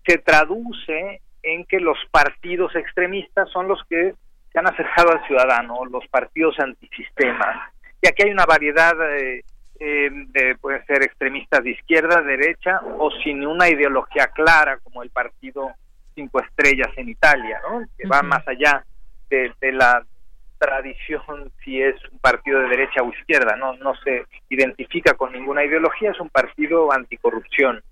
se 0.05 0.17
traduce 0.19 1.21
en 1.41 1.65
que 1.65 1.79
los 1.79 1.97
partidos 2.11 2.75
extremistas 2.75 3.49
son 3.51 3.67
los 3.67 3.83
que 3.89 4.13
se 4.51 4.59
han 4.59 4.67
acercado 4.67 5.11
al 5.11 5.25
ciudadano, 5.27 5.85
los 5.85 6.07
partidos 6.07 6.59
antisistemas. 6.59 7.73
Y 8.01 8.07
aquí 8.07 8.23
hay 8.23 8.31
una 8.31 8.45
variedad 8.45 8.93
eh, 9.17 9.43
eh, 9.79 10.09
de, 10.11 10.55
pueden 10.57 10.85
ser 10.85 11.03
extremistas 11.03 11.63
de 11.63 11.71
izquierda, 11.71 12.21
derecha 12.21 12.79
o 12.99 13.09
sin 13.23 13.45
una 13.45 13.69
ideología 13.69 14.27
clara, 14.27 14.77
como 14.83 15.03
el 15.03 15.09
partido 15.09 15.71
Cinco 16.15 16.41
Estrellas 16.41 16.89
en 16.95 17.09
Italia, 17.09 17.59
¿no? 17.67 17.85
que 17.97 18.07
va 18.07 18.21
más 18.21 18.47
allá 18.47 18.85
de, 19.29 19.51
la 19.71 20.05
tradición 20.59 21.51
si 21.63 21.81
es 21.81 21.95
un 22.11 22.19
partido 22.19 22.59
de 22.59 22.69
derecha 22.69 23.01
o 23.01 23.11
izquierda, 23.11 23.55
no, 23.55 23.75
no 23.77 23.95
se 24.03 24.25
identifica 24.49 25.13
con 25.15 25.33
ninguna 25.33 25.65
ideología, 25.65 26.11
es 26.11 26.19
un 26.19 26.29
partido 26.29 26.91
anticorrupción. 26.93 27.83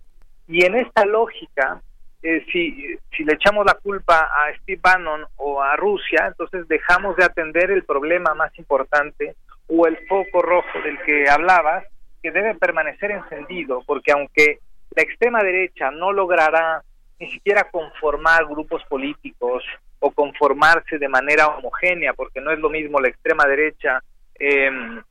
Y 0.52 0.66
en 0.66 0.76
esta 0.76 1.06
lógica, 1.06 1.82
eh, 2.22 2.46
si, 2.52 2.98
si 3.16 3.24
le 3.24 3.36
echamos 3.36 3.66
la 3.66 3.76
culpa 3.76 4.30
a 4.30 4.54
Steve 4.58 4.82
Bannon 4.84 5.26
o 5.38 5.62
a 5.62 5.78
Rusia, 5.78 6.28
entonces 6.28 6.68
dejamos 6.68 7.16
de 7.16 7.24
atender 7.24 7.72
el 7.72 7.86
problema 7.86 8.34
más 8.34 8.52
importante 8.60 9.38
o 9.68 9.88
el 9.88 9.98
foco 10.10 10.42
rojo 10.42 10.82
del 10.84 11.02
que 11.04 11.30
hablabas, 11.30 11.86
que 12.22 12.32
debe 12.32 12.54
permanecer 12.56 13.12
encendido, 13.12 13.82
porque 13.88 14.12
aunque 14.12 14.60
la 14.94 15.04
extrema 15.04 15.42
derecha 15.42 15.90
no 15.90 16.12
logrará 16.12 16.84
ni 17.18 17.32
siquiera 17.32 17.70
conformar 17.72 18.46
grupos 18.46 18.84
políticos 18.90 19.64
o 20.00 20.12
conformarse 20.12 20.98
de 20.98 21.08
manera 21.08 21.48
homogénea, 21.48 22.12
porque 22.14 22.42
no 22.42 22.52
es 22.52 22.60
lo 22.60 22.70
mismo 22.70 23.00
la 23.00 23.08
extrema 23.08 23.46
derecha 23.46 24.04
em, 24.36 25.02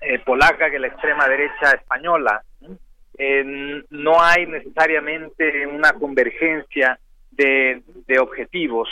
eh, 0.00 0.18
polaca 0.24 0.72
que 0.72 0.80
la 0.80 0.88
extrema 0.88 1.28
derecha 1.28 1.70
española 1.70 2.42
no 3.90 4.22
hay 4.22 4.46
necesariamente 4.46 5.66
una 5.66 5.92
convergencia 5.92 6.98
de, 7.30 7.82
objetivos. 8.20 8.88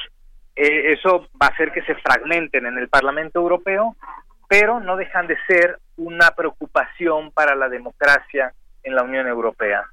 Eh, 0.54 0.92
eso 0.92 1.28
va 1.40 1.48
a 1.48 1.50
hacer 1.50 1.72
que 1.72 1.82
se 1.82 1.94
fragmenten 1.96 2.66
en 2.66 2.78
el 2.78 2.88
Parlamento 2.88 3.40
Europeo, 3.40 3.96
pero 4.48 4.80
no 4.80 4.96
dejan 4.96 5.26
de 5.26 5.36
ser 5.46 5.78
una 5.96 6.30
preocupación 6.32 7.30
para 7.32 7.54
la 7.54 7.68
democracia 7.68 8.52
en 8.82 8.94
la 8.94 9.02
Unión 9.02 9.26
Europea. 9.26 9.84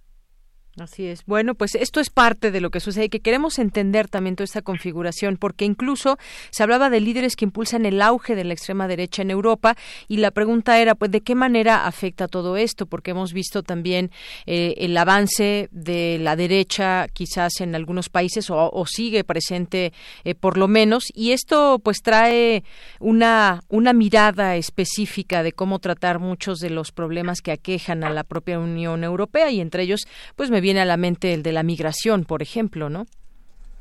Así 0.80 1.06
es. 1.06 1.24
Bueno, 1.28 1.54
pues 1.54 1.76
esto 1.76 2.00
es 2.00 2.10
parte 2.10 2.50
de 2.50 2.60
lo 2.60 2.72
que 2.72 2.80
sucede 2.80 3.06
y 3.06 3.10
que 3.10 3.20
queremos 3.20 3.60
entender 3.60 4.08
también 4.08 4.36
toda 4.36 4.46
esta 4.46 4.64
configuración, 4.64 5.38
porque 5.38 5.66
incluso 5.66 6.18
se 6.50 6.64
hablaba 6.64 6.90
de 6.90 7.00
líderes 7.00 7.36
que 7.36 7.46
impulsan 7.46 7.86
el 7.86 8.02
auge 8.02 8.36
de 8.36 8.44
la 8.44 8.54
extrema 8.54 8.88
derecha 8.88 9.22
en 9.22 9.30
Europa 9.30 9.76
y 10.08 10.18
la 10.18 10.32
pregunta 10.32 10.80
era, 10.80 10.96
pues, 10.96 11.12
¿de 11.12 11.22
qué 11.22 11.36
manera 11.36 11.86
afecta 11.86 12.28
todo 12.28 12.58
esto? 12.58 12.88
Porque 12.88 13.12
hemos 13.12 13.34
visto 13.34 13.62
también 13.62 14.10
eh, 14.48 14.74
el 14.80 14.98
avance 14.98 15.70
de 15.72 16.18
la 16.20 16.36
derecha, 16.36 17.08
quizás 17.14 17.62
en 17.62 17.76
algunos 17.76 18.10
países, 18.10 18.50
o, 18.50 18.84
sigue 18.88 19.24
presente 19.24 19.94
eh, 20.24 20.34
por 20.34 20.58
lo 20.58 20.68
menos, 20.68 21.06
y 21.14 21.34
esto 21.34 21.80
pues 21.84 22.02
trae 22.02 22.64
una, 23.00 23.62
una 23.70 23.94
mirada 23.94 24.56
específica 24.56 25.44
de 25.44 25.52
cómo 25.52 25.78
tratar 25.78 26.18
muchos 26.18 26.58
de 26.58 26.72
los 26.72 26.92
problemas 26.92 27.42
que 27.42 27.52
aquejan 27.52 28.04
a 28.04 28.10
la 28.10 28.24
propia 28.24 28.58
Unión 28.58 29.04
Europea 29.04 29.52
y 29.52 29.62
entre 29.62 29.84
ellos, 29.84 30.08
pues 30.36 30.50
me 30.50 30.63
viene 30.64 30.82
a 30.82 30.86
la 30.86 30.98
mente 30.98 31.34
el 31.34 31.44
de 31.44 31.52
la 31.52 31.62
migración, 31.62 32.26
por 32.26 32.42
ejemplo, 32.42 32.90
¿no? 32.90 33.06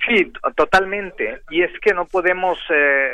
Sí, 0.06 0.30
totalmente. 0.56 1.40
Y 1.48 1.62
es 1.62 1.70
que 1.80 1.94
no 1.94 2.04
podemos 2.04 2.58
eh, 2.68 3.08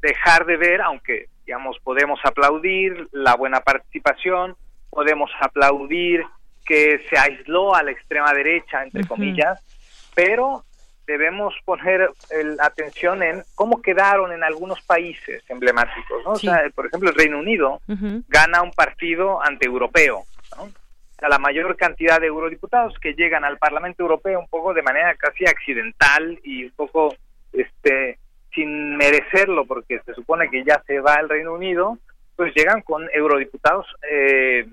dejar 0.00 0.46
de 0.46 0.56
ver, 0.56 0.80
aunque, 0.80 1.26
digamos, 1.44 1.76
podemos 1.82 2.20
aplaudir 2.24 3.08
la 3.12 3.34
buena 3.34 3.60
participación, 3.60 4.56
podemos 4.88 5.30
aplaudir 5.40 6.24
que 6.64 7.04
se 7.10 7.18
aisló 7.18 7.74
a 7.74 7.82
la 7.82 7.90
extrema 7.90 8.32
derecha, 8.32 8.82
entre 8.82 9.04
comillas, 9.04 9.60
pero 10.14 10.64
debemos 11.06 11.54
poner 11.64 12.10
atención 12.60 13.22
en 13.22 13.42
cómo 13.54 13.80
quedaron 13.80 14.30
en 14.32 14.44
algunos 14.44 14.80
países 14.82 15.42
emblemáticos. 15.48 16.22
¿no? 16.24 16.32
O 16.32 16.36
sea, 16.36 16.62
por 16.74 16.86
ejemplo, 16.86 17.08
el 17.10 17.16
Reino 17.16 17.38
Unido 17.38 17.80
gana 18.28 18.62
un 18.62 18.70
partido 18.72 19.42
antieuropeo. 19.42 20.24
A 21.20 21.28
la 21.28 21.38
mayor 21.38 21.76
cantidad 21.76 22.20
de 22.20 22.28
eurodiputados 22.28 22.94
que 23.00 23.14
llegan 23.14 23.44
al 23.44 23.58
Parlamento 23.58 24.02
Europeo 24.02 24.38
un 24.38 24.48
poco 24.48 24.72
de 24.72 24.82
manera 24.82 25.14
casi 25.16 25.44
accidental 25.44 26.38
y 26.44 26.64
un 26.64 26.72
poco 26.72 27.14
este 27.52 28.18
sin 28.54 28.96
merecerlo 28.96 29.66
porque 29.66 30.00
se 30.04 30.14
supone 30.14 30.48
que 30.50 30.64
ya 30.64 30.82
se 30.86 31.00
va 31.00 31.14
al 31.14 31.28
Reino 31.28 31.52
Unido, 31.52 31.98
pues 32.34 32.52
llegan 32.54 32.82
con 32.82 33.08
eurodiputados 33.12 33.86
eh, 34.10 34.66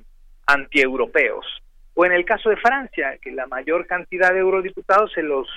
antieuropeos. 0.47 1.45
O 1.93 2.05
en 2.05 2.13
el 2.13 2.25
caso 2.25 2.49
de 2.49 2.57
Francia, 2.57 3.17
que 3.21 3.31
la 3.31 3.47
mayor 3.47 3.85
cantidad 3.85 4.31
de 4.31 4.39
eurodiputados 4.39 5.11
se 5.13 5.21
los, 5.21 5.47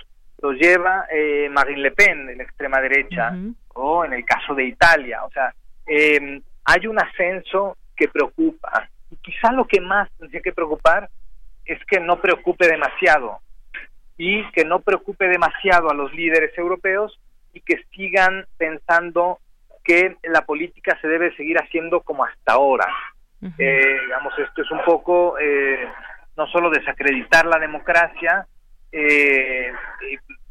los 0.40 0.56
lleva 0.56 1.06
eh, 1.10 1.48
Marine 1.50 1.80
Le 1.80 1.90
Pen, 1.92 2.26
de 2.26 2.36
la 2.36 2.42
extrema 2.44 2.80
derecha, 2.80 3.34
o 3.74 4.04
en 4.04 4.12
el 4.12 4.24
caso 4.24 4.54
de 4.54 4.64
Italia. 4.64 5.24
O 5.24 5.30
sea, 5.30 5.52
eh, 5.86 6.40
hay 6.64 6.86
un 6.86 6.98
ascenso 7.00 7.76
que 7.96 8.08
preocupa 8.08 8.88
quizá 9.22 9.52
lo 9.52 9.66
que 9.66 9.80
más 9.80 10.10
tendría 10.18 10.40
que 10.40 10.52
preocupar 10.52 11.08
es 11.64 11.78
que 11.86 12.00
no 12.00 12.20
preocupe 12.20 12.66
demasiado 12.66 13.40
y 14.16 14.44
que 14.50 14.64
no 14.64 14.80
preocupe 14.80 15.28
demasiado 15.28 15.90
a 15.90 15.94
los 15.94 16.12
líderes 16.12 16.56
europeos 16.58 17.20
y 17.52 17.60
que 17.60 17.82
sigan 17.94 18.46
pensando 18.56 19.38
que 19.84 20.16
la 20.24 20.42
política 20.42 20.98
se 21.00 21.08
debe 21.08 21.34
seguir 21.36 21.56
haciendo 21.58 22.00
como 22.00 22.24
hasta 22.24 22.52
ahora. 22.52 22.86
eh, 23.58 23.96
digamos, 24.04 24.36
esto 24.38 24.62
es 24.62 24.70
un 24.70 24.84
poco 24.84 25.38
eh, 25.38 25.88
no 26.36 26.46
solo 26.48 26.70
desacreditar 26.70 27.46
la 27.46 27.58
democracia 27.58 28.46
eh, 28.90 29.72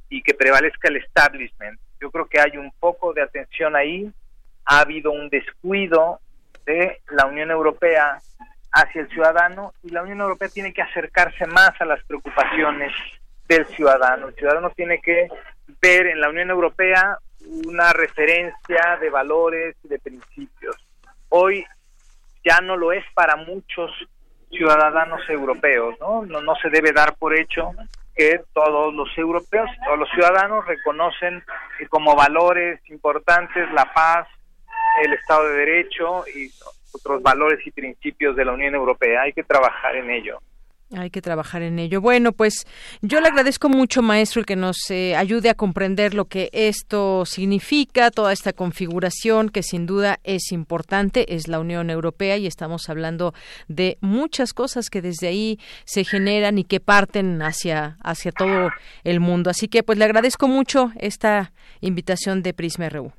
y, 0.10 0.18
y 0.18 0.22
que 0.22 0.34
prevalezca 0.34 0.88
el 0.88 0.98
establishment. 0.98 1.80
Yo 2.00 2.12
creo 2.12 2.28
que 2.28 2.40
hay 2.40 2.58
un 2.58 2.72
poco 2.80 3.14
de 3.14 3.22
atención 3.22 3.76
ahí, 3.76 4.10
ha 4.66 4.80
habido 4.80 5.12
un 5.12 5.30
descuido 5.30 6.20
de 6.66 7.00
la 7.10 7.26
Unión 7.26 7.52
Europea 7.52 8.20
hacia 8.72 9.02
el 9.02 9.10
ciudadano 9.10 9.74
y 9.84 9.90
la 9.90 10.04
Unión 10.04 10.22
Europea 10.22 10.50
tiene 10.50 10.74
que 10.74 10.82
acercarse 10.82 11.46
más 11.46 11.72
a 11.80 11.86
las 11.86 12.04
preocupaciones 12.06 12.92
del 13.48 13.66
ciudadano. 13.68 14.28
El 14.28 14.36
ciudadano 14.36 14.70
tiene 14.72 15.00
que 15.02 15.28
ver 15.82 16.08
en 16.08 16.22
la 16.22 16.30
Unión 16.30 16.50
Europea 16.50 17.18
una 17.66 17.94
referencia 17.94 18.98
de 19.00 19.10
valores 19.10 19.76
y 19.84 19.88
de 19.88 20.00
principios. 20.00 20.76
Hoy 21.30 21.66
ya 22.44 22.60
no 22.62 22.76
lo 22.76 22.92
es 22.92 23.04
para 23.14 23.36
muchos 23.36 23.92
ciudadanos 24.50 25.22
europeos, 25.30 25.96
¿no? 26.00 26.26
No, 26.26 26.42
no 26.42 26.56
se 26.56 26.70
debe 26.70 26.92
dar 26.94 27.16
por 27.16 27.36
hecho 27.36 27.72
que 28.16 28.42
todos 28.54 28.94
los 28.94 29.16
europeos, 29.18 29.70
todos 29.86 30.00
los 30.00 30.10
ciudadanos 30.10 30.66
reconocen 30.66 31.44
como 31.90 32.16
valores 32.16 32.80
importantes 32.90 33.72
la 33.74 33.94
paz, 33.94 34.28
el 35.04 35.14
Estado 35.14 35.48
de 35.50 35.58
Derecho 35.58 36.26
y 36.28 36.50
otros 36.98 37.22
valores 37.22 37.66
y 37.66 37.72
principios 37.72 38.36
de 38.36 38.46
la 38.46 38.54
Unión 38.54 38.76
Europea. 38.76 39.22
Hay 39.24 39.34
que 39.34 39.44
trabajar 39.44 39.96
en 39.96 40.10
ello. 40.10 40.40
Hay 40.96 41.10
que 41.10 41.22
trabajar 41.22 41.64
en 41.64 41.80
ello. 41.80 42.00
Bueno, 42.00 42.32
pues 42.32 42.66
yo 43.02 43.20
le 43.20 43.28
agradezco 43.28 43.68
mucho, 43.68 44.02
maestro, 44.02 44.40
el 44.40 44.46
que 44.46 44.56
nos 44.56 44.90
eh, 44.90 45.18
ayude 45.18 45.50
a 45.50 45.54
comprender 45.54 46.14
lo 46.14 46.26
que 46.26 46.50
esto 46.54 47.26
significa, 47.26 48.10
toda 48.10 48.32
esta 48.32 48.54
configuración 48.54 49.50
que 49.50 49.64
sin 49.64 49.86
duda 49.86 50.20
es 50.24 50.54
importante, 50.54 51.36
es 51.36 51.50
la 51.50 51.60
Unión 51.60 51.90
Europea 51.90 52.38
y 52.38 52.48
estamos 52.48 52.88
hablando 52.88 53.34
de 53.68 53.98
muchas 54.00 54.54
cosas 54.54 54.90
que 54.90 55.02
desde 55.02 55.28
ahí 55.28 55.60
se 55.84 56.06
generan 56.06 56.58
y 56.58 56.64
que 56.64 56.80
parten 56.80 57.42
hacia, 57.42 57.98
hacia 58.02 58.32
todo 58.32 58.70
el 59.04 59.20
mundo. 59.20 59.50
Así 59.50 59.68
que 59.68 59.84
pues 59.84 59.98
le 59.98 60.06
agradezco 60.06 60.48
mucho 60.48 60.94
esta 60.98 61.52
invitación 61.82 62.44
de 62.44 62.54
Prisma 62.54 62.88
RU. 62.88 63.12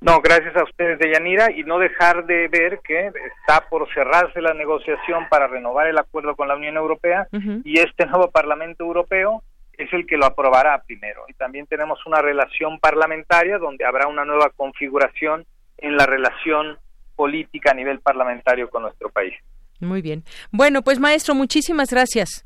No, 0.00 0.20
gracias 0.20 0.54
a 0.56 0.64
ustedes, 0.64 0.98
Deyanira, 0.98 1.50
y 1.50 1.64
no 1.64 1.78
dejar 1.78 2.26
de 2.26 2.48
ver 2.48 2.80
que 2.84 3.06
está 3.06 3.68
por 3.68 3.92
cerrarse 3.92 4.40
la 4.40 4.52
negociación 4.54 5.26
para 5.30 5.46
renovar 5.46 5.86
el 5.88 5.98
acuerdo 5.98 6.36
con 6.36 6.48
la 6.48 6.56
Unión 6.56 6.76
Europea 6.76 7.26
y 7.64 7.78
este 7.78 8.06
nuevo 8.06 8.30
Parlamento 8.30 8.84
Europeo 8.84 9.42
es 9.72 9.92
el 9.92 10.06
que 10.06 10.16
lo 10.16 10.26
aprobará 10.26 10.82
primero. 10.82 11.24
Y 11.28 11.34
también 11.34 11.66
tenemos 11.66 12.04
una 12.06 12.20
relación 12.20 12.78
parlamentaria 12.78 13.58
donde 13.58 13.84
habrá 13.84 14.06
una 14.06 14.24
nueva 14.24 14.50
configuración 14.54 15.44
en 15.78 15.96
la 15.96 16.06
relación 16.06 16.78
política 17.14 17.72
a 17.72 17.74
nivel 17.74 18.00
parlamentario 18.00 18.68
con 18.68 18.82
nuestro 18.82 19.10
país. 19.10 19.34
Muy 19.80 20.02
bien. 20.02 20.24
Bueno, 20.50 20.82
pues 20.82 20.98
maestro, 20.98 21.34
muchísimas 21.34 21.90
gracias. 21.90 22.45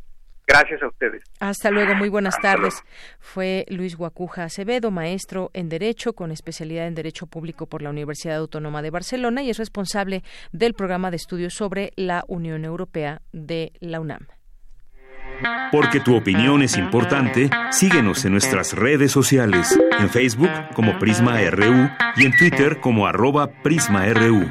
Gracias 0.51 0.83
a 0.83 0.89
ustedes. 0.89 1.23
Hasta 1.39 1.71
luego, 1.71 1.95
muy 1.95 2.09
buenas 2.09 2.35
tardes. 2.43 2.83
Fue 3.21 3.65
Luis 3.69 3.97
Guacuja 3.97 4.43
Acevedo, 4.45 4.91
maestro 4.91 5.53
en 5.55 5.69
Derecho 5.69 6.13
con 6.13 6.33
especialidad 6.33 6.89
en 6.89 6.97
Derecho 6.97 7.29
Público 7.29 7.67
por 7.67 7.83
la 7.83 7.91
Universidad 7.91 8.39
Autónoma 8.39 8.83
de 8.83 8.91
Barcelona 8.91 9.45
y 9.45 9.51
es 9.51 9.59
responsable 9.59 10.25
del 10.51 10.75
programa 10.75 11.13
de 11.13 11.19
estudios 11.19 11.55
sobre 11.55 11.93
la 11.95 12.25
Unión 12.27 12.65
Europea 12.65 13.23
de 13.31 13.71
la 13.79 14.01
UNAM. 14.01 14.27
Porque 15.71 16.01
tu 16.01 16.17
opinión 16.17 16.63
es 16.63 16.77
importante, 16.77 17.49
síguenos 17.71 18.25
en 18.25 18.33
nuestras 18.33 18.73
redes 18.73 19.13
sociales, 19.13 19.79
en 20.01 20.11
Facebook 20.11 20.51
como 20.75 20.99
Prisma 20.99 21.41
RU 21.49 21.89
y 22.17 22.27
en 22.27 22.37
Twitter 22.37 22.81
como 22.81 23.07
arroba 23.07 23.53
PrismaRU. 23.63 24.51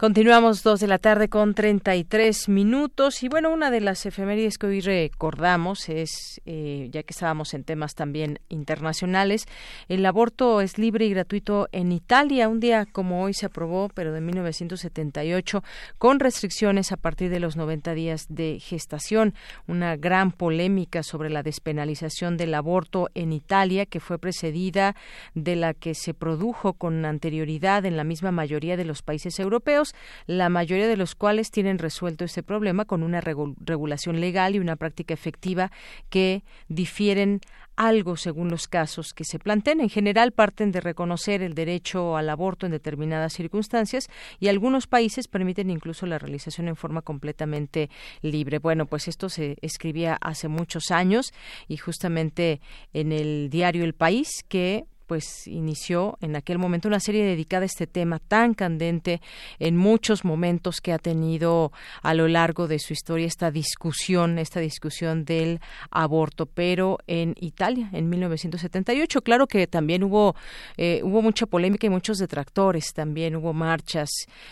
Continuamos 0.00 0.62
dos 0.62 0.80
de 0.80 0.86
la 0.86 0.96
tarde 0.96 1.28
con 1.28 1.52
33 1.52 2.48
minutos 2.48 3.22
y 3.22 3.28
bueno, 3.28 3.50
una 3.50 3.70
de 3.70 3.82
las 3.82 4.06
efemérides 4.06 4.56
que 4.56 4.66
hoy 4.66 4.80
recordamos 4.80 5.90
es, 5.90 6.40
eh, 6.46 6.88
ya 6.90 7.02
que 7.02 7.12
estábamos 7.12 7.52
en 7.52 7.64
temas 7.64 7.94
también 7.94 8.40
internacionales, 8.48 9.44
el 9.88 10.06
aborto 10.06 10.62
es 10.62 10.78
libre 10.78 11.04
y 11.04 11.10
gratuito 11.10 11.68
en 11.72 11.92
Italia. 11.92 12.48
Un 12.48 12.60
día 12.60 12.86
como 12.86 13.22
hoy 13.22 13.34
se 13.34 13.44
aprobó, 13.44 13.90
pero 13.92 14.14
de 14.14 14.22
1978, 14.22 15.62
con 15.98 16.18
restricciones 16.18 16.92
a 16.92 16.96
partir 16.96 17.28
de 17.28 17.40
los 17.40 17.56
90 17.56 17.92
días 17.92 18.24
de 18.30 18.58
gestación. 18.58 19.34
Una 19.66 19.96
gran 19.96 20.32
polémica 20.32 21.02
sobre 21.02 21.28
la 21.28 21.42
despenalización 21.42 22.38
del 22.38 22.54
aborto 22.54 23.10
en 23.12 23.34
Italia, 23.34 23.84
que 23.84 24.00
fue 24.00 24.18
precedida 24.18 24.96
de 25.34 25.56
la 25.56 25.74
que 25.74 25.94
se 25.94 26.14
produjo 26.14 26.72
con 26.72 27.04
anterioridad 27.04 27.84
en 27.84 27.98
la 27.98 28.04
misma 28.04 28.30
mayoría 28.30 28.78
de 28.78 28.86
los 28.86 29.02
países 29.02 29.38
europeos 29.38 29.89
la 30.26 30.48
mayoría 30.48 30.88
de 30.88 30.96
los 30.96 31.14
cuales 31.14 31.50
tienen 31.50 31.78
resuelto 31.78 32.24
este 32.24 32.42
problema 32.42 32.84
con 32.84 33.02
una 33.02 33.20
regulación 33.20 34.20
legal 34.20 34.54
y 34.54 34.58
una 34.58 34.76
práctica 34.76 35.14
efectiva 35.14 35.70
que 36.08 36.42
difieren 36.68 37.40
algo 37.76 38.16
según 38.18 38.50
los 38.50 38.68
casos 38.68 39.14
que 39.14 39.24
se 39.24 39.38
planteen. 39.38 39.80
En 39.80 39.88
general 39.88 40.32
parten 40.32 40.70
de 40.70 40.80
reconocer 40.80 41.42
el 41.42 41.54
derecho 41.54 42.16
al 42.16 42.28
aborto 42.28 42.66
en 42.66 42.72
determinadas 42.72 43.32
circunstancias 43.32 44.08
y 44.38 44.48
algunos 44.48 44.86
países 44.86 45.28
permiten 45.28 45.70
incluso 45.70 46.04
la 46.04 46.18
realización 46.18 46.68
en 46.68 46.76
forma 46.76 47.00
completamente 47.00 47.88
libre. 48.20 48.58
Bueno, 48.58 48.84
pues 48.84 49.08
esto 49.08 49.30
se 49.30 49.56
escribía 49.62 50.18
hace 50.20 50.48
muchos 50.48 50.90
años 50.90 51.32
y 51.68 51.78
justamente 51.78 52.60
en 52.92 53.12
el 53.12 53.48
diario 53.48 53.84
El 53.84 53.94
País 53.94 54.44
que 54.46 54.84
pues 55.10 55.48
inició 55.48 56.16
en 56.20 56.36
aquel 56.36 56.58
momento 56.58 56.86
una 56.86 57.00
serie 57.00 57.24
dedicada 57.24 57.64
a 57.64 57.66
este 57.66 57.88
tema 57.88 58.20
tan 58.20 58.54
candente 58.54 59.20
en 59.58 59.76
muchos 59.76 60.24
momentos 60.24 60.80
que 60.80 60.92
ha 60.92 60.98
tenido 60.98 61.72
a 62.02 62.14
lo 62.14 62.28
largo 62.28 62.68
de 62.68 62.78
su 62.78 62.92
historia 62.92 63.26
esta 63.26 63.50
discusión, 63.50 64.38
esta 64.38 64.60
discusión 64.60 65.24
del 65.24 65.58
aborto, 65.90 66.46
pero 66.46 66.98
en 67.08 67.34
Italia 67.40 67.90
en 67.92 68.08
1978, 68.08 69.22
claro 69.22 69.48
que 69.48 69.66
también 69.66 70.04
hubo 70.04 70.36
eh, 70.76 71.00
hubo 71.02 71.22
mucha 71.22 71.44
polémica 71.44 71.88
y 71.88 71.90
muchos 71.90 72.18
detractores, 72.18 72.92
también 72.94 73.34
hubo 73.34 73.52
marchas 73.52 74.10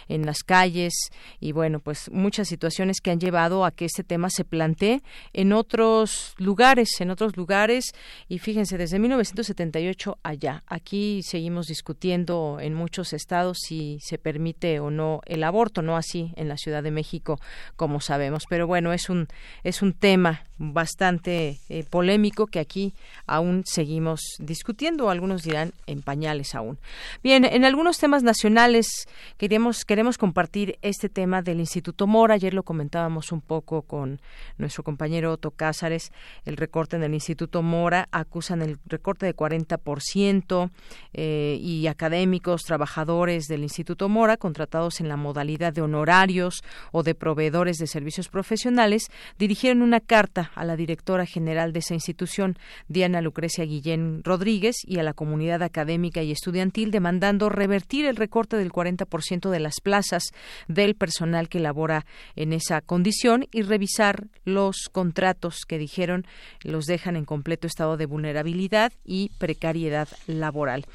en 0.09 0.27
las 0.27 0.43
calles 0.43 0.93
y 1.39 1.53
bueno, 1.53 1.79
pues 1.79 2.11
muchas 2.11 2.49
situaciones 2.49 3.01
que 3.01 3.13
han 3.13 3.21
llevado 3.21 3.65
a 3.65 3.71
que 3.71 3.85
este 3.85 4.03
tema 4.03 4.29
se 4.29 4.45
plantee 4.45 5.03
en 5.33 5.53
otros 5.53 6.35
lugares, 6.37 7.01
en 7.01 7.13
otros 7.13 7.37
lugares. 7.37 7.93
Y 8.29 8.41
fíjense 8.41 8.77
desde 8.77 8.99
1978 8.99 10.19
allá 10.25 10.48
Aquí 10.67 11.23
seguimos 11.23 11.67
discutiendo 11.67 12.59
en 12.61 12.75
muchos 12.75 13.13
estados 13.13 13.59
si 13.61 13.99
se 14.01 14.19
permite 14.19 14.81
o 14.81 14.91
no 14.91 15.21
el 15.27 15.45
aborto, 15.45 15.83
no 15.83 15.97
así 15.97 16.33
en 16.37 16.49
la 16.49 16.57
Ciudad 16.57 16.83
de 16.83 16.91
México, 16.91 17.39
como 17.77 18.01
sabemos. 18.01 18.45
Pero 18.49 18.67
bueno, 18.67 18.93
es 18.93 19.09
un 19.11 19.29
es 19.63 19.83
un 19.83 19.93
tema 19.93 20.48
bastante 20.59 21.59
eh, 21.69 21.85
polémico 21.89 22.47
que 22.47 22.59
aquí 22.59 22.93
aún 23.27 23.63
seguimos 23.65 24.21
discutiendo. 24.39 25.11
Algunos 25.11 25.43
dirán 25.43 25.73
en 25.87 26.03
pañales 26.03 26.55
aún. 26.55 26.79
Bien, 27.23 27.45
en 27.45 27.65
algunos 27.65 27.99
temas 27.99 28.23
nacionales 28.23 28.87
queremos 29.37 29.85
queremos 29.85 30.19
compartir 30.19 30.79
este 30.83 31.09
tema 31.09 31.43
del 31.43 31.61
Instituto 31.61 32.07
Mora. 32.07 32.35
Ayer 32.35 32.55
lo 32.55 32.63
comentábamos 32.63 33.33
un 33.33 33.41
poco 33.41 33.83
con 33.83 34.21
nuestro 34.59 34.83
compañero 34.83 35.33
Otto 35.33 35.51
Cázares. 35.51 36.13
El 36.45 36.57
recorte 36.57 36.97
en 36.97 37.05
el 37.05 37.15
Instituto 37.15 37.63
Mora 37.63 38.09
acusan 38.11 38.63
el 38.63 38.79
recorte 38.87 39.27
de 39.27 39.35
40% 39.35 40.71
eh, 41.15 41.59
y 41.61 41.87
académicos, 41.87 42.63
trabajadores 42.65 43.47
del 43.47 43.63
Instituto 43.63 44.09
Mora, 44.09 44.37
contratados 44.37 45.01
en 45.01 45.09
la 45.09 45.17
modalidad 45.17 45.73
de 45.73 45.83
honorarios 45.83 46.63
o 46.93 47.03
de 47.03 47.15
proveedores 47.15 47.79
de 47.79 47.87
servicios 47.87 48.29
profesionales, 48.29 49.09
dirigieron 49.39 49.83
una 49.83 50.01
carta 50.01 50.48
a 50.55 50.65
la 50.65 50.77
directora 50.77 51.27
general 51.27 51.73
de 51.73 51.81
esa 51.81 51.95
institución, 51.95 52.59
Diana 52.89 53.21
Lucrecia 53.21 53.65
Guillén 53.65 54.23
Rodríguez, 54.25 54.77
y 54.85 54.99
a 54.99 55.03
la 55.03 55.15
comunidad 55.15 55.63
académica 55.63 56.23
y 56.23 56.33
estudiantil, 56.33 56.91
demandando 56.91 57.49
revertir 57.49 58.07
el 58.07 58.17
recorte 58.17 58.57
del 58.57 58.73
40% 58.73 59.51
de 59.51 59.61
las 59.61 59.81
plazas 59.83 60.33
del 60.67 60.95
personal 60.95 61.49
que 61.49 61.61
labora 61.61 62.07
en 62.37 62.53
esa 62.53 62.81
condición 62.81 63.47
y 63.53 63.63
revisar 63.63 64.27
los 64.45 64.89
contratos 64.91 65.61
que 65.67 65.79
dijeron 65.79 66.27
los 66.63 66.87
dejan 66.87 67.17
en 67.17 67.25
completo 67.25 67.67
estado 67.67 67.97
de 67.97 68.07
vulnerabilidad 68.07 68.93
y 69.05 69.31
precariedad 69.39 70.09
laboral. 70.27 70.87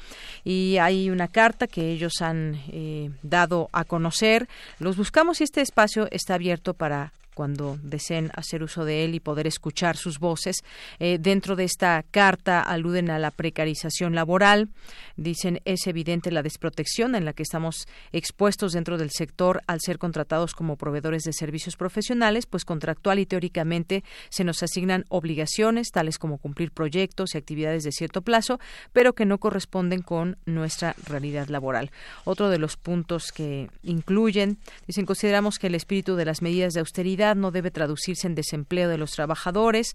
Y 0.44 0.78
hay 0.78 1.10
una 1.10 1.28
carta 1.28 1.66
que 1.66 1.90
ellos 1.90 2.20
han 2.20 2.60
eh, 2.68 3.10
dado 3.22 3.68
a 3.72 3.84
conocer. 3.84 4.48
Los 4.78 4.96
buscamos 4.96 5.40
y 5.40 5.44
este 5.44 5.60
espacio 5.60 6.08
está 6.10 6.34
abierto 6.34 6.74
para 6.74 7.12
cuando 7.34 7.78
deseen 7.82 8.30
hacer 8.34 8.62
uso 8.62 8.84
de 8.84 9.04
él 9.04 9.14
y 9.14 9.20
poder 9.20 9.46
escuchar 9.46 9.96
sus 9.96 10.18
voces. 10.18 10.62
Eh, 10.98 11.18
dentro 11.20 11.56
de 11.56 11.64
esta 11.64 12.04
carta 12.10 12.60
aluden 12.60 13.10
a 13.10 13.18
la 13.18 13.30
precarización 13.30 14.14
laboral, 14.14 14.68
dicen 15.16 15.60
es 15.64 15.86
evidente 15.86 16.30
la 16.30 16.42
desprotección 16.42 17.14
en 17.14 17.24
la 17.24 17.32
que 17.32 17.42
estamos 17.42 17.86
expuestos 18.12 18.72
dentro 18.72 18.98
del 18.98 19.10
sector 19.10 19.62
al 19.66 19.80
ser 19.80 19.98
contratados 19.98 20.54
como 20.54 20.76
proveedores 20.76 21.22
de 21.24 21.32
servicios 21.32 21.76
profesionales, 21.76 22.46
pues 22.46 22.64
contractual 22.64 23.18
y 23.18 23.26
teóricamente 23.26 24.04
se 24.30 24.44
nos 24.44 24.62
asignan 24.62 25.04
obligaciones 25.08 25.90
tales 25.90 26.18
como 26.18 26.38
cumplir 26.38 26.70
proyectos 26.70 27.34
y 27.34 27.38
actividades 27.38 27.84
de 27.84 27.92
cierto 27.92 28.22
plazo, 28.22 28.60
pero 28.92 29.14
que 29.14 29.24
no 29.24 29.38
corresponden 29.38 30.02
con 30.02 30.36
nuestra 30.46 30.94
realidad 31.06 31.48
laboral. 31.48 31.90
Otro 32.24 32.48
de 32.48 32.58
los 32.58 32.76
puntos 32.76 33.32
que 33.32 33.68
incluyen, 33.82 34.58
dicen, 34.86 35.06
consideramos 35.06 35.58
que 35.58 35.68
el 35.68 35.74
espíritu 35.74 36.16
de 36.16 36.24
las 36.24 36.42
medidas 36.42 36.74
de 36.74 36.80
austeridad 36.80 37.23
no 37.34 37.50
debe 37.50 37.70
traducirse 37.70 38.26
en 38.26 38.34
desempleo 38.34 38.90
de 38.90 38.98
los 38.98 39.12
trabajadores 39.12 39.92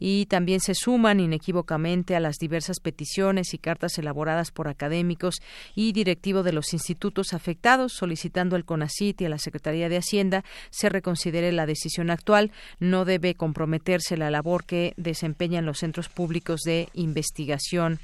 y 0.00 0.26
también 0.26 0.58
se 0.58 0.74
suman 0.74 1.20
inequívocamente 1.20 2.16
a 2.16 2.20
las 2.20 2.38
diversas 2.38 2.80
peticiones 2.80 3.54
y 3.54 3.58
cartas 3.58 3.98
elaboradas 3.98 4.50
por 4.50 4.66
académicos 4.66 5.36
y 5.76 5.92
directivos 5.92 6.44
de 6.44 6.52
los 6.52 6.72
institutos 6.72 7.34
afectados 7.34 7.92
solicitando 7.92 8.56
al 8.56 8.64
CONACIT 8.64 9.20
y 9.20 9.26
a 9.26 9.28
la 9.28 9.38
Secretaría 9.38 9.88
de 9.88 9.98
Hacienda 9.98 10.44
se 10.70 10.88
reconsidere 10.88 11.52
la 11.52 11.66
decisión 11.66 12.10
actual. 12.10 12.50
No 12.80 13.04
debe 13.04 13.34
comprometerse 13.34 14.16
la 14.16 14.30
labor 14.30 14.64
que 14.64 14.94
desempeñan 14.96 15.66
los 15.66 15.78
centros 15.78 16.08
públicos 16.08 16.62
de 16.62 16.88
investigación 16.94 18.00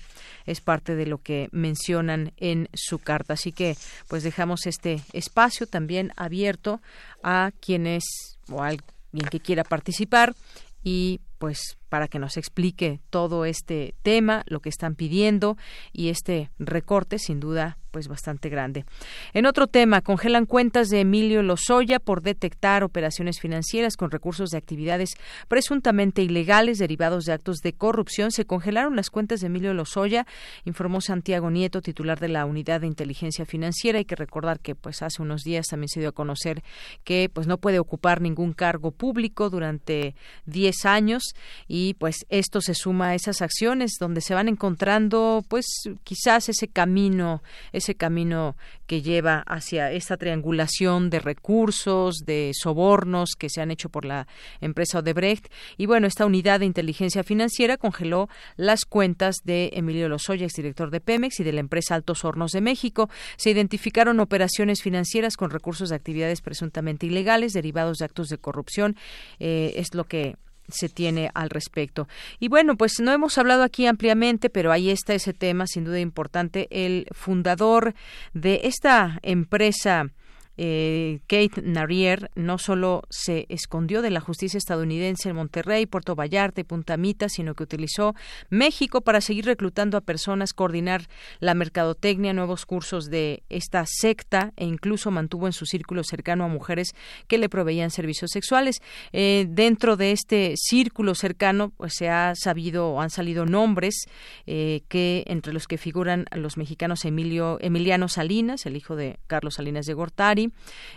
es 0.47 0.61
parte 0.61 0.95
de 0.97 1.07
lo 1.07 1.19
que 1.19 1.49
mencionan 1.53 2.33
en 2.39 2.69
su 2.75 2.99
carta. 2.99 3.35
Así 3.35 3.53
que, 3.53 3.77
pues 4.09 4.23
dejamos 4.23 4.67
este 4.67 5.01
espacio 5.13 5.67
también 5.67 6.13
abierto 6.17 6.81
a 7.23 7.53
quienes 7.61 8.38
o 8.51 8.63
alguien 8.63 9.29
que 9.31 9.41
quiera 9.41 9.65
participar 9.65 10.35
y 10.83 11.21
pues 11.39 11.79
para 11.89 12.09
que 12.09 12.19
nos 12.19 12.37
explique 12.37 13.01
todo 13.11 13.45
este 13.45 13.95
tema, 14.03 14.43
lo 14.47 14.61
que 14.61 14.69
están 14.69 14.95
pidiendo 14.95 15.57
y 15.93 16.09
este 16.11 16.51
recorte 16.59 17.19
sin 17.19 17.41
duda 17.41 17.79
pues 17.91 18.07
bastante 18.07 18.51
grande. 18.51 18.85
En 19.33 19.47
otro 19.47 19.67
tema, 19.67 20.03
congelan 20.03 20.45
cuentas 20.45 20.91
de 20.91 21.01
Emilio 21.01 21.43
Lozoya 21.43 21.99
por 21.99 22.21
detectar 22.21 22.85
operaciones 22.85 23.41
financieras 23.41 23.97
con 23.97 24.11
recursos 24.11 24.51
de 24.51 24.59
actividades 24.59 25.15
presuntamente 25.49 26.23
ilegales 26.23 26.79
derivados 26.79 27.25
de 27.25 27.33
actos 27.33 27.59
de 27.59 27.73
corrupción. 27.73 28.31
Se 28.31 28.45
congelaron 28.45 28.95
las 28.95 29.09
cuentas 29.09 29.41
de 29.41 29.47
Emilio 29.47 29.73
Lozoya, 29.73 30.27
informó 30.65 31.01
Santiago 31.01 31.51
Nieto, 31.51 31.81
titular 31.81 32.21
de 32.21 32.29
la 32.29 32.45
Unidad 32.45 32.83
de 32.83 32.87
Inteligencia 32.87 33.47
Financiera. 33.47 33.99
Hay 33.99 34.05
que 34.05 34.17
recordar 34.17 34.61
que 34.61 34.75
pues 34.75 35.01
hace 35.01 35.23
unos 35.23 35.43
días 35.43 35.67
también 35.69 35.89
se 35.89 36.01
dio 36.01 36.11
a 36.11 36.13
conocer 36.13 36.63
que 37.05 37.31
pues 37.33 37.47
no 37.47 37.57
puede 37.57 37.79
ocupar 37.79 38.21
ningún 38.21 38.53
cargo 38.53 38.91
público 38.91 39.49
durante 39.49 40.15
10 40.45 40.85
años 40.85 41.28
y 41.67 41.95
pues 41.95 42.27
esto 42.29 42.61
se 42.61 42.75
suma 42.75 43.09
a 43.09 43.15
esas 43.15 43.43
acciones 43.43 43.93
donde 43.99 44.21
se 44.21 44.35
van 44.35 44.49
encontrando 44.49 45.45
pues 45.49 45.67
quizás 46.05 46.49
ese 46.49 46.69
camino 46.69 47.43
ese 47.73 47.95
camino 47.95 48.57
que 48.87 49.03
lleva 49.03 49.45
hacia 49.47 49.93
esta 49.93 50.17
triangulación 50.17 51.11
de 51.11 51.21
recursos 51.21 52.19
de 52.25 52.53
sobornos 52.55 53.31
que 53.39 53.51
se 53.51 53.61
han 53.61 53.71
hecho 53.71 53.91
por 53.91 54.05
la 54.05 54.27
empresa 54.61 55.01
Odebrecht. 55.01 55.53
Y 55.77 55.87
bueno 55.87 56.07
esta 56.07 56.27
unidad 56.27 56.61
de 56.61 56.67
inteligencia 56.67 57.23
financiera 57.23 57.77
congeló 57.77 58.29
las 58.57 58.85
cuentas 58.87 59.37
de 59.45 59.71
Emilio 59.75 60.09
Lozoya 60.09 60.47
exdirector 60.47 60.91
de 60.91 61.01
Pemex 61.01 61.41
y 61.41 61.45
de 61.45 61.53
la 61.53 61.61
empresa 61.61 61.95
Altos 61.95 62.25
Hornos 62.25 62.53
de 62.53 62.61
México. 62.61 63.11
Se 63.37 63.51
identificaron 63.51 64.21
operaciones 64.21 64.83
financieras 64.83 65.37
con 65.37 65.51
recursos 65.51 65.91
de 65.91 65.97
actividades 65.97 66.41
presuntamente 66.41 67.07
ilegales 67.07 67.53
derivados 67.53 67.99
de 67.99 68.07
actos 68.07 68.29
de 68.29 68.39
corrupción. 68.39 68.97
Eh, 69.39 69.75
es 69.77 69.95
lo 69.95 70.05
que 70.05 70.37
se 70.69 70.89
tiene 70.89 71.31
al 71.35 71.51
respecto. 71.51 72.09
Y 72.39 72.49
bueno, 72.49 72.77
pues 72.77 73.01
no 73.01 73.13
hemos 73.13 73.39
hablado 73.39 73.63
aquí 73.63 73.87
ampliamente, 73.87 74.51
pero 74.51 74.73
ahí 74.73 74.91
está 74.91 75.15
ese 75.15 75.33
tema, 75.33 75.67
sin 75.67 75.85
duda 75.85 76.01
importante. 76.01 76.69
El 76.71 77.07
fundador 77.13 77.95
de 78.35 78.61
esta 78.65 79.19
empresa 79.23 80.11
eh, 80.59 81.21
Kate 81.29 81.63
Narrier 81.63 82.31
no 82.35 82.59
solo 82.59 83.05
se 83.09 83.47
escondió 83.49 84.03
de 84.03 84.11
la 84.11 84.21
justicia 84.21 84.59
estadounidense 84.59 85.31
en 85.31 85.37
Monterrey, 85.37 85.87
Puerto 85.87 86.15
Vallarta 86.15 86.61
y 86.61 86.65
Punta 86.65 86.97
Mita, 86.97 87.29
sino 87.29 87.55
que 87.55 87.63
utilizó 87.63 88.15
México 88.51 89.01
para 89.01 89.21
seguir 89.21 89.47
reclutando 89.47 89.97
a 89.97 90.03
personas, 90.03 90.53
coordinar 90.53 91.09
la 91.41 91.55
mercadotecnia, 91.55 92.33
nuevos 92.33 92.67
cursos 92.67 93.07
de 93.07 93.43
esta 93.49 93.85
secta 93.87 94.53
e 94.57 94.65
incluso 94.65 95.11
mantuvo 95.11 95.47
en 95.47 95.53
su 95.53 95.65
círculo 95.65 96.03
cercano 96.05 96.45
a 96.45 96.49
mujeres 96.49 96.95
que 97.29 97.39
le 97.39 97.49
proveían 97.49 97.91
servicios 97.91 98.33
sexuales. 98.33 98.83
Eh, 99.13 99.47
dentro 99.49 99.97
de 99.97 100.13
este 100.13 100.55
círculo 100.57 101.15
cercano, 101.15 101.71
pues 101.77 101.95
se 101.95 102.09
ha 102.09 102.35
sabido 102.35 103.01
han 103.01 103.11
salido 103.11 103.47
nombres 103.47 104.07
eh, 104.47 104.83
que 104.89 105.25
entre 105.27 105.53
los 105.53 105.67
que 105.67 105.79
figuran 105.79 106.27
los 106.33 106.57
mexicanos 106.57 107.05
Emilio 107.05 107.59
Emiliano 107.61 108.09
Salinas, 108.09 108.67
el 108.67 108.77
hijo 108.77 108.97
de 108.97 109.19
Carlos 109.27 109.55
Salinas 109.55 109.87
de 109.87 109.95
Gortari, 109.95 110.48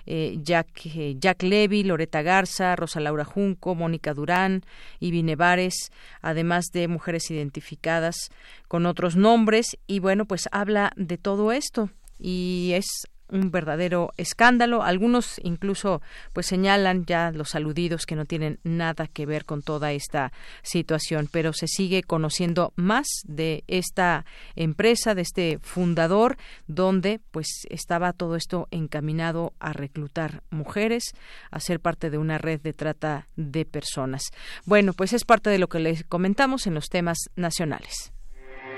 eh, 0.05 0.37
Jack, 0.41 0.85
eh, 0.85 1.15
Jack 1.17 1.43
Levy, 1.43 1.83
Loreta 1.83 2.21
Garza, 2.21 2.75
Rosa 2.75 2.99
Laura 2.99 3.25
Junco, 3.25 3.75
Mónica 3.75 4.13
Durán, 4.13 4.63
y 4.99 5.23
Nevares, 5.23 5.91
además 6.21 6.65
de 6.73 6.87
mujeres 6.87 7.29
identificadas 7.31 8.29
con 8.67 8.85
otros 8.85 9.15
nombres. 9.15 9.77
Y 9.87 9.99
bueno, 9.99 10.25
pues 10.25 10.49
habla 10.51 10.91
de 10.95 11.17
todo 11.17 11.51
esto 11.51 11.89
y 12.21 12.71
es 12.75 13.07
un 13.31 13.51
verdadero 13.51 14.11
escándalo. 14.17 14.83
Algunos 14.83 15.39
incluso 15.43 16.01
pues 16.33 16.45
señalan 16.45 17.05
ya 17.05 17.31
los 17.31 17.55
aludidos 17.55 18.05
que 18.05 18.15
no 18.15 18.25
tienen 18.25 18.59
nada 18.63 19.07
que 19.07 19.25
ver 19.25 19.45
con 19.45 19.61
toda 19.61 19.91
esta 19.91 20.31
situación, 20.61 21.27
pero 21.31 21.53
se 21.53 21.67
sigue 21.67 22.03
conociendo 22.03 22.73
más 22.75 23.07
de 23.23 23.63
esta 23.67 24.25
empresa, 24.55 25.15
de 25.15 25.21
este 25.21 25.59
fundador, 25.61 26.37
donde 26.67 27.19
pues 27.31 27.65
estaba 27.69 28.13
todo 28.13 28.35
esto 28.35 28.67
encaminado 28.71 29.53
a 29.59 29.73
reclutar 29.73 30.43
mujeres, 30.49 31.13
a 31.49 31.59
ser 31.59 31.79
parte 31.79 32.09
de 32.09 32.17
una 32.17 32.37
red 32.37 32.61
de 32.61 32.73
trata 32.73 33.27
de 33.35 33.65
personas. 33.65 34.23
Bueno, 34.65 34.93
pues 34.93 35.13
es 35.13 35.25
parte 35.25 35.49
de 35.49 35.59
lo 35.59 35.69
que 35.69 35.79
les 35.79 36.03
comentamos 36.03 36.67
en 36.67 36.73
los 36.73 36.89
temas 36.89 37.17
nacionales. 37.35 38.11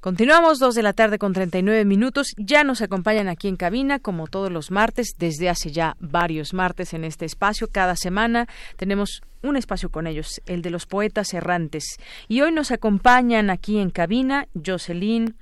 Continuamos 0.00 0.58
dos 0.58 0.74
de 0.74 0.82
la 0.82 0.94
tarde 0.94 1.18
con 1.18 1.34
39 1.34 1.84
minutos. 1.84 2.32
Ya 2.38 2.64
nos 2.64 2.80
acompañan 2.80 3.28
aquí 3.28 3.48
en 3.48 3.56
cabina, 3.56 3.98
como 3.98 4.28
todos 4.28 4.50
los 4.50 4.70
martes, 4.70 5.16
desde 5.18 5.50
hace 5.50 5.72
ya 5.72 5.94
varios 6.00 6.54
martes 6.54 6.94
en 6.94 7.04
este 7.04 7.26
espacio. 7.26 7.68
Cada 7.70 7.96
semana 7.96 8.48
tenemos 8.76 9.20
un 9.42 9.58
espacio 9.58 9.90
con 9.90 10.06
ellos, 10.06 10.40
el 10.46 10.62
de 10.62 10.70
los 10.70 10.86
poetas 10.86 11.34
errantes. 11.34 11.98
Y 12.28 12.40
hoy 12.40 12.50
nos 12.50 12.70
acompañan 12.70 13.50
aquí 13.50 13.78
en 13.78 13.90
cabina 13.90 14.48
Jocelyn. 14.64 15.34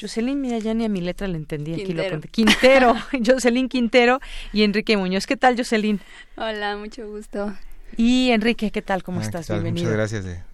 Jocelyn, 0.00 0.40
mira, 0.40 0.58
ya 0.58 0.74
ni 0.74 0.84
a 0.84 0.88
mi 0.88 1.00
letra 1.00 1.26
le 1.26 1.36
entendí 1.36 1.74
aquí 1.74 1.92
lo 1.92 2.08
conté. 2.08 2.28
Quintero, 2.28 2.94
Jocelyn 3.26 3.68
Quintero 3.68 4.20
y 4.52 4.62
Enrique 4.62 4.96
Muñoz. 4.96 5.26
¿Qué 5.26 5.36
tal, 5.36 5.56
Jocelyn? 5.56 5.98
Hola, 6.36 6.76
mucho 6.76 7.10
gusto. 7.10 7.52
Y 7.96 8.30
Enrique, 8.30 8.70
¿qué 8.70 8.80
tal? 8.80 9.02
¿Cómo 9.02 9.20
estás? 9.20 9.48
Bienvenido. 9.48 9.86
Muchas 9.86 9.96
gracias 9.96 10.24
de, 10.24 10.53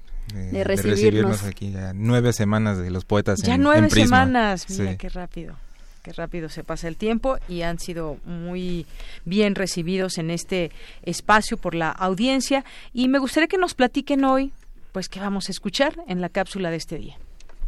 recibirnos. 0.64 1.44
aquí. 1.44 1.72
Ya 1.72 1.92
nueve 1.94 2.32
semanas 2.32 2.78
de 2.78 2.90
los 2.90 3.04
poetas. 3.04 3.40
Ya 3.42 3.58
nueve 3.58 3.90
semanas. 3.90 4.66
Mira 4.68 4.96
qué 4.96 5.08
rápido. 5.08 5.56
Qué 6.02 6.14
rápido 6.14 6.48
se 6.48 6.64
pasa 6.64 6.88
el 6.88 6.96
tiempo 6.96 7.36
y 7.46 7.60
han 7.60 7.78
sido 7.78 8.16
muy 8.24 8.86
bien 9.26 9.54
recibidos 9.54 10.16
en 10.16 10.30
este 10.30 10.70
espacio 11.02 11.58
por 11.58 11.74
la 11.74 11.90
audiencia. 11.90 12.64
Y 12.94 13.08
me 13.08 13.18
gustaría 13.18 13.48
que 13.48 13.58
nos 13.58 13.74
platiquen 13.74 14.24
hoy, 14.24 14.52
pues, 14.92 15.10
qué 15.10 15.20
vamos 15.20 15.48
a 15.48 15.52
escuchar 15.52 15.96
en 16.08 16.22
la 16.22 16.30
cápsula 16.30 16.70
de 16.70 16.76
este 16.76 16.96
día. 16.96 17.18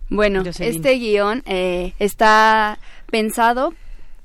Bueno, 0.08 0.42
este 0.46 0.94
guion 0.94 1.42
eh, 1.46 1.92
está 1.98 2.78
pensado 3.10 3.74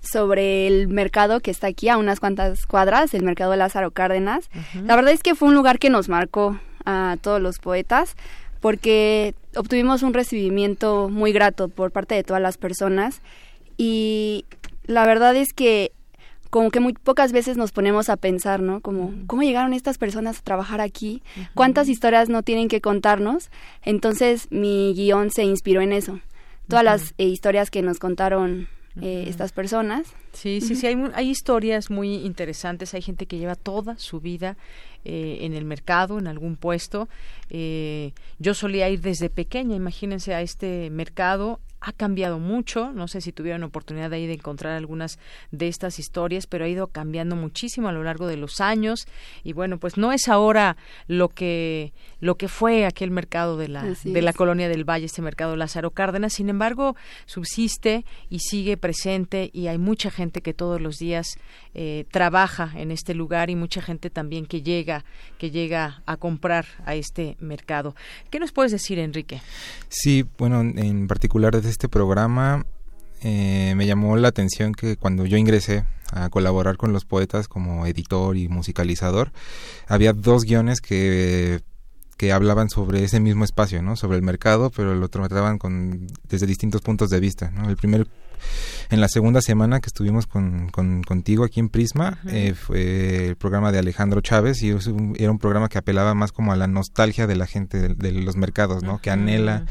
sobre 0.01 0.68
el 0.68 0.88
mercado 0.88 1.39
que 1.39 1.51
está 1.51 1.68
aquí 1.68 1.89
a 1.89 1.97
unas 1.97 2.19
cuantas 2.19 2.65
cuadras, 2.65 3.14
el 3.14 3.23
mercado 3.23 3.51
de 3.51 3.57
Lázaro 3.57 3.91
Cárdenas. 3.91 4.49
La 4.85 4.95
verdad 4.95 5.14
es 5.14 5.22
que 5.22 5.35
fue 5.35 5.49
un 5.49 5.55
lugar 5.55 5.80
que 5.80 5.89
nos 5.89 6.07
marcó 6.07 6.59
a 6.88 7.18
todos 7.22 7.41
los 7.41 7.59
poetas 7.59 8.15
porque 8.61 9.35
obtuvimos 9.55 10.01
un 10.03 10.14
recibimiento 10.14 11.09
muy 11.09 11.34
grato 11.34 11.68
por 11.68 11.91
parte 11.91 12.15
de 12.15 12.23
todas 12.23 12.41
las 12.41 12.57
personas 12.57 13.22
y 13.77 14.45
la 14.85 15.05
verdad 15.05 15.35
es 15.35 15.53
que 15.53 15.91
como 16.49 16.72
que 16.72 16.80
muy 16.80 16.93
pocas 16.93 17.34
veces 17.34 17.57
nos 17.57 17.73
ponemos 17.73 18.09
a 18.09 18.15
pensar, 18.15 18.61
¿no? 18.61 18.80
Como, 18.80 19.14
¿cómo 19.27 19.43
llegaron 19.43 19.73
estas 19.73 19.97
personas 19.97 20.39
a 20.39 20.43
trabajar 20.43 20.80
aquí? 20.80 21.22
¿Cuántas 21.53 21.89
historias 21.89 22.30
no 22.30 22.41
tienen 22.41 22.69
que 22.69 22.80
contarnos? 22.80 23.49
Entonces 23.84 24.47
mi 24.49 24.93
guion 24.95 25.30
se 25.30 25.43
inspiró 25.43 25.81
en 25.81 25.91
eso. 25.91 26.22
Todas 26.69 26.85
las 26.85 27.14
eh, 27.18 27.26
historias 27.26 27.69
que 27.69 27.81
nos 27.81 27.99
contaron 27.99 28.69
eh, 29.01 29.26
estas 29.27 29.51
personas. 29.51 30.07
Sí, 30.31 30.61
sí, 30.61 30.76
sí, 30.76 30.88
hay, 30.88 30.95
hay 31.14 31.30
historias 31.30 31.91
muy 31.91 32.15
interesantes, 32.15 32.93
hay 32.93 33.01
gente 33.01 33.26
que 33.26 33.38
lleva 33.38 33.55
toda 33.55 33.97
su 33.97 34.22
vida 34.22 34.55
eh, 35.09 35.45
en 35.45 35.53
el 35.53 35.63
mercado, 35.63 36.19
en 36.19 36.27
algún 36.27 36.57
puesto. 36.57 37.07
Eh, 37.49 38.11
yo 38.39 38.53
solía 38.53 38.89
ir 38.89 38.99
desde 38.99 39.29
pequeña, 39.29 39.73
imagínense, 39.73 40.34
a 40.34 40.41
este 40.41 40.89
mercado 40.89 41.61
ha 41.81 41.91
cambiado 41.91 42.39
mucho. 42.39 42.91
No 42.91 43.07
sé 43.07 43.21
si 43.21 43.31
tuvieron 43.31 43.63
oportunidad 43.63 44.11
ahí 44.13 44.27
de 44.27 44.33
encontrar 44.33 44.73
algunas 44.73 45.19
de 45.51 45.67
estas 45.67 45.99
historias, 45.99 46.47
pero 46.47 46.65
ha 46.65 46.67
ido 46.67 46.87
cambiando 46.87 47.35
muchísimo 47.35 47.87
a 47.87 47.91
lo 47.91 48.03
largo 48.03 48.27
de 48.27 48.37
los 48.37 48.61
años. 48.61 49.07
Y 49.43 49.53
bueno, 49.53 49.79
pues 49.79 49.97
no 49.97 50.11
es 50.11 50.27
ahora 50.27 50.77
lo 51.07 51.29
que 51.29 51.93
lo 52.19 52.35
que 52.35 52.47
fue 52.47 52.85
aquel 52.85 53.11
mercado 53.11 53.57
de 53.57 53.67
la 53.67 53.83
de 54.03 54.21
la 54.21 54.33
colonia 54.33 54.69
del 54.69 54.83
Valle, 54.83 55.05
este 55.05 55.21
mercado 55.21 55.55
Lázaro 55.55 55.91
Cárdenas. 55.91 56.33
Sin 56.33 56.49
embargo, 56.49 56.95
subsiste 57.25 58.05
y 58.29 58.39
sigue 58.39 58.77
presente 58.77 59.49
y 59.53 59.67
hay 59.67 59.77
mucha 59.77 60.11
gente 60.11 60.41
que 60.41 60.53
todos 60.53 60.81
los 60.81 60.97
días 60.97 61.37
eh, 61.73 62.05
trabaja 62.11 62.71
en 62.75 62.91
este 62.91 63.13
lugar 63.13 63.49
y 63.49 63.55
mucha 63.55 63.81
gente 63.81 64.09
también 64.09 64.45
que 64.45 64.61
llega 64.61 65.05
que 65.37 65.51
llega 65.51 66.01
a 66.05 66.17
comprar 66.17 66.65
a 66.85 66.95
este 66.95 67.37
mercado. 67.39 67.95
¿Qué 68.29 68.39
nos 68.39 68.51
puedes 68.51 68.71
decir, 68.71 68.99
Enrique? 68.99 69.41
Sí, 69.89 70.25
bueno, 70.37 70.61
en 70.61 71.07
particular 71.07 71.55
este 71.77 71.89
programa 71.89 72.65
eh, 73.21 73.75
me 73.77 73.85
llamó 73.85 74.17
la 74.17 74.29
atención 74.29 74.73
que 74.73 74.97
cuando 74.97 75.27
yo 75.27 75.37
ingresé 75.37 75.85
a 76.11 76.27
colaborar 76.29 76.75
con 76.75 76.91
los 76.91 77.05
poetas 77.05 77.47
como 77.47 77.85
editor 77.85 78.35
y 78.35 78.47
musicalizador, 78.49 79.31
había 79.87 80.11
dos 80.11 80.43
guiones 80.43 80.81
que, 80.81 81.61
que 82.17 82.31
hablaban 82.31 82.71
sobre 82.71 83.03
ese 83.03 83.19
mismo 83.19 83.43
espacio, 83.43 83.83
¿no? 83.83 83.95
Sobre 83.95 84.17
el 84.17 84.23
mercado, 84.23 84.71
pero 84.71 84.95
lo 84.95 85.07
trataban 85.07 85.59
con, 85.59 86.07
desde 86.27 86.47
distintos 86.47 86.81
puntos 86.81 87.11
de 87.11 87.19
vista, 87.19 87.51
¿no? 87.51 87.69
El 87.69 87.77
primer 87.77 88.07
en 88.89 88.99
la 88.99 89.07
segunda 89.07 89.41
semana 89.41 89.79
que 89.79 89.87
estuvimos 89.87 90.25
con, 90.25 90.69
contigo 90.71 91.43
aquí 91.43 91.59
en 91.59 91.69
Prisma 91.69 92.19
eh, 92.27 92.55
fue 92.55 93.27
el 93.27 93.35
programa 93.35 93.71
de 93.71 93.79
Alejandro 93.79 94.21
Chávez 94.21 94.63
y 94.63 94.69
era 94.69 95.29
un 95.29 95.39
programa 95.39 95.69
que 95.69 95.77
apelaba 95.77 96.15
más 96.15 96.31
como 96.31 96.53
a 96.53 96.55
la 96.55 96.67
nostalgia 96.67 97.27
de 97.27 97.35
la 97.35 97.45
gente 97.45 97.89
de, 97.89 98.11
los 98.13 98.35
mercados, 98.35 98.81
¿no? 98.81 98.99
Que 98.99 99.11
anhela 99.11 99.65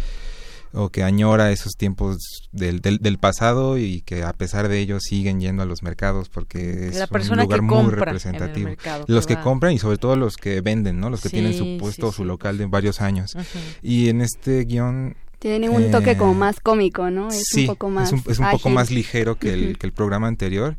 o 0.72 0.90
que 0.90 1.02
añora 1.02 1.51
esos 1.52 1.74
tiempos 1.76 2.18
del, 2.52 2.80
del, 2.80 3.18
pasado 3.18 3.78
y 3.78 4.02
que 4.02 4.22
a 4.22 4.32
pesar 4.32 4.68
de 4.68 4.78
ello 4.78 5.01
siguen 5.01 5.40
yendo 5.40 5.62
a 5.62 5.66
los 5.66 5.82
mercados 5.82 6.28
porque 6.28 6.88
es 6.88 7.30
un 7.30 7.38
lugar 7.38 7.62
muy 7.62 7.90
representativo. 7.90 8.70
los 9.06 9.26
que 9.26 9.40
compran 9.40 9.72
y 9.72 9.78
sobre 9.78 9.98
todo 9.98 10.16
los 10.16 10.36
que 10.36 10.60
venden, 10.60 11.01
¿no? 11.01 11.10
Los 11.10 11.22
que 11.22 11.30
tienen 11.30 11.55
su 11.55 11.78
puesto 11.78 12.09
o 12.09 12.12
su 12.12 12.24
local 12.24 12.59
de 12.59 12.66
varios 12.66 13.01
años. 13.01 13.36
Y 13.82 14.09
en 14.09 14.20
este 14.20 14.64
guion 14.64 15.16
tiene 15.38 15.68
un 15.68 15.90
toque 15.90 16.16
como 16.16 16.32
eh, 16.32 16.36
más 16.36 16.60
cómico, 16.60 17.10
¿no? 17.10 17.28
Es 17.28 17.52
un 17.55 17.66
poco 17.66 17.90
más. 17.90 18.12
Es 18.26 18.38
un, 18.38 18.51
poco 18.51 18.70
más 18.70 18.90
ligero 18.90 19.38
que 19.38 19.52
el, 19.52 19.78
que 19.78 19.86
el 19.86 19.93
programa 19.93 20.28
anterior. 20.28 20.76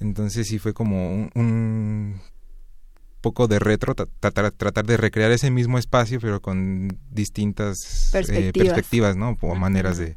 Entonces 0.00 0.46
sí 0.48 0.58
fue 0.58 0.72
como 0.72 1.28
un 1.34 2.20
poco 3.20 3.48
de 3.48 3.58
retro, 3.58 3.94
tratar, 3.94 4.50
tratar 4.52 4.86
de 4.86 4.96
recrear 4.96 5.30
ese 5.30 5.50
mismo 5.50 5.78
espacio, 5.78 6.20
pero 6.20 6.40
con 6.40 6.98
distintas 7.10 8.12
eh, 8.14 8.52
perspectivas, 8.52 9.16
¿no? 9.16 9.36
O 9.40 9.54
maneras 9.54 9.98
de, 9.98 10.16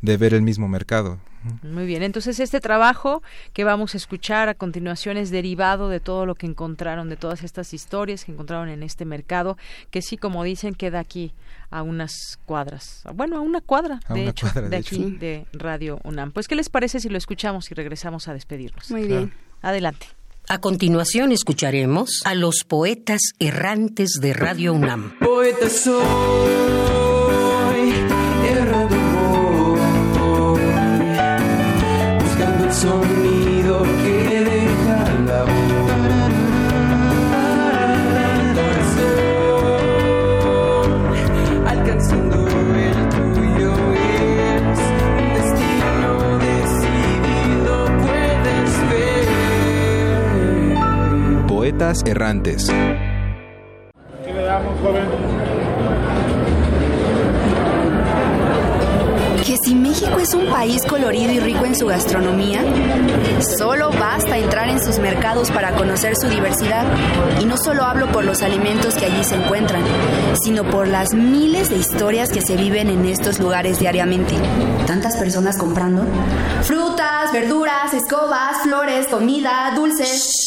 de 0.00 0.16
ver 0.16 0.34
el 0.34 0.42
mismo 0.42 0.68
mercado. 0.68 1.20
Muy 1.62 1.86
bien, 1.86 2.02
entonces 2.02 2.38
este 2.38 2.60
trabajo 2.60 3.22
que 3.52 3.64
vamos 3.64 3.94
a 3.94 3.96
escuchar 3.96 4.48
a 4.48 4.54
continuación 4.54 5.16
es 5.16 5.30
derivado 5.30 5.88
de 5.88 5.98
todo 5.98 6.24
lo 6.24 6.36
que 6.36 6.46
encontraron, 6.46 7.08
de 7.08 7.16
todas 7.16 7.42
estas 7.42 7.74
historias 7.74 8.24
que 8.24 8.32
encontraron 8.32 8.68
en 8.68 8.82
este 8.82 9.04
mercado, 9.04 9.56
que 9.90 10.02
sí, 10.02 10.16
como 10.16 10.44
dicen, 10.44 10.74
queda 10.74 11.00
aquí 11.00 11.34
a 11.70 11.82
unas 11.82 12.38
cuadras, 12.46 13.02
bueno, 13.14 13.38
a 13.38 13.40
una 13.40 13.60
cuadra, 13.60 14.00
de 14.10 14.28
hecho, 14.28 14.46
de, 14.48 14.76
aquí, 14.76 15.16
de 15.18 15.46
Radio 15.52 15.98
UNAM. 16.04 16.30
Pues, 16.30 16.46
¿qué 16.46 16.54
les 16.54 16.68
parece 16.68 17.00
si 17.00 17.08
lo 17.08 17.18
escuchamos 17.18 17.70
y 17.70 17.74
regresamos 17.74 18.28
a 18.28 18.34
despedirnos? 18.34 18.90
Muy 18.90 19.06
bien. 19.06 19.32
Adelante. 19.62 20.06
A 20.48 20.58
continuación 20.58 21.32
escucharemos 21.32 22.20
a 22.24 22.34
los 22.34 22.64
poetas 22.66 23.20
errantes 23.38 24.18
de 24.20 24.34
Radio 24.34 24.74
UNAM. 24.74 25.16
Poeta 25.18 25.70
soy, 25.70 26.91
errantes. 52.06 52.72
¿Qué 54.24 54.32
le 54.32 54.42
damos, 54.44 54.80
joven? 54.80 55.04
Que 59.44 59.56
si 59.64 59.74
México 59.74 60.18
es 60.20 60.34
un 60.34 60.46
país 60.46 60.82
colorido 60.86 61.32
y 61.32 61.40
rico 61.40 61.64
en 61.64 61.74
su 61.74 61.86
gastronomía, 61.88 62.62
solo 63.58 63.90
basta 63.90 64.38
entrar 64.38 64.68
en 64.68 64.82
sus 64.82 65.00
mercados 65.00 65.50
para 65.50 65.74
conocer 65.74 66.14
su 66.16 66.28
diversidad. 66.28 66.86
Y 67.40 67.44
no 67.44 67.56
solo 67.56 67.82
hablo 67.82 68.06
por 68.12 68.24
los 68.24 68.40
alimentos 68.42 68.94
que 68.94 69.06
allí 69.06 69.24
se 69.24 69.34
encuentran, 69.34 69.82
sino 70.40 70.62
por 70.62 70.86
las 70.86 71.12
miles 71.12 71.70
de 71.70 71.76
historias 71.76 72.30
que 72.30 72.40
se 72.40 72.56
viven 72.56 72.88
en 72.88 73.04
estos 73.04 73.40
lugares 73.40 73.80
diariamente. 73.80 74.34
Tantas 74.86 75.16
personas 75.16 75.58
comprando 75.58 76.04
frutas, 76.62 77.32
verduras, 77.32 77.92
escobas, 77.94 78.62
flores, 78.62 79.08
comida, 79.08 79.72
dulces. 79.74 80.41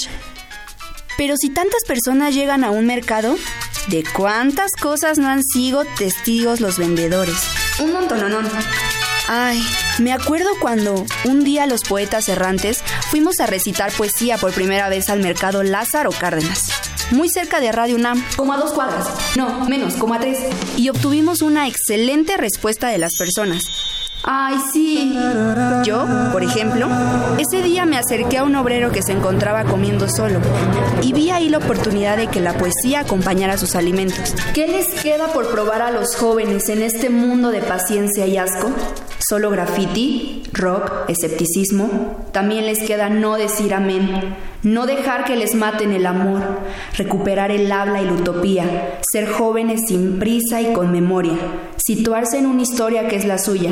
Pero 1.18 1.36
si 1.38 1.50
tantas 1.50 1.84
personas 1.86 2.34
llegan 2.34 2.64
a 2.64 2.72
un 2.72 2.86
mercado, 2.86 3.36
¿de 3.88 4.04
cuántas 4.16 4.72
cosas 4.74 5.18
no 5.18 5.28
han 5.28 5.44
sido 5.44 5.86
testigos 5.98 6.60
los 6.62 6.78
vendedores? 6.78 7.38
Un 7.80 7.94
no. 7.94 8.50
Ay, 9.28 9.60
me 10.00 10.14
acuerdo 10.14 10.50
cuando 10.60 11.06
un 11.24 11.44
día 11.44 11.66
los 11.66 11.82
poetas 11.82 12.30
errantes 12.30 12.84
fuimos 13.10 13.40
a 13.40 13.48
recitar 13.48 13.92
poesía 13.92 14.38
por 14.38 14.54
primera 14.54 14.88
vez 14.88 15.10
al 15.10 15.20
mercado 15.20 15.64
Lázaro 15.64 16.12
Cárdenas. 16.12 16.68
Muy 17.12 17.30
cerca 17.30 17.60
de 17.60 17.72
Radio 17.72 17.96
UNAM, 17.96 18.24
como 18.36 18.54
a 18.54 18.58
dos 18.58 18.74
cuadras. 18.74 19.08
No, 19.36 19.66
menos, 19.66 19.96
como 19.96 20.14
a 20.14 20.20
tres. 20.20 20.40
Y 20.78 20.90
obtuvimos 20.90 21.42
una 21.42 21.68
excelente 21.68 22.38
respuesta 22.38 22.90
de 22.90 22.98
las 22.98 23.16
personas. 23.16 23.64
Ay, 24.28 24.58
sí. 24.74 25.16
Yo, 25.84 26.08
por 26.32 26.44
ejemplo, 26.44 26.90
ese 27.38 27.62
día 27.62 27.86
me 27.86 27.96
acerqué 27.96 28.40
a 28.40 28.44
un 28.44 28.56
obrero 28.56 28.92
que 28.92 29.04
se 29.04 29.12
encontraba 29.12 29.66
comiendo 29.66 30.08
solo 30.10 30.40
y 31.04 31.14
vi 31.14 31.30
ahí 31.30 31.48
la 31.48 31.60
oportunidad 31.60 32.18
de 32.18 32.26
que 32.26 32.42
la 32.42 32.58
poesía 32.58 33.02
acompañara 33.02 33.56
sus 33.60 33.76
alimentos. 33.76 34.34
¿Qué 34.56 34.68
les 34.68 34.88
queda 35.00 35.28
por 35.28 35.52
probar 35.52 35.84
a 35.84 35.92
los 35.92 36.16
jóvenes 36.16 36.70
en 36.70 36.82
este 36.82 37.12
mundo 37.12 37.52
de 37.52 37.62
paciencia 37.62 38.26
y 38.26 38.38
asco? 38.38 38.72
Solo 39.28 39.50
graffiti, 39.50 40.44
rock, 40.54 41.10
escepticismo. 41.10 42.28
También 42.32 42.68
les 42.68 42.84
queda 42.84 43.10
no 43.10 43.38
decir 43.38 43.74
amén, 43.74 44.36
no 44.62 44.86
dejar 44.86 45.26
que 45.26 45.36
les 45.36 45.56
maten 45.56 45.94
el 45.94 46.06
amor, 46.06 46.44
recuperar 46.96 47.50
el 47.50 47.72
habla 47.72 48.04
y 48.04 48.06
la 48.06 48.14
utopía, 48.14 49.00
ser 49.12 49.28
jóvenes 49.28 49.88
sin 49.88 50.20
prisa 50.20 50.62
y 50.62 50.74
con 50.74 50.92
memoria, 50.92 51.38
situarse 51.78 52.38
en 52.38 52.46
una 52.46 52.62
historia 52.62 53.08
que 53.08 53.16
es 53.16 53.26
la 53.26 53.40
suya, 53.40 53.72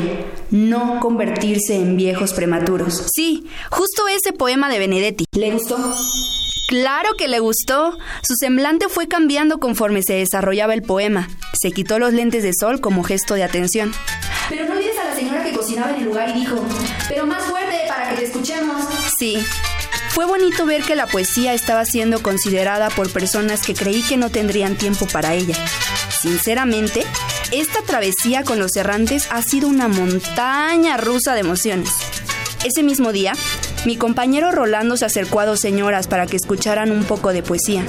no 0.50 0.98
convertirse 0.98 1.76
en 1.76 1.96
viejos 1.96 2.32
prematuros. 2.32 3.06
Sí, 3.14 3.46
justo 3.70 4.08
ese 4.08 4.32
poema 4.32 4.68
de 4.68 4.80
Benedetti. 4.80 5.24
¿Le 5.36 5.52
gustó? 5.52 5.76
Claro 6.66 7.10
que 7.16 7.28
le 7.28 7.38
gustó. 7.38 7.96
Su 8.26 8.34
semblante 8.34 8.88
fue 8.88 9.06
cambiando 9.06 9.58
conforme 9.58 10.02
se 10.02 10.14
desarrollaba 10.14 10.74
el 10.74 10.82
poema. 10.82 11.28
Se 11.52 11.70
quitó 11.70 11.98
los 11.98 12.12
lentes 12.12 12.42
de 12.42 12.52
sol 12.58 12.80
como 12.80 13.04
gesto 13.04 13.34
de 13.34 13.44
atención. 13.44 13.92
Pero 14.48 14.66
no 14.66 14.72
olvides 14.72 14.98
en 15.82 15.94
el 15.96 16.04
lugar 16.04 16.30
y 16.30 16.40
dijo, 16.40 16.64
pero 17.08 17.26
más 17.26 17.42
fuerte 17.44 17.82
para 17.88 18.10
que 18.10 18.16
te 18.16 18.24
escuchemos. 18.26 18.84
Sí. 19.18 19.38
Fue 20.10 20.26
bonito 20.26 20.64
ver 20.64 20.82
que 20.82 20.94
la 20.94 21.06
poesía 21.08 21.54
estaba 21.54 21.84
siendo 21.84 22.22
considerada 22.22 22.88
por 22.90 23.12
personas 23.12 23.62
que 23.62 23.74
creí 23.74 24.02
que 24.02 24.16
no 24.16 24.30
tendrían 24.30 24.76
tiempo 24.76 25.06
para 25.06 25.34
ella. 25.34 25.56
Sinceramente, 26.22 27.02
esta 27.50 27.82
travesía 27.82 28.44
con 28.44 28.58
los 28.58 28.76
errantes 28.76 29.26
ha 29.30 29.42
sido 29.42 29.68
una 29.68 29.88
montaña 29.88 30.96
rusa 30.96 31.34
de 31.34 31.40
emociones. 31.40 31.90
Ese 32.64 32.82
mismo 32.82 33.12
día, 33.12 33.34
mi 33.84 33.96
compañero 33.96 34.50
Rolando 34.50 34.96
se 34.96 35.04
acercó 35.04 35.40
a 35.40 35.46
dos 35.46 35.60
señoras 35.60 36.06
para 36.06 36.26
que 36.26 36.36
escucharan 36.36 36.90
un 36.90 37.04
poco 37.04 37.32
de 37.32 37.42
poesía. 37.42 37.84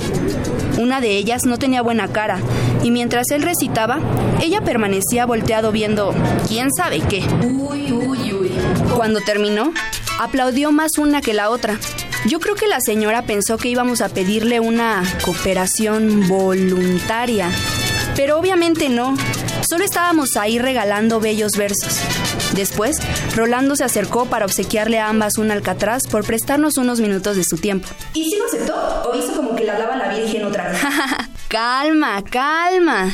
Una 0.77 0.99
de 0.99 1.17
ellas 1.17 1.45
no 1.45 1.57
tenía 1.57 1.81
buena 1.81 2.09
cara 2.09 2.39
y 2.83 2.91
mientras 2.91 3.31
él 3.31 3.43
recitaba, 3.43 3.99
ella 4.41 4.61
permanecía 4.61 5.25
volteado 5.25 5.71
viendo 5.71 6.13
quién 6.47 6.69
sabe 6.73 6.99
qué. 6.99 7.23
Uy, 7.43 7.93
uy, 7.93 8.33
uy. 8.33 8.51
Cuando 8.95 9.21
terminó, 9.21 9.73
aplaudió 10.19 10.71
más 10.71 10.97
una 10.97 11.21
que 11.21 11.33
la 11.33 11.49
otra. 11.49 11.79
Yo 12.25 12.39
creo 12.39 12.55
que 12.55 12.67
la 12.67 12.81
señora 12.81 13.21
pensó 13.21 13.57
que 13.57 13.69
íbamos 13.69 14.01
a 14.01 14.09
pedirle 14.09 14.59
una 14.59 15.03
cooperación 15.23 16.27
voluntaria, 16.27 17.49
pero 18.15 18.37
obviamente 18.37 18.89
no. 18.89 19.15
Solo 19.69 19.83
estábamos 19.83 20.35
ahí 20.35 20.59
regalando 20.59 21.19
bellos 21.19 21.53
versos. 21.53 21.99
Después, 22.55 22.97
Rolando 23.35 23.75
se 23.75 23.83
acercó 23.83 24.25
para 24.25 24.45
obsequiarle 24.45 24.99
a 24.99 25.09
ambas 25.09 25.37
un 25.37 25.51
alcatraz 25.51 26.07
por 26.07 26.23
prestarnos 26.25 26.77
unos 26.77 27.01
minutos 27.01 27.35
de 27.35 27.43
su 27.43 27.57
tiempo. 27.57 27.87
¿Y 28.13 28.29
si 28.29 28.37
lo 28.37 28.45
aceptó? 28.45 28.73
¿O 29.09 29.15
hizo 29.15 29.35
como 29.35 29.55
que 29.55 29.65
le 29.65 29.71
hablaba 29.71 29.97
la 29.97 30.09
Virgen 30.09 30.45
otra 30.45 30.69
vez? 30.69 30.79
calma, 31.49 32.23
calma. 32.23 33.11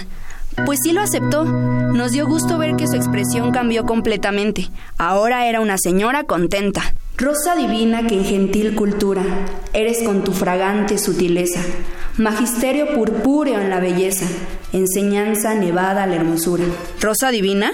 Pues 0.66 0.80
sí 0.84 0.92
lo 0.92 1.02
aceptó. 1.02 1.46
Nos 1.46 2.12
dio 2.12 2.28
gusto 2.28 2.58
ver 2.58 2.76
que 2.76 2.88
su 2.88 2.96
expresión 2.96 3.52
cambió 3.52 3.86
completamente. 3.86 4.70
Ahora 4.98 5.48
era 5.48 5.60
una 5.60 5.78
señora 5.78 6.24
contenta. 6.24 6.94
Rosa 7.18 7.56
divina 7.56 8.08
que 8.08 8.16
en 8.16 8.26
gentil 8.26 8.76
cultura 8.76 9.22
eres 9.74 10.02
con 10.04 10.24
tu 10.24 10.32
fragante 10.32 10.98
sutileza, 10.98 11.62
magisterio 12.18 12.96
purpúreo 12.96 13.60
en 13.60 13.70
la 13.70 13.80
belleza, 13.80 14.26
enseñanza 14.74 15.54
nevada 15.54 16.04
a 16.04 16.08
la 16.08 16.16
hermosura. 16.16 16.64
¿Rosa 17.00 17.30
divina? 17.30 17.74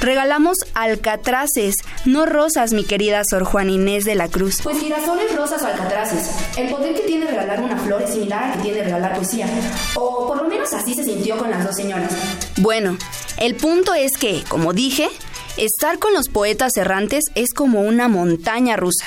Regalamos 0.00 0.56
alcatraces, 0.74 1.74
no 2.04 2.26
rosas, 2.26 2.72
mi 2.72 2.84
querida 2.84 3.22
Sor 3.28 3.44
Juan 3.44 3.70
Inés 3.70 4.04
de 4.04 4.14
la 4.14 4.28
Cruz. 4.28 4.60
Pues 4.62 4.78
girasoles, 4.78 5.34
rosas 5.34 5.62
o 5.62 5.66
alcatraces. 5.66 6.30
El 6.58 6.68
poder 6.68 6.94
que 6.94 7.02
tiene 7.02 7.26
regalar 7.26 7.62
una 7.62 7.78
flor 7.78 8.02
es 8.02 8.12
similar 8.12 8.44
al 8.44 8.52
que 8.56 8.62
tiene 8.62 8.84
regalar 8.84 9.16
poesía. 9.16 9.48
O 9.94 10.26
por 10.26 10.42
lo 10.42 10.48
menos 10.48 10.72
así 10.74 10.94
se 10.94 11.02
sintió 11.02 11.38
con 11.38 11.50
las 11.50 11.64
dos 11.64 11.74
señoras. 11.74 12.12
Bueno, 12.58 12.98
el 13.38 13.54
punto 13.54 13.94
es 13.94 14.18
que, 14.18 14.44
como 14.48 14.74
dije, 14.74 15.08
estar 15.56 15.98
con 15.98 16.12
los 16.12 16.28
poetas 16.28 16.76
errantes 16.76 17.24
es 17.34 17.54
como 17.54 17.80
una 17.80 18.08
montaña 18.08 18.76
rusa. 18.76 19.06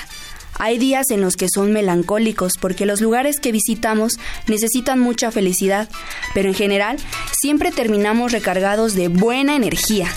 Hay 0.62 0.78
días 0.78 1.12
en 1.12 1.22
los 1.22 1.36
que 1.36 1.48
son 1.54 1.72
melancólicos 1.72 2.54
porque 2.60 2.86
los 2.86 3.00
lugares 3.00 3.40
que 3.40 3.54
visitamos 3.54 4.20
necesitan 4.48 5.00
mucha 5.00 5.32
felicidad, 5.32 5.88
pero 6.34 6.50
en 6.50 6.56
general 6.56 6.98
siempre 7.40 7.72
terminamos 7.72 8.34
recargados 8.34 8.94
de 8.94 9.08
buena 9.08 9.56
energía. 9.56 10.08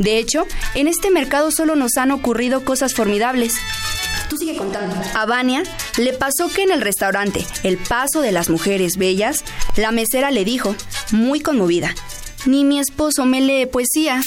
De 0.00 0.16
hecho, 0.16 0.46
en 0.74 0.88
este 0.88 1.10
mercado 1.10 1.50
solo 1.50 1.76
nos 1.76 1.98
han 1.98 2.10
ocurrido 2.10 2.64
cosas 2.64 2.94
formidables. 2.94 3.52
Tú 4.30 4.38
sigue 4.38 4.56
contando. 4.56 4.96
A 5.14 5.26
Vania 5.26 5.62
le 5.98 6.14
pasó 6.14 6.48
que 6.48 6.62
en 6.62 6.72
el 6.72 6.80
restaurante 6.80 7.44
El 7.64 7.76
Paso 7.76 8.22
de 8.22 8.32
las 8.32 8.48
Mujeres 8.48 8.96
Bellas, 8.96 9.44
la 9.76 9.92
mesera 9.92 10.30
le 10.30 10.46
dijo, 10.46 10.74
muy 11.12 11.40
conmovida, 11.40 11.94
ni 12.46 12.64
mi 12.64 12.80
esposo 12.80 13.26
me 13.26 13.42
lee 13.42 13.66
poesía. 13.66 14.22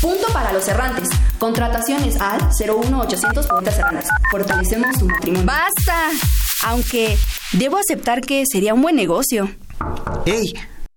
Punto 0.00 0.26
para 0.32 0.52
los 0.52 0.66
errantes. 0.66 1.08
Contrataciones 1.38 2.20
al 2.20 2.40
01800 2.58 3.46
Poetas 3.46 3.78
Errantes. 3.78 4.08
Fortalecemos 4.32 4.96
su 4.98 5.06
matrimonio. 5.06 5.46
¡Basta! 5.46 6.10
Aunque 6.64 7.16
debo 7.52 7.78
aceptar 7.78 8.20
que 8.20 8.42
sería 8.50 8.74
un 8.74 8.82
buen 8.82 8.96
negocio. 8.96 9.48
¡Ey! 10.24 10.54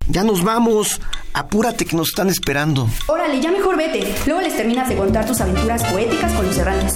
Ya 0.09 0.23
nos 0.23 0.43
vamos. 0.43 0.99
Apúrate 1.33 1.85
que 1.85 1.95
nos 1.95 2.09
están 2.09 2.29
esperando. 2.29 2.89
Órale, 3.07 3.39
ya 3.39 3.51
mejor 3.51 3.77
vete. 3.77 4.11
Luego 4.25 4.41
les 4.41 4.57
terminas 4.57 4.89
de 4.89 4.97
contar 4.97 5.25
tus 5.25 5.39
aventuras 5.39 5.83
poéticas 5.83 6.33
con 6.33 6.47
los 6.47 6.57
errantes. 6.57 6.95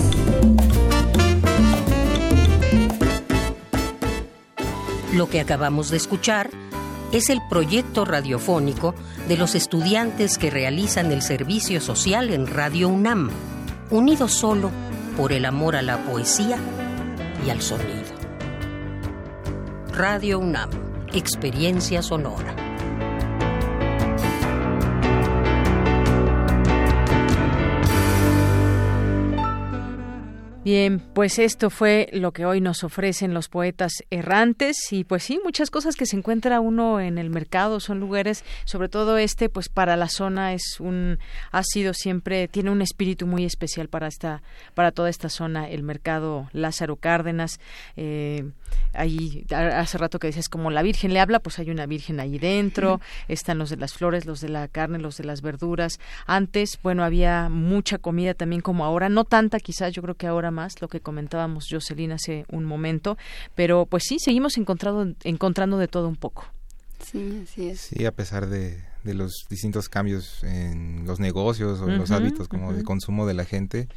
Lo 5.13 5.29
que 5.29 5.39
acabamos 5.39 5.91
de 5.91 5.97
escuchar 5.97 6.49
es 7.11 7.29
el 7.29 7.39
proyecto 7.47 8.03
radiofónico 8.03 8.95
de 9.27 9.37
los 9.37 9.53
estudiantes 9.53 10.39
que 10.39 10.49
realizan 10.49 11.11
el 11.11 11.21
servicio 11.21 11.81
social 11.81 12.31
en 12.33 12.47
Radio 12.47 12.89
UNAM, 12.89 13.29
unidos 13.91 14.31
solo 14.31 14.71
por 15.15 15.31
el 15.33 15.45
amor 15.45 15.75
a 15.75 15.83
la 15.83 16.03
poesía 16.03 16.57
y 17.45 17.51
al 17.51 17.61
sonido. 17.61 17.93
Radio 19.91 20.39
UNAM, 20.39 20.71
experiencia 21.13 22.01
sonora. 22.01 22.72
Bien, 30.63 31.01
pues 31.13 31.39
esto 31.39 31.69
fue 31.69 32.07
lo 32.13 32.31
que 32.31 32.45
hoy 32.45 32.61
nos 32.61 32.85
ofrecen 32.85 33.33
los 33.33 33.49
poetas 33.49 33.91
errantes 34.09 34.93
y 34.93 35.03
pues 35.03 35.23
sí, 35.23 35.41
muchas 35.43 35.69
cosas 35.69 35.97
que 35.97 36.05
se 36.05 36.15
encuentra 36.15 36.61
uno 36.61 37.01
en 37.01 37.17
el 37.17 37.29
mercado 37.29 37.81
son 37.81 37.99
lugares, 37.99 38.45
sobre 38.63 38.87
todo 38.87 39.17
este, 39.17 39.49
pues 39.49 39.67
para 39.67 39.97
la 39.97 40.07
zona 40.07 40.53
es 40.53 40.79
un 40.79 41.19
ha 41.51 41.63
sido 41.63 41.93
siempre 41.93 42.47
tiene 42.47 42.71
un 42.71 42.81
espíritu 42.81 43.27
muy 43.27 43.43
especial 43.43 43.89
para 43.89 44.07
esta 44.07 44.41
para 44.73 44.93
toda 44.93 45.09
esta 45.09 45.27
zona, 45.27 45.67
el 45.69 45.83
mercado 45.83 46.47
Lázaro 46.53 46.95
Cárdenas. 46.95 47.59
Eh, 47.97 48.49
ahí 48.93 49.45
hace 49.51 49.97
rato 49.97 50.19
que 50.19 50.27
dices 50.27 50.49
como 50.49 50.71
la 50.71 50.81
Virgen 50.81 51.13
le 51.13 51.19
habla, 51.19 51.39
pues 51.39 51.59
hay 51.59 51.69
una 51.69 51.85
Virgen 51.85 52.19
ahí 52.19 52.37
dentro. 52.39 53.01
Están 53.27 53.57
los 53.57 53.69
de 53.69 53.77
las 53.77 53.93
flores, 53.93 54.25
los 54.25 54.41
de 54.41 54.49
la 54.49 54.67
carne, 54.67 54.99
los 54.99 55.17
de 55.17 55.23
las 55.23 55.41
verduras. 55.41 55.99
Antes, 56.25 56.79
bueno, 56.81 57.03
había 57.03 57.49
mucha 57.49 57.97
comida 57.97 58.33
también 58.33 58.61
como 58.61 58.85
ahora, 58.85 59.09
no 59.09 59.23
tanta 59.25 59.59
quizás, 59.59 59.93
yo 59.93 60.01
creo 60.01 60.15
que 60.15 60.27
ahora 60.27 60.51
más, 60.51 60.81
lo 60.81 60.87
que 60.87 60.99
comentábamos 60.99 61.67
Jocelyn 61.69 62.11
hace 62.11 62.45
un 62.49 62.65
momento, 62.65 63.17
pero 63.55 63.85
pues 63.85 64.03
sí, 64.07 64.17
seguimos 64.19 64.57
encontrando, 64.57 65.15
encontrando 65.23 65.77
de 65.77 65.87
todo 65.87 66.07
un 66.07 66.15
poco. 66.15 66.45
Sí, 67.03 67.41
así 67.43 67.69
es. 67.69 67.81
Sí, 67.81 68.05
a 68.05 68.11
pesar 68.11 68.47
de, 68.47 68.81
de 69.03 69.13
los 69.13 69.45
distintos 69.49 69.89
cambios 69.89 70.43
en 70.43 71.05
los 71.05 71.19
negocios 71.19 71.81
o 71.81 71.89
en 71.89 71.97
los 71.97 72.11
hábitos 72.11 72.47
como 72.47 72.73
de 72.73 72.83
consumo 72.83 73.25
de 73.25 73.33
la 73.33 73.45
gente, 73.45 73.87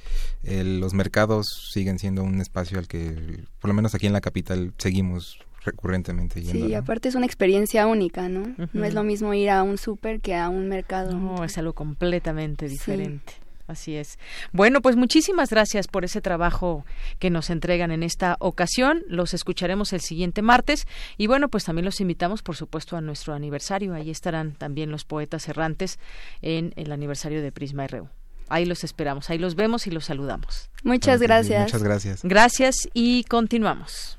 los 0.44 0.94
mercados 0.94 1.46
siguen 1.72 1.98
siendo 1.98 2.22
un 2.22 2.40
espacio 2.40 2.78
al 2.78 2.88
que, 2.88 3.44
por 3.60 3.68
lo 3.68 3.74
menos 3.74 3.94
aquí 3.94 4.06
en 4.06 4.12
la 4.12 4.20
capital, 4.20 4.72
seguimos 4.78 5.38
recurrentemente 5.64 6.40
yendo. 6.42 6.66
Sí, 6.66 6.74
aparte 6.74 7.08
es 7.08 7.16
una 7.16 7.26
experiencia 7.26 7.86
única, 7.86 8.28
¿no? 8.28 8.54
No 8.72 8.84
es 8.84 8.94
lo 8.94 9.02
mismo 9.02 9.34
ir 9.34 9.50
a 9.50 9.62
un 9.62 9.78
súper 9.78 10.20
que 10.20 10.36
a 10.36 10.48
un 10.48 10.68
mercado. 10.68 11.18
No, 11.18 11.42
es 11.44 11.58
algo 11.58 11.72
completamente 11.72 12.68
diferente. 12.68 13.32
Así 13.66 13.96
es. 13.96 14.18
Bueno, 14.52 14.80
pues 14.80 14.96
muchísimas 14.96 15.50
gracias 15.50 15.88
por 15.88 16.04
ese 16.04 16.20
trabajo 16.20 16.84
que 17.18 17.30
nos 17.30 17.50
entregan 17.50 17.90
en 17.90 18.02
esta 18.02 18.36
ocasión. 18.38 19.02
Los 19.08 19.34
escucharemos 19.34 19.92
el 19.92 20.00
siguiente 20.00 20.42
martes. 20.42 20.86
Y 21.16 21.26
bueno, 21.26 21.48
pues 21.48 21.64
también 21.64 21.84
los 21.84 22.00
invitamos, 22.00 22.42
por 22.42 22.56
supuesto, 22.56 22.96
a 22.96 23.00
nuestro 23.00 23.34
aniversario. 23.34 23.94
Ahí 23.94 24.10
estarán 24.10 24.52
también 24.52 24.90
los 24.90 25.04
poetas 25.04 25.48
errantes 25.48 25.98
en 26.42 26.72
el 26.76 26.92
aniversario 26.92 27.42
de 27.42 27.50
Prisma 27.50 27.86
RU. 27.86 28.08
Ahí 28.48 28.64
los 28.64 28.84
esperamos, 28.84 29.28
ahí 29.30 29.38
los 29.38 29.56
vemos 29.56 29.86
y 29.88 29.90
los 29.90 30.04
saludamos. 30.04 30.70
Muchas 30.84 31.20
gracias. 31.20 31.62
Muchas 31.62 31.82
gracias. 31.82 32.20
Gracias 32.22 32.88
y 32.94 33.24
continuamos. 33.24 34.18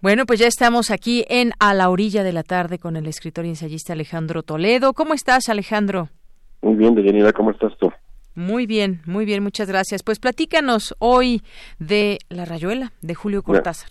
Bueno, 0.00 0.26
pues 0.26 0.38
ya 0.38 0.46
estamos 0.46 0.92
aquí 0.92 1.24
en 1.28 1.50
A 1.58 1.74
la 1.74 1.90
orilla 1.90 2.22
de 2.22 2.32
la 2.32 2.44
tarde 2.44 2.78
con 2.78 2.96
el 2.96 3.08
escritor 3.08 3.44
y 3.44 3.48
ensayista 3.48 3.94
Alejandro 3.94 4.44
Toledo. 4.44 4.92
¿Cómo 4.92 5.12
estás, 5.12 5.48
Alejandro? 5.48 6.08
Muy 6.62 6.76
bien, 6.76 6.94
Deyanira, 6.94 7.32
¿cómo 7.32 7.50
estás 7.50 7.76
tú? 7.78 7.90
Muy 8.36 8.66
bien, 8.66 9.00
muy 9.06 9.24
bien, 9.24 9.42
muchas 9.42 9.66
gracias. 9.66 10.04
Pues 10.04 10.20
platícanos 10.20 10.94
hoy 11.00 11.42
de 11.80 12.18
La 12.28 12.44
Rayuela, 12.44 12.92
de 13.02 13.16
Julio 13.16 13.42
Cortázar. 13.42 13.90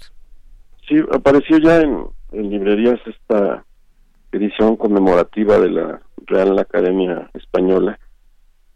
Sí, 0.87 0.95
apareció 1.11 1.57
ya 1.57 1.81
en, 1.81 2.05
en 2.31 2.49
librerías 2.51 3.01
esta 3.05 3.65
edición 4.31 4.77
conmemorativa 4.77 5.59
de 5.59 5.71
la 5.71 6.01
Real 6.25 6.57
Academia 6.57 7.29
Española, 7.33 7.99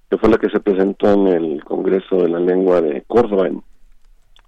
que 0.09 0.17
fue 0.17 0.29
la 0.29 0.37
que 0.37 0.49
se 0.49 0.59
presentó 0.59 1.13
en 1.13 1.27
el 1.27 1.63
Congreso 1.63 2.17
de 2.17 2.27
la 2.27 2.41
Lengua 2.41 2.81
de 2.81 3.03
Córdoba 3.07 3.47
en, 3.47 3.63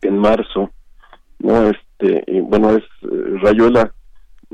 en 0.02 0.18
marzo. 0.18 0.72
No, 1.44 1.70
este, 1.70 2.24
y 2.28 2.40
bueno, 2.40 2.70
es 2.72 2.84
eh, 3.02 3.38
Rayuela, 3.42 3.94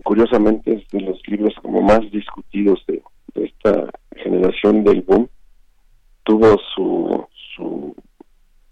curiosamente 0.04 0.74
es 0.74 0.88
de 0.90 1.02
los 1.02 1.22
libros 1.28 1.54
como 1.62 1.84
más 1.84 2.02
discutidos 2.12 2.84
de, 2.88 3.04
esta 3.36 3.92
generación 4.16 4.84
del 4.84 5.02
boom. 5.04 5.30
Tuvo 6.24 6.58
su, 6.74 7.28
su 7.56 7.96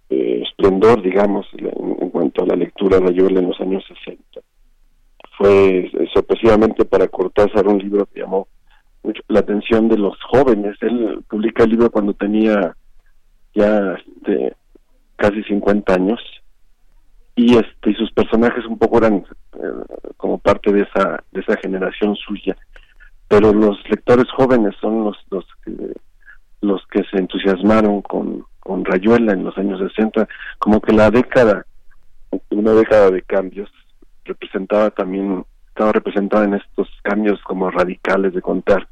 eh, 0.10 0.42
esplendor, 0.44 1.04
digamos, 1.04 1.46
en, 1.58 2.10
cuanto 2.10 2.42
a 2.42 2.48
la 2.48 2.56
lectura 2.56 3.00
Rayuela 3.00 3.40
en 3.40 3.50
los 3.50 3.62
años 3.62 3.86
60. 4.04 4.42
Fue 5.38 5.80
eh, 5.80 6.10
sorpresivamente 6.12 6.86
para 6.86 7.08
Cortázar 7.08 7.68
un 7.68 7.78
libro 7.78 8.08
que 8.08 8.22
llamó 8.22 8.48
mucho 9.04 9.22
la 9.28 9.42
atención 9.42 9.90
de 9.90 9.98
los 10.00 10.18
jóvenes. 10.24 10.76
Él 10.82 11.24
publica 11.30 11.66
el 11.66 11.70
libro 11.70 11.92
cuando 11.92 12.16
tenía 12.16 12.76
ya 13.54 13.94
este, 13.94 14.56
casi 15.18 15.44
50 15.44 15.94
años 15.94 16.20
y 17.38 17.56
este 17.56 17.92
y 17.92 17.94
sus 17.94 18.12
personajes 18.12 18.66
un 18.66 18.78
poco 18.78 18.98
eran 18.98 19.24
eh, 19.54 19.96
como 20.18 20.40
parte 20.40 20.74
de 20.74 20.82
esa 20.82 21.24
de 21.32 21.40
esa 21.40 21.56
generación 21.58 22.16
suya 22.16 22.58
pero 23.30 23.54
los 23.54 23.78
lectores 23.90 24.26
jóvenes 24.36 24.76
son 24.82 25.06
los 25.06 25.18
los 25.30 25.46
que 25.64 25.72
los 26.62 26.82
que 26.88 27.04
se 27.12 27.18
entusiasmaron 27.18 28.02
con 28.02 28.44
con 28.60 28.84
Rayuela 28.84 29.34
en 29.34 29.46
los 29.46 29.58
años 29.58 29.80
60 29.80 30.28
como 30.58 30.82
que 30.82 30.94
la 30.94 31.12
década 31.12 31.66
una 32.50 32.74
década 32.74 33.12
de 33.12 33.22
cambios 33.22 33.70
representaba 34.26 34.90
también 34.90 35.46
estaba 35.68 35.92
representada 35.92 36.46
en 36.46 36.56
estos 36.56 36.90
cambios 37.04 37.40
como 37.44 37.70
radicales 37.70 38.34
de 38.34 38.42
contar 38.42 38.88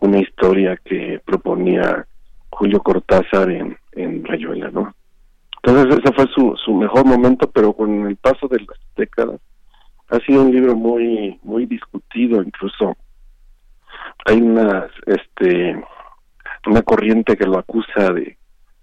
una 0.00 0.18
historia 0.18 0.76
que 0.84 1.20
proponía 1.24 2.06
Julio 2.50 2.80
Cortázar 2.80 3.50
en, 3.50 3.78
en 3.92 4.24
Rayuela, 4.24 4.70
¿no? 4.70 4.94
Entonces 5.68 5.98
ese 6.02 6.14
fue 6.14 6.26
su, 6.34 6.56
su 6.64 6.72
mejor 6.72 7.04
momento, 7.04 7.50
pero 7.50 7.74
con 7.74 8.06
el 8.06 8.16
paso 8.16 8.48
de 8.48 8.60
las 8.60 8.78
décadas 8.96 9.38
ha 10.08 10.18
sido 10.20 10.42
un 10.42 10.50
libro 10.50 10.74
muy 10.74 11.38
muy 11.42 11.66
discutido, 11.66 12.42
incluso. 12.42 12.96
Hay 14.24 14.40
una 14.40 14.88
este 15.04 15.84
una 16.66 16.82
corriente 16.82 17.36
que 17.36 17.44
lo 17.44 17.58
acusa 17.58 18.12
de 18.14 18.38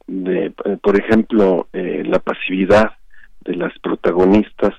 de 0.06 0.54
eh, 0.66 0.78
por 0.82 0.96
ejemplo 0.96 1.68
eh, 1.74 2.04
la 2.06 2.20
pasividad 2.20 2.92
de 3.42 3.56
las 3.56 3.78
protagonistas 3.80 4.74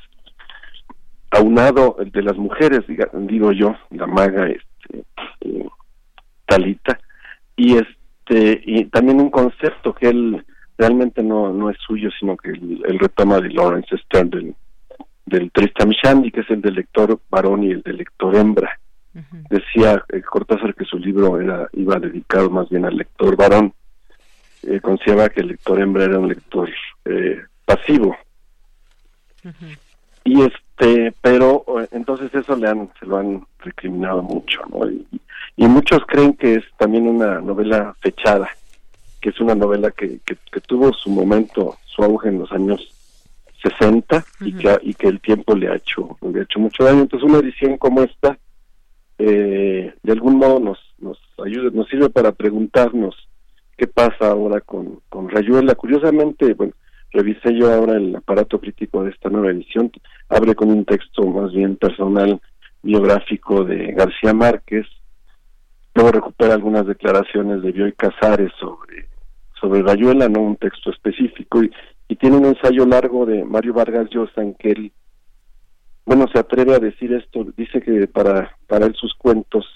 aunado 1.30 1.96
el 1.98 2.12
de 2.12 2.22
las 2.22 2.36
mujeres 2.36 2.86
diga, 2.86 3.08
digo 3.12 3.50
yo 3.50 3.76
la 3.90 4.06
maga 4.06 4.48
este 4.48 5.04
eh, 5.40 5.68
Talita 6.46 6.98
y 7.56 7.76
este 7.76 8.60
y 8.64 8.84
también 8.86 9.20
un 9.20 9.30
concepto 9.30 9.92
que 9.92 10.08
él 10.08 10.44
realmente 10.78 11.22
no 11.22 11.52
no 11.52 11.70
es 11.70 11.78
suyo 11.78 12.10
sino 12.18 12.36
que 12.36 12.50
él, 12.50 12.82
él 12.86 12.98
retoma 12.98 13.40
de 13.40 13.50
Lawrence 13.50 13.96
Stern 13.98 14.30
del, 14.30 14.54
del 15.24 15.50
Tristam 15.50 15.90
Shandy 15.90 16.30
que 16.30 16.40
es 16.40 16.50
el 16.50 16.60
del 16.60 16.74
lector 16.74 17.18
varón 17.30 17.64
y 17.64 17.70
el 17.70 17.82
del 17.82 17.96
lector 17.96 18.36
hembra 18.36 18.78
decía 19.48 20.04
eh, 20.08 20.22
Cortázar 20.22 20.74
que 20.74 20.84
su 20.84 20.98
libro 20.98 21.40
era 21.40 21.68
iba 21.72 21.98
dedicado 21.98 22.50
más 22.50 22.68
bien 22.68 22.84
al 22.84 22.96
lector 22.96 23.36
varón. 23.36 23.72
Eh, 24.62 24.80
consideraba 24.80 25.28
que 25.28 25.40
el 25.40 25.48
lector 25.48 25.80
hembra 25.80 26.04
era 26.04 26.18
un 26.18 26.28
lector 26.28 26.68
eh, 27.04 27.42
pasivo. 27.64 28.16
Y 30.24 30.42
este 30.42 31.14
pero 31.20 31.64
eh, 31.80 31.88
entonces 31.92 32.34
eso 32.34 32.56
le 32.56 32.68
han 32.68 32.90
se 32.98 33.06
lo 33.06 33.16
han 33.16 33.46
recriminado 33.60 34.22
mucho 34.22 34.60
¿no? 34.70 34.88
y, 34.90 35.06
y 35.56 35.66
muchos 35.66 36.00
creen 36.06 36.34
que 36.34 36.56
es 36.56 36.64
también 36.76 37.06
una 37.06 37.40
novela 37.40 37.94
fechada 38.00 38.48
que 39.26 39.30
es 39.30 39.40
una 39.40 39.56
novela 39.56 39.90
que, 39.90 40.20
que, 40.24 40.36
que 40.52 40.60
tuvo 40.60 40.92
su 40.92 41.10
momento 41.10 41.78
su 41.84 42.00
auge 42.04 42.28
en 42.28 42.38
los 42.38 42.52
años 42.52 42.94
60 43.60 44.24
y 44.42 44.52
que 44.52 44.78
y 44.82 44.94
que 44.94 45.08
el 45.08 45.18
tiempo 45.18 45.56
le 45.56 45.66
ha 45.66 45.74
hecho 45.74 46.16
le 46.22 46.38
ha 46.38 46.42
hecho 46.44 46.60
mucho 46.60 46.84
daño. 46.84 47.00
Entonces 47.00 47.28
una 47.28 47.40
edición 47.40 47.76
como 47.76 48.04
esta 48.04 48.38
eh, 49.18 49.92
de 50.00 50.12
algún 50.12 50.36
modo 50.36 50.60
nos 50.60 50.78
nos 50.98 51.18
ayuda 51.44 51.70
nos 51.72 51.88
sirve 51.88 52.08
para 52.08 52.30
preguntarnos 52.30 53.16
qué 53.76 53.88
pasa 53.88 54.30
ahora 54.30 54.60
con 54.60 55.00
con 55.08 55.28
Rayuela. 55.28 55.74
Curiosamente 55.74 56.54
bueno 56.54 56.74
revisé 57.10 57.52
yo 57.52 57.72
ahora 57.72 57.94
el 57.94 58.14
aparato 58.14 58.60
crítico 58.60 59.02
de 59.02 59.10
esta 59.10 59.28
nueva 59.28 59.50
edición. 59.50 59.90
Abre 60.28 60.54
con 60.54 60.70
un 60.70 60.84
texto 60.84 61.26
más 61.26 61.52
bien 61.52 61.74
personal 61.74 62.40
biográfico 62.80 63.64
de 63.64 63.90
García 63.90 64.32
Márquez. 64.32 64.86
Luego 65.96 66.12
recupera 66.12 66.54
algunas 66.54 66.86
declaraciones 66.86 67.60
de 67.62 67.72
Bioy 67.72 67.92
Casares 67.94 68.52
sobre 68.60 69.15
sobre 69.60 69.82
Rayuela 69.82 70.28
no 70.28 70.40
un 70.40 70.56
texto 70.56 70.90
específico 70.90 71.62
y, 71.62 71.70
y 72.08 72.16
tiene 72.16 72.36
un 72.36 72.46
ensayo 72.46 72.86
largo 72.86 73.26
de 73.26 73.44
Mario 73.44 73.74
Vargas 73.74 74.08
Llosa 74.10 74.42
en 74.42 74.54
que 74.54 74.70
él 74.72 74.92
bueno 76.04 76.26
se 76.32 76.38
atreve 76.38 76.74
a 76.74 76.78
decir 76.78 77.12
esto 77.12 77.44
dice 77.56 77.80
que 77.80 78.06
para 78.06 78.56
para 78.66 78.86
él 78.86 78.94
sus 78.94 79.14
cuentos 79.14 79.66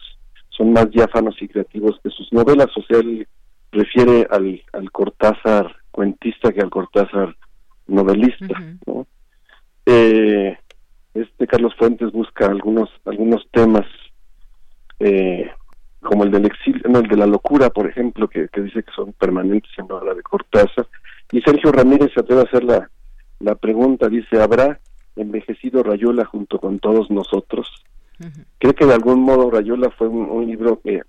son 0.51 0.73
más 0.73 0.91
diáfanos 0.91 1.37
y 1.41 1.49
creativos 1.49 1.99
que 2.03 2.11
sus 2.11 2.33
novelas 2.33 2.69
o 2.77 2.83
sea 2.83 2.99
él 2.99 3.27
refiere 3.73 4.27
al, 4.31 4.63
al 4.73 4.91
Cortázar 4.91 5.77
cuentista 5.91 6.53
que 6.53 6.61
al 6.61 6.71
Cortázar 6.71 7.37
novelista, 7.87 8.59
¿no? 8.87 9.07
Eh, 9.87 10.57
este 11.15 11.47
Carlos 11.47 11.75
Fuentes 11.77 12.13
busca 12.13 12.47
algunos 12.47 12.89
algunos 13.05 13.47
temas 13.51 13.87
eh, 15.01 15.51
como 16.01 16.25
el 16.25 16.31
del 16.31 16.47
exilio, 16.47 16.83
no, 16.89 17.01
el 17.01 17.09
de 17.09 17.17
la 17.17 17.27
locura, 17.27 17.71
por 17.71 17.87
ejemplo, 17.87 18.29
que, 18.29 18.49
dice 18.57 18.83
que 18.83 18.93
son 18.95 19.13
permanentes 19.13 19.71
en 19.79 19.87
la 19.89 20.15
de 20.15 20.23
Cortázar. 20.23 20.87
Y 21.31 21.41
Sergio 21.43 21.71
Ramírez 21.73 22.11
se 22.15 22.21
atreve 22.21 22.43
a 22.43 22.45
hacer 22.45 22.65
la, 22.65 22.91
la 23.39 23.55
pregunta, 23.55 24.09
dice, 24.09 24.41
¿habrá 24.41 24.81
envejecido 25.17 25.83
Rayola 25.83 26.25
junto 26.25 26.59
con 26.59 26.79
todos 26.79 27.11
nosotros? 27.11 27.69
Creo 28.59 28.75
que 28.75 28.87
de 28.87 28.95
algún 28.95 29.21
modo 29.23 29.51
Rayola 29.51 29.91
fue 29.91 30.09
un, 30.09 30.47
libro 30.47 30.81
que, 30.83 31.03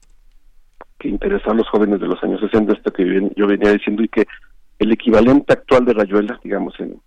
que 0.97 1.09
interesó 1.09 1.51
a 1.51 1.55
los 1.55 1.67
jóvenes 1.67 1.99
de 1.99 2.07
los 2.07 2.21
años 2.23 2.39
60, 2.39 2.73
esto 2.73 2.91
que 2.91 3.31
yo 3.35 3.47
venía 3.47 3.73
diciendo, 3.73 4.03
y 4.03 4.07
que 4.07 4.25
el 4.79 4.91
equivalente 4.91 5.53
actual 5.53 5.85
de 5.85 5.93
Rayuela, 5.93 6.39
digamos, 6.43 6.73
en, 6.79 6.99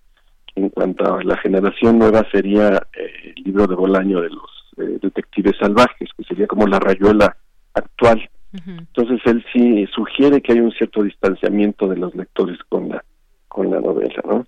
en 0.56 0.68
cuanto 0.68 1.14
a 1.14 1.24
la 1.24 1.36
generación 1.38 1.98
nueva, 1.98 2.26
sería 2.30 2.86
eh, 2.92 3.32
el 3.36 3.44
libro 3.44 3.66
de 3.66 3.74
Bolaño 3.74 4.20
de 4.20 4.30
los 4.30 4.50
eh, 4.76 4.98
detectives 5.00 5.56
salvajes, 5.58 6.10
que 6.16 6.24
sería 6.24 6.46
como 6.46 6.66
la 6.66 6.78
Rayuela 6.78 7.36
actual. 7.74 8.28
Entonces 8.66 9.20
él 9.24 9.44
sí 9.52 9.84
sugiere 9.92 10.40
que 10.40 10.52
hay 10.52 10.60
un 10.60 10.70
cierto 10.70 11.02
distanciamiento 11.02 11.88
de 11.88 11.96
los 11.96 12.14
lectores 12.14 12.58
con 12.68 12.88
la 12.88 13.04
con 13.48 13.70
la 13.70 13.80
novela, 13.80 14.22
¿no? 14.24 14.46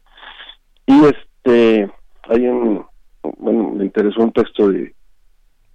Y 0.87 1.05
este 1.07 1.91
hay 2.29 2.47
un 2.47 2.87
bueno 3.39 3.71
me 3.71 3.85
interesó 3.85 4.23
un 4.23 4.33
texto 4.33 4.69
de, 4.71 4.95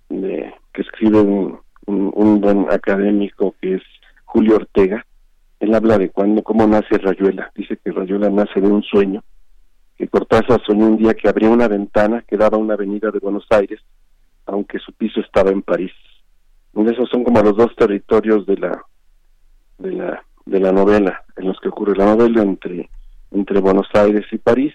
de 0.07 0.53
que 0.73 0.81
escribe 0.81 1.19
un, 1.19 1.59
un, 1.85 2.39
buen 2.39 2.71
académico 2.71 3.53
que 3.61 3.75
es 3.75 3.81
Julio 4.23 4.55
Ortega. 4.55 5.05
Él 5.59 5.75
habla 5.75 5.97
de 5.97 6.09
cuando 6.09 6.41
cómo 6.41 6.65
nace 6.65 6.97
Rayuela. 6.97 7.51
Dice 7.53 7.77
que 7.83 7.91
Rayuela 7.91 8.29
nace 8.29 8.61
de 8.61 8.67
un 8.67 8.81
sueño 8.83 9.23
que 9.97 10.07
Cortázar 10.07 10.61
soñó 10.65 10.87
un 10.87 10.97
día 10.97 11.13
que 11.13 11.27
abría 11.27 11.49
una 11.49 11.67
ventana 11.67 12.23
que 12.25 12.37
daba 12.37 12.55
a 12.57 12.61
una 12.61 12.75
avenida 12.75 13.11
de 13.11 13.19
Buenos 13.19 13.45
Aires, 13.49 13.81
aunque 14.45 14.79
su 14.79 14.93
piso 14.93 15.19
estaba 15.19 15.51
en 15.51 15.61
París 15.61 15.91
esos 16.73 17.09
son 17.09 17.23
como 17.23 17.41
los 17.41 17.55
dos 17.55 17.75
territorios 17.75 18.45
de 18.45 18.57
la 18.57 18.83
de 19.77 19.91
la 19.91 20.23
de 20.45 20.59
la 20.59 20.71
novela 20.71 21.23
en 21.37 21.47
los 21.47 21.59
que 21.59 21.69
ocurre 21.69 21.95
la 21.95 22.15
novela 22.15 22.41
entre 22.41 22.89
entre 23.31 23.59
Buenos 23.59 23.87
Aires 23.93 24.25
y 24.31 24.37
París. 24.37 24.73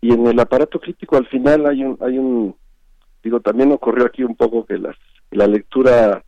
Y 0.00 0.12
en 0.12 0.26
el 0.26 0.38
aparato 0.38 0.80
crítico 0.80 1.16
al 1.16 1.26
final 1.26 1.66
hay 1.66 1.84
un 1.84 1.98
hay 2.00 2.18
un 2.18 2.54
digo 3.22 3.40
también 3.40 3.72
ocurrió 3.72 4.06
aquí 4.06 4.22
un 4.22 4.36
poco 4.36 4.66
que 4.66 4.78
las 4.78 4.96
la 5.30 5.46
lectura 5.46 6.22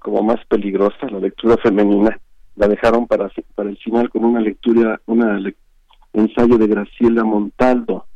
como 0.00 0.22
más 0.22 0.44
peligrosa 0.46 1.08
la 1.10 1.18
lectura 1.18 1.56
femenina 1.56 2.18
la 2.56 2.68
dejaron 2.68 3.06
para 3.06 3.30
para 3.54 3.70
el 3.70 3.76
final 3.78 4.08
con 4.10 4.24
una 4.24 4.40
lectura 4.40 5.00
una 5.06 5.40
ensayo 6.12 6.58
de 6.58 6.66
Graciela 6.68 7.24
Montaldo 7.24 8.06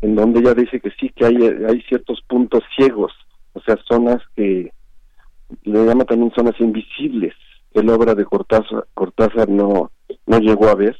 en 0.00 0.16
donde 0.16 0.40
ella 0.40 0.54
dice 0.54 0.80
que 0.80 0.90
sí 0.98 1.10
que 1.10 1.26
hay 1.26 1.36
hay 1.36 1.80
ciertos 1.82 2.20
puntos 2.26 2.64
ciegos 2.76 3.12
o 3.52 3.60
sea 3.60 3.76
zonas 3.88 4.20
que 4.34 4.72
le 5.62 5.84
llama 5.84 6.04
también 6.04 6.32
zonas 6.34 6.58
invisibles 6.60 7.34
que 7.72 7.82
la 7.82 7.94
obra 7.94 8.14
de 8.14 8.24
Cortázar, 8.24 8.86
Cortázar 8.94 9.48
no, 9.48 9.90
no 10.26 10.38
llegó 10.38 10.68
a 10.68 10.74
ver 10.74 10.96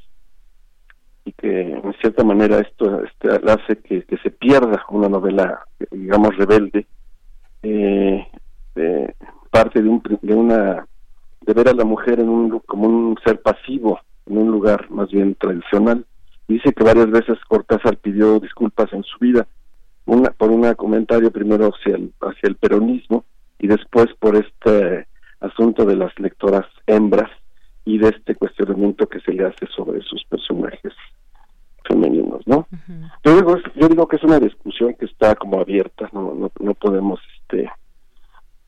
y 1.24 1.32
que 1.32 1.72
en 1.72 1.94
cierta 2.00 2.24
manera 2.24 2.58
esto 2.58 3.02
este, 3.04 3.28
hace 3.50 3.78
que, 3.78 4.04
se 4.22 4.30
pierda 4.30 4.84
una 4.90 5.08
novela 5.08 5.64
digamos 5.90 6.36
rebelde 6.36 6.86
eh, 7.62 8.26
parte 9.50 9.80
de, 9.82 9.88
un, 9.88 10.02
de 10.20 10.34
una 10.34 10.86
de 11.40 11.52
ver 11.54 11.68
a 11.68 11.74
la 11.74 11.84
mujer 11.84 12.20
en 12.20 12.28
un 12.28 12.58
como 12.60 12.88
un 12.88 13.16
ser 13.24 13.40
pasivo 13.40 14.00
en 14.26 14.38
un 14.38 14.50
lugar 14.50 14.90
más 14.90 15.10
bien 15.10 15.34
tradicional. 15.34 16.04
Dice 16.48 16.72
que 16.72 16.84
varias 16.84 17.10
veces 17.10 17.38
Cortázar 17.46 17.96
pidió 17.98 18.40
disculpas 18.40 18.92
en 18.92 19.02
su 19.04 19.18
vida 19.18 19.46
una 20.06 20.30
por 20.30 20.50
un 20.50 20.74
comentario 20.74 21.30
primero 21.30 21.68
hacia 21.68 21.96
el 21.96 22.12
hacia 22.20 22.48
el 22.48 22.56
peronismo 22.56 23.24
y 23.64 23.66
después 23.66 24.08
por 24.18 24.36
este 24.36 25.06
asunto 25.40 25.86
de 25.86 25.96
las 25.96 26.12
lectoras 26.18 26.66
hembras 26.86 27.30
y 27.86 27.96
de 27.96 28.10
este 28.10 28.34
cuestionamiento 28.34 29.06
que 29.06 29.20
se 29.20 29.32
le 29.32 29.46
hace 29.46 29.66
sobre 29.74 30.02
sus 30.02 30.22
personajes 30.26 30.92
femeninos, 31.88 32.46
¿no? 32.46 32.68
yo, 33.24 33.36
digo, 33.36 33.56
yo 33.74 33.88
digo 33.88 34.06
que 34.06 34.16
es 34.16 34.22
una 34.22 34.38
discusión 34.38 34.92
que 34.98 35.06
está 35.06 35.34
como 35.34 35.62
abierta, 35.62 36.10
no, 36.12 36.34
no, 36.34 36.52
no 36.60 36.74
podemos 36.74 37.20
este 37.40 37.70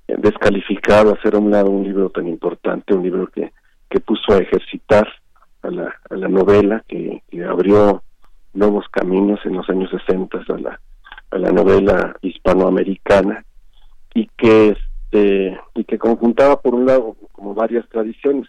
descalificar 0.09 1.07
o 1.07 1.13
hacer 1.13 1.35
a 1.35 1.41
un 1.41 1.51
lado 1.51 1.69
un 1.69 1.85
libro 1.85 2.09
tan 2.09 2.27
importante, 2.27 2.95
un 2.95 3.03
libro 3.03 3.27
que, 3.27 3.53
que 3.91 4.01
puso 4.01 4.33
a 4.33 4.39
ejercitar 4.39 5.07
a 5.61 5.69
la, 5.69 5.95
a 6.09 6.17
la 6.17 6.29
novela, 6.29 6.83
que, 6.89 7.23
que 7.31 7.45
abrió 7.45 8.03
nuevos 8.55 8.87
caminos 8.91 9.41
en 9.45 9.59
los 9.59 9.69
años 9.69 9.91
60 9.91 10.39
a 10.39 10.59
la, 10.59 10.81
a 11.33 11.39
la 11.39 11.53
novela 11.53 12.17
hispanoamericana 12.23 13.45
y 14.15 14.29
que 14.39 14.75
este 15.07 15.59
y 15.75 15.85
que 15.85 15.99
conjuntaba 15.99 16.61
por 16.61 16.75
un 16.75 16.87
lado 16.87 17.17
como 17.33 17.55
varias 17.55 17.89
tradiciones 17.89 18.49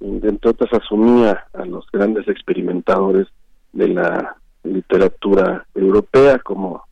entre 0.00 0.50
otras 0.50 0.72
asumía 0.72 1.44
a 1.52 1.64
los 1.64 1.86
grandes 1.92 2.26
experimentadores 2.28 3.26
de 3.72 3.88
la 3.88 4.36
literatura 4.64 5.66
europea 5.74 6.38
como 6.38 6.82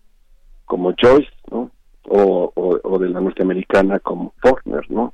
como 0.65 0.95
Joyce 1.01 1.31
no 1.51 1.71
o, 2.11 2.53
o, 2.55 2.99
de 2.99 3.11
la 3.11 3.21
norteamericana 3.21 3.99
como 4.01 4.33
Faulkner 4.43 4.91
no 4.91 5.13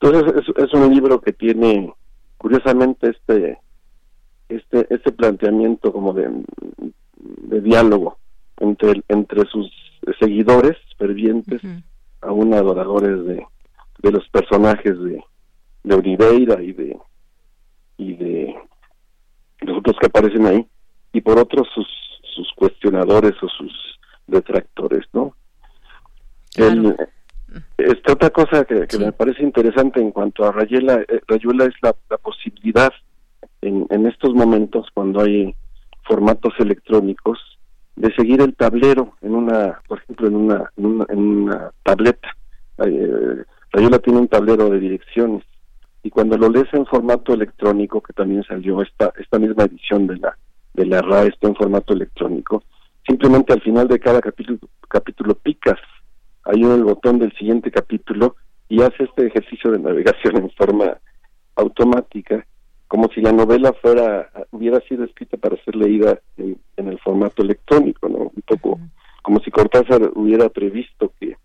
entonces 0.00 0.44
es, 0.56 0.72
un 0.74 0.94
libro 0.94 1.20
que 1.20 1.32
tiene 1.32 1.92
curiosamente 2.36 3.10
este 3.10 3.58
este 4.48 4.86
este 4.90 5.12
planteamiento 5.12 5.92
como 5.92 6.12
de, 6.12 6.30
de 7.16 7.60
diálogo 7.60 8.18
entre 8.58 9.02
entre 9.08 9.44
sus 9.46 9.70
seguidores 10.20 10.76
fervientes 10.96 11.60
aún 12.20 12.54
adoradores 12.54 13.24
de, 13.24 13.46
de 13.98 14.12
los 14.12 14.28
personajes 14.28 14.98
de, 15.00 15.22
de 15.84 15.94
Oliveira 15.94 16.62
y 16.62 16.72
de 16.72 16.98
y 17.96 18.14
de 18.14 18.54
los 19.60 19.78
otros 19.78 19.96
que 20.00 20.06
aparecen 20.06 20.46
ahí 20.46 20.66
y 21.12 21.20
por 21.20 21.38
otros 21.38 21.66
sus 21.74 21.86
sus 22.34 22.52
cuestionadores 22.54 23.34
o 23.42 23.48
sus 23.48 23.72
detractores 24.26 25.04
no 25.12 25.34
esta 27.78 28.12
otra 28.12 28.30
cosa 28.30 28.64
que, 28.64 28.86
me 28.98 29.12
parece 29.12 29.42
interesante 29.42 30.00
en 30.00 30.12
cuanto 30.12 30.44
a 30.44 30.52
Rayuela 30.52 31.00
eh, 31.08 31.20
Rayuela 31.26 31.64
es 31.64 31.74
la, 31.82 31.94
la 32.10 32.18
posibilidad 32.18 32.92
en, 33.62 33.86
en 33.90 34.06
estos 34.06 34.34
momentos 34.34 34.86
cuando 34.94 35.22
hay 35.22 35.54
formatos 36.04 36.52
electrónicos 36.58 37.57
de 37.98 38.14
seguir 38.14 38.40
el 38.40 38.54
tablero 38.54 39.14
en 39.22 39.34
una, 39.34 39.80
por 39.88 39.98
ejemplo, 39.98 40.28
en 40.28 40.36
una, 40.36 40.70
en 40.76 41.18
una, 41.18 41.72
tableta. 41.82 42.28
Eh, 42.78 43.42
Rayola 43.72 43.98
tiene 43.98 44.20
un 44.20 44.28
tablero 44.28 44.70
de 44.70 44.78
direcciones 44.78 45.44
y 46.04 46.10
cuando 46.10 46.38
lo 46.38 46.48
lees 46.48 46.72
en 46.72 46.86
formato 46.86 47.34
electrónico, 47.34 48.00
que 48.00 48.12
también 48.12 48.44
salió 48.44 48.82
esta, 48.82 49.12
esta 49.18 49.38
misma 49.40 49.64
edición 49.64 50.06
de 50.06 50.16
la, 50.16 50.38
de 50.74 50.86
la 50.86 51.02
RAE, 51.02 51.28
está 51.28 51.48
en 51.48 51.56
formato 51.56 51.92
electrónico, 51.92 52.62
simplemente 53.04 53.52
al 53.52 53.62
final 53.62 53.88
de 53.88 53.98
cada 53.98 54.20
capítulo, 54.20 54.60
capítulo 54.88 55.34
picas 55.34 55.78
ahí 56.44 56.62
en 56.62 56.70
el 56.70 56.84
botón 56.84 57.18
del 57.18 57.32
siguiente 57.32 57.72
capítulo 57.72 58.36
y 58.68 58.80
hace 58.80 59.04
este 59.04 59.26
ejercicio 59.26 59.72
de 59.72 59.80
navegación 59.80 60.36
en 60.36 60.50
forma 60.50 60.98
automática 61.56 62.46
como 62.88 63.08
si 63.14 63.20
la 63.20 63.32
novela 63.32 63.72
fuera 63.74 64.30
hubiera 64.50 64.80
sido 64.80 65.04
escrita 65.04 65.36
para 65.36 65.62
ser 65.62 65.76
leída 65.76 66.18
en, 66.38 66.58
el 66.76 66.98
formato 67.00 67.42
electrónico, 67.42 68.08
¿no? 68.08 68.32
Un 68.34 68.42
poco 68.46 68.80
como 69.22 69.40
si 69.40 69.50
Cortázar 69.50 70.10
hubiera 70.14 70.48
previsto 70.48 71.12
que, 71.20 71.36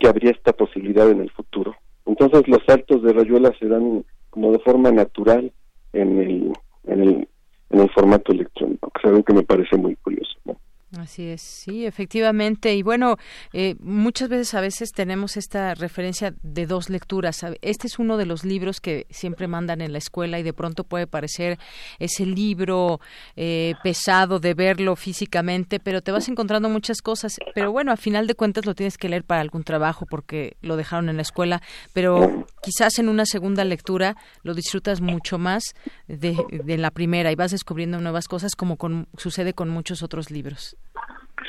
que 0.00 0.08
habría 0.08 0.32
esta 0.32 0.52
posibilidad 0.52 1.08
en 1.08 1.20
el 1.20 1.30
futuro. 1.30 1.76
Entonces 2.04 2.48
los 2.48 2.62
saltos 2.66 3.02
de 3.02 3.12
Rayuela 3.12 3.52
se 3.58 3.68
dan 3.68 4.04
como 4.30 4.50
de 4.50 4.58
forma 4.58 4.90
natural 4.90 5.52
en 5.92 6.18
el, 6.18 6.52
en 6.84 7.00
el, 7.00 7.28
en 7.70 7.80
el 7.80 7.90
formato 7.90 8.32
electrónico, 8.32 8.90
que 8.90 9.00
es 9.00 9.04
algo 9.04 9.22
que 9.22 9.34
me 9.34 9.44
parece 9.44 9.76
muy 9.76 9.94
curioso. 9.96 10.36
¿no? 10.44 10.56
Así 10.96 11.26
es, 11.26 11.42
sí, 11.42 11.84
efectivamente. 11.84 12.74
Y 12.76 12.82
bueno, 12.84 13.16
eh, 13.52 13.74
muchas 13.80 14.28
veces 14.28 14.54
a 14.54 14.60
veces 14.60 14.92
tenemos 14.92 15.36
esta 15.36 15.74
referencia 15.74 16.32
de 16.44 16.64
dos 16.66 16.90
lecturas. 16.90 17.44
Este 17.60 17.88
es 17.88 17.98
uno 17.98 18.16
de 18.16 18.24
los 18.24 18.44
libros 18.44 18.80
que 18.80 19.06
siempre 19.10 19.48
mandan 19.48 19.80
en 19.80 19.90
la 19.90 19.98
escuela 19.98 20.38
y 20.38 20.44
de 20.44 20.52
pronto 20.52 20.84
puede 20.84 21.08
parecer 21.08 21.58
ese 21.98 22.24
libro 22.24 23.00
eh, 23.34 23.74
pesado 23.82 24.38
de 24.38 24.54
verlo 24.54 24.94
físicamente, 24.94 25.80
pero 25.80 26.02
te 26.02 26.12
vas 26.12 26.28
encontrando 26.28 26.68
muchas 26.68 27.02
cosas. 27.02 27.36
Pero 27.52 27.72
bueno, 27.72 27.90
a 27.90 27.96
final 27.96 28.28
de 28.28 28.36
cuentas 28.36 28.64
lo 28.64 28.76
tienes 28.76 28.96
que 28.96 29.08
leer 29.08 29.24
para 29.24 29.40
algún 29.40 29.64
trabajo 29.64 30.06
porque 30.08 30.56
lo 30.62 30.76
dejaron 30.76 31.08
en 31.08 31.16
la 31.16 31.22
escuela, 31.22 31.62
pero 31.94 32.46
quizás 32.62 33.00
en 33.00 33.08
una 33.08 33.26
segunda 33.26 33.64
lectura 33.64 34.16
lo 34.44 34.54
disfrutas 34.54 35.00
mucho 35.00 35.36
más 35.36 35.74
de, 36.06 36.36
de 36.64 36.78
la 36.78 36.92
primera 36.92 37.32
y 37.32 37.34
vas 37.34 37.50
descubriendo 37.50 38.00
nuevas 38.00 38.28
cosas 38.28 38.54
como 38.54 38.76
con, 38.76 39.08
sucede 39.16 39.52
con 39.52 39.68
muchos 39.68 40.04
otros 40.04 40.30
libros. 40.30 40.75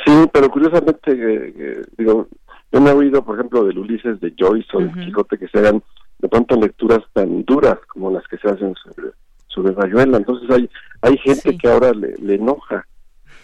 Sí, 0.06 0.30
pero 0.32 0.50
curiosamente, 0.50 1.84
digo, 1.98 2.28
yo 2.72 2.82
me 2.82 2.90
he 2.90 2.94
oído, 2.94 3.24
por 3.24 3.36
ejemplo, 3.36 3.64
del 3.64 3.80
Ulises 3.80 4.20
de 4.20 4.34
Joyce 4.38 4.70
o 4.74 4.80
del 4.80 4.94
Quijote 4.94 5.38
que 5.38 5.48
se 5.48 5.60
hagan 5.60 5.82
de 6.20 6.28
pronto 6.28 6.56
lecturas 6.56 7.04
tan 7.14 7.44
duras 7.46 7.78
como 7.88 8.12
las 8.12 8.28
que 8.28 8.38
se 8.38 8.48
hacen 8.48 8.74
sobre, 8.76 9.12
sobre 9.48 9.74
Rayuela. 9.74 10.18
Entonces 10.18 10.50
hay 10.50 10.70
hay 11.02 11.18
gente 11.18 11.58
que 11.58 11.68
ahora 11.68 11.92
le, 11.94 12.36
enoja 12.36 12.86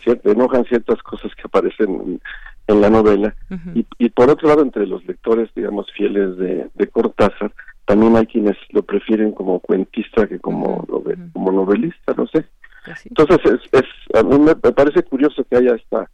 enojan 0.05 0.65
ciertas 0.65 1.01
cosas 1.01 1.33
que 1.35 1.43
aparecen 1.45 2.19
en, 2.67 2.81
la 2.81 2.89
novela. 2.89 3.33
y, 3.73 3.85
y, 3.97 4.09
por 4.09 4.29
otro 4.29 4.49
lado, 4.49 4.61
entre 4.61 4.85
los 4.85 5.05
lectores, 5.05 5.49
digamos, 5.55 5.89
fieles 5.93 6.35
de, 6.37 6.67
de 6.73 6.87
Cortázar, 6.87 7.53
también 7.85 8.15
hay 8.17 8.25
quienes 8.25 8.57
lo 8.71 8.83
prefieren 8.83 9.31
como 9.31 9.59
cuentista 9.59 10.27
que 10.27 10.39
como, 10.39 10.85
como 11.33 11.51
novelista, 11.51 12.13
no 12.17 12.27
sé. 12.27 12.45
Pues 12.85 13.05
Entonces, 13.05 13.39
es, 13.45 13.81
es, 13.81 14.17
a 14.17 14.23
mí 14.23 14.37
me, 14.39 14.55
parece 14.55 15.03
curioso 15.03 15.43
que 15.43 15.57
haya 15.57 15.75
esta 15.75 16.09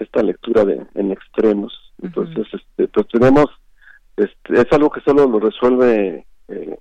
esta 0.00 0.22
lectura 0.22 0.64
de 0.64 0.84
en 0.94 1.12
extremos. 1.12 1.72
Entonces, 2.02 2.46
este, 2.52 2.88
pues 2.88 3.06
tenemos, 3.08 3.46
este, 4.16 4.60
es 4.60 4.66
algo 4.72 4.90
que 4.90 5.00
solo 5.02 5.28
lo 5.28 5.38
resuelve 5.38 6.26
eh, 6.48 6.78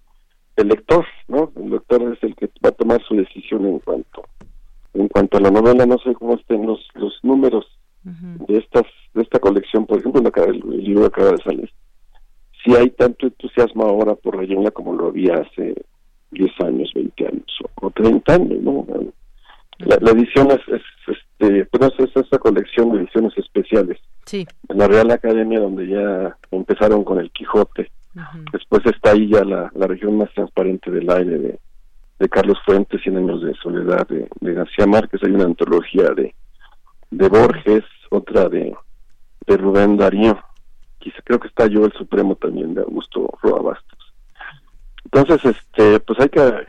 el 0.55 0.67
lector, 0.67 1.05
¿no? 1.27 1.51
El 1.55 1.69
lector 1.69 2.01
es 2.13 2.23
el 2.23 2.35
que 2.35 2.49
va 2.65 2.69
a 2.69 2.71
tomar 2.71 3.01
su 3.03 3.15
decisión 3.15 3.65
en 3.65 3.79
cuanto 3.79 4.23
en 4.93 5.07
cuanto 5.07 5.37
a 5.37 5.41
la 5.41 5.51
novela. 5.51 5.85
No 5.85 5.97
sé 5.99 6.13
cómo 6.13 6.35
estén 6.35 6.65
los 6.65 6.87
los 6.95 7.13
números 7.23 7.65
de 8.03 8.57
estas 8.57 8.85
de 9.13 9.21
esta 9.21 9.39
colección, 9.39 9.85
por 9.85 9.99
ejemplo, 9.99 10.21
el, 10.21 10.55
el 10.73 10.83
libro 10.83 11.05
acaba 11.05 11.31
de 11.31 11.43
salir 11.43 11.71
si 12.63 12.75
hay 12.75 12.89
tanto 12.91 13.27
entusiasmo 13.27 13.83
ahora 13.83 14.15
por 14.15 14.37
Rayuela 14.37 14.71
como 14.71 14.93
lo 14.93 15.07
había 15.07 15.35
hace 15.35 15.75
10 16.31 16.51
años, 16.61 16.91
20 16.93 17.27
años 17.27 17.59
o, 17.81 17.89
30 17.89 18.33
años, 18.33 18.61
¿no? 18.61 18.85
La, 19.85 20.11
edición 20.11 20.51
es, 20.51 20.61
este, 21.07 21.65
pues 21.65 21.93
es 21.97 22.15
esa 22.15 22.37
colección 22.37 22.91
de 22.91 22.99
ediciones 22.99 23.37
especiales. 23.37 23.99
Sí. 24.25 24.47
En 24.69 24.77
la 24.77 24.87
Real 24.87 25.11
Academia, 25.11 25.59
donde 25.59 25.87
ya 25.87 26.37
empezaron 26.51 27.03
con 27.03 27.19
el 27.19 27.31
Quijote. 27.31 27.91
Después 28.51 28.85
está 28.85 29.11
ahí 29.11 29.29
ya 29.29 29.43
la, 29.43 29.71
la 29.73 29.87
región 29.87 30.17
más 30.17 30.31
transparente 30.33 30.91
del 30.91 31.09
aire 31.09 31.37
de, 31.37 31.59
de 32.19 32.29
Carlos 32.29 32.57
Fuentes, 32.65 33.01
Cien 33.01 33.17
años 33.17 33.41
de 33.41 33.53
soledad 33.55 34.07
de, 34.07 34.27
de 34.41 34.53
García 34.53 34.85
Márquez. 34.85 35.21
Hay 35.23 35.31
una 35.31 35.45
antología 35.45 36.09
de, 36.09 36.35
de 37.09 37.29
Borges, 37.29 37.85
otra 38.09 38.49
de, 38.49 38.75
de 39.47 39.57
Rubén 39.57 39.97
Darío 39.97 40.37
creo 41.23 41.39
que 41.39 41.47
está 41.47 41.67
yo 41.67 41.85
el 41.85 41.93
Supremo 41.93 42.35
también 42.35 42.73
de 42.73 42.81
Augusto 42.81 43.27
Roa 43.41 43.61
Bastos. 43.61 44.13
Entonces, 45.05 45.55
este, 45.55 45.99
pues 46.01 46.19
hay 46.19 46.29
que 46.29 46.67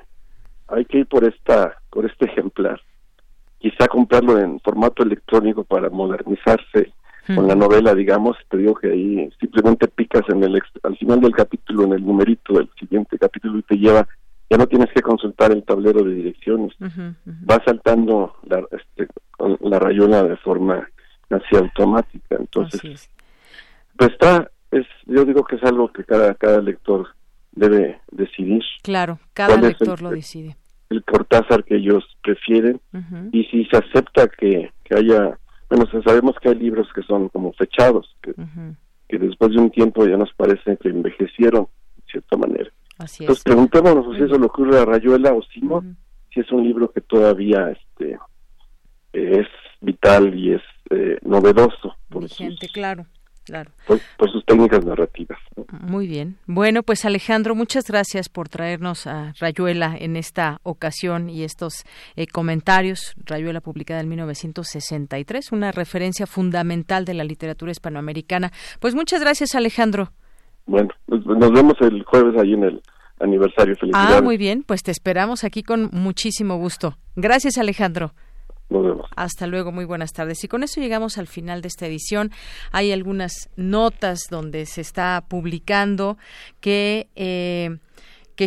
hay 0.68 0.84
que 0.86 0.98
ir 0.98 1.06
por 1.06 1.24
esta 1.24 1.76
por 1.90 2.06
este 2.06 2.26
ejemplar. 2.26 2.80
Quizá 3.62 3.86
comprarlo 3.88 4.38
en 4.38 4.60
formato 4.60 5.02
electrónico 5.02 5.64
para 5.64 5.88
modernizarse 5.88 6.92
con 7.34 7.46
la 7.46 7.54
novela, 7.54 7.94
digamos, 7.94 8.36
te 8.50 8.56
digo 8.56 8.74
que 8.74 8.88
ahí 8.88 9.30
simplemente 9.38 9.86
picas 9.86 10.22
en 10.28 10.42
el 10.42 10.60
al 10.82 10.96
final 10.98 11.20
del 11.20 11.32
capítulo 11.32 11.84
en 11.84 11.92
el 11.92 12.04
numerito 12.04 12.54
del 12.54 12.68
siguiente 12.76 13.16
capítulo 13.16 13.58
y 13.58 13.62
te 13.62 13.76
lleva 13.76 14.08
ya 14.52 14.58
no 14.58 14.66
tienes 14.66 14.90
que 14.94 15.00
consultar 15.00 15.50
el 15.50 15.64
tablero 15.64 16.04
de 16.04 16.14
direcciones. 16.14 16.72
Va 16.78 17.62
saltando 17.64 18.36
la, 18.42 18.62
este, 18.70 19.08
la 19.60 19.78
rayona 19.78 20.22
de 20.24 20.36
forma 20.36 20.86
casi 21.26 21.56
automática. 21.56 22.36
Entonces, 22.38 23.08
pues 23.96 24.10
está, 24.10 24.50
es, 24.70 24.86
yo 25.06 25.24
digo 25.24 25.42
que 25.44 25.56
es 25.56 25.62
algo 25.62 25.90
que 25.90 26.04
cada, 26.04 26.34
cada 26.34 26.60
lector 26.60 27.08
debe 27.52 28.02
decidir. 28.10 28.62
Claro, 28.82 29.20
cada 29.32 29.56
lector 29.56 30.02
lo 30.02 30.10
decide. 30.10 30.56
El 30.92 31.04
Cortázar 31.04 31.64
que 31.64 31.76
ellos 31.76 32.04
prefieren 32.22 32.80
y 33.32 33.44
si 33.44 33.64
se 33.64 33.78
acepta 33.78 34.28
que, 34.28 34.70
que 34.84 34.94
haya, 34.94 35.38
bueno, 35.70 35.86
sabemos 36.04 36.36
que 36.40 36.50
hay 36.50 36.54
libros 36.56 36.88
que 36.94 37.02
son 37.02 37.28
como 37.30 37.52
fechados, 37.54 38.14
que, 38.22 38.34
que 39.08 39.18
después 39.18 39.52
de 39.52 39.58
un 39.58 39.70
tiempo 39.70 40.06
ya 40.06 40.16
nos 40.16 40.32
parece 40.34 40.76
que 40.76 40.90
envejecieron 40.90 41.68
de 41.96 42.02
cierta 42.12 42.36
manera. 42.36 42.70
Así 42.98 43.24
Entonces 43.24 43.44
preguntémonos 43.44 44.16
si 44.16 44.22
eso 44.22 44.38
le 44.38 44.46
ocurre 44.46 44.78
a 44.78 44.84
Rayuela 44.84 45.32
o 45.32 45.42
si 45.42 45.60
no, 45.60 45.82
si 46.32 46.40
es 46.40 46.52
un 46.52 46.62
libro 46.62 46.92
que 46.92 47.00
todavía 47.00 47.70
este 47.70 48.18
es 49.12 49.46
vital 49.80 50.34
y 50.34 50.52
es 50.54 50.62
eh, 50.90 51.18
novedoso. 51.22 51.96
Por 52.08 52.22
Vigente, 52.22 52.68
claro. 52.68 53.06
Claro. 53.44 53.72
Por, 53.86 53.98
sus 54.30 54.44
técnicas 54.44 54.84
narrativas. 54.84 55.38
Muy 55.80 56.06
bien. 56.06 56.36
Bueno, 56.46 56.82
pues 56.82 57.04
Alejandro, 57.04 57.54
muchas 57.54 57.88
gracias 57.88 58.28
por 58.28 58.48
traernos 58.48 59.06
a 59.06 59.32
Rayuela 59.40 59.96
en 59.98 60.16
esta 60.16 60.60
ocasión 60.62 61.28
y 61.28 61.42
estos 61.42 61.84
eh, 62.14 62.26
comentarios. 62.26 63.14
Rayuela 63.16 63.60
publicada 63.60 64.00
en 64.00 64.08
1963, 64.08 65.50
una 65.52 65.72
referencia 65.72 66.26
fundamental 66.26 67.04
de 67.04 67.14
la 67.14 67.24
literatura 67.24 67.72
hispanoamericana. 67.72 68.52
Pues 68.78 68.94
muchas 68.94 69.20
gracias, 69.20 69.54
Alejandro. 69.56 70.12
Bueno, 70.66 70.90
nos 71.08 71.50
vemos 71.52 71.74
el 71.80 72.04
jueves 72.04 72.40
ahí 72.40 72.52
en 72.52 72.62
el 72.62 72.82
aniversario. 73.18 73.74
Ah, 73.92 74.20
muy 74.22 74.36
bien. 74.36 74.62
Pues 74.62 74.82
te 74.82 74.92
esperamos 74.92 75.42
aquí 75.42 75.62
con 75.62 75.90
muchísimo 75.92 76.56
gusto. 76.56 76.96
Gracias, 77.16 77.58
Alejandro. 77.58 78.12
Hasta 79.16 79.46
luego, 79.46 79.72
muy 79.72 79.84
buenas 79.84 80.12
tardes. 80.12 80.42
Y 80.44 80.48
con 80.48 80.62
eso 80.62 80.80
llegamos 80.80 81.18
al 81.18 81.26
final 81.26 81.62
de 81.62 81.68
esta 81.68 81.86
edición. 81.86 82.30
Hay 82.70 82.92
algunas 82.92 83.50
notas 83.56 84.28
donde 84.30 84.66
se 84.66 84.80
está 84.80 85.24
publicando 85.28 86.18
que, 86.60 87.08
eh, 87.16 87.78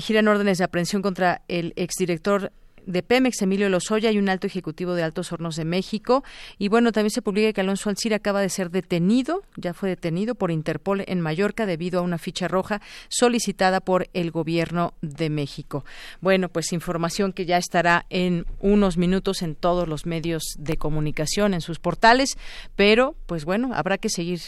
giran 0.02 0.28
órdenes 0.28 0.58
de 0.58 0.66
aprehensión 0.66 1.02
contra 1.02 1.42
el 1.48 1.72
exdirector 1.78 2.52
de 2.86 3.04
Pemex, 3.04 3.42
Emilio 3.42 3.70
Lozoya, 3.70 4.12
y 4.12 4.18
un 4.18 4.30
alto 4.30 4.48
ejecutivo 4.48 4.94
de 4.94 5.04
Altos 5.04 5.32
Hornos 5.32 5.56
de 5.56 5.66
México. 5.66 6.24
Y 6.58 6.70
bueno, 6.70 6.92
también 6.92 7.12
se 7.12 7.22
publica 7.22 7.54
que 7.54 7.62
Alonso 7.62 7.90
Alcira 7.90 8.18
acaba 8.18 8.42
de 8.42 8.50
ser 8.50 8.70
detenido, 8.72 9.44
ya 9.56 9.74
fue 9.74 9.90
detenido 9.90 10.36
por 10.36 10.52
Interpol 10.52 11.04
en 11.08 11.22
Mallorca 11.22 11.66
debido 11.66 12.00
a 12.00 12.04
una 12.04 12.18
ficha 12.18 12.48
roja 12.48 12.82
solicitada 13.10 13.82
por 13.82 14.10
el 14.14 14.32
gobierno 14.32 14.94
de 15.02 15.30
México. 15.30 15.86
Bueno, 16.22 16.50
pues 16.50 16.74
información 16.74 17.34
que 17.34 17.46
ya 17.46 17.58
estará 17.58 18.06
en 18.10 18.46
unos 18.60 18.98
minutos 18.98 19.42
en 19.42 19.56
todos 19.56 19.88
los 19.88 20.06
medios 20.06 20.44
de 20.58 20.78
comunicación, 20.78 21.54
en 21.54 21.62
sus 21.62 21.80
portales, 21.80 22.38
pero 22.76 23.16
pues 23.26 23.46
bueno, 23.46 23.72
habrá 23.74 23.98
que 23.98 24.10
seguir 24.10 24.42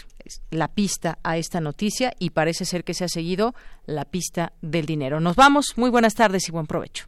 la 0.52 0.68
pista 0.68 1.20
a 1.24 1.38
esta 1.38 1.62
noticia 1.62 2.14
y 2.20 2.32
parece 2.32 2.66
ser 2.66 2.84
que 2.84 2.94
se 2.94 3.06
ha 3.06 3.10
seguido 3.10 3.56
la 3.86 4.06
pista 4.06 4.54
del 4.62 4.86
dinero. 4.86 5.20
Nos 5.20 5.36
vamos, 5.36 5.74
muy 5.78 5.90
buenas 5.90 6.14
tardes 6.14 6.48
y 6.48 6.52
buen 6.52 6.68
provecho. 6.68 7.08